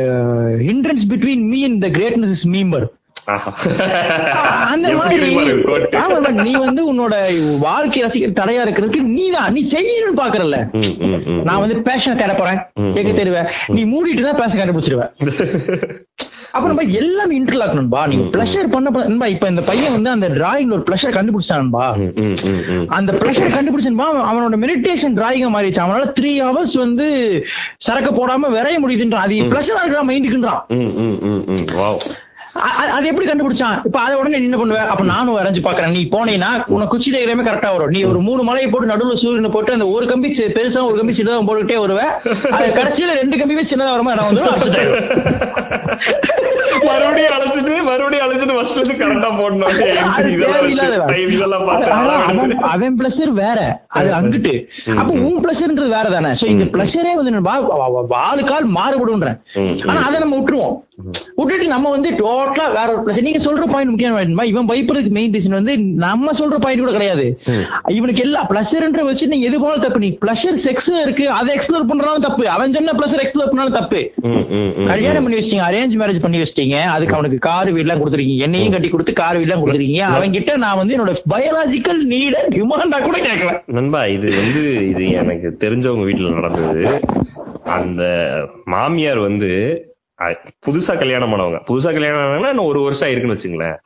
hindrance 0.68 1.04
between 1.10 1.44
me 1.50 1.60
and 1.64 1.82
the 1.84 1.90
greatness 1.98 2.34
is 2.36 2.46
மீம்பர். 2.48 2.86
அந்த 4.66 4.88
மாதிரி 4.92 5.28
நீ 6.42 6.52
வந்து 6.56 6.82
உன்னோட 6.92 7.14
வாழ்க்கை 7.58 8.02
ரசிகர் 8.02 8.38
தடையா 8.40 8.64
இருக்கிறதுக்கு 8.64 9.02
நீதான் 9.10 9.52
நீ 9.52 9.62
செய்யணும்னு 9.70 10.60
ம். 10.74 11.42
நான் 11.42 11.58
வந்து 11.58 11.80
பேஷன் 11.80 12.16
தேட 12.16 12.34
போறேன். 12.34 12.60
கேட்க 12.92 13.10
தேடுவேன். 13.12 13.48
நீ 13.68 13.84
மூடிட்டு 13.84 14.22
தான் 14.22 14.36
பேஷன் 14.36 14.60
கண்டுபிடிச்சிருவேன் 14.60 15.12
அப்ப 16.52 16.68
நம்ம 16.68 16.82
எல்லாமே 16.92 17.40
இன்டர்லாக் 17.40 17.74
நண்பா. 17.74 18.06
நீங்க 18.06 18.38
பிளஷர் 18.38 18.70
பண்ண 18.70 18.90
நண்பா 18.90 19.26
இப்ப 19.26 19.48
இந்த 19.48 19.62
பையன் 19.62 19.92
வந்து 19.92 20.10
அந்த 20.10 20.28
டிராயிங்ல 20.28 20.72
ஒரு 20.72 20.82
பிளஷர் 20.82 21.16
கண்டுபிடிச்சான்பா. 21.16 21.84
அந்த 22.88 23.12
பிளஷர் 23.12 23.54
கண்டுபிடிச்சன்பா 23.56 24.06
அவனோட 24.30 24.56
மெடிடேஷன் 24.64 25.16
டிராயிங்க 25.16 25.50
மாறிடுச்சு 25.50 25.84
அவனால 25.84 26.06
த்ரீ 26.20 26.32
ஹவர்ஸ் 26.38 26.78
வந்து 26.78 27.08
சரக்கு 27.78 28.10
போடாம 28.10 28.50
விரைய 28.50 28.78
முடியுதுன்றான். 28.78 29.26
அது 29.26 29.42
பிளஷரா 29.52 29.82
இருக்கிற 29.82 30.04
மைண்டுக்குன்றான் 30.04 30.62
அது 32.60 33.06
எப்படி 33.06 33.28
கண்டுபிடிச்சான்? 33.28 33.80
இப்ப 33.84 34.00
அதை 34.00 34.16
உடனே 34.16 34.34
என்ன 34.34 34.56
பண்ணுவ. 34.56 34.76
அப்ப 34.76 35.04
நானும் 35.04 35.38
வரைஞ்சு 35.38 35.64
பாக்குறேன். 35.64 35.90
நீ 35.90 36.08
போனீங்கன்னா 36.10 36.62
உனக்கு 36.66 36.86
குச்சி 36.86 37.10
டயக்ராமே 37.10 37.44
கரெக்டா 37.44 37.70
வரும். 37.70 37.88
நீ 37.88 38.02
ஒரு 38.02 38.20
மூணு 38.20 38.42
மலையை 38.42 38.70
போட்டு 38.70 38.94
நடுவுல 38.94 39.14
சூரியனை 39.14 39.50
போட்டு 39.50 39.72
அந்த 39.72 39.86
ஒரு 39.86 40.06
கம்பி 40.06 40.32
பெருசா 40.46 40.84
ஒரு 40.84 40.96
கம்பி 40.96 41.22
சின்னதா 41.22 41.48
போட்டுக்கிட்டே 41.48 41.76
வருவ. 41.76 41.96
அது 42.50 42.66
கடைசியில 42.66 43.12
ரெண்டு 43.14 43.36
கம்பியுமே 43.36 43.64
சின்னதா 43.74 43.90
வருமா 43.90 44.14
நான் 44.14 44.34
வந்து 44.34 44.42
ஆயிடுவேன். 44.42 45.36
மறுபடியும் 46.84 47.32
அழைச்சிட்டு 47.32 47.82
மறுபடியும் 47.82 48.26
அழைச்சிட்டு 48.26 48.54
ஃபர்ஸ்ட் 48.54 48.86
வந்து 48.86 49.06
கரெக்டா 49.06 49.32
போடணும். 49.32 49.94
அவன் 52.60 52.96
பிளஷர் 52.98 53.28
வேற. 53.28 53.84
அது 53.88 54.10
அங்கிட்டு. 54.10 54.66
அப்ப 54.96 55.12
உன் 55.12 55.44
பிளஷர்ன்றது 55.44 55.88
வேற 55.88 56.02
தானே 56.02 56.28
சோ 56.28 56.44
இந்த 56.44 56.64
பிளஷரே 56.64 57.14
வந்து 57.14 57.30
நம்ம 57.30 57.58
வா- 57.58 57.62
வா- 57.62 58.12
வா- 58.12 58.16
ஆளுக்கால் 58.32 58.66
மாறுபடும்ன்றேன். 58.74 59.40
ம், 59.54 59.88
ஆனா 59.88 60.06
அதை 60.06 60.18
நம்ம 60.18 60.36
விட்டுருவோம். 60.36 60.86
விட்டுட்டு 61.38 61.66
நம்ம 61.72 61.90
வந்து 61.94 62.08
டோட்டலா 62.20 62.64
வேற 62.76 62.86
ஒரு 62.94 63.02
பிளஷர் 63.06 63.26
நீங்க 63.26 63.40
சொல்ற 63.44 63.64
பாயிண்ட் 63.72 63.90
முக்கியமா 63.92 64.44
இவன் 64.52 64.68
பயப்படுறதுக்கு 64.70 65.16
மெயின் 65.18 65.34
ரீசன் 65.36 65.56
வந்து 65.58 65.74
நம்ம 66.04 66.32
சொல்ற 66.38 66.56
பாயிண்ட் 66.64 66.82
கூட 66.82 66.92
கிடையாது. 66.96 67.26
இவனுக்கு 67.96 68.22
எல்லா 68.26 68.40
பிளஷர்ன்ற 68.50 69.02
வச்சு 69.08 69.28
நீங்க 69.32 69.46
எது 69.50 69.60
போனாலும் 69.62 69.84
தப்பு. 69.84 70.00
நீ 70.04 70.10
பிளஷர் 70.22 70.58
செக்ஸ் 70.64 70.90
இருக்கு 71.04 71.26
அதை 71.38 71.50
எக்ஸ்ப்ளோர் 71.56 71.86
பண்றதுனாலும் 71.90 72.24
தப்பு. 72.26 72.44
அவன் 72.54 72.74
சொன்ன 72.76 72.94
பிளஷர் 73.00 73.22
எக்ஸ்ப்ளோர் 73.24 73.50
பண்ணாலும் 73.52 73.78
தப்பு. 73.78 74.00
கல்யாணம் 74.92 75.24
பண்ணி 75.24 75.38
வச்சிட்டீங்க 75.38 75.66
அரேஞ்ச் 75.68 75.94
மேரேஜ் 76.00 76.22
பண்ணி 76.24 76.40
வச்சிட்டீங்க 76.42 76.78
அதுக்கு 76.94 77.16
அவனுக்கு 77.18 77.38
கார் 77.48 77.70
வீடுலாம் 77.76 78.02
கொடுத்துருக்கீங்க. 78.02 78.46
என்னையும் 78.48 78.74
கட்டி 78.76 78.90
கொடுத்து 78.94 79.14
கார் 79.22 79.38
வீடுலாம் 79.40 79.62
கொடுத்துருக்கீங்க. 79.64 80.04
அவன் 80.16 80.34
கிட்ட 80.38 80.56
நான் 80.64 80.80
வந்து 80.80 80.96
என்னோட 80.96 81.14
பயாலஜிக்கல் 81.34 82.02
நீட 82.14 82.42
டிமாண்டா 82.56 83.00
கூட 83.06 83.18
கேட்கல 83.28 83.52
நண்பா 83.78 84.02
இது 84.16 84.30
வந்து 84.40 84.64
இது 84.92 85.04
எனக்கு 85.22 85.50
தெரிஞ்சவங்க 85.64 86.06
வீட்டுல 86.10 86.34
நடந்தது. 86.40 86.82
அந்த 87.78 88.02
மாமியார் 88.74 89.22
வந்து 89.28 89.52
புதுசா 90.66 90.94
கல்யாணம் 91.02 91.32
பண்ணவங்க. 91.32 91.58
புதுசா 91.68 91.90
கல்யாணம் 91.96 92.22
ஆனாங்கன்னா 92.22 92.52
இன்னும் 92.54 92.70
ஒரு 92.72 92.80
வருஷம் 92.86 93.10
இருக்குன்னு 93.12 93.36
வச்சுங்களேன். 93.36 93.76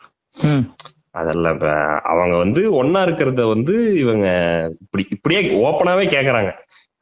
அதெல்லாம் 1.21 1.55
இப்ப 1.57 1.71
அவங்க 2.13 2.35
வந்து 2.45 2.61
ஒன்னா 2.81 3.01
இருக்கிறத 3.07 3.43
வந்து 3.55 3.75
இவங்க 4.03 4.27
இப்படி 4.85 5.03
இப்படியே 5.17 5.41
ஓப்பனாவே 5.67 6.05
கேக்குறாங்க. 6.15 6.53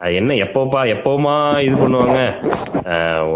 அது 0.01 0.13
என்ன 0.21 0.37
எப்பப்பா 0.45 0.81
எப்பவுமா 0.95 1.35
இது 1.67 1.77
பண்ணுவாங்க? 1.83 2.19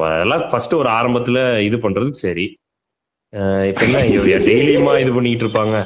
அதெல்லாம் 0.08 0.44
ஃபர்ஸ்ட் 0.50 0.74
ஒரு 0.80 0.90
ஆரம்பத்துல 0.98 1.38
இது 1.68 1.76
பண்றது 1.76 2.10
சரி. 2.24 2.46
இப்ப 3.70 3.82
என்ன 3.88 4.00
டெய்லியுமா 4.50 4.94
இது 5.04 5.12
பண்ணிட்டு 5.16 5.46
இருப்பாங்க? 5.46 5.76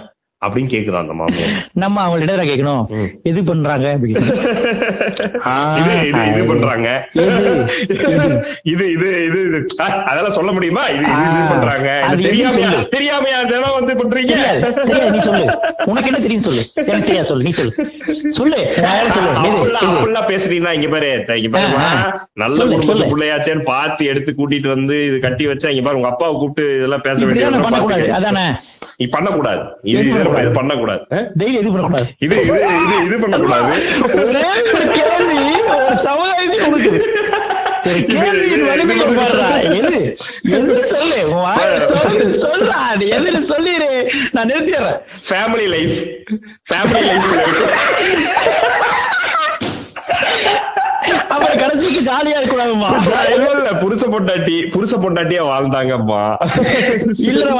அப்படின்னு 0.42 0.70
கேக்குதான் 0.72 1.02
அந்த 1.02 1.12
மாமியார்? 1.12 1.54
நம்ம 1.74 2.02
அவங்கள்ட்ட 2.02 2.44
கேட்கணும். 2.48 2.82
எது 3.22 3.44
பண்றாங்க? 3.44 3.86
இது 5.80 5.94
இது 6.30 6.44
பண்றாங்க? 6.46 6.88
இது 8.64 8.84
இது. 8.92 9.08
இது 9.28 9.38
இது 9.44 9.58
அதெல்லாம் 10.06 10.30
சொல்ல 10.30 10.52
முடியுமா? 10.52 10.84
இது 10.88 11.02
இது 11.24 11.40
பண்றாங்க. 11.48 11.88
எது 12.12 12.44
தெரியாமையா 12.94 13.40
தினம் 13.48 13.76
வந்து 13.78 13.94
பண்றீங்க? 13.94 14.36
நீ 15.10 15.18
சொல்லு. 15.18 15.44
உனக்கு 15.84 16.10
என்ன 16.12 16.20
தெரியும் 16.20 16.46
சொல்லு. 16.48 16.62
எனக்கு 16.84 17.06
தெரியாது 17.06 17.26
சொல்லு. 17.26 17.44
நீ 17.44 17.50
சொல்லு. 17.50 17.74
சொல்லு. 18.30 18.60
சொல்லு. 19.10 20.24
பேசுறீங்கன்னா 20.30 20.72
இங்க 20.72 20.88
பாரு 20.88 21.10
இங்க 21.38 21.58
ஆ. 21.82 21.90
நல்ல 22.34 22.56
குடும்பத்து. 22.64 23.10
பிள்ளையாச்சேன்னு 23.12 23.62
பார்த்து 23.64 24.04
எடுத்து 24.04 24.32
கூட்டிட்டு 24.32 24.68
வந்து 24.68 25.06
இது 25.06 25.18
கட்டி 25.18 25.46
வச்சா 25.46 25.68
இங்க 25.68 25.82
பாரு 25.82 25.96
உங்க 25.96 26.08
அப்பாவை 26.08 26.34
கூப்பிட்டு 26.38 26.76
இதெல்லாம் 26.76 27.00
பேச 27.00 27.26
பண்ணக்கூடாது. 27.26 28.08
அதானே? 28.12 28.46
நீ 29.00 29.06
பண்ணக்கூடாது. 29.06 29.64
இது 29.82 30.00
இது 30.04 30.50
பண்ணக்கூடாது? 30.50 31.00
இது? 31.08 31.20
டெய்லி 31.38 31.58
எது 31.58 31.70
பண்ணக்கூடாது. 31.70 32.08
இது 32.18 32.36
இது 32.42 32.56
இது 32.84 32.96
இது 33.04 33.18
பண்ணக்கூடாது. 33.18 33.70
ஒரே 34.22 34.46
ஒரு 34.74 34.86
கேள்வி 34.96 35.38
ஒரு 35.76 35.96
சமுதாயத்தை 35.96 36.58
கொடுக்குது. 36.66 37.00
நான் 44.32 44.48
நிறுத்திடுறேன். 44.48 44.98
ஃபேமிலி 45.28 45.66
லைஃப் 45.68 45.98
ஃபேமிலி 46.70 47.02
லைஃப் 47.02 47.28
அப்புறம் 51.34 51.60
கடைசிக்கு 51.62 52.00
ஜாலியா 52.08 52.36
இருக்கக்கூடாதுமா 52.38 52.90
இல்ல 53.34 53.48
இல்ல 53.56 53.70
புருஷ 53.82 54.02
பொண்டாட்டி 54.14 54.56
புருஷ 54.74 54.92
பொண்டாட்டியா 55.04 55.42
வாழ்ந்தாங்கம்மா. 55.50 56.22
இல்லற 57.30 57.50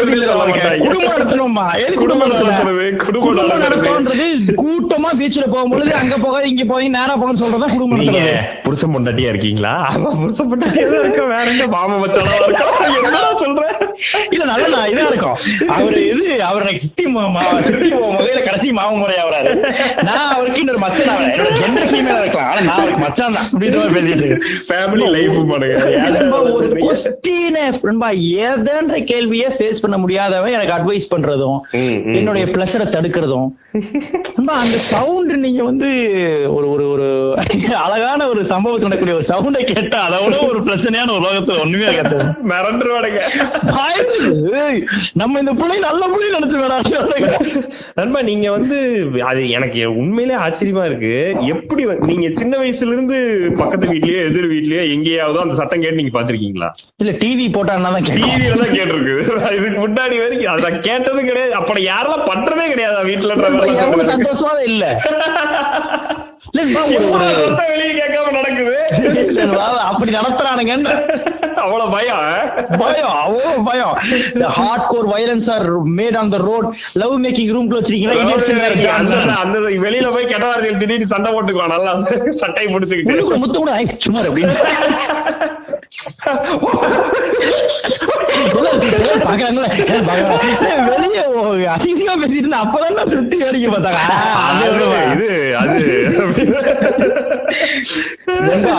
எது 0.00 0.12
இல்லற 0.16 0.32
வாழ்க்கை. 0.40 0.70
குடும்பம் 0.84 1.12
நடத்தணும்மா. 1.14 1.64
எது 1.84 1.94
குடும்பம் 2.02 2.32
நடத்துறது, 2.34 2.84
குடும்பம். 3.04 3.50
நடத்தணுன்றது 3.64 4.26
கூட்டமா 4.62 5.10
பீச்ல 5.20 5.44
போகும்பொழுது 5.54 5.92
அங்க 6.00 6.16
போக 6.24 6.42
இங்க 6.52 6.64
போய் 6.72 6.86
நேரா 6.96 7.14
போகன்னு 7.20 7.42
சொல்றதா 7.42 7.68
குடும்பம் 7.74 8.00
நடத்துறது. 8.00 8.34
புருஷ 8.66 8.84
பொண்டாட்டியா 8.94 9.32
இருக்கீங்களா? 9.34 9.74
ஆமா 9.92 10.12
புருஷ 10.22 10.40
பொண்டாட்டியா 10.52 10.86
தான் 10.92 11.02
இருக்க 11.04 11.22
வேற 11.34 11.46
எங்க 11.54 11.66
மாம 11.76 11.98
மச்சானா 12.04 12.34
இருக்கோம்? 12.40 12.74
என்னடா 13.00 13.30
சொல்ற? 13.44 13.64
இல்ல 14.34 14.44
நல்ல 14.52 14.76
இதா 14.92 15.06
இருக்கும். 15.12 15.38
அவரு 15.76 16.00
இது 16.12 16.26
அவர் 16.48 16.64
எனக்கு 16.64 16.84
சித்தி 16.86 17.04
மாமா 17.16 17.42
சித்தி 17.68 17.88
முகையில 17.94 18.40
கடைசி 18.48 18.68
மாமன் 18.78 19.00
முறை 19.02 19.16
ஆகுறாரு 19.22 19.50
நான் 20.08 20.32
அவருக்கு 20.36 20.62
இன்னொரு 20.62 20.82
மச்சான் 20.84 21.10
ஆகிறேன் 21.14 21.32
என்னோட 21.34 21.52
ஜெண்டர் 21.62 21.88
ஃபீமேலா 21.90 22.20
இருக்கலாம். 22.24 22.50
ஆனா 22.52 22.60
நான் 22.68 22.78
அவருக்கு 22.80 23.02
மச்சான் 23.08 23.34
தான். 23.34 23.48
அப்படின்ற 23.48 23.78
மாதிரி 23.78 23.96
பேசிட்டு 23.98 24.28
ஃபேமிலி 24.68 25.06
லைஃப் 25.10 25.36
பண்ணுங்க 25.50 25.76
கேள்வியை 29.06 29.48
ஃபேஸ் 29.50 29.82
பண்ண 29.82 29.96
முடியாதவன் 29.98 30.52
எனக்கு 30.52 30.76
அட்வைஸ் 30.76 31.12
பண்றதும். 31.12 31.58
என்னுடைய 32.14 32.46
பிளஸரை 32.46 32.86
தடுக்கிறதும். 32.88 33.48
அந்த 34.56 34.76
சவுண்ட் 34.88 35.32
நீங்க 35.38 35.62
வந்து 35.64 35.88
ஒரு 36.48 36.66
ஒரு 36.70 36.84
ஒரு 36.88 37.06
அழகான 37.78 38.28
ஒரு 38.28 38.44
சம்பவத்தில் 38.44 38.88
நடக்கக்கூடிய 38.88 39.16
ஒரு 39.16 39.28
சவுண்டை 39.28 39.64
கேட்டா 39.64 39.98
அதை 40.00 40.18
விட 40.24 40.36
ஒரு 40.46 40.60
பிரச்சனையான 40.62 41.16
உலகத்துல 41.18 41.60
ஒண்ணுமே 41.60 41.86
இருக்காது 41.86 42.16
மிரண்டுருவானுங்க 42.48 43.20
ஏய், 44.60 44.80
நம்ம 45.14 45.38
இந்த 45.38 45.52
பிள்ளை 45.52 45.78
நல்ல 45.78 46.08
பிள்ளை 46.08 46.30
நினைச்சு 46.36 46.58
வேணாம் 46.58 46.86
நண்பா 47.94 48.22
நீங்க 48.22 48.50
வந்து 48.50 48.78
அது 49.24 49.50
எனக்கு 49.50 49.80
உண்மையிலே 49.94 50.34
ஆச்சரியமா 50.38 50.84
இருக்கு. 50.84 51.12
எப்படி 51.46 51.82
நீங்க 52.06 52.28
சின்ன 52.34 52.56
வயசுல 52.58 52.97
இருந்து 52.98 53.18
பக்கத்து 53.58 53.86
வீட்லயோ 53.88 54.20
எதிர் 54.26 54.48
வீட்லயோ 54.48 54.82
எங்கேயாவது 54.92 55.40
அந்த 55.40 55.54
சத்தம் 55.54 55.82
கேட்டு 55.82 56.00
நீங்க 56.00 56.14
பாத்திருக்கீங்களா 56.16 56.70
இல்ல 57.00 57.12
டிவி 57.22 57.46
போட்டான்னா 57.56 58.00
டிவில 58.10 58.60
தான் 58.62 58.76
கேட்டிருக்கு 58.76 59.16
இதுக்கு 59.58 59.78
முன்னாடி 59.78 60.16
வரைக்கும் 60.18 60.52
அதை 60.54 60.70
கேட்டதும் 60.80 61.28
கிடையாது. 61.30 61.52
அப்ப 61.54 61.80
யாரெல்லாம் 61.88 62.28
பண்றதே 62.28 62.66
கிடையாது. 62.68 62.96
வீட்டுல 63.04 63.34
சந்தோஷமாவே 64.12 64.64
இல்ல. 64.64 64.84
அப்படி 69.88 70.10
நடத்துறானுங்கன்னு 70.12 70.92
அவ்வளவு 71.64 71.90
பயம்? 71.90 72.22
பயம் 72.82 73.14
அவ்வளவு 73.24 73.62
பயம். 73.68 73.94
Hard 74.58 74.86
core 74.88 75.08
violence 75.14 75.48
are 75.54 75.66
made 75.98 76.16
on 76.20 76.32
the 76.34 76.38
road 76.48 76.68
love 77.02 77.14
making 77.24 77.52
ரூம்ல 77.56 77.78
வச்சிருக்கீங்களா 77.80 79.34
அந்த 79.44 79.58
வெளியில 79.86 80.12
போய் 80.12 80.30
கெட்ட 80.32 80.44
வார்த்தைகள் 80.46 80.80
திடீர்னு 80.82 81.12
சண்டை 81.14 81.32
போட்டுக்குவான். 81.32 81.74
நல்லா 81.76 81.92
சட்டை 82.42 82.66
பிடிச்சுக்கிட்டு 82.74 83.38
முத்து 83.44 83.58
கூட 83.58 83.74
சும்மா 84.06 84.20
அப்படின்னு. 84.20 84.56
வெளியே 90.88 91.22
அசிங்கமா 91.74 92.14
பேசிட்டு 92.22 92.58
அப்பதான் 92.60 93.12
சுத்தி 93.14 93.36
வேடிக்கை 93.38 93.70
பார்த்தாங்க 93.70 94.02
இது 95.14 95.28
அது 95.60 95.84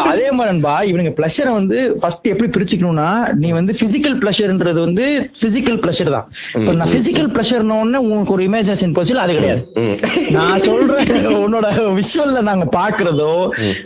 அதே 0.09 0.27
மாதிரி 0.31 0.53
இவனுங்க 0.89 1.11
பிளஷரை 1.17 1.51
வந்து 1.53 1.77
ஃபர்ஸ்ட் 2.01 2.27
எப்படி 2.31 2.49
பிரிச்சுக்கணும்னா 2.49 3.07
நீ 3.39 3.49
வந்து 3.51 3.73
பிசிக்கல் 3.79 4.17
பிளஷர்ன்றது 4.21 4.79
வந்து 4.85 5.05
பிசிக்கல் 5.41 5.79
பிளஷர் 5.83 6.11
தான். 6.15 6.27
இப்ப 6.55 6.73
நான் 6.73 6.91
பிசிக்கல் 6.93 7.29
பிளஷர்னு 7.33 7.77
உடனே 7.79 7.99
உங்களுக்கு 8.03 8.35
ஒரு 8.35 8.43
இமேஜினேஷன் 8.47 8.95
போச்சு 8.95 9.17
அது 9.19 9.35
கிடையாது 9.37 9.61
நான் 10.35 10.63
சொல்றேன் 10.67 11.09
உன்னோட 11.39 11.67
விஷுவல்ல 11.99 12.43
நாங்க 12.49 12.67
பாக்குறதோ 12.75 13.31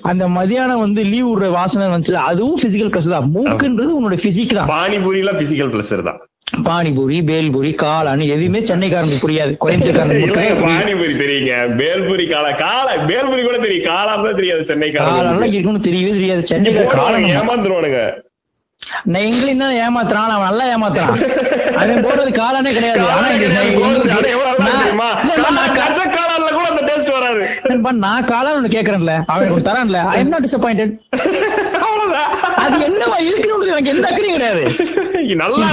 அந்த 0.10 0.24
மதியானம் 0.38 0.84
வந்து 0.84 1.04
லீவ் 1.06 1.30
விடுற 1.30 1.50
வாசனை 1.58 1.88
வந்துச்சு 1.90 2.18
அதுவும் 2.26 2.62
பிசிக்கல் 2.64 2.92
பிளஷர் 2.94 3.13
தான் 3.16 3.28
மூக்குன்றது 3.36 3.92
உன்னோட 3.98 4.18
பிசிக் 4.26 4.56
தான். 4.60 4.70
பானிபூரிலாம் 4.76 5.42
பிசிக்கல் 5.42 5.74
பிளஸர் 5.76 6.08
தான் 6.10 6.22
பானிபூரி 6.66 7.18
பேல்பூரி 7.30 7.70
காளான் 7.84 8.24
எதுவுமே 8.34 8.60
சென்னைக்காரனுக்கு 8.70 9.24
புரியாது. 9.24 9.54
கோயம்புத்தூர்காரனுக்கு. 9.64 10.44
பானிபூரி 10.68 11.14
தெரியுங்க. 11.22 11.54
பேல்பூரி 11.80 12.26
காளா 12.34 12.52
காளை 12.64 12.94
பேல்பூரி 13.10 13.44
கூட 13.48 13.58
தெரியும். 13.66 13.88
காளான் 13.92 14.26
தான் 14.28 14.40
தெரியாது 14.42 14.70
சென்னைக்காரங்க 14.72 15.18
காளான்லாம் 15.22 15.56
இருக்குன்னு 15.56 15.88
தெரியவே 15.90 16.14
தெரியாது. 16.20 16.44
காளான் 16.98 17.28
ஏமாந்துருவானுங்க. 17.40 18.02
நான் 19.12 19.26
ஏமாத்துறான். 19.84 20.32
அவன் 20.36 20.48
நல்லா 20.50 20.66
ஏமாத்துறான். 20.72 21.12
அவன் 21.82 22.04
போடுறது 22.06 22.32
காளானே 22.40 22.72
கிடையாது. 22.78 23.04
ஆனா 23.14 23.28
காளான் 23.28 23.60
நான் 28.04 28.26
காளான், 28.26 28.26
காளான் 28.32 28.74
கேக்குறேன்ல. 28.76 29.14
அவன் 29.34 29.68
தரான்ல. 29.68 30.00
ஐ 30.14 30.20
எம் 30.24 30.34
நாட் 30.34 30.46
டிசப்பாயிண்டட் 30.48 30.94
என்னவா 32.80 33.18
இருக்குன்னு 33.20 33.68
எனக்கு 33.68 33.90
எந்த 33.90 34.08
அக்கறையும் 34.08 34.38
கிடையாது. 34.38 34.64
நல்லா 35.42 35.68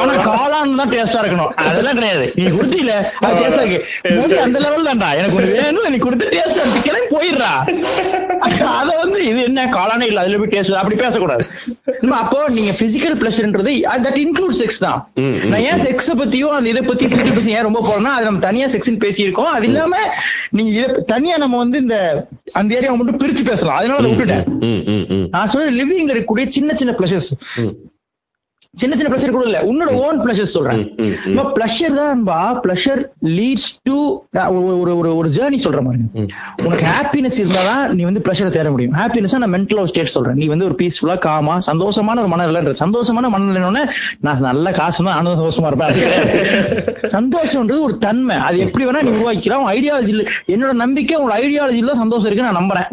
ஆனா. 0.00 0.14
காளான் 0.28 0.78
தான் 0.80 0.92
டேஸ்டா 0.94 1.20
இருக்கணும். 1.22 1.52
அதெல்லாம் 1.68 1.98
கிடையாது. 1.98 2.26
நீ 2.38 2.44
குடுத்தீல 2.56 2.92
அது 3.24 3.40
டேஸ்டா 3.42 3.62
இருக்கு. 3.64 4.38
அந்த 4.46 4.58
லெவல் 4.64 4.88
தான்டா. 4.90 5.08
எனக்கு 5.20 5.38
ஒண்ணு 5.40 5.56
வேணும் 5.60 5.90
நீ 5.94 6.00
கொடுத்து 6.06 6.32
டேஸ்டா 6.36 6.62
இருக்கு. 6.64 6.86
கிளம்பி 6.88 7.08
போயிடுறா. 7.16 7.52
அத 8.80 8.90
வந்து 9.02 9.18
இது 9.30 9.40
என்ன? 9.48 9.66
காளானே 9.76 10.06
இல்ல. 10.10 10.20
அதுல 10.24 10.38
போய் 10.42 10.52
டேஸ்ட் 10.56 10.80
அப்படி 10.82 10.98
பேசக்கூடாது. 11.04 11.46
அப்போ 12.20 12.38
நீங்க 12.56 12.72
பிசிக்கல் 12.82 13.16
பிளஷர்ன்றது 13.22 13.72
தட் 14.06 14.20
இன்க்ளூட் 14.24 14.56
செக்ஸ் 14.60 14.82
தான். 14.84 14.98
நான் 15.52 15.64
ஏன் 15.70 15.82
செக்ஸ 15.86 16.14
பத்தியும் 16.20 16.54
அந்த 16.58 16.68
இதை 16.72 16.82
பத்தி 16.90 17.08
பத்தி 17.08 17.56
ஏன் 17.56 17.66
ரொம்ப 17.68 17.80
போறேன்னா 17.88 18.12
அது 18.16 18.28
நம்ம 18.28 18.42
தனியா 18.48 18.66
செக்ஸ்னு 18.74 19.02
பேசியிருக்கோம். 19.06 19.50
அது 19.56 19.66
இல்லாம 19.70 19.96
நீங்க 20.58 20.70
இதை 20.78 20.86
தனியா 21.14 21.36
நம்ம 21.44 21.58
வந்து 21.64 21.78
இந்த 21.84 21.96
அந்த 22.60 22.70
ஏரியாவை 22.78 22.96
மட்டும் 23.00 23.20
பிரிச்சு 23.22 23.44
பேசலாம். 23.50 23.78
அதனால 23.80 24.00
அதை 24.00 24.10
விட்டுட்டேன். 24.12 25.28
நான் 25.34 25.50
சொல்ற 25.52 25.70
லிவிங்ல 25.80 26.14
இருக்கக்கூடிய 26.14 26.48
சின்ன 26.58 26.74
சின்ன 26.80 26.94
பிளஷர்ஸ். 26.98 27.30
சின்ன 28.74 28.96
சின்ன 28.96 29.10
ப்ளஷர் 29.10 29.32
கூட 29.34 29.44
இல்ல 29.44 29.58
உன்னோட 29.60 29.90
ஓன் 30.00 30.18
ப்ளஷர் 30.24 30.50
சொல்றேன். 30.52 30.80
ம், 30.96 31.04
ம், 31.04 31.14
ம். 31.30 31.48
ப்ளஷர் 31.54 31.94
தான்பா 31.94 32.36
ப்ளஷர் 32.64 33.00
லீட்ஸ் 33.38 33.70
டு 33.82 33.96
ஒரு 34.76 34.92
ஒரு 34.98 35.10
ஒரு 35.16 35.28
ஜேர்னி 35.28 35.58
சொல்ற 35.64 35.80
மாதிரி. 35.82 36.26
உனக்கு 36.64 36.84
ஹாப்பினஸ் 36.86 37.38
இருந்தாதான் 37.40 37.82
நீ 37.96 38.02
வந்து 38.02 38.20
ப்ளஷரை 38.26 38.50
தேட 38.50 38.70
முடியும். 38.70 38.94
ஹாப்பினஸ் 38.94 39.34
நான் 39.36 39.54
மென்டல் 39.56 39.84
ஸ்டேட் 39.84 40.12
சொல்றேன். 40.14 40.34
நீ 40.34 40.46
வந்து 40.46 40.64
ஒரு 40.64 40.76
பீஸ்ஃபுல்லா 40.82 41.18
காமா 41.18 41.56
சந்தோஷமான 41.68 42.20
ஒரு 42.20 42.28
மனநிலை 42.28 42.74
சந்தோஷமான 42.82 43.30
மனநிலைன்னு 43.34 43.82
நான் 44.20 44.40
நல்ல 44.40 44.72
காசு 44.72 45.04
தான் 45.04 45.16
ஆனந்த 45.16 45.34
சந்தோஷமா 45.40 45.66
இருப்பேன். 45.66 45.98
சந்தோஷம்ன்றது 47.16 47.80
ஒரு 47.80 47.98
தன்மை. 47.98 48.36
அது 48.46 48.58
எப்படி 48.58 48.86
வேணா 48.88 49.02
நீ 49.02 49.12
உருவாக்கலாம் 49.16 49.66
ஐடியாலஜி 49.74 50.14
என்னோட 50.54 50.72
நம்பிக்கை 50.84 51.18
உன்னோட 51.20 51.36
ஐடியாலஜில 51.42 51.90
தான் 51.92 52.02
சந்தோஷம் 52.04 52.28
இருக்கு 52.30 52.48
நான் 52.48 52.60
நம்புறேன். 52.60 52.88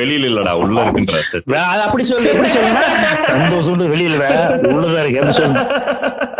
வெளியில 0.00 0.26
இல்லடா 0.30 0.52
உள்ள 0.62 0.76
இருக்குன்ற 0.84 1.16
அப்படி 1.86 2.04
சொல்லு 2.04 2.30
எப்படி 2.34 2.48
சொல்லுங்க 2.48 2.82
சந்தோஷம் 3.32 3.90
வெளியில 3.94 4.22
உள்ளதா 4.70 5.00
இருக்கு 5.02 5.22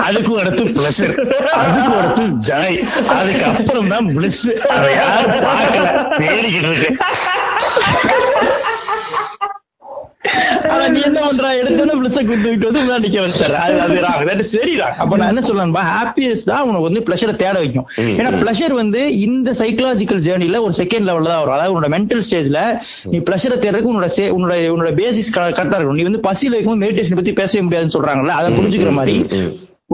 அதுக்கும் 0.06 0.40
அடுத்து 0.40 0.64
பிளஷர் 0.76 1.14
அதுக்கும் 1.60 1.98
அடுத்து 1.98 2.24
ஜாய். 2.48 2.78
அதுக்கு 3.16 3.44
அப்புறம் 3.50 3.88
தான் 3.88 4.08
பிளஸ் 4.16 4.42
அதை 4.74 4.90
யாரும் 4.94 5.44
பார்க்கல. 5.46 5.86
தேடிக்கிட்டு 6.18 6.70
இருக்கு. 6.70 6.90
ஆனா 10.70 10.84
நீ 10.88 11.00
என்ன 11.00 11.18
பண்ற? 11.20 11.48
எடுத்தோட 11.60 11.92
பிளஸ் 11.98 12.18
வந்து 12.64 12.80
முன்னாடி 12.80 13.04
நிக்க 13.04 13.18
வச்சாரு 13.24 13.56
அது 13.62 13.80
அது 13.84 13.96
wrong 14.04 14.24
that 14.28 14.42
is 14.44 14.52
very 14.56 14.74
wrong 14.80 14.96
அப்ப 15.02 15.18
நான் 15.20 15.32
என்ன 15.32 15.42
சொல்லணும்பா 15.48 15.82
ஹாப்பியஸ் 15.90 16.44
தான் 16.44 16.62
உனக்கு 16.62 16.86
வந்து 16.88 17.02
பிளஷரை 17.06 17.34
தேட 17.34 17.56
வைக்கும். 17.58 17.86
ஏன்னா. 18.14 18.30
பிளஷர் 18.42 18.74
வந்து 18.74 19.00
இந்த 19.20 19.50
சைக்கலாஜிக்கல் 19.60 20.22
ஜேர்னில 20.26 20.60
ஒரு 20.62 20.74
செகண்ட் 20.76 21.08
லெவல்ல 21.08 21.30
தான் 21.32 21.42
வரும். 21.42 21.56
அதாவது 21.56 21.74
உன்னோட 21.74 21.90
மென்டல் 21.96 22.24
ஸ்டேஜ்ல 22.28 22.60
நீ 23.12 23.18
பிளஷரை 23.28 23.58
தேடுறதுக்கு 23.58 23.92
உன்னோட 23.92 24.08
உன்னோட 24.36 24.56
உன்னோட 24.74 24.92
பேசிஸ் 25.00 25.34
கரெக்டா 25.36 25.76
இருக்கும். 25.76 26.00
நீ 26.00 26.08
வந்து 26.10 26.24
பசியில 26.28 26.58
இருக்கும் 26.58 26.82
மெடிடேஷன் 26.82 27.20
பத்தி 27.20 27.34
பேசவே 27.34 27.62
முடியாதுன்னு 27.62 27.96
சொல்றாங்கல்ல? 27.98 28.34
அதை 28.40 28.50
புரிஞ்சுக்கிற 28.58 28.92
மாதிரி 28.92 29.16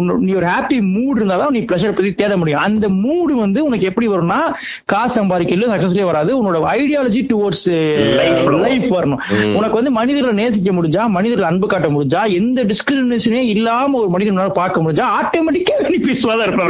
நீ 0.01 0.33
ஒரு 0.33 0.47
ஹாப்பி 0.47 0.81
மூட் 0.81 1.23
இருந்தாதான் 1.23 1.49
நீ 1.49 1.61
பிளஷர் 1.61 1.95
பத்தி 1.95 2.15
தேட 2.15 2.37
முடியும். 2.37 2.61
அந்த 2.61 2.89
மூடு 2.89 3.37
வந்து 3.37 3.65
உனக்கு 3.65 3.87
எப்படி 3.87 4.09
வரும்னா 4.09 4.53
காசு 4.85 5.25
சம்பாதிக்கல 5.25 5.69
சக்சஸ்லயே 5.69 6.05
வராது. 6.05 6.45
உன்னோட 6.45 6.57
ஐடியாலஜி 6.57 7.27
டுவோர்ட்ஸ். 7.27 7.75
லைஃப் 8.15 8.95
வரணும். 8.95 9.19
உனக்கு 9.55 9.75
வந்து 9.75 9.91
மனிதர்களை 9.91 10.45
நேசிக்க 10.45 10.71
முடிஞ்சா 10.73 11.07
மனிதர்கள் 11.07 11.49
அன்பு 11.49 11.67
காட்ட 11.67 11.89
முடிஞ்சா 11.89 12.31
எந்த 12.31 12.65
டிஸ்கிரிமினேஷனே 12.65 13.47
இல்லாம 13.47 14.05
ஒரு 14.05 14.19
மனிதனால 14.19 14.51
பார்க்க 14.51 14.83
முடிஞ்சா 14.83 15.05
ஆட்டோமேட்டிக்கா 15.23 15.89
நீ 15.89 16.13
பீஸ்ஃபுல்லா 16.13 16.39
தான் 16.39 16.47
இருப்பான் 16.47 16.69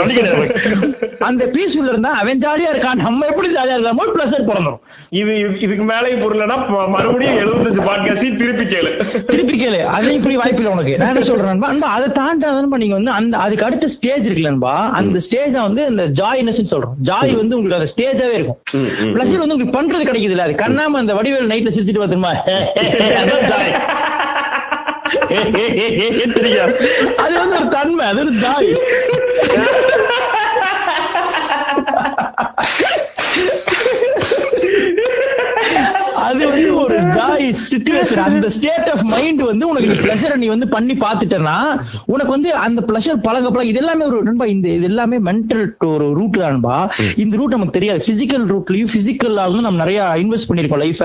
அந்த 1.19 1.47
பீஸ்ஃபுல் 1.47 1.89
இருந்தா 1.89 2.11
அவன் 2.11 2.39
ஜாலியா 2.39 2.75
இருக்கான். 2.75 2.95
நம்ம 2.95 3.27
எப்படி 3.27 3.49
ஜாலியா 3.55 3.77
இருக்காமோ 3.77 4.03
பிளஸர் 4.15 4.47
பிறந்துரும். 4.47 4.79
இது 5.11 5.33
இது- 5.33 5.63
இதுக்கு 5.63 5.85
மேலே 5.85 6.15
புரியலன்னா 6.15 6.73
ப- 6.73 6.89
மறுபடியும் 6.89 7.35
எழுபத்தஞ்சு 7.35 7.83
பாட்காஸ்டையும் 7.83 8.35
திருப்பி 8.35 8.65
கேளு. 8.65 9.25
திருப்பி 9.25 9.67
கேளு. 9.67 9.85
அது 9.85 10.15
இப்படி 10.15 10.37
வாய்ப்பு 10.37 10.57
இல்லை 10.57 10.73
உனக்கு. 10.73 10.99
நான் 10.99 11.09
என்ன 11.09 11.21
சொல்றேன் 11.21 11.83
அதை 11.83 12.09
தாண்டாதான் 12.09 12.77
நீங்க 12.77 12.95
வந்து 12.95 13.11
அந்த 13.21 13.35
அதுக்கு 13.45 13.67
அடுத்த 13.69 13.87
ஸ்டேஜ் 13.97 14.27
இருக்குல்லன்பா 14.29 14.75
அந்த 15.01 15.21
ஸ்டேஜ் 15.27 15.55
தான் 15.57 15.67
வந்து 15.69 15.83
இந்த 15.93 16.05
ஜாய்னஸ் 16.21 16.61
சொல்றோம். 16.73 16.95
ஜாய் 17.11 17.33
வந்து 17.41 17.57
உங்களுக்கு 17.59 17.79
அந்த 17.81 17.91
ஸ்டேஜாவே 17.95 18.35
இருக்கும். 18.39 18.59
பிளஷர் 19.17 19.43
வந்து 19.45 19.55
உங்களுக்கு 19.57 19.77
பண்றது 19.79 20.09
கிடைக்குது 20.11 20.35
இல்ல. 20.37 20.47
அது 20.49 20.63
கண்ணாம 20.65 21.01
அந்த 21.03 21.15
வடிவேல் 21.21 21.51
நைட்ல 21.55 21.73
சிரிச்சிட்டு 21.77 22.07
அதான் 23.23 23.47
ஜாய் 23.53 23.73
அது 27.25 27.35
வந்து 27.43 27.57
ஒரு 27.59 27.69
தன்மை 27.77 28.05
அது 28.11 28.21
ஒரு 28.25 28.33
ஜாய் 28.45 28.71
அது 36.27 36.43
வந்து 36.49 36.71
ஒரு 36.83 36.97
சிச்சுவேஷன் 37.71 38.23
அந்த 38.23 38.49
ஸ்டேட் 38.49 38.91
ஆஃப் 38.91 39.03
மைண்ட் 39.03 39.43
வந்து 39.43 39.69
உனக்கு 39.69 39.89
பிளஷரை 40.05 40.37
நீ 40.37 40.47
வந்து 40.47 40.69
பண்ணி 40.69 40.95
பாத்துட்டனா 40.95 41.57
உனக்கு 42.07 42.31
வந்து 42.31 42.55
அந்த 42.55 42.81
பிளஷர் 42.87 43.23
பழக 43.23 43.51
பழக 43.51 43.65
இது 43.65 43.79
எல்லாமே 43.79 44.05
ஒரு 44.05 44.23
நண்பா 44.23 44.45
இந்த 44.45 44.69
இது 44.69 44.83
எல்லாமே 44.83 45.19
மென்டல் 45.19 45.65
ஒரு 45.87 46.15
ரூட் 46.15 46.39
தான்பா 46.39 46.77
இந்த 47.17 47.37
ரூட் 47.37 47.51
நமக்கு 47.51 47.77
தெரியாது. 47.79 48.05
பிசிக்கல் 48.09 48.47
ரூட்லயும் 48.47 48.91
பிசிக்கலாகவும் 48.95 49.67
நம்ம 49.67 49.79
நிறைய 49.79 50.15
இன்வெஸ்ட் 50.17 50.49
பண்ணிருக்கோம் 50.49 50.83
லைஃப 50.85 51.05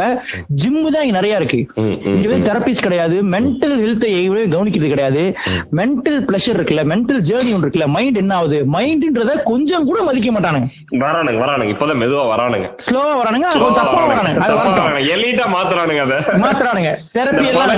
ஜிம் 0.50 0.92
தான் 0.92 1.02
இங்க 1.02 1.16
நிறைய 1.16 1.36
இருக்கு. 1.36 1.68
ம், 1.76 1.82
ம், 1.82 2.14
இங்க 2.16 2.30
வந்து 2.30 2.48
தெரபிஸ் 2.52 2.82
கிடையாது. 2.82 3.24
மென்டல் 3.24 3.76
ஹெல்த்தை 3.84 4.12
கவனிக்கிறது 4.56 4.88
கிடையாது. 4.88 5.24
மென்டல் 5.72 6.20
பிளஷர் 6.30 6.58
இருக்குல்ல 6.58 6.84
மென்டல் 6.92 7.22
ஜேர்னி 7.22 7.54
ஒன்று 7.54 7.68
இருக்குல்ல 7.68 7.88
மைண்ட் 7.88 8.18
என்ன 8.18 8.36
ஆகுது? 8.36 8.66
மைண்ட்ன்றத 8.74 9.44
கொஞ்சம் 9.44 9.86
கூட 9.86 10.04
மதிக்க 10.04 10.32
மாட்டானுங்க. 10.32 10.68
வரானுங்க 11.04 11.40
வரானுங்க. 11.46 11.74
இப்பதான் 11.76 12.02
மெதுவா 12.04 12.28
வரானுங்க. 12.28 12.70
ஸ்லோவா 12.86 13.14
வரானுங்க 13.22 13.48
தப்பா 13.76 14.02
வரானுங்க. 14.06 15.00
எலிட்டா 15.16 15.48
மாத்துறானுங்க. 15.56 16.05
அத 16.06 16.16
மாத்துறானுங்க. 16.44 16.92
தெரப்பி 17.18 17.46
எல்லாம் 17.52 17.72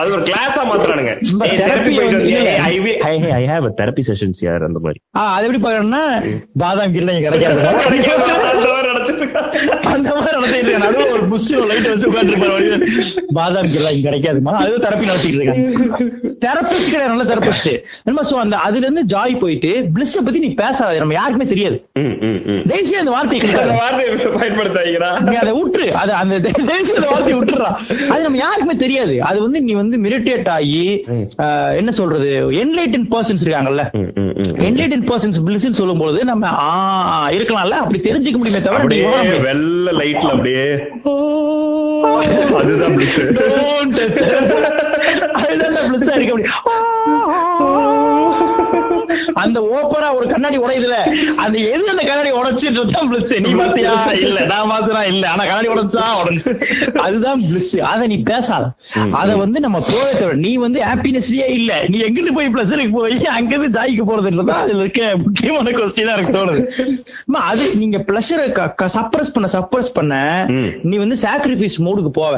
அது 0.00 0.12
ஒரு 0.16 0.24
கிளாஸா 0.30 0.62
மாத்துறானுங்க. 0.70 1.12
I 3.40 3.44
have 3.52 3.64
a 3.64 3.74
therapy 3.80 4.02
sessions 4.10 4.38
யார் 4.46 4.68
அந்த 4.68 4.80
மாதிரி. 4.86 5.00
அது 5.34 5.46
எப்படி 5.46 5.62
பாக்கணும்னா 5.66 6.02
பாதாம் 6.62 6.86
இங்க 6.88 7.04
கிடைக்காது. 7.28 8.67
அந்த 8.98 9.30
மாதிரி 9.30 9.56
நினைச்சிட்டு 9.58 9.86
அந்த 9.92 10.10
மாதிரி 10.14 10.36
நினைச்சிட்டு 10.36 10.58
இருக்காங்க. 10.64 10.84
நடுவுல 10.86 11.12
ஒரு 11.12 11.24
புஷ் 11.30 11.48
லைட் 11.70 11.88
வச்சு 11.88 12.08
உட்காந்துருப்பாரு 12.08 12.68
பாதாம் 13.34 13.70
கீரை 13.70 13.90
இங்க 13.92 14.04
கிடைக்காதுமா? 14.06 14.52
அது 14.60 14.82
தெரப்பி 14.84 15.08
நினைச்சிட்டு 15.08 15.38
இருக்காங்க. 15.38 15.66
தெரபிஸ்ட் 16.42 16.90
கிடையாது 16.90 17.12
நல்ல 17.12 17.26
தெரபிஸ்ட் 17.30 17.70
நம்ம 18.06 18.22
சோ 18.28 18.36
அந்த 18.38 18.56
அதுல 18.66 18.84
இருந்து 18.84 19.04
ஜாய் 19.12 19.34
போயிட்டு 19.38 19.72
பிளிஸ் 19.94 20.16
பத்தி 20.20 20.40
நீ 20.40 20.50
பேசாத. 20.56 20.92
நம்ம 20.98 21.14
யாருக்குமே 21.14 21.48
தெரியாது. 21.48 21.76
ம், 22.00 22.14
ம், 22.26 22.38
ம். 22.50 22.62
தேசிய 22.68 22.98
அந்த 22.98 23.12
வார்த்தையை 23.12 23.42
அந்த 23.58 23.76
வார்த்தையை 23.78 24.10
பயன்படுத்தாதீங்கடா. 24.36 25.10
நீ 25.26 25.36
அதை 25.36 25.52
விட்டுரு 25.58 25.88
அது 25.98 26.12
அந்த 26.18 26.34
தேசிய 26.66 26.96
வார்த்தையை 27.06 27.36
விட்டுறா 27.40 27.70
அது 28.10 28.20
நம்ம 28.22 28.38
யாருக்குமே 28.38 28.76
தெரியாது. 28.78 28.96
அது 29.22 29.38
வந்து 29.42 29.60
நீ 29.62 29.74
வந்து 29.74 29.96
மிரிட்டேட் 29.98 30.48
ஆகி 30.50 30.82
ஆஹ், 31.42 31.72
என்ன 31.78 31.90
சொல்றது? 31.92 32.30
என்லைட்டன் 32.58 33.08
பர்சன்ஸ் 33.10 33.44
இருக்காங்கல்ல. 33.44 33.84
என்லைட்டன் 34.38 35.10
பர்சன்ஸ் 35.10 35.46
பிளிஸ்ன்னு 35.46 35.70
சொல்லும்போது 35.70 36.24
நம்ம 36.24 36.46
ஆ 36.46 37.28
இருக்கலாம்ல? 37.28 37.70
அப்படி 37.70 38.00
தெரிஞ்சுக்க 38.00 38.36
முடியுமே 38.36 38.62
தவிர 38.62 38.74
அப்படியே. 38.74 39.06
வெள்ள 39.38 39.92
லைட்ல 39.92 40.30
அப்படியே. 40.30 40.74
அதுதான் 42.56 42.96
touch. 43.92 44.22
அதுதான் 45.32 45.72
ஆ 45.72 46.20
இருக்க 46.20 46.34
முடியும். 46.34 46.62
அந்த 49.42 49.58
ஓப்பரா 49.76 50.08
ஒரு 50.18 50.26
கண்ணாடி 50.32 50.58
உடையுதுல. 50.64 50.96
அந்த 51.44 51.56
எது 51.72 51.84
அந்த 51.94 52.04
கண்ணாடி 52.10 52.30
உடைச்சிட்டு 52.40 52.84
தான் 52.94 53.08
பிளஸ் 53.10 53.34
நீ 53.46 53.52
பாத்தியா? 53.60 53.92
இல்ல 54.26 54.38
நான் 54.52 54.70
பாத்துறா 54.72 55.02
இல்ல 55.12 55.24
ஆனா 55.32 55.42
கண்ணாடி 55.50 55.70
உடைச்சா 55.74 56.04
உடஞ்சு. 56.20 56.52
அதுதான் 57.06 57.42
பிளஸ் 57.48 57.72
அத 57.92 58.06
நீ 58.12 58.18
பேசாத. 58.30 58.64
அத 59.20 59.30
வந்து 59.42 59.58
நம்ம 59.66 59.82
தவிர 59.90 60.32
நீ 60.44 60.52
வந்து 60.66 60.80
ஹாப்பினஸ்லயே 60.88 61.48
இல்ல. 61.58 61.72
நீ 61.92 61.98
எங்கிட்டு 62.08 62.34
போய் 62.38 62.52
பிளஸருக்கு 62.56 62.96
போய் 62.98 63.18
அங்கிருந்து 63.36 63.70
ஜாய்க்கு 63.78 64.06
போறதுன்றதான் 64.10 64.62
அதுல 64.64 64.82
இருக்க 64.84 65.02
முக்கியமான 65.24 65.74
கொஸ்டினா 65.78 66.14
எனக்கு 66.16 66.36
தோணுது. 66.38 66.62
அது 67.50 67.64
நீங்க 67.82 67.98
பிளஷரை 68.08 68.46
சப்ரஸ் 68.96 69.32
பண்ண 69.34 69.48
சப்ரஸ் 69.56 69.90
பண்ண. 69.98 70.14
நீ 70.90 70.96
வந்து 71.04 71.16
சாக்ரிஃபைஸ் 71.24 71.78
மோடுக்கு 71.86 72.10
போவ. 72.20 72.34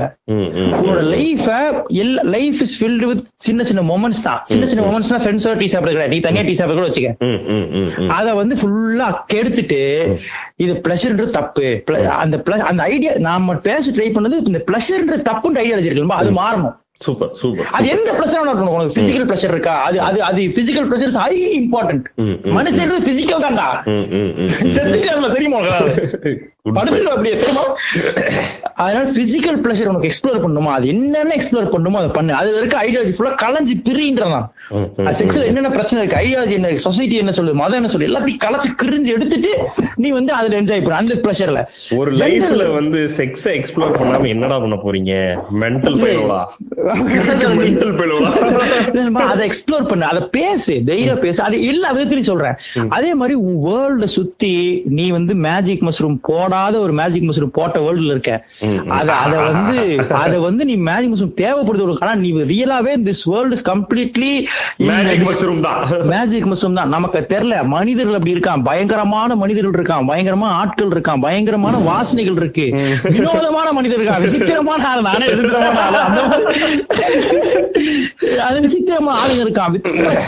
உன்னோட 0.80 1.00
லைஃப 1.14 1.46
எல்லா 2.02 2.22
லைஃப் 2.36 2.60
இஸ் 2.66 2.76
ஃபில்டு 2.80 3.06
வித் 3.10 3.22
சின்ன 3.48 3.64
சின்ன 3.70 3.82
மொமெண்ட்ஸ் 3.92 4.22
தான். 4.28 4.40
சின்ன 4.52 4.66
சின்ன 4.70 4.82
மொமெண்ட்ஸ்னா 4.86 5.18
ஃப்ரெண்ட்ஸோட 5.24 5.56
டீ 5.62 5.68
சாப்பிடுற 5.74 6.06
நீ 6.14 6.18
தனியா 6.26 6.44
டீ 6.48 6.54
சாப்பிட 6.60 6.80
கூட 6.80 6.92
வச்சுக்க. 6.92 8.08
அத 8.08 8.34
வந்து 8.34 8.54
ஃபுல்லா 8.54 9.14
கெடுத்துட்டு 9.32 10.16
இது 10.56 10.72
பிளஷர்ன்றது 10.74 11.30
தப்பு. 11.30 11.82
அந்த 11.98 12.36
plus- 12.36 12.58
அந்த 12.58 12.82
ஐடியா 12.82 13.12
நாம 13.18 13.54
பேச 13.54 13.92
ட்ரை 13.92 14.04
பண்ணது 14.04 14.46
இந்த 14.46 14.64
பிளஷர்ன்றது 14.66 15.28
தப்புன்ற 15.28 15.58
ஐடியா 15.58 15.76
வச்சிருக்கோம் 15.76 16.06
அது 16.06 16.30
மாறணும். 16.30 16.78
சூப்பர் 17.00 17.30
சூப்பர் 17.34 17.68
அது 17.70 17.86
எந்த 17.88 18.08
பிரஷர் 18.16 18.42
இருக்கணும். 18.42 18.74
உனக்கு 18.76 18.96
பிசிக்கல் 18.96 19.28
பிரஷர் 19.28 19.52
இருக்கா? 19.54 19.74
அது 19.86 19.98
அது 20.00 20.18
அது 20.22 20.40
பிசிக்கல் 20.56 20.88
பிரஷர் 20.90 21.14
ஹை 21.22 21.30
இம்பார்ட்டன்ட் 21.60 22.06
ம், 22.18 22.34
ம். 22.40 22.52
மனுஷன்றது 22.56 23.06
பிசிக்கல் 23.08 23.44
தான்டா. 23.44 23.68
ம், 23.92 24.04
ம், 24.18 24.32
ம், 24.38 24.50
ம். 24.58 24.72
செத்துட்டான்ல 24.76 25.30
தெரியுமா? 25.36 25.60
படுத்துட்டு 26.70 27.12
அப்படியே 27.12 27.34
தெரியுமா? 27.34 27.62
அதனால 28.82 29.04
பிசிக்கல் 29.12 29.58
பிளஷர் 29.62 29.90
உனக்கு 29.90 30.08
எக்ஸ்ப்ளோர் 30.10 30.42
பண்ணுமா 30.42 30.70
அது 30.70 30.86
என்னென்ன 30.88 31.32
எக்ஸ்ப்ளோர் 31.38 31.72
பண்ணுமோ 31.72 31.98
அதை 31.98 32.10
பண்ணு. 32.10 32.32
அது 32.34 32.50
இருக்க 32.58 32.76
ஐடியாலஜி 32.84 33.12
ஃபுல்லா 33.16 33.32
கலைஞ்சு 33.42 33.74
பிரின்றதான் 33.86 34.46
செக்ஸ்ல 35.20 35.46
என்னென்ன 35.46 35.70
பிரச்சனை 35.70 35.98
இருக்கு? 36.02 36.20
ஐடியாலஜி 36.22 36.54
என்ன 36.58 36.74
சொசைட்டி 36.86 37.16
என்ன 37.16 37.34
சொல்லுது? 37.38 37.60
மதம் 37.62 37.78
என்ன 37.80 37.90
சொல்லுது? 37.92 38.10
எல்லாத்தையும் 38.10 38.42
கலைச்சு 38.44 38.70
கிரிஞ்சு 38.82 39.14
எடுத்துட்டு 39.16 39.52
நீ 39.96 40.10
வந்து 40.10 40.32
அதுல 40.32 40.58
என்ஜாய் 40.60 40.84
பண்ண. 40.84 41.00
அந்த 41.02 41.16
பிரஷர்ல 41.24 41.62
ஒரு 41.98 42.12
லைஃப்ல 42.22 42.66
வந்து 42.72 43.00
செக்ஸ 43.18 43.46
எக்ஸ்ப்ளோர் 43.58 43.98
பண்ணாம 43.98 44.28
என்னடா 44.28 44.58
பண்ண 44.58 44.78
போறீங்க? 44.84 45.14
மென்டல் 45.64 45.98
அதை 49.30 49.48
எக்ஸ்ப்ளோர் 49.48 49.88
பண்ணு. 49.88 50.04
அதை 50.04 50.22
பேசு. 50.30 50.82
தைரியம் 50.86 51.18
பேசு. 51.18 51.42
அது 51.42 51.66
எல்லா 51.66 51.94
விதத்திலையும் 51.94 52.18
சொல்றேன். 52.18 52.54
அதே 52.88 53.14
மாதிரி 53.14 53.38
வேர்ல்ட 53.64 54.04
சுத்தி 54.04 54.82
நீ 54.84 55.10
வந்து 55.10 55.34
மேஜிக் 55.34 55.82
மஷ்ரூம் 55.82 56.18
போடாத 56.22 56.78
ஒரு 56.78 56.92
மேஜிக் 56.92 57.22
மஷ்ரூம் 57.22 57.46
போட்ட 57.46 57.80
வேர்ல்ட்ல 57.80 58.04
இருக்க. 58.04 58.46
அத 58.88 59.12
அத 59.12 59.40
வந்து 59.40 60.06
அத 60.10 60.40
வந்து 60.40 60.64
நீ 60.64 60.74
மேஜிக் 60.74 61.12
மஷ்ரூம் 61.12 61.40
தேவைப்படுது. 61.40 61.56
உனக்கு 61.56 62.06
ஆனா 62.06 62.14
நீ 62.14 62.32
ரியலாவே 62.32 62.84
this 62.84 63.22
world 63.24 63.52
is 63.52 63.68
completely 63.68 64.46
magic 64.76 65.28
mushroom 65.28 65.60
தான். 65.60 65.86
மேஜிக் 66.02 66.46
மஷ்ரூம் 66.46 66.72
தான். 66.72 66.88
நமக்கு 66.88 67.26
தெரியல. 67.28 67.64
மனிதர்கள் 67.64 68.14
அப்படி 68.14 68.34
இருக்கான். 68.34 68.64
பயங்கரமான 68.64 69.34
மனிதர்கள் 69.34 69.82
இருக்கான். 69.82 70.06
பயங்கரமான 70.06 70.54
ஆட்கள் 70.54 70.88
இருக்கான். 70.88 71.20
பயங்கரமான 71.20 71.78
வாசனைகள் 71.78 72.18
இருக்கு. 72.18 72.76
வினோதமான 73.02 73.72
மனிதர் 73.72 74.00
இருக்கான். 74.00 74.20
விசித்திரமான 74.20 74.88
ஆள். 74.88 75.02
நானே 75.02 75.18
விசித்திரமான 75.18 75.68
அது 78.46 78.56
விசித்திரமான 78.64 79.16
ஆளுங்க 79.20 79.42
இருக்கான் 79.46 79.76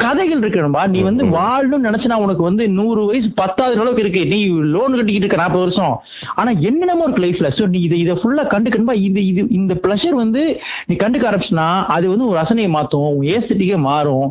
கதைகள் 0.05 0.43
இருக்கணும்பா 0.43 0.83
நீ 0.95 1.01
வந்து 1.09 1.25
வாழணும்னு 1.37 1.89
நினைச்சனா 1.89 2.17
உனக்கு 2.25 2.43
வந்து 2.49 2.65
நூறு 2.79 3.01
வயசு 3.09 3.29
பத்தாவது 3.41 3.81
அளவுக்கு 3.83 4.05
இருக்கு. 4.05 4.23
நீ 4.33 4.39
லோன் 4.75 4.97
கட்டிக்கிட்டு 4.99 5.27
இருக்க 5.27 5.41
நாற்பது 5.43 5.65
வருஷம். 5.65 5.95
ஆனா 6.41 6.51
என்னென்னமோ 6.69 7.05
இருக்கு 7.07 7.25
லைஃப்ல 7.27 7.51
சோ 7.59 7.67
நீ 7.75 7.81
இதை 7.89 7.99
இதை 8.05 8.15
ஃபுல்லா 8.23 8.45
கண்டுக்கணும்பா 8.55 8.97
இது 9.09 9.21
இது 9.31 9.43
இந்த 9.59 9.75
பிளஷர் 9.85 10.17
வந்து 10.23 10.43
நீ 10.89 10.97
கண்டுக்க 11.03 11.31
ஆரம்பிச்சுனா 11.31 11.67
அது 11.97 12.07
வந்து 12.13 12.27
ஒரு 12.29 12.37
ரசனையை 12.41 12.71
மாத்தும். 12.77 13.09
உன் 13.17 13.29
ஏஸ்தட்டிக்கே 13.35 13.79
மாறும். 13.89 14.29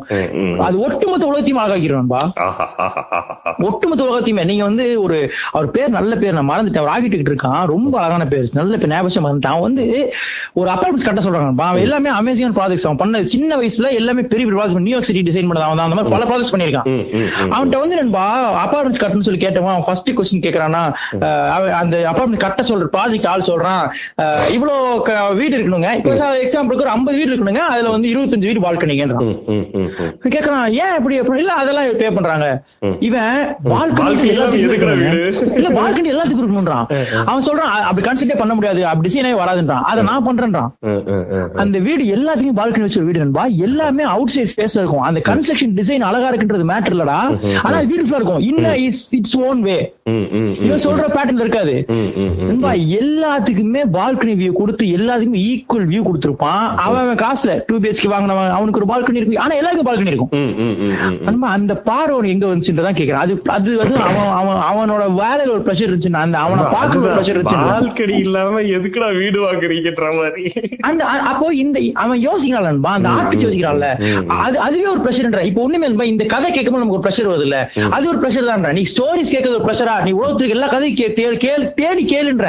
அது 0.66 0.76
ஒட்டுமொத்த 0.86 1.24
உலகத்தையும் 1.30 1.62
ஆகாக்கிறோம்பா. 1.64 2.22
ஒட்டுமொத்த 3.68 4.02
உலகத்தையுமே. 4.08 4.44
நீங்க 4.52 4.64
வந்து 4.70 4.86
ஒரு 5.04 5.18
அவர் 5.52 5.70
பேர் 5.76 5.96
நல்ல 5.98 6.12
பேர் 6.22 6.36
நான் 6.38 6.50
மறந்துட்டேன். 6.52 6.82
அவர் 6.84 6.94
ஆகிட்டு 6.94 7.30
இருக்கான். 7.30 7.60
ரொம்ப 7.74 7.94
அழகான 8.02 8.26
பேர். 8.32 8.48
நல்ல 8.60 8.76
பேர் 8.76 8.92
ஞாபகம் 8.94 9.26
மறந்துட்டான் 9.26 9.64
வந்து 9.66 9.84
ஒரு 10.60 10.68
அப்பார்ட்மெண்ட்ஸ் 10.74 11.08
கட்ட 11.08 11.22
சொல்றாங்க 11.24 11.68
அவன் 11.68 11.84
எல்லாமே 11.86 12.11
அமேசிங்கான 12.20 12.54
ப்ராஜெக்ட்ஸ் 12.58 12.86
அவன் 12.88 13.00
பண்ண 13.02 13.22
சின்ன 13.34 13.56
வயசுல 13.56 13.90
எல்லாமே 14.00 14.22
பெரிய 14.22 14.46
பெரிய 14.46 14.62
ப்ராஜெக்ட் 14.62 14.86
நியூயார்க் 14.86 15.08
சிட்டி 15.08 15.22
டிசைன் 15.30 15.48
பண்ணது 15.50 15.66
அவன் 15.68 15.84
அந்த 15.86 15.96
மாதிரி 15.96 16.14
பல 16.14 16.24
ப்ராஜெக்ட்ஸ் 16.30 16.54
பண்ணிருக்கான். 16.54 16.88
அவன்கிட்ட 17.54 17.78
வந்து 17.84 17.96
நண்பா 17.96 18.24
அப்பார்ட்மெண்ட்ஸ் 18.64 19.02
கட்டணும்னு 19.02 19.26
சொல்லி 19.28 19.46
கேட்டவன் 19.46 19.72
அவன் 19.74 19.86
ஃபர்ஸ்ட் 19.86 20.10
கொஸ்டின் 20.10 20.44
அவன் 21.56 21.72
அந்த 21.72 21.96
அப்பார்ட்மெண்ட் 22.12 22.44
கட்ட 22.46 22.62
சொல்ற 22.68 22.88
ப்ராஜெக்ட் 22.96 23.26
ஆள் 23.26 23.46
சொல்றான். 23.46 23.84
இவ்வளவு 24.50 25.34
வீடு 25.36 25.56
இருக்கணுங்க. 25.58 25.90
இப்போ 25.94 26.12
எக்ஸாம்பிளுக்கு 26.46 26.84
ஒரு 26.86 26.92
ஐம்பது 26.96 27.16
வீடு 27.16 27.32
இருக்கணுங்க. 27.36 27.62
அதுல 27.74 27.90
வந்து 27.90 28.08
இருபத்தஞ்சு 28.14 28.48
வீடு 28.50 28.60
ம். 28.62 29.90
கேக்குறான் 30.28 30.66
ஏன் 30.82 30.94
இப்படி 30.98 31.16
அப்படி 31.18 31.40
இல்ல 31.40 31.52
அதெல்லாம் 31.52 31.96
பே 31.96 32.10
பண்றாங்க. 32.10 32.46
இவன் 33.00 33.56
பால்கனி 33.64 34.14
வீடு? 34.14 35.52
இல்ல 35.56 35.68
பால்கனி 35.80 36.10
எல்லாத்துக்கும் 36.14 36.42
இருக்கணும்ன்றான். 36.42 36.86
அவன் 37.24 37.46
சொல்றான் 37.46 37.72
அப்படி 37.90 38.04
கன்சிடர் 38.08 38.38
பண்ண 38.38 38.54
முடியாது. 38.54 38.86
அப்படி 38.86 39.08
டிசைனே 39.08 39.32
வராதுன்றான். 39.42 39.84
அதை 39.92 40.02
நான் 40.04 40.26
பண்றேன்றான். 40.28 40.70
அந்த 41.54 41.78
வீடு 41.78 42.01
எல்லாத்துக்கும் 42.16 42.58
பால்கனி 42.60 42.84
வச்ச 42.86 43.00
வீடு 43.06 43.22
நண்பா 43.22 43.44
எல்லாமே 43.66 44.04
அவுட் 44.14 44.32
சைட் 44.34 44.52
ஸ்பேஸ் 44.52 44.76
இருக்கும். 44.80 45.04
அந்த 45.08 45.20
கன்ஸ்ட்ரக்ஷன் 45.28 45.74
டிசைன் 45.78 46.06
அழகா 46.08 46.28
இருக்குன்றது 46.30 46.66
மேட்டர் 46.72 46.94
இல்லடா. 46.96 47.18
ஆனா 47.64 47.76
பியூட்டிஃபுல்லா 47.90 48.20
இருக்கும். 48.20 48.44
இன்னும் 48.50 48.78
இட்ஸ் 49.18 49.38
ஓன் 49.48 49.62
வே. 49.68 49.76
இவன் 50.66 50.84
சொல்ற 50.86 51.06
பேட்டர்ன் 51.16 51.42
இருக்காது. 51.44 51.74
நண்பா 52.48 52.72
எல்லாத்துக்குமே 53.00 53.82
பால்கனி 53.98 54.34
வியூ 54.42 54.52
கொடுத்து 54.60 54.86
எல்லாத்துக்குமே 54.98 55.42
ஈக்குவல் 55.50 55.88
வியூ 55.92 56.02
கொடுத்திருப்பான். 56.08 56.64
அவன் 56.84 57.02
அவன் 57.04 57.20
காசுல 57.24 57.52
டூ 57.68 57.76
பிஹெச்கே 57.84 58.10
வாங்கினவன் 58.14 58.54
அவனுக்கு 58.58 58.80
ஒரு 58.82 58.90
பால்கனி 58.92 59.20
இருக்கு. 59.20 59.42
ஆனா 59.44 59.54
எல்லாருக்கும் 59.60 59.90
பால்கனி 59.90 60.12
இருக்கும். 60.14 60.32
நண்பா 61.28 61.50
அந்த 61.58 61.74
பார்வை 61.88 62.30
எங்க 62.34 62.46
வந்துச்சுன்றதான் 62.50 62.98
கேக்குறேன். 62.98 63.22
அது 63.24 63.34
அது 63.56 63.70
வந்து 63.82 63.96
அவன் 64.08 64.32
அவன் 64.40 64.60
அவனோட 64.70 65.02
வேலையில 65.20 65.54
ஒரு 65.56 65.62
ப்ரெஷர் 65.66 65.88
இருந்துச்சுன்னா 65.88 66.24
அந்த 66.26 66.38
அவனை 66.46 66.64
பார்க்க 66.74 67.02
ஒரு 67.02 67.12
ப்ரெஷர் 67.16 67.36
இருந்துச்சு 67.36 67.60
பால்கனி 67.70 68.16
இல்லாம 68.26 68.60
எதுக்குடா 68.76 69.08
வீடு 69.20 69.38
வாங்குறீங்கன்ற 69.46 70.08
மாதிரி. 70.20 70.44
அந்த 70.88 71.02
அப்போ 71.30 71.46
இந்த 71.64 71.78
அவன் 71.96 72.20
யோசிக்கிறான் 72.20 72.60
நண்பா 72.62 72.92
அந்த 72.92 73.08
ஆர்டிஸ்ட் 73.12 73.46
யோசிக்கிறான்ல. 73.46 73.88
அது 74.40 74.58
அதுவே 74.60 74.86
ஒரு 74.86 75.00
ப்ரெஷர்ன்ற 75.00 75.42
இப்போ 75.42 75.62
ஒண்ணுமே 75.62 75.86
நண்பா 75.86 76.04
இந்த 76.04 76.24
கதை 76.26 76.50
கேட்கும்போது 76.50 76.82
நமக்கு 76.82 76.98
ஒரு 76.98 77.06
ப்ரெஷர் 77.06 77.30
வருது 77.30 77.42
இல்ல 77.42 77.58
அது 77.90 78.08
ஒரு 78.08 78.18
ப்ரெஷர் 78.18 78.48
தான்டா 78.48 78.72
நீ 78.72 78.84
ஸ்டோரிஸ் 78.90 79.32
கேட்கறது 79.32 79.56
ஒரு 79.56 79.64
ப்ரெஷரா 79.64 80.02
நீ 80.02 80.10
உலகத்துக்கு 80.12 80.48
எல்லா 80.50 80.68
கதையும் 80.68 81.14
கேள் 81.38 81.66
தேடி 81.74 82.04
கேளுன்ற. 82.06 82.46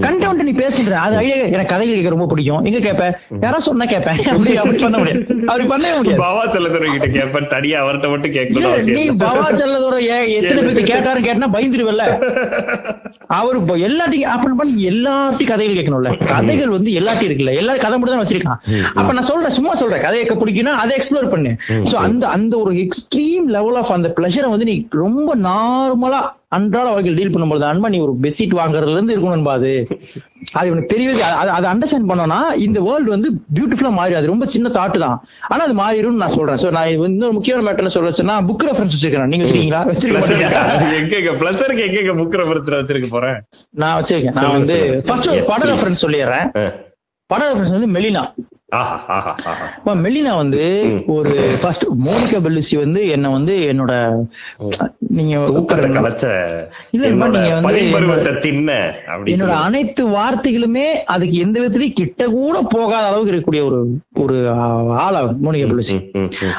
கண்டவன்ட்டு 0.00 0.42
நீ 0.42 0.54
பேசுன்ற. 0.54 0.94
அது 0.98 1.16
ஐடியா 1.16 1.36
எனக்கு 1.48 1.72
கதைகள் 1.74 1.94
கேட்க 1.94 2.08
ரொம்ப 2.08 2.26
பிடிக்கும். 2.26 2.64
எங்க 2.64 2.80
கேட்ப 2.80 3.04
யாரா 3.40 3.58
சொன்னா 3.60 3.84
கேட்பேன் 3.86 4.18
அப்படி 4.26 4.56
அப்படி 4.56 4.78
பண்ண 4.78 4.98
முடியாது. 4.98 5.22
அப்படி 5.46 5.64
பண்ணவே 5.66 5.94
முடியாது. 5.98 6.20
பாவா 6.20 6.44
செல்லத்துறை 6.48 6.88
கிட்ட 6.90 7.08
கேட்பேன் 7.10 7.48
தனியா 7.48 7.78
அவர்கிட்ட 7.82 8.10
மட்டும் 8.10 8.32
கேட்கணும் 8.32 8.64
நீ. 8.90 9.04
பவா 9.20 9.46
செல்லதோட 9.54 9.96
ஏ- 10.08 10.32
எத்தனை 10.32 10.60
பேருக்கு 10.60 10.92
கேட்டாரு 10.92 11.20
கேட்டா 11.20 11.48
பயந்துருவல்ல 11.48 12.04
அவரு 13.36 13.58
எல்லாத்தையும் 13.86 14.32
அப்ப 14.32 14.54
பண்ணி 14.56 14.88
எல்லாத்தையும் 14.88 15.46
கதைகள் 15.46 15.76
கேட்கணும்ல. 15.76 16.10
கதைகள் 16.28 16.68
வந்து 16.68 16.90
எல்லாத்தையும் 16.92 17.28
இருக்குல்ல. 17.28 17.54
எல்லாரும் 17.54 17.80
கதை 17.80 17.98
மட்டும் 17.98 18.14
தான் 18.14 18.24
வச்சிருக்கான். 18.24 18.57
அப்ப 18.98 19.10
நான் 19.18 19.28
சொல்றேன் 19.30 19.56
சும்மா 19.58 19.74
சொல்றேன் 19.82 20.04
கதையை 20.06 20.24
பிடிக்கும்னா 20.42 20.74
அதை 20.82 20.94
எக்ஸ்ப்ளோர் 20.98 21.32
பண்ணு. 21.34 21.52
சோ 21.90 21.96
அந்த 22.06 22.24
அந்த 22.38 22.54
ஒரு 22.64 22.74
எக்ஸ்ட்ரீம் 22.84 23.46
லெவல் 23.58 23.78
ஆஃப் 23.82 23.94
அந்த 23.98 24.10
பிளஷரை 24.18 24.50
வந்து 24.54 24.68
நீ 24.72 24.76
ரொம்ப 25.04 25.30
நார்மலா 25.48 26.20
அன்றாட 26.56 26.86
வாழ்க்கையில் 26.90 27.18
டீல் 27.18 27.32
பண்ணும்போது 27.32 27.64
அன்பா 27.70 27.88
நீ 27.94 27.98
ஒரு 28.04 28.12
பெட்ஷீட் 28.24 28.54
வாங்குறதுல 28.58 28.94
இருந்து 28.96 29.14
இருக்கணும் 29.14 29.50
அது. 29.54 29.72
அது 30.58 30.70
உனக்கு 30.72 30.92
தெரியவே 30.92 31.14
அது 31.56 31.66
அண்டர்ஸ்டாண்ட் 31.72 32.08
பண்ணோம்னா 32.10 32.38
இந்த 32.66 32.78
வேர்ல்டு 32.86 33.14
வந்து 33.14 33.28
பியூட்டிஃபுல்லா 33.56 33.92
மாறி 33.98 34.16
அது 34.20 34.30
ரொம்ப 34.32 34.46
சின்ன 34.54 34.70
தாட்டு 34.78 34.98
தான். 35.04 35.18
ஆனா 35.50 35.60
அது 35.66 35.76
மாறிடும்னு 35.82 36.22
நான் 36.24 36.36
சொல்றேன். 36.38 36.60
சோ 36.62 36.70
நான் 36.76 36.90
இன்னொரு 37.08 37.36
முக்கியமான 37.38 37.66
மேட்டர் 37.68 37.94
சொல்ல 37.96 38.12
வச்சேன்னா 38.12 38.36
புக் 38.50 38.66
ரெஃபரன்ஸ் 38.68 38.96
வச்சிருக்கேன் 38.96 39.32
நீங்க 39.34 39.44
வச்சிருக்கீங்களா? 39.46 39.82
வச்சிருக்க 39.92 40.22
மாட்டீங்க 40.22 41.18
எங்க 41.20 41.34
பிளஸருக்கு 41.42 41.86
எங்க 42.02 42.14
புக் 42.22 42.38
ரெஃபரன்ஸ் 42.42 42.76
வச்சிருக்க 42.80 43.10
போறேன்? 43.16 43.38
நான் 43.82 43.96
வச்சிருக்கேன். 44.00 44.36
நான் 44.40 44.56
வந்து. 44.58 44.78
ஃபர்ஸ்ட் 45.08 45.32
ஒரு 45.34 45.44
பட. 45.52 45.62
ரெஃபரன்ஸ் 45.72 46.04
சொல்லிடுறேன். 46.06 46.48
படம் 47.30 47.70
வந்து 47.70 47.88
மெலினா. 47.88 48.22
மெலினா 50.04 50.32
வந்து 50.40 50.62
ஒரு 51.14 51.30
ஃபர்ஸ்ட் 51.60 51.84
மோனிகா 52.06 52.38
பெல்லுசி 52.46 52.74
வந்து 52.82 53.00
என்ன 53.14 53.26
வந்து 53.34 53.54
என்னோட 53.70 53.92
நீங்க 55.18 55.36
கலைச்ச 55.94 56.24
இல்ல, 56.94 57.04
நீங்க 57.12 57.52
வந்து 57.58 57.78
என்னோட 59.34 59.54
அனைத்து 59.66 60.02
வார்த்தைகளுமே 60.16 60.84
அதுக்கு 61.14 61.36
எந்த 61.44 61.56
விதத்திலையும் 61.60 61.98
கிட்ட 62.00 62.26
கூட 62.34 62.56
போகாத 62.74 63.04
அளவுக்கு 63.06 63.32
இருக்கக்கூடிய 63.32 63.62
ஒரு 63.70 63.78
ஒரு 64.24 64.36
ஆளா 65.04 65.22
மோனிகா 65.46 65.70
பெல்லுசி. 65.72 65.96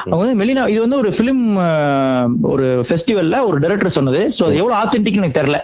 அவங்க 0.02 0.20
வந்து 0.24 0.38
மெலினா 0.42 0.64
இது 0.74 0.82
வந்து 0.86 1.00
ஒரு 1.02 1.12
பிலிம் 1.20 1.44
ஒரு 2.54 2.66
ஃபெஸ்டிவல்ல 2.90 3.44
ஒரு 3.50 3.56
டைரக்டர் 3.66 3.96
சொன்னது. 3.98 4.22
சோ 4.38 4.42
அது 4.48 4.60
எவ்வளவு 4.62 4.78
ஆத்தென்டிக் 4.80 5.20
எனக்கு 5.22 5.38
தெரியல. 5.40 5.60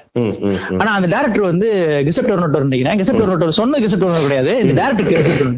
ஆனா 0.81 0.91
அந்த 1.01 1.11
டேரக்டர் 1.17 1.51
வந்து 1.53 1.69
கெசப்ட் 2.09 2.33
நோட்டர் 2.45 2.69
நினைக்கிறேன். 2.69 2.99
கெசப்ட் 3.03 3.29
நோட்டர் 3.33 3.59
சொன்ன 3.61 3.83
கெசப்ட் 3.87 4.07
நோட்டர் 4.09 4.27
கிடையாது. 4.29 4.55
இந்த 4.65 4.75
டேரக்டர் 4.81 5.11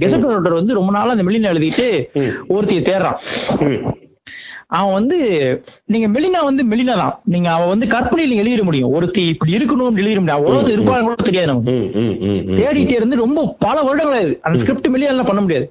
கெசப்ட் 0.05 0.29
நோட்டர் 0.35 0.59
வந்து 0.61 0.77
ரொம்ப 0.79 0.93
நாளா 0.93 1.15
அந்த 1.17 1.27
மெலினா 1.29 1.53
எழுதிட்டு 1.55 1.87
ஒருத்தியை 2.49 2.83
தேடுறான். 2.83 3.19
அவன் 4.77 4.97
வந்து 4.97 5.19
நீங்க 5.93 6.07
மெலினா 6.15 6.41
வந்து 6.49 6.63
மெலினா 6.71 6.95
தான். 7.03 7.15
நீங்க 7.35 7.49
அவன் 7.53 7.71
வந்து 7.73 7.87
கற்பனையில 7.93 8.41
எழுதிட 8.41 8.63
முடியும். 8.69 8.91
ஒருத்தி 8.97 9.23
இப்படி 9.35 9.55
இருக்கணும் 9.59 10.01
எழுதிட 10.03 10.21
முடியும் 10.23 10.45
உலகத்தில் 10.49 10.77
இருப்பாங்க 10.79 11.05
கூட 11.07 11.27
தெரியாது 11.29 11.51
நமக்கு. 11.53 11.77
தேடிட்டே 12.59 12.99
இருந்து 12.99 13.23
ரொம்ப 13.25 13.45
பல 13.67 13.77
வருடங்கள் 13.87 14.29
அந்த 14.49 14.59
ஸ்கிரிப்ட் 14.63 14.91
எல்லாம் 15.13 15.31
பண்ண 15.31 15.41
முடியாது. 15.47 15.69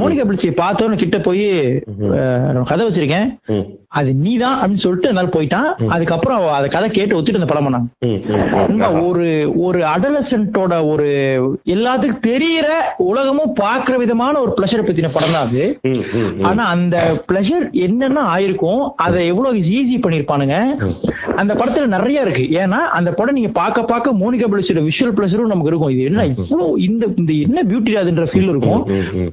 மோனிகா 0.00 0.26
பிடிச்சி 0.30 0.50
பார்த்தோன்னு 0.62 1.02
கிட்ட 1.02 1.20
போய் 1.28 1.46
கதை 2.72 2.82
வச்சிருக்கேன். 2.88 3.28
அது 4.00 4.10
நீதான் 4.24 4.58
அப்படின்னு 4.58 4.82
சொல்லிட்டு 4.82 5.08
அதனால 5.08 5.30
போயிட்டான். 5.32 5.66
அதுக்கப்புறம் 5.94 6.44
அந்த 6.58 6.68
கதை 6.74 6.86
கேட்டு 6.90 7.16
ஒத்துட்டு 7.16 7.40
அந்த 7.40 7.48
படம் 7.50 7.66
பண்ணாங்க. 7.66 7.88
ஒரு 9.08 9.26
ஒரு 9.66 9.80
அடலசன்ட்டோட 9.94 10.74
ஒரு 10.92 11.08
எல்லாத்துக்கும் 11.74 12.24
தெரியற 12.30 12.68
உலகமும் 13.08 13.54
பாக்குற 13.62 13.96
விதமான 14.04 14.34
ஒரு 14.44 14.52
பிளஷரை 14.58 14.84
பத்தின 14.86 15.12
படம் 15.16 15.34
தான் 15.36 15.46
அது. 15.46 15.64
ஆனா 16.50 16.64
அந்த 16.74 16.96
பிளஷர் 17.30 17.66
என்னென்ன 17.86 18.26
ஆயிருக்கும். 18.32 18.82
அதை 19.06 19.26
எவ்வளவு 19.26 19.62
ஈஸி 19.78 19.96
பண்ணிருப்பானுங்க. 20.04 20.56
அந்த 21.40 21.54
படத்துல 21.54 21.86
நிறைய 21.86 22.20
இருக்கு. 22.20 22.44
ஏன்னா 22.62 22.80
அந்த 22.98 23.12
படம் 23.12 23.34
நீங்க 23.34 23.52
பார்க்க 23.60 23.84
பார்க்க 23.92 24.18
மோனிகா 24.22 24.48
பிளஸோட 24.52 24.82
விஷுவல் 24.88 25.16
பிளஷரும் 25.18 25.52
நமக்கு 25.54 25.72
இருக்கும். 25.72 25.92
இது 25.94 26.04
என்ன 26.10 26.26
இவ்வளவு 26.26 26.82
இந்த 26.88 27.06
இந்த 27.16 27.32
என்ன 27.46 27.62
பியூட்டி 27.62 27.94
அதுன்ற 28.02 28.26
ஃபீல் 28.32 28.50
இருக்கும். 28.52 28.82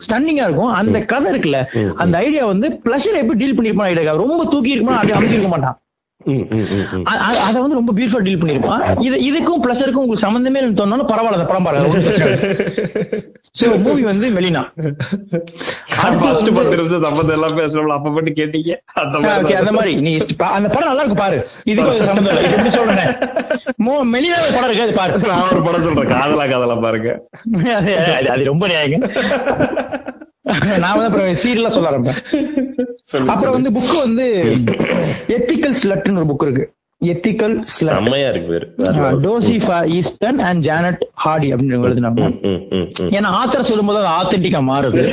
ஸ்டன்னிங்கா 0.05 0.47
இருக்கும். 0.49 0.73
அந்த 0.81 0.99
கதை 1.13 1.27
இருக்குல்ல. 1.33 1.59
அந்த 2.03 2.17
ஐடியா 2.17 2.45
வந்து 2.45 2.69
பிளஷர் 2.85 3.21
எப்படி 3.23 3.39
டீல் 3.43 3.57
பண்ணிருப்பான் 3.59 3.91
ஐடியா 3.91 4.15
ரொம்ப 4.25 4.45
தூக்கி 4.45 4.75
இருக்குமா 4.75 4.97
அப்படி 4.97 5.17
அமைச்சிருக்க 5.19 5.51
மாட்டான். 5.55 5.77
அத 7.47 7.55
வந்து 7.63 7.77
ரொம்ப 7.79 7.91
பியூட்டிஃபுல்லா 7.97 8.25
டீல் 8.27 8.41
பண்ணிருப்பான் 8.41 8.81
இது 9.05 9.15
இதுக்கும் 9.27 9.61
பிளஸருக்கும் 9.65 10.03
உங்களுக்கு 10.03 10.25
சம்பந்தமே 10.25 10.59
இல்லைன்னு 10.59 10.79
தோணுனாலும் 10.79 11.09
பரவாயில்ல 11.11 11.39
அந்த 11.39 11.47
படம் 11.51 11.67
பாருங்க 11.67 11.87
சோ 13.59 13.67
மூவி 13.85 14.03
வந்து 14.09 14.25
மெலினா 14.37 14.63
First 16.19 16.49
பத்து 16.57 16.77
நிமிஷம் 16.79 17.05
சம்பந்தம் 17.05 17.35
எல்லாம் 17.37 17.55
பேசுறோம்ல 17.59 17.95
அப்ப 17.97 18.11
மட்டும் 18.15 18.37
கேட்டீங்க. 18.39 18.71
அந்த 19.61 19.73
மாதிரி 19.77 19.93
நீ 20.05 20.11
அந்த 20.57 20.69
படம் 20.73 20.89
நல்லா 20.89 21.03
இருக்கு 21.03 21.21
பாரு. 21.23 21.37
இதுக்கும் 21.71 21.95
இது 21.97 22.09
சம்பந்தம் 22.09 22.31
இல்லை. 22.33 22.51
எப்படி 22.55 22.71
சொல்றேன்? 22.77 23.09
மோ 23.87 23.95
மெலினா 24.13 24.39
படம் 24.55 24.69
இருக்கு 24.69 24.85
அது 24.87 24.95
பாரு. 25.01 25.13
நான் 25.31 25.49
ஒரு 25.55 25.63
படம் 25.67 25.85
சொல்றேன் 25.87 26.11
காதலா 26.15 26.45
காதலா 26.53 26.77
பாருங்க. 26.87 27.09
அது 28.35 28.51
ரொம்ப 28.51 28.67
நியாயங்க. 28.73 28.99
நான் 30.77 30.97
வந்து 30.97 31.09
அப்புறம் 31.09 31.27
சீரியலா 31.27 31.67
சொல்ல 31.67 31.89
ஆரம்பிப்பேன். 31.89 33.27
அப்புறம் 33.27 33.61
வந்து 33.61 33.79
புக் 33.79 33.99
வந்து 33.99 34.55
எத்திக்கல் 35.37 35.75
ஸ்லட்னு 35.81 36.15
ஒரு 36.15 36.25
புக் 36.31 36.47
இருக்கு. 36.47 36.73
எத்திக்கல் 37.05 37.61
செம்மையா 37.63 38.29
இருக்கு 38.29 38.49
பேரு. 38.49 38.67
Dossie 39.25 39.55
Easton 39.97 40.39
and 40.47 40.61
Janet 40.61 41.05
Hardy 41.25 41.49
அப்படின்னு 41.53 41.87
எழுதினாங்க. 41.89 42.23
ஏன்னா 43.17 43.29
ஆத்தர் 43.41 43.69
சொல்லும்போது 43.69 44.05
அது 44.05 44.11
ஆத்தென்டிக்கா 44.17 44.61
மாறுது. 44.71 45.03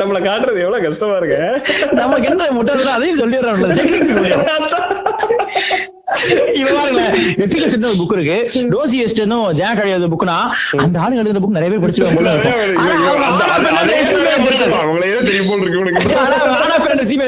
நம்மள 0.00 0.18
காட்டுறது 0.28 0.64
எவ்வளவு 0.64 0.82
கஷ்டமா 0.82 1.16
இருக்கு. 1.16 1.62
நமக்கு 1.90 2.28
என்ன 2.28 2.50
முட்டாள் 2.50 2.94
அதையும் 2.96 3.20
சொல்லிடுறோம்ல. 3.20 3.74
ஒரு 7.86 7.94
புக் 7.98 8.20
இருக்கு. 8.20 8.60
டோசி 8.68 9.04
ஜானட் 9.52 9.84
ஹார்டி 9.84 9.88
எழுதின 9.88 10.16
புக்னா 10.16 10.38
அந்த 10.76 11.00
ஆளுங்க 11.00 11.14
எழுதின 11.14 11.38
புக் 11.38 11.48
நிறைய 11.48 11.78
பேர் 11.78 12.14
போல 12.14 12.32
இருக்கும். 12.32 12.76
அவங்க 12.76 13.24
அந்த- 13.24 13.44
ஆனா 13.44 13.52
அந்த- 13.52 13.70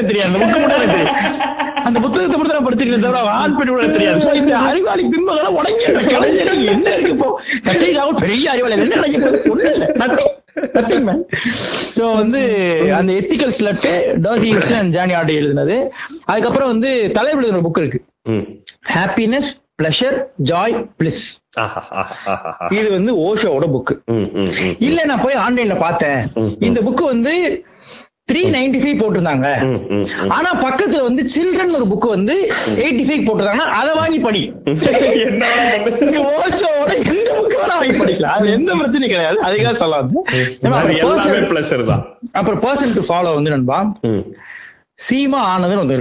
தெரியாது. 0.05 0.29
மட்டும் 0.29 0.67
தெரியும். 0.85 1.15
புத்தகத்தை 2.01 2.39
மட்டும் 2.39 2.63
நான் 2.63 2.65
படிச்சிருக்கேன் 2.65 3.01
தவிர 3.01 3.19
ஆண் 3.19 3.55
பெண் 3.55 3.67
கூட 3.67 3.87
தெரியாது. 3.87 4.29
சோ 4.29 4.33
இந்த 4.33 4.57
அறிவாளி 4.57 5.05
பிம்பங்களை 5.05 5.45
உடங்கி 5.45 6.05
கலைஞர் 6.07 6.65
என்ன 6.65 6.93
இருக்கு 6.93 7.11
இப்போ? 7.11 7.41
சச்சை 7.61 7.97
ராகுல் 7.97 8.17
பெரிய 8.19 8.51
அறிவாளி 8.51 8.73
என்ன 8.73 8.95
நினைக்க 8.95 9.19
போகுது 9.19 9.51
ஒண்ணும் 9.51 9.73
இல்ல. 9.73 9.85
நத்திங் 9.85 10.45
நத்திங் 10.55 11.01
மேன் 11.01 11.25
சோ 11.95 12.15
வந்து 12.15 12.39
அந்த 12.93 13.13
எத்திக்கல் 13.13 13.51
ஸ்லட் 13.59 14.17
டோசி 14.21 14.57
ஜானி 14.89 15.13
ஆடி 15.13 15.37
எழுதினது. 15.37 15.87
அதுக்கப்புறம் 16.25 16.67
வந்து 16.67 17.09
தலைவர் 17.13 17.43
ஒரு 17.43 17.59
புக் 17.59 17.79
இருக்கு. 17.79 18.01
Happiness 18.95 19.49
pleasure 19.81 20.17
joy 20.43 20.75
bliss. 20.99 21.23
இது 22.69 22.87
வந்து 22.91 23.11
ஓஷோவோட 23.25 23.65
புக் 23.75 23.91
ம், 24.05 24.29
ம், 24.33 24.51
ம். 24.65 24.75
இல்ல 24.79 25.05
நான் 25.05 25.21
போய் 25.21 25.41
ஆன்லைன்ல 25.45 25.77
பார்த்தேன். 25.77 26.21
இந்த 26.59 26.81
புக் 26.81 27.03
வந்து 27.13 27.33
த்ரீ 28.31 28.39
நைன்டி 28.53 28.79
ஃபைவ் 28.79 29.01
போட்டிருந்தாங்க. 29.01 29.47
ஆனா 30.27 30.49
பக்கத்துல 30.63 31.01
வந்து 31.01 31.21
சில்ட்ரன் 31.35 31.75
ஒரு 31.75 31.85
புக் 31.91 32.07
வந்து 32.07 32.35
எயிட்டி 32.75 33.03
ஃபைவ் 33.09 33.23
போட்டிருந்தாங்கன்னா 33.27 33.69
அதை 33.81 33.93
வாங்கி 33.95 34.19
படி. 34.19 34.41
ஓஷோவோட 36.39 36.91
எந்த 37.11 37.29
புக் 37.37 37.55
வேணா 37.59 37.77
வாங்கி 37.81 37.97
படிக்கலாம். 37.99 38.35
அது 38.37 38.51
எந்த 38.51 38.75
பிரச்சனையும் 38.75 39.13
கிடையாது. 39.13 39.39
அதுக்காக 39.43 39.75
சொல்லாது 39.83 40.23
அப்புறம் 42.31 42.61
பர்சன் 42.61 42.95
டு 42.95 43.03
ஃபாலோ 43.09 43.33
வந்து 43.33 43.49
நண்பா. 43.49 43.79
சீமா 45.07 45.41
ஆனதுன்னு 45.53 45.83
வந்து 45.85 45.97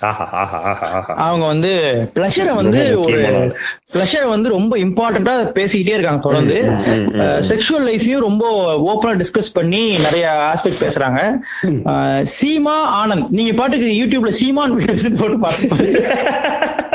அவங்க 0.00 1.46
வந்து 1.46 1.70
பிளஷரை 2.14 2.54
வந்து 2.54 3.00
ஒரு. 3.00 3.56
பிளஷரை 3.94 4.28
வந்து 4.28 4.48
ரொம்ப 4.48 4.76
இம்பார்ட்டண்டா 4.76 5.34
பேசிக்கிட்டே 5.56 5.94
இருக்காங்க 5.96 6.20
தொடர்ந்து. 6.20 6.56
செக்ஷுவல் 7.48 7.86
லைஃபையும் 7.88 8.24
ரொம்ப 8.28 8.44
ஓப்பனா 8.90 9.14
டிஸ்கஸ் 9.22 9.50
பண்ணி 9.52 9.82
நிறைய 9.98 10.52
ஆஸ்பெக்ட் 10.52 10.82
பேசுறாங்க. 10.84 11.20
சீமா 12.38 12.76
ஆனந்த். 13.00 13.26
நீங்க 13.30 13.52
பாட்டுக்கு 13.52 13.90
யூடியூப்ல 14.00 14.32
சீமான் 14.40 14.76
போட்டு 15.20 15.38
பாத்து 15.38 15.68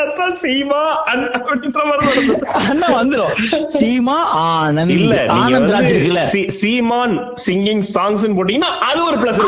அதான் 0.03 0.36
சீமா 0.41 0.82
அண்ணா 1.11 1.27
அப்படின்ற 1.49 1.82
மாதிரி 1.90 2.06
வருது. 2.07 2.34
அண்ணா 2.69 2.88
வந்துரும். 3.02 3.34
சீமா 3.80 4.18
ஆனந்த். 4.45 4.94
இல்ல 4.98 5.15
ஆனந்த் 5.41 5.72
ராஜ் 5.76 5.91
இருக்குல்ல. 5.94 6.23
சீமான் 6.61 7.15
சிங்கிங் 7.45 7.84
சாங்ஸ் 7.95 8.27
போட்டீங்கன்னா 8.40 8.72
அது 8.90 8.99
ஒரு 9.06 9.18
பிளஸ் 9.22 9.41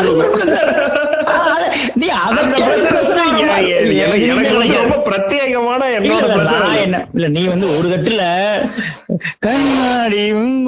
நீ 2.02 2.08
அதை 2.08 2.42
எனக்கு. 3.48 4.80
ரொம்ப 4.80 5.02
பிரத்யேகமான 5.06 5.82
என்னோட 5.98 6.28
இல்ல, 7.14 7.28
நீ 7.28 7.46
வந்து 7.46 7.78
ஒரு 7.78 7.88
தட்டுல 7.90 8.24
கண்ணாடி 9.40 10.22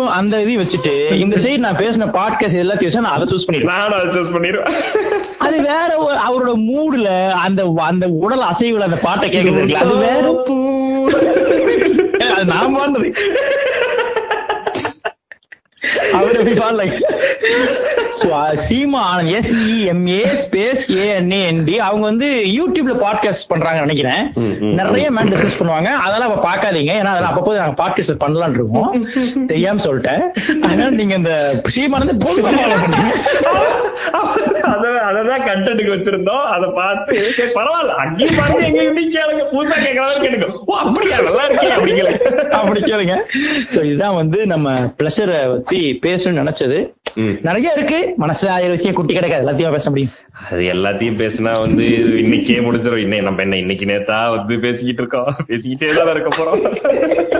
அந்த 0.10 0.42
இதையும் 0.42 0.64
வச்சுட்டு 0.64 0.94
இந்த 1.16 1.36
சைடு 1.44 1.58
நான் 1.58 1.76
பேசின 1.76 2.10
பாட்காஸ்ட் 2.12 2.62
எல்லாத்தையும் 2.62 3.00
நான் 3.00 3.12
அதை 3.12 3.28
சூஸ் 3.28 3.48
பண்ணிடுவேன். 3.48 3.84
அதை 3.90 4.08
choose 4.08 4.32
பண்ணிடுவேன். 4.36 4.72
அது 5.46 5.62
வேற 5.62 5.90
ஒரு 5.98 6.18
அவரோட 6.28 6.58
மூடுல 6.70 7.10
அந்த 7.40 7.74
அந்த 7.82 8.08
உடல் 8.08 8.44
அசைவுல 8.44 8.80
அந்த 8.80 9.00
பாட்டை 9.02 9.30
கேட்கறது 9.30 9.74
அது 9.74 9.96
வேற 9.98 10.26
அது 12.30 12.46
நான் 12.46 12.76
பாடுறது 12.76 13.10
அவர் 16.14 16.38
எப்படி 16.38 16.52
பாடல. 16.52 17.02
Seema 18.70 19.00
Anand 19.12 19.40
S E M A 19.40 20.38
space 20.44 20.84
A N A N D 20.88 21.76
அவங்க 21.76 22.06
வந்து 22.06 22.28
யூடியூப்ல 22.28 22.96
பாட்காஸ்ட் 23.04 23.48
பண்றாங்க 23.48 23.80
நினைக்கிறேன். 23.80 24.34
நிறைய 24.60 25.12
மேன் 25.12 25.34
டிஸ்கஸ் 25.34 25.60
பண்ணுவாங்க. 25.60 25.86
அதெல்லாம் 25.86 26.32
அப்ப 26.32 26.50
பாக்காதீங்க 26.50 26.92
ஏன்னா 26.94 27.10
அதெல்லாம் 27.14 27.34
அப்பப்போ 27.36 27.56
நாங்க 27.56 27.84
பாட்காஸ்ட் 27.84 28.20
பண்ணலாம்னு 28.20 28.50
இருக்கோம். 28.50 29.08
தெரியாம 29.48 29.84
சொல்லிட்டேன். 29.84 30.24
அதனால 30.62 30.90
நீங்க 30.90 31.16
இந்த 31.16 31.62
சீமானந்து 31.76 32.24
போதுமா 32.24 32.58
அததான் 35.10 35.45
கண்டென்ட்டுக்கு 35.45 35.95
வச்சிருந்தோம். 35.95 36.44
அதை 36.48 36.69
பார்த்து 36.76 37.31
சரி 37.34 37.52
பரவாயில்ல. 37.53 37.95
அங்கேயும் 38.03 38.38
பாருங்க 38.38 38.65
எங்க 38.65 38.84
இப்படியும் 38.84 39.14
கேளுங்க. 39.14 39.44
புதுசா 39.52 39.77
கேட்கறாலும் 39.86 40.23
கேளுங்க 40.26 40.48
ஓ 40.65 40.76
அப்படியா? 40.76 41.19
நல்லா 41.22 41.48
இருக்கே 41.48 41.69
அப்படிங்கிற 41.77 42.11
அப்படி 42.52 42.81
கேளுங்க. 42.81 43.15
சோ 43.73 43.84
இதுதான் 43.84 44.15
வந்து 44.15 44.45
நம்ம 44.45 44.68
பிளஷரை 44.98 45.52
பத்தி 45.52 45.99
பேசணும்னு 46.03 46.44
நினைச்சது. 46.44 46.80
ம். 47.15 47.36
நிறைய 47.41 47.73
இருக்கு. 47.76 48.15
மனசுல 48.19 48.48
ஆயிரம் 48.48 48.72
விஷயம் 48.72 48.95
குட்டி 48.95 49.14
கிடைக்காது 49.14 49.44
எல்லாத்தையும் 49.45 49.72
பேச 49.72 49.90
முடியும்? 49.90 50.11
அது 50.49 50.61
எல்லாத்தையும் 50.73 51.19
பேசினா 51.19 51.60
வந்து 51.60 51.86
இது 51.98 52.11
இன்னைக்கே 52.18 52.60
முடிஞ்சிடும் 52.65 53.03
இன்னை 53.06 53.22
நம்ம 53.22 53.41
என்ன 53.41 53.57
இன்னைக்கு 53.57 53.86
நேத்தா 53.86 54.30
வந்து 54.36 54.60
பேசிக்கிட்டு 54.60 55.02
இருக்கோம். 55.03 55.31
பேசிக்கிட்டே 55.48 55.94
தான் 55.94 56.14
இருக்க 56.15 56.30
போறோம். 56.38 57.39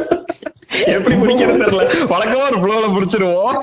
எப்படி 0.95 1.15
முடிக்கிறது 1.22 1.60
தெரியல. 1.64 1.84
வழக்கமா 2.14 2.43
ஒரு 2.49 2.57
ஃப்ளோல 2.61 2.85
முடிச்சிருவோம். 2.95 3.53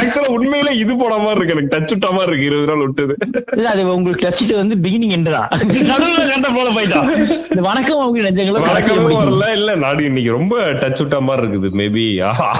ஆக்சுவலா 0.00 0.30
உண்மையில 0.36 0.70
இது 0.82 0.92
போன 1.02 1.16
மாதிரி 1.24 1.38
இருக்கு. 1.38 1.54
எனக்கு 1.56 1.72
டச் 1.74 1.92
விட்ட 1.94 2.10
மாதிரி 2.16 2.30
இருக்கு. 2.32 2.48
இருபது 2.50 2.68
நாள் 2.70 2.84
விட்டது. 2.86 3.14
இல்ல 3.56 3.68
அது 3.70 3.82
உங்களுக்கு 3.94 4.24
டச்சிட்டு 4.26 4.54
வந்து 4.62 4.76
பிகினிங் 4.84 5.14
எண்டு 5.18 5.30
தான். 5.36 5.48
நடுவுல 5.92 6.24
கண்ட 6.32 6.48
போல 6.56 6.68
போயிட்டான் 6.76 7.08
இந்த 7.50 7.62
வணக்கம் 7.68 8.02
அவங்க 8.04 8.24
நெஞ்சங்களை 8.28 8.60
முடிக்கணும். 8.66 9.16
வரல. 9.22 9.52
இல்ல 9.58 9.74
நாடு 9.84 10.04
இன்னைக்கு 10.10 10.30
ரொம்ப 10.38 10.56
டச் 10.82 11.02
விட்ட 11.02 11.20
மாதிரி 11.28 11.46
இருக்குது. 11.46 11.70
மேபி 11.82 12.06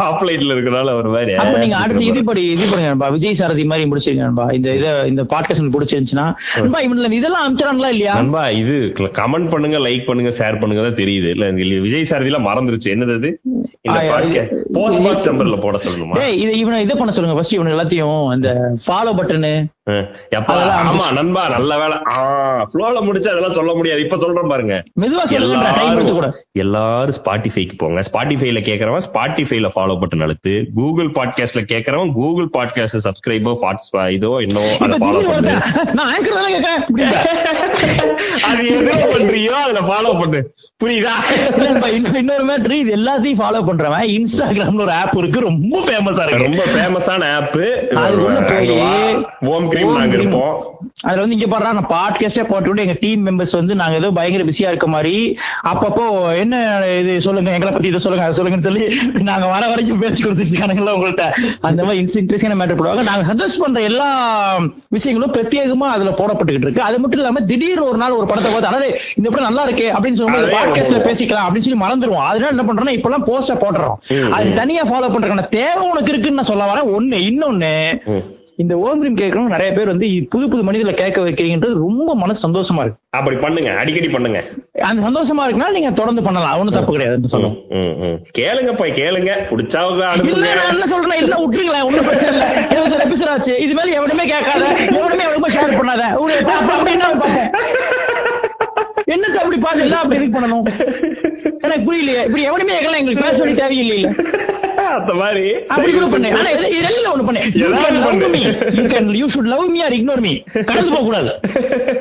ஆஃப்லைன்ல 0.08 0.54
இருக்கனால 0.56 0.94
ஒரு 1.00 1.10
மாதிரி. 1.16 1.34
அப்ப 1.44 1.58
நீங்க 1.64 1.76
அடுத்து 1.84 2.04
இது 2.12 2.22
படி 2.30 2.44
இது 2.56 2.64
பண்ணுங்க 2.70 3.10
விஜய் 3.16 3.38
சாரதி 3.40 3.64
மாதிரி 3.72 3.90
முடிச்சிருங்க 3.90 4.24
நண்பா. 4.28 4.46
இந்த 4.58 4.68
இத 4.80 4.86
இந்த 5.12 5.22
பாட்காஸ்ட் 5.34 5.74
பிடிச்சிருந்துச்சுன்னா. 5.76 6.26
இதெல்லாம் 7.16 7.44
அனுப்பிச்சாங்களா 7.44 7.88
இல்லையா? 7.94 8.14
இது 8.62 8.74
கமெண்ட் 9.20 9.48
பண்ணுங்க 9.52 9.78
லைக் 9.86 10.06
பண்ணுங்க 10.08 10.30
ஷேர் 10.38 10.60
பண்ணுங்க 10.60 10.82
தான் 10.86 10.98
தெரியுது. 11.00 11.25
இல்ல 11.30 11.48
இந்த 11.48 11.80
விஜய் 11.80 12.06
சாரதிலாம் 12.10 12.46
மறந்துருச்சு. 12.46 12.88
என்னது 12.88 13.34
இந்த 13.80 14.00
இது- 14.26 14.64
போஸ்ட் 14.72 15.02
பாக்ஸ் 15.02 15.30
நம்பர்ல 15.30 15.60
போட 15.60 15.78
சொல்லணுமா 15.78 16.28
இத 16.28 16.50
இவனை 16.50 16.82
இதை 16.82 16.96
பண்ண 16.96 17.10
சொல்லுங்க. 17.10 17.36
ஃபர்ஸ்ட் 17.36 17.54
இவனுக்கு 17.54 17.76
எல்லாத்தையும் 17.76 18.34
இந்த 18.34 18.72
ஃபாலோ 18.86 19.16
பட்டனு 19.16 19.52
ஆமா 19.90 20.90
வந்து- 20.90 21.12
நண்பா 21.12 21.48
நல்ல 21.48 21.78
வேலை. 21.78 21.96
ஃப்ளோல 22.74 23.00
முடிச்சு 23.00 23.30
அதெல்லாம் 23.30 23.52
சொல்ல 23.52 23.74
முடியாது. 23.74 24.00
இப்ப 24.00 24.18
சொல்றேன் 24.18 24.48
பாருங்க. 24.48 24.82
மெதுவா 25.00 25.30
எல்லாரும் 25.30 26.34
எல்லாரும் 26.52 27.14
ஸ்பாட்டிஃபைக்கு 27.24 27.70
போங்க. 27.76 28.00
ஸ்பாட்டிஃபைல 28.00 28.60
கேக்குறவன் 28.60 29.00
ஸ்பாட்டிஃபைல 29.12 29.70
ஃபாலோ 29.76 29.84
பட்டன் 29.98 30.22
அழுத்து 30.22 30.68
கூகுள் 30.74 31.10
பாட்காஸ்ட்ல 31.10 31.54
கேக்குறவன் 31.54 32.12
கூகுள் 32.12 32.50
பாட்காஸ்ட் 32.58 33.00
சப்ஸ்கிரைபோ 33.04 34.08
இதோ 34.08 34.44
இன்னும் 34.48 34.80
அதை 34.80 34.98
ஃபாலோ 34.98 35.26
பண்ணு. 35.26 35.50
அது 38.42 38.68
எது 38.68 38.92
பண்றியோ 38.92 39.44
அதுல 39.44 39.80
ஃபாலோ 39.80 40.18
பண்ணு. 40.18 40.54
புரியுதா? 40.84 41.10
இன்னொரு- 41.56 42.48
மேட்ரு 42.48 42.70
இது 42.70 42.96
எல்லாத்தையும் 42.96 43.24
ஃபாலோ 43.24 43.42
பண்றவன். 43.42 44.06
இன்ஸ்டாகிராம்ல 44.06 44.80
ஒரு 44.80 44.90
ஆப் 44.90 45.16
இருக்கு 45.16 45.40
ரொம்ப 45.40 45.80
ஃபேமஸா 45.80 46.26
இருக்கு. 46.26 46.36
ரொம்ப 46.36 46.64
ஃபேமஸான 46.64 47.34
ஆப் 47.34 47.52
போய் 47.52 47.86
நாங்க 49.78 50.06
Cream. 50.06 50.20
இருப்போம் 50.20 50.54
அதுல 51.04 51.20
வந்து 51.20 51.36
இங்க 51.36 51.46
பாடுறா 51.46 51.70
நான் 51.72 51.88
பாட்காஸ்டே 51.90 52.44
போட்டு 52.44 52.82
எங்க 52.82 52.96
டீம் 53.00 53.22
மெம்பர்ஸ் 53.26 53.54
வந்து 53.54 53.74
நாங்க 53.74 53.96
ஏதோ 53.96 54.10
பயங்கர 54.10 54.44
பிஸியா 54.44 54.68
இருக்க 54.68 54.86
மாதிரி 54.88 55.14
அப்பப்போ 55.70 56.04
என்ன 56.36 56.54
இது 56.98 57.14
சொல்லுங்க 57.20 57.50
எங்களை 57.52 57.72
பத்தி 57.72 57.88
இதை 57.88 58.00
சொல்லுங்க 58.00 58.26
அதை 58.26 58.36
சொல்லுங்கன்னு 58.38 58.68
சொல்லி 58.68 58.84
நாங்க 59.28 59.46
வர 59.46 59.62
வரைக்கும் 59.68 60.00
பேசி 60.00 60.22
கொடுத்துட்டு 60.22 60.52
இருக்கானுங்களா 60.52 60.94
உங்கள்ட்ட 60.96 61.26
அந்த 61.62 61.80
மாதிரி 61.84 62.00
இன்ட்ரெஸ்டிங்கான 62.02 62.58
மேட்டர் 62.60 62.78
போடுவாங்க 62.80 63.04
நாங்க 63.10 63.26
சஜஸ்ட் 63.30 63.62
பண்ற 63.62 63.80
எல்லா 63.82 64.08
விஷயங்களும் 64.90 65.34
பிரத்யேகமா 65.36 65.88
அதுல 65.94 66.12
போடப்பட்டுக்கிட்டு 66.18 66.68
இருக்கு 66.68 66.86
அது 66.86 66.98
மட்டும் 66.98 67.20
இல்லாம 67.20 67.42
திடீர்னு 67.46 67.88
ஒரு 67.88 67.98
நாள் 67.98 68.18
ஒரு 68.18 68.28
படத்தை 68.28 68.50
பார்த்து 68.50 68.70
அதாவது 68.72 68.88
இந்த 69.16 69.28
படம் 69.28 69.48
நல்லா 69.48 69.66
இருக்கே 69.68 69.88
அப்படின்னு 69.94 70.20
சொல்லும்போது 70.20 70.54
பாட்காஸ்ட்ல. 70.56 71.00
பேசிக்கலாம் 71.06 71.46
அப்படின்னு 71.46 71.68
சொல்லி 71.68 71.82
மறந்துருவோம் 71.82 72.28
அதனால 72.28 72.54
என்ன 72.54 72.66
பண்றோம்னா 72.66 72.96
இப்பெல்லாம் 72.96 73.28
போஸ்ட 73.28 73.56
போடுறோம் 73.58 73.96
அது. 74.32 74.48
தனியா 74.54 74.84
ஃபாலோ 74.84 75.10
பண்றதுக்கான 75.10 75.48
தேவை 75.54 75.84
உனக்கு 75.90 76.12
இருக்குன்னு 76.12 76.40
நான் 76.40 76.50
சொல்ல 76.50 76.66
வரேன் 76.66 76.90
ஒண்ணு 76.96 77.18
இன்னொன்னு. 77.28 77.72
இந்த 78.62 78.74
ஓம் 78.84 79.00
கிரீம் 79.00 79.18
கேட்கணும் 79.20 79.52
நிறைய 79.54 79.70
பேர் 79.76 79.90
வந்து 79.92 80.06
புது 80.32 80.44
புது 80.52 80.62
மனிதர்களை 80.66 80.94
கேட்க 81.00 81.18
வைக்கிறீங்கன்றது 81.24 81.74
ரொம்ப 81.86 82.10
மனசு 82.20 82.40
சந்தோஷமா 82.44 82.82
இருக்கு. 82.84 83.00
அப்படி 83.18 83.36
பண்ணுங்க 83.42 83.70
அடிக்கடி 83.80 84.08
பண்ணுங்க. 84.14 84.38
அந்த 84.88 85.00
சந்தோஷமா 85.06 85.42
இருக்குன்னா 85.46 85.68
நீங்க 85.74 85.90
தொடர்ந்து 85.98 86.22
பண்ணலாம். 86.26 86.54
ஒண்ணும் 86.60 86.76
தப்பு 86.76 86.94
கிடையாது 86.94 87.32
சொல்லுங்க. 87.34 88.08
கேளுங்க 88.38 88.72
போய் 88.80 88.96
கேளுங்க. 89.00 89.32
நான் 90.06 90.72
என்ன 90.72 90.86
சொல்றேன் 90.94 91.20
இல்ல 91.24 91.34
விட்டுருங்களேன். 91.42 91.86
ஒண்ணும் 91.88 92.08
பிரச்சனை 92.08 92.32
இல்ல. 92.36 92.46
இருபத்தி 92.74 92.98
எபிசோட் 93.06 93.32
ஆச்சு 93.34 93.56
இது 93.64 93.72
மேல 93.78 93.94
எவனுமே 93.98 94.26
கேட்காத 94.34 94.64
எவனுமே 94.98 95.26
எவனுமே 95.28 95.50
ஷேர் 95.56 95.78
பண்ணாத. 95.80 96.02
என்னத்த 99.14 99.36
அப்படி 99.42 99.58
பார்த்து 99.64 99.84
எல்லாம் 99.86 100.02
அப்படி 100.04 100.20
இது 100.20 100.36
பண்ணணும்? 100.36 100.64
எனக்கு 101.64 101.84
புரியலையே. 101.88 102.22
இப்படி 102.28 102.44
எவனுமே 102.50 102.78
எங்களுக்கு 102.80 103.26
பேச 103.26 103.36
வேண்டிய 103.42 103.58
தேவையில்லை 103.62 103.98
இல்ல 103.98 104.08
அந்த 104.92 105.14
மாதிரி. 105.14 105.54
அப்படி 105.68 105.92
கூட 105.92 106.06
பண்ணு. 106.06 106.32
ஆனா 106.32 106.50
ஒண்ணு 107.12 109.28
should 109.28 109.46
love 109.46 109.68
me 109.68 109.82
or 109.82 109.90
ignore 109.90 110.20
me. 110.26 110.44
கடந்து 110.64 110.90
போக 110.90 111.02
கூடாது 111.02 111.32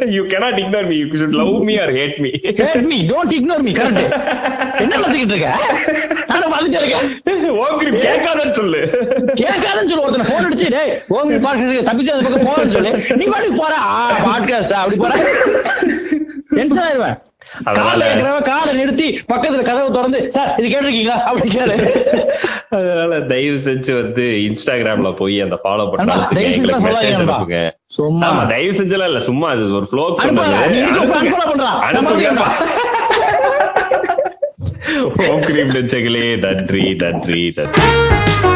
you 0.07 0.25
cannot 0.33 0.57
ignore 0.63 0.85
me. 0.91 1.03
You 1.03 1.13
should 1.13 1.33
love 1.33 1.63
me 1.69 1.77
or 1.77 1.91
hate 1.91 2.19
me. 2.19 2.31
Hate 2.61 2.85
me. 2.91 3.09
Don't 3.09 3.39
ignore 3.39 3.61
me. 3.67 3.73
Correct 3.79 4.13
என்ன 4.79 4.97
நினைச்சுக்கிட்டு 4.97 5.35
இருக்க? 5.35 5.55
நானும் 6.27 6.53
வந்துட்டே 6.53 6.81
இருக்கேன் 6.81 7.57
ஓம் 7.57 7.79
கிரீம் 7.79 7.99
கேட்காதன்னு 8.07 8.51
சொல்லு. 8.51 8.79
கேட்காதன்னு 9.35 9.91
சொல்லு. 9.91 10.01
ஒருத்தனை 10.01 10.31
போன் 10.31 10.45
அடிச்சு 10.45 10.69
டேய் 10.69 11.01
ஓங்க 11.09 11.39
பாட்டு 11.39 11.89
தப்பிச்சு 11.89 12.15
அந்த 12.15 12.25
பக்கம் 12.25 12.49
போறேன்னு 12.49 12.69
சொல்லு. 12.69 13.15
நீ 13.15 13.25
பாட்டுக்கு 13.25 13.57
போற 13.57 13.75
பாட்காஸ்டா 14.27 14.79
அப்படி 14.83 14.97
போற 14.97 15.13
டென்ஷன் 16.49 16.87
ஆயிருவேன் 16.87 17.17
அதனால- 17.63 18.41
காலை 18.43 18.73
நிறுத்தி 18.73 19.19
பக்கத்துல 19.33 19.61
கதவை 19.61 19.91
திறந்து 19.91 20.31
சார் 20.31 20.55
இது 20.57 20.77
கேட்டிருக்கீங்களா? 20.77 21.21
அப்படி 21.23 21.57
கேளு. 21.57 21.97
அதனால 22.69 23.21
தயவு 23.21 23.57
செஞ்சு 23.57 23.93
வந்து 23.93 24.21
இன்ஸ்டாகிராம்ல 24.21 25.15
போய் 25.15 25.41
அந்த 25.41 25.59
ஃபாலோ 25.63 25.91
நண்பா, 25.91 26.29
தயவு 26.33 26.53
செஞ்சு 26.53 26.71
பண்ண 26.71 26.89
சொல்லாதீங்க 26.89 27.03
மெசேஜ் 27.03 27.11
நண்பா. 27.11 27.41
அனுப்புங்க. 27.41 27.71
சும்மா. 27.87 28.31
ஆமா 28.31 28.47
தயவு 28.47 28.77
செஞ்சலாம் 28.77 29.03
இல்ல 29.03 29.19
சும்மா 29.19 29.49
அது 29.49 29.75
ஒரு 29.75 29.87
ஃப்ளோ. 29.91 30.17
ஓம் 35.29 35.39
கிரீம் 35.41 36.37
நன்றி 36.37 36.95
நன்றி 36.95 37.53
நன்றி. 37.55 38.54